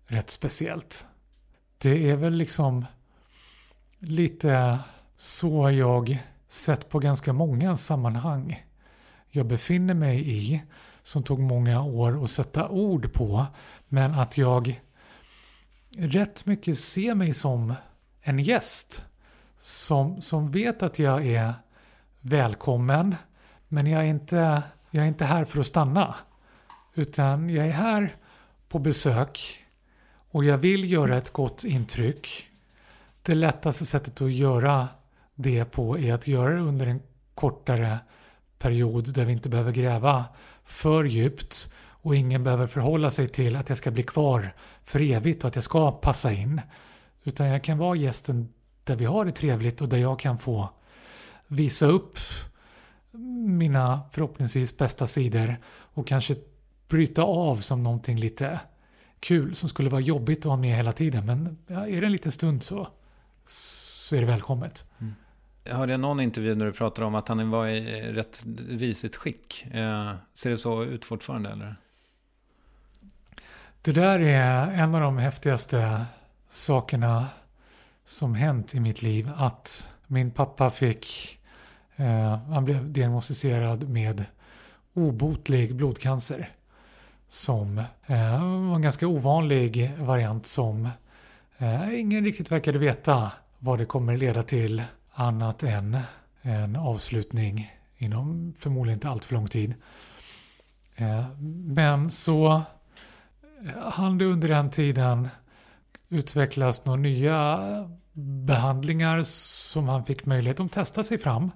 rätt 0.07 0.31
speciellt. 0.31 1.07
Det 1.79 2.11
är 2.11 2.17
väl 2.17 2.35
liksom 2.35 2.85
lite 3.99 4.79
så 5.17 5.71
jag 5.71 6.19
sett 6.57 6.89
på 6.89 6.99
ganska 6.99 7.33
många 7.33 7.77
sammanhang 7.77 8.67
jag 9.37 9.47
befinner 9.47 9.95
mig 9.95 10.31
i 10.31 10.63
som 11.03 11.23
tog 11.23 11.41
många 11.41 11.83
år 11.83 12.25
att 12.25 12.31
sätta 12.31 12.69
ord 12.69 13.13
på 13.13 13.47
men 13.89 14.15
att 14.15 14.39
jag 14.39 14.83
rätt 15.97 16.47
mycket 16.47 16.79
ser 16.79 17.15
mig 17.15 17.35
som 17.35 17.75
en 18.21 18.39
gäst 18.39 19.05
som, 19.57 20.21
som 20.23 20.51
vet 20.51 20.83
att 20.83 20.99
jag 20.99 21.27
är 21.27 21.55
välkommen 22.21 23.15
men 23.69 23.87
jag 23.87 24.03
är, 24.03 24.07
inte, 24.07 24.63
jag 24.91 25.05
är 25.05 25.09
inte 25.09 25.25
här 25.25 25.45
för 25.45 25.61
att 25.61 25.67
stanna 25.67 26.15
utan 26.95 27.51
jag 27.51 27.67
är 27.67 27.73
här 27.73 28.17
på 28.69 28.79
besök 28.79 29.65
och 30.31 30.45
jag 30.45 30.59
vill 30.59 30.93
göra 30.93 31.17
ett 31.17 31.33
gott 31.33 31.65
intryck. 31.65 32.49
Det 33.23 33.35
lättaste 33.35 33.87
sättet 33.87 34.23
att 34.23 34.33
göra 34.33 34.89
det 35.37 35.65
på 35.65 35.99
är 35.99 36.13
att 36.13 36.27
göra 36.27 36.55
det 36.55 36.61
under 36.61 36.87
en 36.87 37.03
kortare 37.35 37.99
period 38.59 39.15
där 39.15 39.25
vi 39.25 39.33
inte 39.33 39.49
behöver 39.49 39.73
gräva 39.73 40.25
för 40.65 41.05
djupt 41.05 41.73
och 41.79 42.17
ingen 42.17 42.45
behöver 42.45 42.67
förhålla 42.67 43.11
sig 43.11 43.29
till 43.29 43.57
att 43.57 43.69
jag 43.69 43.79
ska 43.79 43.91
bli 43.91 44.03
kvar 44.03 44.55
för 44.83 45.01
evigt 45.01 45.45
och 45.45 45.49
att 45.49 45.55
jag 45.55 45.65
ska 45.65 45.93
passa 45.93 46.33
in. 46.33 46.61
Utan 47.25 47.47
jag 47.47 47.65
kan 47.65 47.79
vara 47.79 47.97
gästen 47.97 48.53
där 48.85 48.97
vi 48.97 49.05
har 49.05 49.25
det 49.25 49.33
trevligt 49.33 49.81
och 49.81 49.89
där 49.89 49.99
jag 49.99 50.19
kan 50.19 50.39
få 50.39 50.71
visa 51.47 51.87
upp 51.87 52.19
mina 53.47 54.01
förhoppningsvis 54.13 54.77
bästa 54.77 55.07
sidor 55.07 55.57
och 55.69 56.07
kanske 56.07 56.35
bryta 56.89 57.23
av 57.23 57.57
som 57.57 57.83
någonting 57.83 58.19
lite 58.19 58.61
kul 59.21 59.55
som 59.55 59.69
skulle 59.69 59.91
vara 59.91 60.01
jobbigt 60.01 60.39
att 60.39 60.45
ha 60.45 60.57
med 60.57 60.77
hela 60.77 60.93
tiden. 60.93 61.27
Men 61.27 61.59
ja, 61.67 61.87
är 61.87 62.01
det 62.01 62.07
en 62.07 62.13
liten 62.13 62.33
stund 62.33 62.63
så, 62.63 62.89
så 63.47 64.17
är 64.17 64.21
det 64.21 64.27
välkommet. 64.27 64.85
Mm. 64.99 65.15
Hörde 65.71 65.93
Jag 65.93 66.01
någon 66.01 66.21
intervju 66.21 66.55
när 66.55 66.67
du 66.67 66.73
pratade 66.73 67.07
om 67.07 67.15
att 67.15 67.29
han 67.29 67.51
var 67.51 67.67
i 67.67 68.13
rätt 68.13 68.45
risigt 68.69 69.17
skick. 69.17 69.67
Eh, 69.73 70.13
ser 70.35 70.51
det 70.51 70.59
så 70.59 70.85
ut 70.85 71.05
fortfarande 71.05 71.51
eller? 71.51 71.77
Det 73.83 73.93
där 73.93 74.21
är 74.21 74.71
en 74.71 74.95
av 74.95 75.01
de 75.01 75.19
häftigaste 75.19 76.05
sakerna 76.49 77.27
som 78.05 78.35
hänt 78.35 78.75
i 78.75 78.81
mitt 78.81 79.03
liv. 79.03 79.31
Att 79.37 79.89
min 80.07 80.31
pappa 80.31 80.71
fick, 80.71 81.39
eh, 81.97 82.37
han 82.37 82.65
blev 82.65 82.93
diagnostiserad 82.93 83.89
med 83.89 84.25
obotlig 84.95 85.75
blodcancer. 85.75 86.51
Som 87.29 87.79
eh, 88.07 88.41
var 88.69 88.75
en 88.75 88.83
ganska 88.83 89.07
ovanlig 89.07 89.93
variant 89.99 90.47
som 90.47 90.89
eh, 91.59 92.01
ingen 92.01 92.25
riktigt 92.25 92.53
verkade 92.53 92.79
veta 92.79 93.33
vad 93.59 93.79
det 93.79 93.85
kommer 93.85 94.17
leda 94.17 94.43
till 94.43 94.83
annat 95.17 95.63
än 95.63 95.99
en 96.43 96.77
avslutning 96.77 97.73
inom 97.97 98.55
förmodligen 98.59 98.97
inte 98.97 99.09
allt 99.09 99.25
för 99.25 99.35
lång 99.35 99.49
tid. 99.49 99.75
Eh, 100.95 101.25
men 101.67 102.11
så 102.11 102.63
eh, 103.65 103.91
hann 103.91 104.19
det 104.19 104.25
under 104.25 104.49
den 104.49 104.71
tiden 104.71 105.29
utvecklas 106.09 106.85
några 106.85 107.01
nya 107.01 107.59
behandlingar 108.47 109.23
som 109.23 109.89
han 109.89 110.05
fick 110.05 110.27
möjlighet 110.27 110.61
att 110.61 110.73
testa 110.73 111.05
sig 111.05 111.19
fram. 111.19 111.51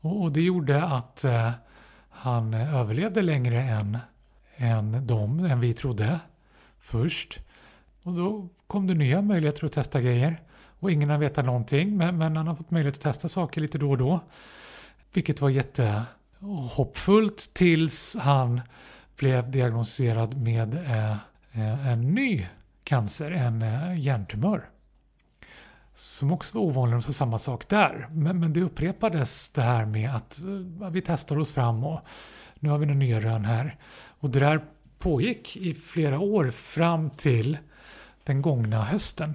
Och 0.00 0.32
det 0.32 0.42
gjorde 0.42 0.84
att 0.84 1.24
eh, 1.24 1.50
han 2.08 2.54
överlevde 2.54 3.22
längre 3.22 3.62
än, 3.62 3.98
än 4.56 5.06
de, 5.06 5.44
än 5.44 5.60
vi 5.60 5.72
trodde 5.72 6.20
först. 6.78 7.38
Och 8.02 8.12
då 8.12 8.48
kom 8.66 8.86
det 8.86 8.94
nya 8.94 9.22
möjligheter 9.22 9.64
att 9.64 9.72
testa 9.72 10.00
grejer. 10.00 10.42
Och 10.84 10.92
ingen 10.92 11.10
har 11.10 11.18
vetat 11.18 11.44
någonting, 11.44 11.96
men, 11.96 12.18
men 12.18 12.36
han 12.36 12.46
har 12.46 12.54
fått 12.54 12.70
möjlighet 12.70 12.94
att 12.94 13.00
testa 13.00 13.28
saker 13.28 13.60
lite 13.60 13.78
då 13.78 13.90
och 13.90 13.98
då. 13.98 14.20
Vilket 15.12 15.40
var 15.40 15.50
jättehoppfullt 15.50 17.50
tills 17.54 18.16
han 18.16 18.60
blev 19.16 19.50
diagnostiserad 19.50 20.42
med 20.42 20.74
eh, 20.74 21.12
eh 21.52 21.88
en 21.88 22.14
ny 22.14 22.46
cancer, 22.84 23.30
en 23.30 23.62
eh, 23.62 24.00
hjärntumör. 24.00 24.68
Som 25.94 26.32
också 26.32 26.58
var 26.58 26.64
ovanlig 26.64 26.96
och 26.96 27.04
samma 27.04 27.38
sak 27.38 27.68
där. 27.68 28.08
Men, 28.10 28.40
men 28.40 28.52
det 28.52 28.60
upprepades 28.60 29.50
det 29.50 29.62
här 29.62 29.84
med 29.84 30.10
att 30.10 30.40
eh, 30.40 30.90
vi 30.90 31.02
testar 31.02 31.38
oss 31.38 31.52
fram 31.52 31.84
och 31.84 32.00
nu 32.54 32.68
har 32.68 32.78
vi 32.78 32.86
några 32.86 32.98
nya 32.98 33.20
rön 33.20 33.44
här. 33.44 33.76
Och 34.20 34.30
det 34.30 34.40
där 34.40 34.64
pågick 34.98 35.56
i 35.56 35.74
flera 35.74 36.18
år 36.18 36.50
fram 36.50 37.10
till 37.10 37.58
den 38.24 38.42
gångna 38.42 38.84
hösten. 38.84 39.34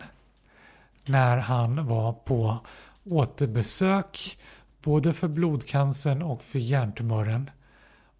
När 1.09 1.37
han 1.37 1.87
var 1.87 2.13
på 2.13 2.57
återbesök 3.03 4.37
både 4.81 5.13
för 5.13 5.27
blodcancern 5.27 6.21
och 6.21 6.43
för 6.43 6.59
hjärntumören. 6.59 7.49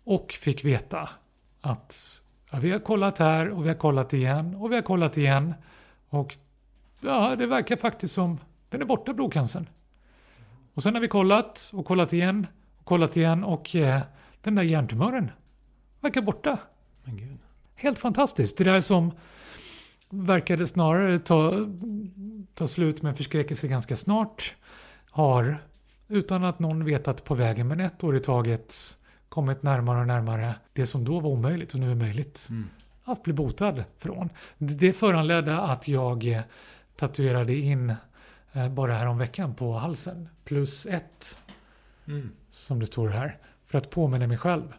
Och 0.03 0.31
fick 0.31 0.65
veta 0.65 1.09
att 1.61 2.21
ja, 2.51 2.59
vi 2.59 2.71
har 2.71 2.79
kollat 2.79 3.17
här 3.17 3.49
och 3.49 3.63
vi 3.65 3.67
har 3.67 3.75
kollat 3.75 4.13
igen 4.13 4.55
och 4.55 4.71
vi 4.71 4.75
har 4.75 4.81
kollat 4.81 5.17
igen. 5.17 5.53
Och 6.09 6.35
ja, 6.99 7.35
det 7.35 7.47
verkar 7.47 7.75
faktiskt 7.75 8.13
som 8.13 8.39
den 8.69 8.81
är 8.81 8.85
borta 8.85 9.13
blodcancern. 9.13 9.69
Och 10.73 10.83
sen 10.83 10.93
har 10.93 11.01
vi 11.01 11.07
kollat 11.07 11.71
och 11.73 11.85
kollat 11.85 12.13
igen 12.13 12.47
och 12.77 12.85
kollat 12.85 13.17
igen 13.17 13.43
och 13.43 13.75
eh, 13.75 14.01
den 14.41 14.55
där 14.55 14.63
hjärntumören 14.63 15.31
verkar 15.99 16.21
borta. 16.21 16.57
Helt 17.75 17.99
fantastiskt. 17.99 18.57
Det 18.57 18.63
där 18.63 18.81
som 18.81 19.11
verkade 20.09 20.67
snarare 20.67 21.19
ta, 21.19 21.53
ta 22.53 22.67
slut 22.67 23.01
med 23.01 23.17
förskräckelse 23.17 23.67
ganska 23.67 23.95
snart 23.95 24.55
har 25.09 25.57
utan 26.07 26.43
att 26.43 26.59
någon 26.59 26.85
vetat 26.85 27.23
på 27.23 27.35
vägen 27.35 27.67
men 27.67 27.79
ett 27.79 28.03
år 28.03 28.15
i 28.15 28.19
taget 28.19 28.97
kommit 29.29 29.63
närmare 29.63 29.99
och 29.99 30.07
närmare 30.07 30.55
det 30.73 30.85
som 30.85 31.05
då 31.05 31.19
var 31.19 31.29
omöjligt 31.29 31.73
och 31.73 31.79
nu 31.79 31.91
är 31.91 31.95
möjligt 31.95 32.47
mm. 32.49 32.69
att 33.03 33.23
bli 33.23 33.33
botad 33.33 33.83
från. 33.97 34.29
Det 34.57 34.93
föranledde 34.93 35.59
att 35.59 35.87
jag 35.87 36.27
eh, 36.27 36.41
tatuerade 36.95 37.55
in 37.55 37.95
eh, 38.53 38.69
bara 38.69 38.93
här 38.93 39.05
om 39.05 39.17
veckan 39.17 39.55
på 39.55 39.73
halsen 39.73 40.29
plus 40.43 40.85
ett 40.85 41.39
mm. 42.07 42.31
som 42.49 42.79
det 42.79 42.85
står 42.85 43.07
här 43.07 43.37
för 43.65 43.77
att 43.77 43.89
påminna 43.89 44.27
mig 44.27 44.37
själv 44.37 44.73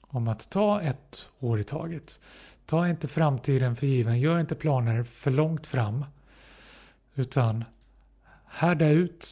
om 0.00 0.28
att 0.28 0.50
ta 0.50 0.80
ett 0.80 1.30
år 1.38 1.60
i 1.60 1.64
taget. 1.64 2.20
Ta 2.70 2.88
inte 2.88 3.08
framtiden 3.08 3.76
för 3.76 3.86
given, 3.86 4.20
gör 4.20 4.40
inte 4.40 4.54
planer 4.54 5.02
för 5.02 5.30
långt 5.30 5.66
fram 5.66 6.04
utan 7.14 7.64
härda 8.46 8.88
ut 8.88 9.26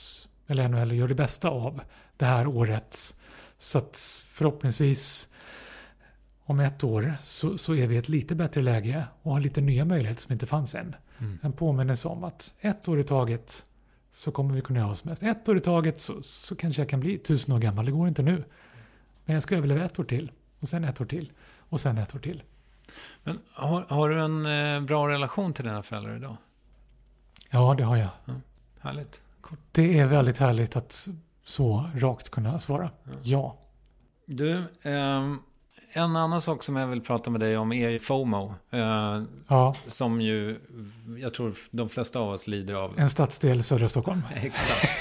eller 0.46 0.64
ännu 0.64 0.76
hellre 0.76 0.96
gör 0.96 1.08
det 1.08 1.14
bästa 1.14 1.48
av 1.48 1.80
det 2.16 2.24
här 2.24 2.46
året 2.46 3.16
så 3.58 3.78
att 3.78 4.22
förhoppningsvis 4.26 5.28
om 6.44 6.60
ett 6.60 6.84
år 6.84 7.14
så, 7.20 7.58
så 7.58 7.74
är 7.74 7.86
vi 7.86 7.94
i 7.94 7.98
ett 7.98 8.08
lite 8.08 8.34
bättre 8.34 8.62
läge 8.62 9.04
och 9.22 9.32
har 9.32 9.40
lite 9.40 9.60
nya 9.60 9.84
möjligheter 9.84 10.22
som 10.22 10.32
inte 10.32 10.46
fanns 10.46 10.74
än. 10.74 10.96
Mm. 11.18 11.38
En 11.42 11.52
påminnelse 11.52 12.08
om 12.08 12.24
att 12.24 12.54
ett 12.60 12.88
år 12.88 12.98
i 12.98 13.02
taget 13.02 13.66
så 14.10 14.32
kommer 14.32 14.54
vi 14.54 14.60
kunna 14.60 14.78
göra 14.78 14.88
vad 14.88 14.96
som 14.96 15.08
helst. 15.08 15.22
Ett 15.22 15.48
år 15.48 15.56
i 15.56 15.60
taget 15.60 16.00
så, 16.00 16.22
så 16.22 16.56
kanske 16.56 16.82
jag 16.82 16.88
kan 16.88 17.00
bli 17.00 17.18
tusen 17.18 17.54
år 17.54 17.58
gammal. 17.58 17.86
Det 17.86 17.92
går 17.92 18.08
inte 18.08 18.22
nu. 18.22 18.44
Men 19.24 19.34
jag 19.34 19.42
ska 19.42 19.56
överleva 19.56 19.84
ett 19.84 19.98
år 19.98 20.04
till. 20.04 20.32
Och 20.58 20.68
sen 20.68 20.84
ett 20.84 21.00
år 21.00 21.06
till. 21.06 21.32
Och 21.58 21.80
sen 21.80 21.98
ett 21.98 22.14
år 22.14 22.18
till. 22.18 22.42
Men 23.24 23.40
har, 23.54 23.84
har 23.88 24.08
du 24.08 24.20
en 24.20 24.46
eh, 24.46 24.80
bra 24.80 25.08
relation 25.08 25.52
till 25.52 25.64
dina 25.64 25.82
föräldrar 25.82 26.16
idag? 26.16 26.36
Ja, 27.50 27.74
det 27.78 27.84
har 27.84 27.96
jag. 27.96 28.08
Ja, 28.24 28.34
härligt. 28.80 29.22
Det 29.72 29.98
är 29.98 30.06
väldigt 30.06 30.38
härligt 30.38 30.76
att 30.76 31.08
så 31.44 31.90
rakt 31.94 32.28
kunna 32.28 32.58
svara 32.58 32.90
ja. 33.22 33.56
Du, 34.26 34.52
eh, 34.82 35.34
en 35.92 36.16
annan 36.16 36.42
sak 36.42 36.62
som 36.62 36.76
jag 36.76 36.86
vill 36.86 37.00
prata 37.00 37.30
med 37.30 37.40
dig 37.40 37.56
om 37.56 37.72
är 37.72 37.98
FOMO. 37.98 38.54
Eh, 38.70 39.22
ja. 39.48 39.74
Som 39.86 40.20
ju, 40.20 40.56
jag 41.20 41.34
tror 41.34 41.54
de 41.70 41.88
flesta 41.88 42.18
av 42.18 42.28
oss 42.28 42.46
lider 42.46 42.74
av. 42.74 42.98
En 42.98 43.10
stadsdel 43.10 43.62
södra 43.62 43.88
Stockholm. 43.88 44.22
Exakt. 44.34 44.92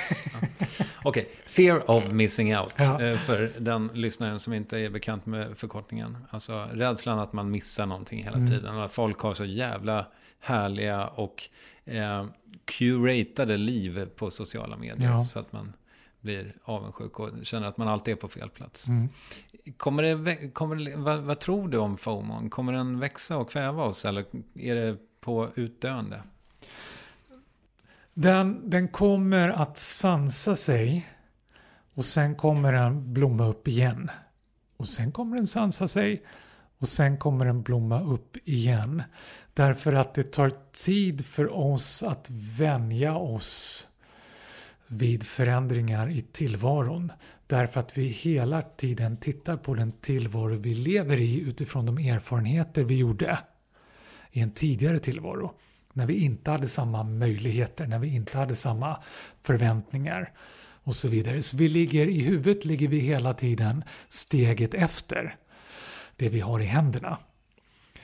Ja. 0.60 0.67
Okej, 1.08 1.30
fear 1.46 1.92
of 1.92 2.12
missing 2.12 2.58
out. 2.58 2.74
Ja. 2.78 3.02
eh, 3.02 3.18
För 3.18 3.52
den 3.60 3.90
lyssnaren 3.94 4.40
som 4.40 4.54
inte 4.54 4.78
är 4.80 4.90
bekant 4.90 5.26
med 5.26 5.58
förkortningen. 5.58 6.18
Alltså 6.30 6.68
rädslan 6.74 7.20
att 7.20 7.34
man 7.34 7.52
missar 7.52 7.86
någonting 7.86 8.24
hela 8.24 8.36
Mm. 8.38 8.48
tiden. 8.48 8.76
Och 8.76 8.86
att 8.86 8.94
folk 8.94 9.20
har 9.20 9.34
så 9.34 9.46
jävla 9.46 10.06
härliga 10.40 11.08
och 11.08 11.50
eh, 11.86 12.26
curatade 12.66 13.58
liv 13.58 14.06
på 14.16 14.32
sociala 14.32 14.78
medier. 14.78 15.10
Ja. 15.12 15.24
Så 15.26 15.40
att 15.40 15.54
man 15.54 15.74
blir 16.22 16.54
avundsjuk 16.64 17.20
och 17.20 17.30
känner 17.44 17.68
att 17.68 17.78
man 17.78 17.88
alltid 17.88 18.12
är 18.12 18.16
på 18.16 18.28
fel 18.28 18.50
plats. 18.50 18.88
Mm. 18.88 19.10
Kommer 19.78 20.04
det, 20.04 20.50
kommer 20.54 20.76
det, 20.76 20.96
vad, 20.96 21.18
vad 21.20 21.40
tror 21.40 21.68
du 21.70 21.78
om 21.78 21.98
FOMON? 21.98 22.50
Kommer 22.50 22.74
den 22.74 23.00
växa 23.00 23.38
och 23.38 23.50
kväva 23.52 23.84
oss 23.84 24.06
eller 24.06 24.26
är 24.56 24.76
det 24.76 24.98
på 25.22 25.50
utdöende? 25.56 26.22
Den, 28.20 28.70
den 28.70 28.88
kommer 28.88 29.50
att 29.50 29.78
sansa 29.78 30.56
sig 30.56 31.10
och 31.94 32.06
sen 32.06 32.36
kommer 32.36 32.74
den 32.74 33.14
blomma 33.14 33.48
upp 33.48 33.68
igen. 33.68 34.12
Och 34.78 34.88
sen 34.88 35.12
kommer 35.12 35.38
den 35.38 35.48
sansa 35.48 35.88
sig 35.88 36.24
och 36.78 36.88
sen 36.88 37.18
kommer 37.18 37.46
den 37.46 37.62
blomma 37.62 38.02
upp 38.02 38.38
igen. 38.44 39.04
Därför 39.54 39.94
att 39.94 40.14
det 40.14 40.24
tar 40.32 40.52
tid 40.72 41.26
för 41.26 41.58
oss 41.58 42.04
att 42.04 42.30
vänja 42.60 43.16
oss 43.16 43.88
vid 44.88 45.24
förändringar 45.24 46.10
i 46.10 46.22
tillvaron. 46.22 47.12
Därför 47.48 47.80
att 47.80 47.98
vi 47.98 48.08
hela 48.08 48.62
tiden 48.62 49.18
tittar 49.18 49.58
på 49.58 49.74
den 49.74 49.92
tillvaro 49.92 50.56
vi 50.56 50.74
lever 50.74 51.18
i 51.18 51.42
utifrån 51.42 51.86
de 51.86 51.98
erfarenheter 51.98 52.84
vi 52.84 52.98
gjorde 52.98 53.40
i 54.32 54.42
en 54.42 54.52
tidigare 54.52 55.00
tillvaro. 55.00 55.54
När 55.98 56.06
vi 56.06 56.24
inte 56.24 56.52
hade 56.52 56.68
samma 56.68 57.04
möjligheter, 57.04 57.88
när 57.88 58.00
vi 58.00 58.16
inte 58.16 58.38
hade 58.38 58.56
samma 58.56 58.98
förväntningar 59.42 60.32
och 60.84 60.96
så 60.96 61.08
vidare. 61.10 61.44
Så 61.44 61.58
vi 61.58 61.70
ligger 61.70 62.08
i 62.08 62.22
huvudet 62.22 62.66
ligger 62.66 62.88
vi 62.88 63.00
hela 63.00 63.34
tiden 63.34 63.84
steget 64.08 64.74
efter 64.74 65.36
det 66.16 66.30
vi 66.30 66.40
har 66.40 66.60
i 66.60 66.66
händerna. 66.66 67.18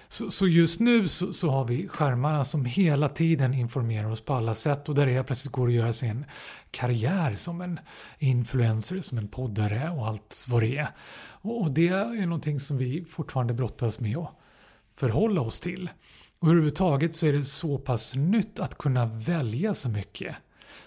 Så, 0.07 0.31
så 0.31 0.47
just 0.47 0.79
nu 0.79 1.07
så, 1.07 1.33
så 1.33 1.49
har 1.49 1.65
vi 1.65 1.87
skärmarna 1.87 2.43
som 2.43 2.65
hela 2.65 3.09
tiden 3.09 3.53
informerar 3.53 4.11
oss 4.11 4.21
på 4.21 4.33
alla 4.33 4.55
sätt 4.55 4.89
och 4.89 4.95
där 4.95 5.05
det 5.05 5.11
helt 5.11 5.27
plötsligt 5.27 5.51
går 5.51 5.67
att 5.67 5.73
göra 5.73 5.93
sin 5.93 6.25
karriär 6.71 7.35
som 7.35 7.61
en 7.61 7.79
influencer, 8.19 9.01
som 9.01 9.17
en 9.17 9.27
poddare 9.27 9.89
och 9.89 10.07
allt 10.07 10.45
vad 10.49 10.61
det 10.61 10.77
är. 10.77 10.89
Och, 11.41 11.61
och 11.61 11.71
det 11.71 11.87
är 11.87 12.25
någonting 12.25 12.59
som 12.59 12.77
vi 12.77 13.05
fortfarande 13.09 13.53
brottas 13.53 13.99
med 13.99 14.17
att 14.17 14.39
förhålla 14.95 15.41
oss 15.41 15.59
till. 15.59 15.89
Och 16.43 16.49
överhuvudtaget 16.49 17.15
så 17.15 17.25
är 17.25 17.33
det 17.33 17.43
så 17.43 17.77
pass 17.77 18.15
nytt 18.15 18.59
att 18.59 18.77
kunna 18.77 19.05
välja 19.05 19.73
så 19.73 19.89
mycket 19.89 20.35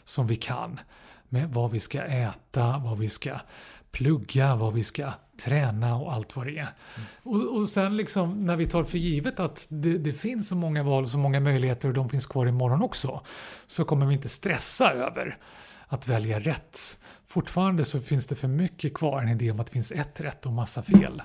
som 0.05 0.27
vi 0.27 0.37
kan. 0.37 0.81
Med 1.29 1.53
vad 1.53 1.71
vi 1.71 1.81
ska 1.81 2.03
äta, 2.03 2.79
vad 2.85 2.99
vi 2.99 3.09
ska 3.09 3.39
plugga, 3.91 4.57
vad 4.57 4.75
vi 4.75 4.83
ska 4.83 5.13
träna 5.45 5.97
och 5.97 6.13
allt 6.13 6.37
vad 6.37 6.47
det 6.47 6.59
är. 6.59 6.69
Och, 7.23 7.57
och 7.57 7.69
sen 7.69 7.97
liksom 7.97 8.47
när 8.47 8.57
vi 8.57 8.67
tar 8.67 8.85
för 8.85 8.99
givet 8.99 9.41
att 9.41 9.67
det, 9.71 9.99
det 9.99 10.13
finns 10.13 10.49
så 10.49 10.57
många 10.57 10.83
val, 10.83 11.07
så 11.07 11.19
många 11.19 11.41
möjligheter 11.41 11.89
och 11.89 11.95
de 11.95 12.09
finns 12.09 12.27
kvar 12.27 12.47
imorgon 12.47 12.83
också. 12.83 13.21
Så 13.67 13.85
kommer 13.85 14.07
vi 14.07 14.15
inte 14.15 14.29
stressa 14.29 14.93
över 14.93 15.39
att 15.87 16.09
välja 16.09 16.41
rätt. 16.41 16.99
Fortfarande 17.27 17.85
så 17.85 18.01
finns 18.01 18.27
det 18.27 18.37
för 18.37 18.49
mycket 18.49 18.95
kvar 18.95 19.23
en 19.23 19.29
idé 19.29 19.51
om 19.51 19.61
att 19.61 19.67
det 19.67 19.73
finns 19.73 19.93
ett 19.93 20.21
rätt 20.21 20.47
och 20.47 20.53
massa 20.53 20.83
fel. 20.83 21.23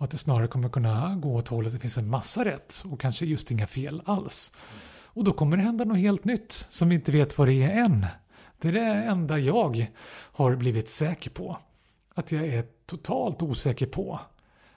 Och 0.00 0.04
att 0.04 0.10
det 0.10 0.18
snarare 0.18 0.48
kommer 0.48 0.68
kunna 0.68 1.16
gå 1.16 1.34
åt 1.34 1.48
hållet 1.48 1.68
att 1.68 1.72
det 1.72 1.80
finns 1.80 1.98
en 1.98 2.08
massa 2.08 2.44
rätt 2.44 2.82
och 2.90 3.00
kanske 3.00 3.26
just 3.26 3.50
inga 3.50 3.66
fel 3.66 4.02
alls. 4.04 4.52
Och 5.06 5.24
då 5.24 5.32
kommer 5.32 5.56
det 5.56 5.62
hända 5.62 5.84
något 5.84 5.98
helt 5.98 6.24
nytt 6.24 6.66
som 6.68 6.88
vi 6.88 6.94
inte 6.94 7.12
vet 7.12 7.38
vad 7.38 7.48
det 7.48 7.62
är 7.62 7.84
än. 7.84 8.06
Det 8.58 8.68
är 8.68 8.72
det 8.72 8.80
enda 8.80 9.38
jag 9.38 9.86
har 10.10 10.56
blivit 10.56 10.88
säker 10.88 11.30
på. 11.30 11.58
Att 12.14 12.32
jag 12.32 12.46
är 12.46 12.64
totalt 12.86 13.42
osäker 13.42 13.86
på 13.86 14.20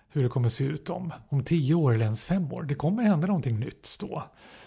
hur 0.10 0.24
det 0.24 0.30
kommer 0.30 0.50
se 0.50 0.64
ut 0.64 0.90
om, 0.90 1.14
om 1.30 1.44
tio 1.44 1.76
år 1.76 1.94
eller 1.94 2.06
ens 2.06 2.26
fem 2.26 2.52
år. 2.54 2.64
Det 2.64 2.76
kommer 2.76 3.04
hända 3.04 3.28
någonting 3.28 3.60
nytt 3.60 3.98
då. 4.00 4.24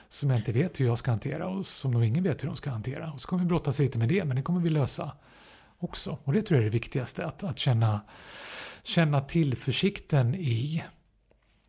Som 0.08 0.30
jag 0.30 0.38
inte 0.38 0.52
vet 0.52 0.80
hur 0.80 0.86
jag 0.86 0.98
ska 0.98 1.10
hantera 1.10 1.48
och 1.48 1.66
som 1.66 1.90
nog 1.90 2.04
ingen 2.04 2.24
vet 2.24 2.42
hur 2.42 2.48
de 2.48 2.56
ska 2.56 2.70
hantera. 2.70 3.12
Och 3.12 3.20
så 3.20 3.28
kommer 3.28 3.42
vi 3.42 3.48
brottas 3.48 3.78
lite 3.78 3.98
med 3.98 4.08
det, 4.08 4.24
men 4.24 4.36
det 4.36 4.42
kommer 4.42 4.60
vi 4.60 4.70
lösa 4.70 5.12
också. 5.78 6.18
Och 6.24 6.32
det 6.32 6.42
tror 6.42 6.56
jag 6.56 6.60
är 6.60 6.70
det 6.70 6.74
viktigaste, 6.74 7.26
att, 7.26 7.44
att 7.44 7.58
känna, 7.58 8.00
känna 8.86 9.20
tillförsikten 9.20 10.34
i 10.34 10.84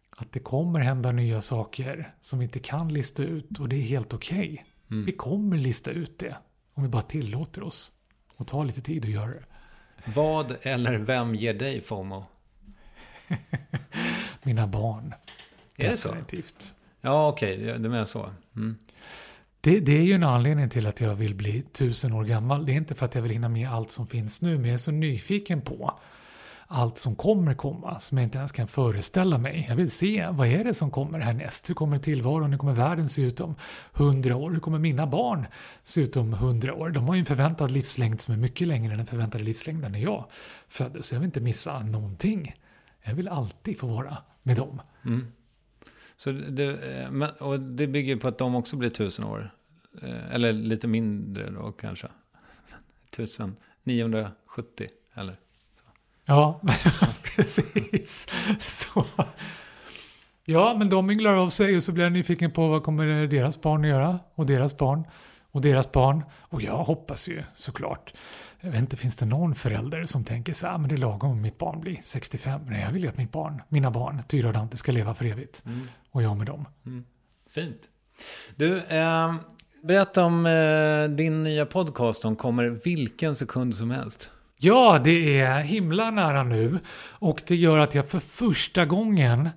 att 0.10 0.31
det 0.31 0.39
kommer 0.39 0.80
hända 0.80 1.11
nya 1.11 1.41
saker 1.41 2.14
som 2.22 2.39
vi 2.39 2.45
inte 2.45 2.60
kan 2.60 2.94
lista 2.94 3.23
ut 3.23 3.60
och 3.60 3.69
det 3.69 3.76
är 3.76 3.81
helt 3.81 4.14
okej. 4.14 4.65
Vi 4.88 5.11
kommer 5.11 5.57
lista 5.57 5.91
ut 5.91 6.19
det 6.19 6.35
om 6.73 6.84
vi 6.84 6.89
bara 6.89 7.02
tillåter 7.02 7.64
oss 7.64 7.91
och 8.35 8.48
tar 8.48 8.65
lite 8.65 8.81
tid 8.81 9.06
att 9.06 9.11
göra 9.11 9.30
det. 9.30 9.45
Vad 10.06 10.56
eller 10.61 10.98
vem 10.98 11.35
ger 11.35 11.53
dig 11.53 11.81
FOMO? 11.81 12.26
Mina 14.44 14.68
barn. 14.68 15.14
Är 15.76 15.89
det 15.89 15.98
så? 15.98 16.10
Definitivt. 16.10 16.73
Ja, 17.02 17.27
okej, 17.27 17.57
du 17.57 17.89
menar 17.89 18.06
så. 18.06 18.30
Mm. 18.56 18.77
Det, 19.61 19.80
det 19.80 19.98
är 19.98 20.03
ju 20.03 20.14
en 20.14 20.23
anledning 20.23 20.69
till 20.69 20.88
att 20.88 21.02
jag 21.02 21.15
vill 21.15 21.35
bli 21.35 21.61
tusen 21.61 22.14
år 22.14 22.23
gammal. 22.23 22.65
Det 22.65 22.72
är 22.72 22.76
inte 22.76 22.95
för 22.95 23.06
att 23.06 23.15
jag 23.15 23.22
vill 23.22 23.31
hinna 23.31 23.49
med 23.49 23.69
allt 23.69 23.91
som 23.91 24.07
finns 24.07 24.41
nu, 24.41 24.57
men 24.57 24.65
jag 24.65 24.73
är 24.73 24.77
så 24.77 24.91
nyfiken 24.91 25.61
på 25.61 25.99
allt 26.68 26.98
som 26.98 27.15
kommer 27.15 27.53
komma, 27.53 27.99
som 27.99 28.18
jag 28.18 28.26
inte 28.26 28.38
ens 28.38 28.52
kan 28.52 28.68
föreställa 28.68 29.38
mig. 29.38 29.65
Jag 29.69 29.76
vill 29.76 29.91
se, 29.91 30.27
vad 30.31 30.48
är 30.48 30.64
det 30.64 30.73
som 30.73 30.91
kommer 30.91 31.19
härnäst? 31.19 31.69
Hur 31.69 31.76
kommer 31.76 31.98
tillvaron, 31.98 32.52
hur 32.52 32.57
kommer 32.57 32.73
världen 32.73 33.10
se 33.10 33.22
ut 33.22 33.39
om 33.41 33.56
hundra 33.94 34.35
år? 34.35 34.52
Hur 34.52 34.60
kommer 34.60 34.80
mina 34.80 35.07
barn 35.07 35.45
se 35.84 36.02
ut 36.02 36.18
om 36.18 36.34
hundra 36.34 36.73
år? 36.73 36.89
De 36.89 37.07
har 37.07 37.15
ju 37.15 37.19
en 37.19 37.26
förväntad 37.26 37.72
livslängd 37.72 38.22
som 38.22 38.34
är 38.34 38.38
mycket 38.38 38.68
längre 38.68 38.91
än 38.91 38.98
den 38.98 39.07
förväntade 39.07 39.44
livslängden 39.44 39.91
när 39.91 39.99
jag 39.99 40.26
föddes. 40.68 41.07
Så 41.07 41.15
jag 41.15 41.19
vill 41.19 41.27
inte 41.27 41.41
missa 41.41 41.80
någonting. 41.80 42.56
Jag 43.03 43.14
vill 43.14 43.27
alltid 43.27 43.80
få 43.80 43.88
vara 43.88 44.18
med 44.44 44.57
dem. 44.57 44.81
Mm. 45.06 45.27
Så 46.18 46.31
det, 46.31 47.07
men, 47.11 47.30
och 47.39 47.60
det 47.60 47.88
bygger 47.88 48.15
på 48.15 48.27
att 48.27 48.38
de 48.38 48.56
också 48.56 48.77
blir 48.77 48.89
tusen 48.89 49.26
år. 49.26 49.53
Eh, 50.02 50.34
eller 50.34 50.53
lite 50.53 50.88
mindre 50.88 51.49
då 51.49 51.72
kanske. 51.72 52.07
1970 53.18 54.88
eller? 55.14 55.39
Ja, 56.27 56.61
precis. 57.35 58.27
Så. 58.59 59.05
Ja, 60.45 60.75
men 60.77 60.89
de 60.89 61.09
ynglar 61.11 61.33
av 61.33 61.49
sig 61.49 61.75
och 61.77 61.83
så 61.83 61.91
blir 61.91 62.03
jag 62.03 62.13
nyfiken 62.13 62.51
på 62.51 62.67
vad 62.67 62.83
kommer 62.83 63.27
deras 63.27 63.61
barn 63.61 63.81
att 63.81 63.89
göra 63.89 64.19
och 64.35 64.45
deras 64.45 64.77
barn 64.77 65.03
och 65.51 65.61
deras 65.61 65.91
barn. 65.91 66.23
Och 66.39 66.61
jag 66.61 66.77
hoppas 66.77 67.27
ju 67.29 67.43
såklart. 67.55 68.13
Jag 68.61 68.71
vet 68.71 68.79
inte, 68.79 68.97
finns 68.97 69.17
det 69.17 69.25
någon 69.25 69.55
förälder 69.55 70.03
som 70.03 70.23
tänker 70.23 70.53
så 70.53 70.67
här, 70.67 70.73
"Ah, 70.73 70.77
men 70.77 70.89
det 70.89 70.95
är 70.95 70.97
lagom 70.97 71.31
om 71.31 71.41
mitt 71.41 71.57
barn 71.57 71.79
blir 71.81 71.99
65. 72.03 72.61
Nej, 72.69 72.81
jag 72.81 72.91
vill 72.91 73.03
ju 73.03 73.09
att 73.09 73.17
mitt 73.17 73.31
barn, 73.31 73.61
mina 73.69 73.91
barn, 73.91 74.23
Tyra 74.27 74.47
och 74.47 74.53
Dante, 74.53 74.77
ska 74.77 74.91
leva 74.91 75.13
för 75.13 75.25
evigt. 75.25 75.63
Och 76.11 76.23
jag 76.23 76.37
med 76.37 76.47
dem. 76.47 76.65
Fint. 77.49 77.79
Du, 78.55 78.79
eh, 78.81 79.35
berätta 79.83 80.23
om 80.23 80.45
eh, 80.45 81.15
din 81.15 81.43
nya 81.43 81.65
podcast 81.65 82.21
som 82.21 82.35
kommer 82.35 82.63
vilken 82.63 83.35
sekund 83.35 83.75
som 83.75 83.91
helst. 83.91 84.29
Ja, 84.59 85.01
det 85.03 85.39
är 85.39 85.59
himla 85.59 86.11
nära 86.11 86.43
nu 86.43 86.79
och 87.11 87.41
det 87.47 87.55
gör 87.55 87.79
att 87.79 87.95
jag 87.95 88.09
för 88.09 88.19
första 88.19 88.85
gången 88.85 89.49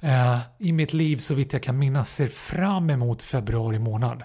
eh, 0.00 0.38
i 0.58 0.72
mitt 0.72 0.92
liv 0.92 1.16
så 1.16 1.34
vitt 1.34 1.52
jag 1.52 1.62
kan 1.62 1.78
minnas 1.78 2.14
ser 2.14 2.28
fram 2.28 2.90
emot 2.90 3.22
februari 3.22 3.78
månad. 3.78 4.22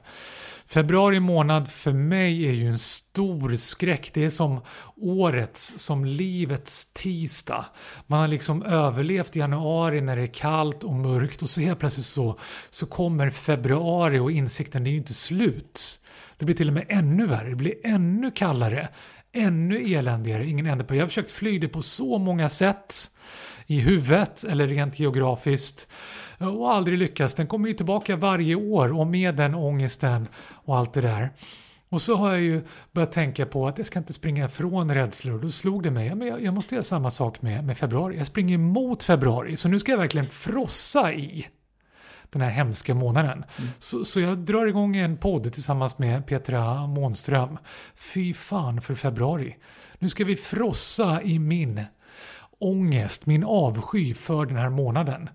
Februari 0.68 1.20
månad 1.20 1.68
för 1.68 1.92
mig 1.92 2.48
är 2.48 2.52
ju 2.52 2.68
en 2.68 2.80
stor 2.80 3.56
skräck. 3.56 4.12
Det 4.14 4.26
är 4.26 4.30
som 4.30 4.62
årets, 4.96 5.74
som 5.78 6.06
livets 6.06 6.94
tisdag. 6.94 7.66
Man 8.08 8.20
har 8.20 8.28
liksom 8.28 8.64
överlevt 8.64 9.36
januari 9.36 10.02
när 10.02 10.16
det 10.16 10.24
är 10.24 10.34
kallt 10.34 10.84
och 10.84 10.94
mörkt 10.94 11.42
och 11.42 11.50
så 11.50 11.62
helt 11.62 11.80
plötsligt 11.80 12.06
så, 12.06 12.40
så 12.70 12.86
kommer 12.86 13.30
februari 13.30 14.20
och 14.20 14.32
insikten 14.32 14.84
det 14.84 14.90
är 14.90 14.92
ju 14.92 14.98
inte 14.98 15.14
slut. 15.14 16.00
Det 16.38 16.46
blir 16.46 16.56
till 16.56 16.68
och 16.68 16.74
med 16.74 16.86
ännu 16.90 17.28
värre. 17.28 17.50
Det 17.50 17.56
blir 17.56 17.76
ännu 17.84 18.32
kallare. 18.32 18.90
Ännu 19.34 19.94
eländigare. 19.94 20.46
Ingen 20.46 20.66
ände 20.66 20.84
på. 20.84 20.96
Jag 20.96 21.02
har 21.02 21.08
försökt 21.08 21.32
fly 21.32 21.60
det 21.60 21.68
på 21.68 21.82
så 21.82 22.18
många 22.18 22.50
sätt. 22.50 23.12
I 23.68 23.80
huvudet 23.80 24.44
eller 24.44 24.68
rent 24.68 25.00
geografiskt. 25.00 25.92
Och 26.38 26.74
aldrig 26.74 26.98
lyckats. 26.98 27.34
Den 27.34 27.48
kommer 27.48 27.68
ju 27.68 27.74
tillbaka 27.74 28.16
varje 28.16 28.56
år 28.56 29.00
och 29.00 29.08
med 29.08 29.36
den 29.36 29.56
ångesten 29.56 30.28
och 30.66 30.78
allt 30.78 30.94
det 30.94 31.02
där. 31.02 31.30
Och 31.90 32.02
så 32.02 32.16
har 32.16 32.32
jag 32.32 32.42
ju 32.42 32.62
börjat 32.92 33.12
tänka 33.12 33.46
på 33.46 33.68
att 33.68 33.78
jag 33.78 33.88
ska 33.88 34.00
inte 34.00 34.14
springa 34.14 34.46
ifrån 34.46 34.94
rädslor. 34.94 35.40
Då 35.40 35.50
slog 35.50 35.84
det 35.84 35.92
mig, 35.92 36.08
ja, 36.08 36.16
men 36.16 36.28
jag, 36.28 36.44
jag 36.44 36.54
måste 36.54 36.76
göra 36.76 36.84
samma 36.84 37.10
sak 37.10 37.42
med, 37.42 37.64
med 37.64 37.78
februari. 37.78 38.18
Jag 38.18 38.28
springer 38.28 38.56
emot 38.56 39.04
februari. 39.04 39.58
Så 39.58 39.70
nu 39.70 39.80
ska 39.80 39.92
jag 39.92 40.00
verkligen 40.00 40.28
frossa 40.28 41.14
i 41.14 41.48
den 42.40 42.48
här 42.48 42.54
hemska 42.56 42.94
månaden. 42.96 43.46
Så, 43.80 44.06
så 44.06 44.20
jag 44.20 44.38
drar 44.38 44.66
igång 44.66 44.96
en 44.96 45.18
podd 45.18 45.54
tillsammans 45.54 45.98
med 45.98 46.26
Petra 46.28 46.88
Månström. 46.88 47.58
Fy 47.96 48.34
fan 48.34 48.82
för 48.82 48.96
februari. 48.96 49.56
Nu 50.00 50.10
ska 50.10 50.26
vi 50.26 50.36
frossa 50.36 51.22
i 51.24 51.40
min 51.40 51.82
ångest, 52.60 53.26
min 53.26 53.44
avsky 53.44 54.14
för 54.14 54.46
den 54.46 54.58
här 54.58 54.70
månaden. 54.70 55.30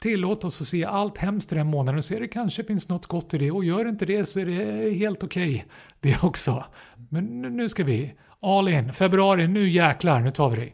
Tillåt 0.00 0.44
oss 0.44 0.60
att 0.60 0.66
se 0.66 0.84
allt 0.84 1.18
hemskt 1.18 1.52
i 1.52 1.54
den 1.54 1.66
månaden 1.66 1.98
och 1.98 2.04
se 2.04 2.18
det 2.18 2.28
kanske 2.28 2.64
finns 2.64 2.88
något 2.88 3.06
gott 3.06 3.34
i 3.34 3.38
det 3.38 3.50
och 3.50 3.64
gör 3.64 3.88
inte 3.88 4.06
det 4.06 4.26
så 4.28 4.40
är 4.40 4.46
det 4.46 4.90
helt 4.94 5.24
okej 5.24 5.66
det 6.00 6.22
också. 6.22 6.64
Men 7.08 7.42
nu- 7.42 7.50
nu 7.50 7.68
ska 7.68 7.84
vi 7.84 8.14
All 8.44 8.68
in. 8.68 8.92
Februari, 8.92 9.48
nu 9.48 9.68
jäklar, 9.68 10.20
nu 10.20 10.30
tar 10.30 10.50
vi 10.50 10.56
det. 10.56 10.70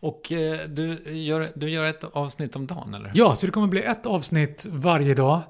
Och 0.00 0.32
eh, 0.32 0.68
du, 0.68 1.02
gör, 1.04 1.50
du 1.54 1.70
gör 1.70 1.86
ett 1.86 2.04
avsnitt 2.04 2.56
om 2.56 2.66
dagen 2.66 2.94
eller? 2.94 3.12
Ja, 3.14 3.34
så 3.34 3.46
det 3.46 3.52
kommer 3.52 3.66
bli 3.66 3.82
ett 3.82 4.06
avsnitt 4.06 4.66
varje 4.70 5.14
dag 5.14 5.40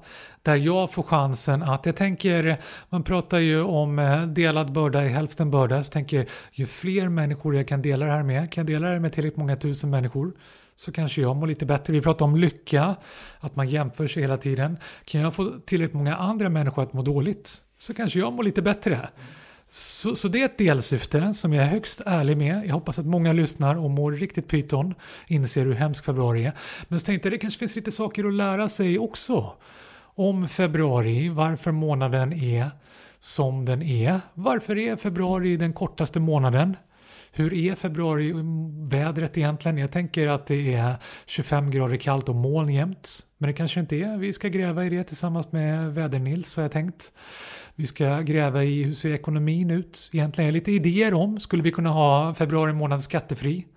där 0.41 0.55
jag 0.55 0.91
får 0.91 1.03
chansen 1.03 1.63
att, 1.63 1.85
jag 1.85 1.95
tänker, 1.95 2.57
man 2.89 3.03
pratar 3.03 3.39
ju 3.39 3.61
om 3.61 3.99
eh, 3.99 4.25
delad 4.25 4.71
börda 4.71 5.05
i 5.05 5.07
hälften 5.07 5.51
börda, 5.51 5.83
så 5.83 5.91
tänker 5.91 6.27
ju 6.51 6.65
fler 6.65 7.09
människor 7.09 7.55
jag 7.55 7.67
kan 7.67 7.81
dela 7.81 8.05
det 8.05 8.11
här 8.11 8.23
med, 8.23 8.51
kan 8.51 8.61
jag 8.61 8.75
dela 8.75 8.87
det 8.87 8.99
med 8.99 9.13
tillräckligt 9.13 9.37
många 9.37 9.55
tusen 9.55 9.89
människor 9.89 10.33
så 10.75 10.91
kanske 10.91 11.21
jag 11.21 11.35
mår 11.35 11.47
lite 11.47 11.65
bättre. 11.65 11.93
Vi 11.93 12.01
pratar 12.01 12.25
om 12.25 12.35
lycka, 12.35 12.95
att 13.39 13.55
man 13.55 13.67
jämför 13.67 14.07
sig 14.07 14.21
hela 14.21 14.37
tiden. 14.37 14.77
Kan 15.05 15.21
jag 15.21 15.33
få 15.33 15.51
tillräckligt 15.65 15.97
många 15.97 16.15
andra 16.15 16.49
människor 16.49 16.83
att 16.83 16.93
må 16.93 17.01
dåligt 17.01 17.61
så 17.77 17.93
kanske 17.93 18.19
jag 18.19 18.33
mår 18.33 18.43
lite 18.43 18.61
bättre. 18.61 19.09
Så, 19.73 20.15
så 20.15 20.27
det 20.27 20.41
är 20.41 20.45
ett 20.45 20.57
delsyfte 20.57 21.33
som 21.33 21.53
jag 21.53 21.65
är 21.65 21.69
högst 21.69 22.01
ärlig 22.05 22.37
med. 22.37 22.65
Jag 22.65 22.73
hoppas 22.73 22.99
att 22.99 23.05
många 23.05 23.33
lyssnar 23.33 23.75
och 23.75 23.89
mår 23.89 24.11
riktigt 24.11 24.47
pyton, 24.47 24.93
inser 25.27 25.65
hur 25.65 25.73
hemsk 25.73 26.05
februari 26.05 26.45
är. 26.45 26.53
Men 26.87 26.99
så 26.99 27.05
tänkte 27.05 27.27
jag 27.27 27.33
det 27.33 27.37
kanske 27.37 27.59
finns 27.59 27.75
lite 27.75 27.91
saker 27.91 28.27
att 28.27 28.33
lära 28.33 28.69
sig 28.69 28.99
också. 28.99 29.53
Om 30.15 30.47
februari, 30.47 31.29
varför 31.29 31.71
månaden 31.71 32.33
är 32.33 32.69
som 33.19 33.65
den 33.65 33.81
är. 33.81 34.21
Varför 34.33 34.77
är 34.77 34.95
februari 34.95 35.57
den 35.57 35.73
kortaste 35.73 36.19
månaden? 36.19 36.77
Hur 37.31 37.53
är 37.53 37.75
februari 37.75 38.33
vädret 38.89 39.37
egentligen? 39.37 39.77
Jag 39.77 39.91
tänker 39.91 40.27
att 40.27 40.45
det 40.45 40.73
är 40.73 40.95
25 41.25 41.71
grader 41.71 41.97
kallt 41.97 42.29
och 42.29 42.35
moln 42.35 42.69
jämt. 42.69 43.25
Men 43.41 43.47
det 43.47 43.53
kanske 43.53 43.79
inte 43.79 43.95
är. 43.95 44.17
Vi 44.17 44.33
ska 44.33 44.47
gräva 44.47 44.85
i 44.85 44.89
det 44.89 45.03
tillsammans 45.03 45.51
med 45.51 45.93
Väder-Nils 45.93 46.55
har 46.55 46.63
jag 46.63 46.71
tänkt. 46.71 47.11
Vi 47.75 47.85
ska 47.85 48.19
gräva 48.19 48.63
i 48.63 48.83
hur 48.83 48.93
ser 48.93 49.13
ekonomin 49.13 49.71
ut? 49.71 50.09
Egentligen 50.13 50.53
lite 50.53 50.71
idéer 50.71 51.13
om. 51.13 51.39
Skulle 51.39 51.63
vi 51.63 51.71
kunna 51.71 51.89
ha 51.89 52.33
februari 52.33 52.73
månad 52.73 53.01
skattefri? 53.01 53.67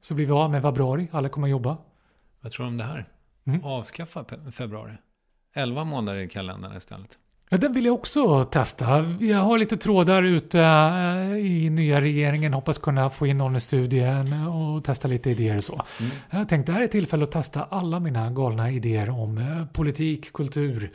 Så 0.00 0.14
blir 0.14 0.26
vi 0.26 0.32
av 0.32 0.50
med 0.50 0.62
februari. 0.62 1.08
Alla 1.12 1.28
kommer 1.28 1.46
att 1.46 1.50
jobba. 1.50 1.76
Vad 2.40 2.52
tror 2.52 2.64
du 2.64 2.68
om 2.68 2.76
det 2.76 2.84
här? 2.84 3.08
Mm. 3.46 3.64
Avskaffa 3.64 4.24
februari. 4.52 4.92
11 5.54 5.84
månader 5.84 6.18
i 6.18 6.28
kalendern 6.28 6.76
istället. 6.76 7.18
Ja, 7.48 7.56
den 7.56 7.72
vill 7.72 7.84
jag 7.84 7.94
också 7.94 8.44
testa. 8.44 9.16
Jag 9.20 9.38
har 9.38 9.58
lite 9.58 9.76
trådar 9.76 10.22
ute 10.22 10.60
eh, 10.60 11.36
i 11.36 11.70
nya 11.70 12.00
regeringen. 12.00 12.54
Hoppas 12.54 12.78
kunna 12.78 13.10
få 13.10 13.26
in 13.26 13.38
någon 13.38 13.56
i 13.56 13.60
studien 13.60 14.32
och 14.46 14.84
testa 14.84 15.08
lite 15.08 15.30
idéer 15.30 15.56
och 15.56 15.64
så. 15.64 15.82
Jag 16.30 16.48
tänkte 16.48 16.72
det 16.72 16.74
här 16.74 16.80
är 16.80 16.84
ett 16.84 16.90
tillfälle 16.90 17.22
att 17.22 17.30
testa 17.30 17.64
alla 17.70 18.00
mina 18.00 18.30
galna 18.30 18.70
idéer 18.70 19.10
om 19.10 19.38
eh, 19.38 19.66
politik, 19.72 20.32
kultur, 20.32 20.92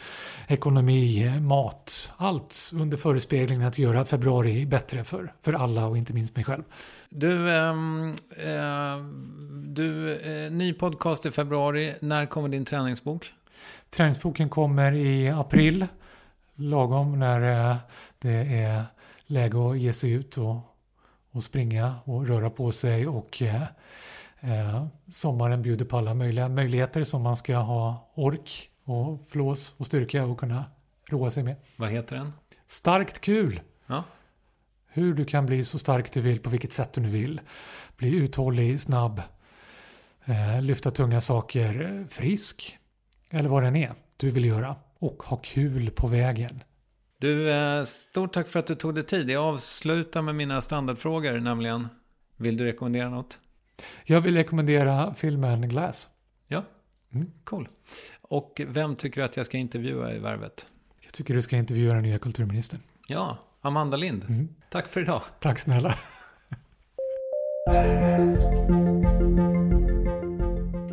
ekonomi, 0.47 1.25
eh, 1.25 1.41
mat. 1.41 2.13
Allt 2.17 2.71
under 2.73 2.97
förespeglingen 2.97 3.67
att 3.67 3.77
göra 3.79 4.05
februari 4.05 4.65
bättre 4.65 5.03
för, 5.03 5.33
för 5.41 5.53
alla 5.53 5.85
och 5.85 5.97
inte 5.97 6.13
minst 6.13 6.35
mig 6.35 6.45
själv. 6.45 6.63
Du, 7.09 7.51
ehm, 7.55 8.13
eh, 8.29 9.05
du 9.65 10.19
eh, 10.19 10.51
ny 10.51 10.73
podcast 10.73 11.25
i 11.25 11.31
februari. 11.31 11.93
När 12.01 12.25
kommer 12.25 12.49
din 12.49 12.65
träningsbok? 12.65 13.33
Träningsboken 13.89 14.49
kommer 14.49 14.91
i 14.91 15.29
april. 15.29 15.87
Lagom 16.59 17.19
när 17.19 17.71
eh, 17.71 17.77
det 18.19 18.35
är 18.35 18.85
läge 19.25 19.69
att 19.69 19.79
ge 19.79 19.93
sig 19.93 20.11
ut 20.11 20.37
och, 20.37 20.57
och 21.31 21.43
springa 21.43 21.95
och 22.03 22.27
röra 22.27 22.49
på 22.49 22.71
sig 22.71 23.07
och 23.07 23.41
eh, 23.41 23.63
eh, 24.39 24.85
sommaren 25.07 25.61
bjuder 25.61 25.85
på 25.85 25.97
alla 25.97 26.13
möjliga 26.13 26.49
möjligheter 26.49 27.03
som 27.03 27.21
man 27.21 27.35
ska 27.35 27.57
ha 27.57 28.11
ork 28.13 28.69
och 28.83 29.29
flås 29.29 29.73
och 29.77 29.85
styrka 29.85 30.25
och 30.25 30.39
kunna 30.39 30.65
roa 31.09 31.31
sig 31.31 31.43
med. 31.43 31.55
Vad 31.75 31.89
heter 31.89 32.15
den? 32.15 32.33
Starkt 32.67 33.21
kul! 33.21 33.61
Ja. 33.87 34.03
Hur 34.87 35.13
du 35.13 35.25
kan 35.25 35.45
bli 35.45 35.63
så 35.63 35.79
stark 35.79 36.13
du 36.13 36.21
vill 36.21 36.39
på 36.39 36.49
vilket 36.49 36.73
sätt 36.73 36.93
du 36.93 37.01
nu 37.01 37.09
vill. 37.09 37.41
Bli 37.97 38.15
uthållig, 38.15 38.81
snabb, 38.81 39.21
eh, 40.25 40.61
lyfta 40.61 40.91
tunga 40.91 41.21
saker, 41.21 41.81
eh, 41.81 42.07
frisk 42.07 42.77
eller 43.29 43.49
vad 43.49 43.63
den 43.63 43.75
är 43.75 43.93
du 44.17 44.31
vill 44.31 44.45
göra 44.45 44.75
och 44.99 45.23
ha 45.23 45.37
kul 45.37 45.91
på 45.91 46.07
vägen. 46.07 46.63
Du, 47.17 47.51
eh, 47.51 47.83
stort 47.83 48.33
tack 48.33 48.47
för 48.47 48.59
att 48.59 48.67
du 48.67 48.75
tog 48.75 48.95
dig 48.95 49.03
tid. 49.05 49.29
Jag 49.29 49.43
avslutar 49.43 50.21
med 50.21 50.35
mina 50.35 50.61
standardfrågor, 50.61 51.39
nämligen 51.39 51.87
Vill 52.37 52.57
du 52.57 52.63
rekommendera 52.65 53.09
något? 53.09 53.39
Jag 54.05 54.21
vill 54.21 54.35
rekommendera 54.35 55.13
filmen 55.13 55.69
Glass. 55.69 56.09
Ja, 56.47 56.63
Mm. 57.13 57.31
cool. 57.43 57.67
Och 58.21 58.61
vem 58.67 58.95
tycker 58.95 59.21
du 59.21 59.25
att 59.25 59.37
jag 59.37 59.45
ska 59.45 59.57
intervjua 59.57 60.13
i 60.13 60.19
Värvet? 60.19 60.67
Jag 61.01 61.13
tycker 61.13 61.33
du 61.33 61.41
ska 61.41 61.57
intervjua 61.57 61.93
den 61.93 62.03
nya 62.03 62.19
kulturministern. 62.19 62.79
Ja, 63.07 63.37
Amanda 63.61 63.97
Lind. 63.97 64.25
Mm. 64.29 64.47
Tack 64.69 64.87
för 64.87 65.01
idag. 65.01 65.21
Tack 65.39 65.59
snälla. 65.59 65.95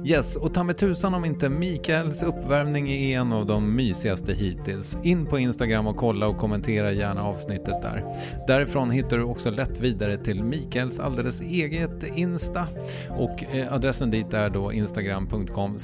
Yes, 0.07 0.37
och 0.37 0.55
ta 0.55 0.65
med 0.65 0.77
tusan 0.77 1.15
om 1.15 1.25
inte 1.25 1.49
Mikaels 1.49 2.23
uppvärmning 2.23 2.91
är 2.93 3.21
en 3.21 3.33
av 3.33 3.47
de 3.47 3.77
mysigaste 3.77 4.33
hittills. 4.33 4.99
In 5.03 5.27
på 5.27 5.39
Instagram 5.39 5.87
och 5.87 5.97
kolla 5.97 6.27
och 6.27 6.39
kommentera 6.39 6.93
gärna 6.93 7.25
avsnittet 7.25 7.83
där. 7.83 8.05
Därifrån 8.47 8.91
hittar 8.91 9.17
du 9.17 9.23
också 9.23 9.51
lätt 9.51 9.81
vidare 9.81 10.19
till 10.19 10.45
Mikaels 10.45 11.01
alldeles 11.01 11.41
eget 11.41 12.17
Insta. 12.17 12.67
Och 13.11 13.45
eh, 13.55 13.73
adressen 13.73 14.11
dit 14.11 14.35
är 14.35 14.51
då 14.51 14.73
instagram.com 14.73 15.77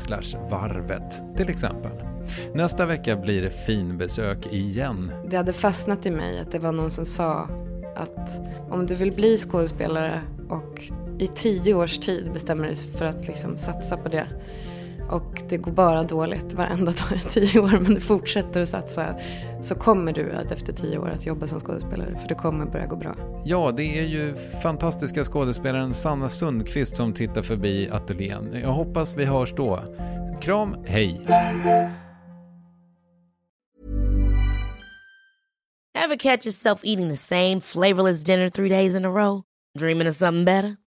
varvet 0.50 1.22
till 1.36 1.48
exempel. 1.48 1.92
Nästa 2.54 2.86
vecka 2.86 3.16
blir 3.16 3.42
det 3.42 3.50
finbesök 3.50 4.52
igen. 4.52 5.12
Det 5.30 5.36
hade 5.36 5.52
fastnat 5.52 6.06
i 6.06 6.10
mig 6.10 6.38
att 6.38 6.52
det 6.52 6.58
var 6.58 6.72
någon 6.72 6.90
som 6.90 7.04
sa 7.04 7.48
att 7.96 8.40
om 8.70 8.86
du 8.86 8.94
vill 8.94 9.12
bli 9.12 9.38
skådespelare 9.38 10.20
och 10.48 10.92
i 11.18 11.26
tio 11.26 11.74
års 11.74 11.98
tid 11.98 12.32
bestämmer 12.32 12.66
dig 12.66 12.76
för 12.76 13.04
att 13.04 13.26
liksom 13.26 13.58
satsa 13.58 13.96
på 13.96 14.08
det 14.08 14.26
och 15.12 15.42
det 15.48 15.56
går 15.56 15.72
bara 15.72 16.02
dåligt 16.02 16.54
varenda 16.54 16.92
dag 17.10 17.18
i 17.26 17.28
tio 17.28 17.60
år 17.60 17.78
men 17.80 17.94
du 17.94 18.00
fortsätter 18.00 18.60
att 18.60 18.68
satsa 18.68 19.14
så 19.60 19.74
kommer 19.74 20.12
du 20.12 20.32
att 20.32 20.52
efter 20.52 20.72
tio 20.72 20.98
år 20.98 21.08
att 21.08 21.26
jobba 21.26 21.46
som 21.46 21.60
skådespelare 21.60 22.18
för 22.18 22.28
det 22.28 22.34
kommer 22.34 22.66
börja 22.66 22.86
gå 22.86 22.96
bra. 22.96 23.16
Ja, 23.44 23.72
det 23.76 23.98
är 23.98 24.04
ju 24.04 24.34
fantastiska 24.62 25.24
skådespelaren 25.24 25.94
Sanna 25.94 26.28
Sundqvist 26.28 26.96
som 26.96 27.12
tittar 27.12 27.42
förbi 27.42 27.88
ateljén. 27.90 28.52
Jag 28.62 28.72
hoppas 28.72 29.16
vi 29.16 29.24
hörs 29.24 29.54
då. 29.54 29.82
Kram, 30.40 30.76
hej! 30.86 31.20
Ever 35.94 36.16
catch 36.16 36.46
yourself 36.46 36.80
eating 36.84 37.08
the 37.08 37.16
same 37.16 37.60
flavorless 37.60 38.24
dinner 38.24 38.48
three 38.48 38.68
days 38.68 38.96
in 38.96 39.04
a 39.04 39.08
row? 39.08 39.42
Dreaming 39.78 40.08
of 40.08 40.14
something 40.14 40.44
better? 40.44 40.76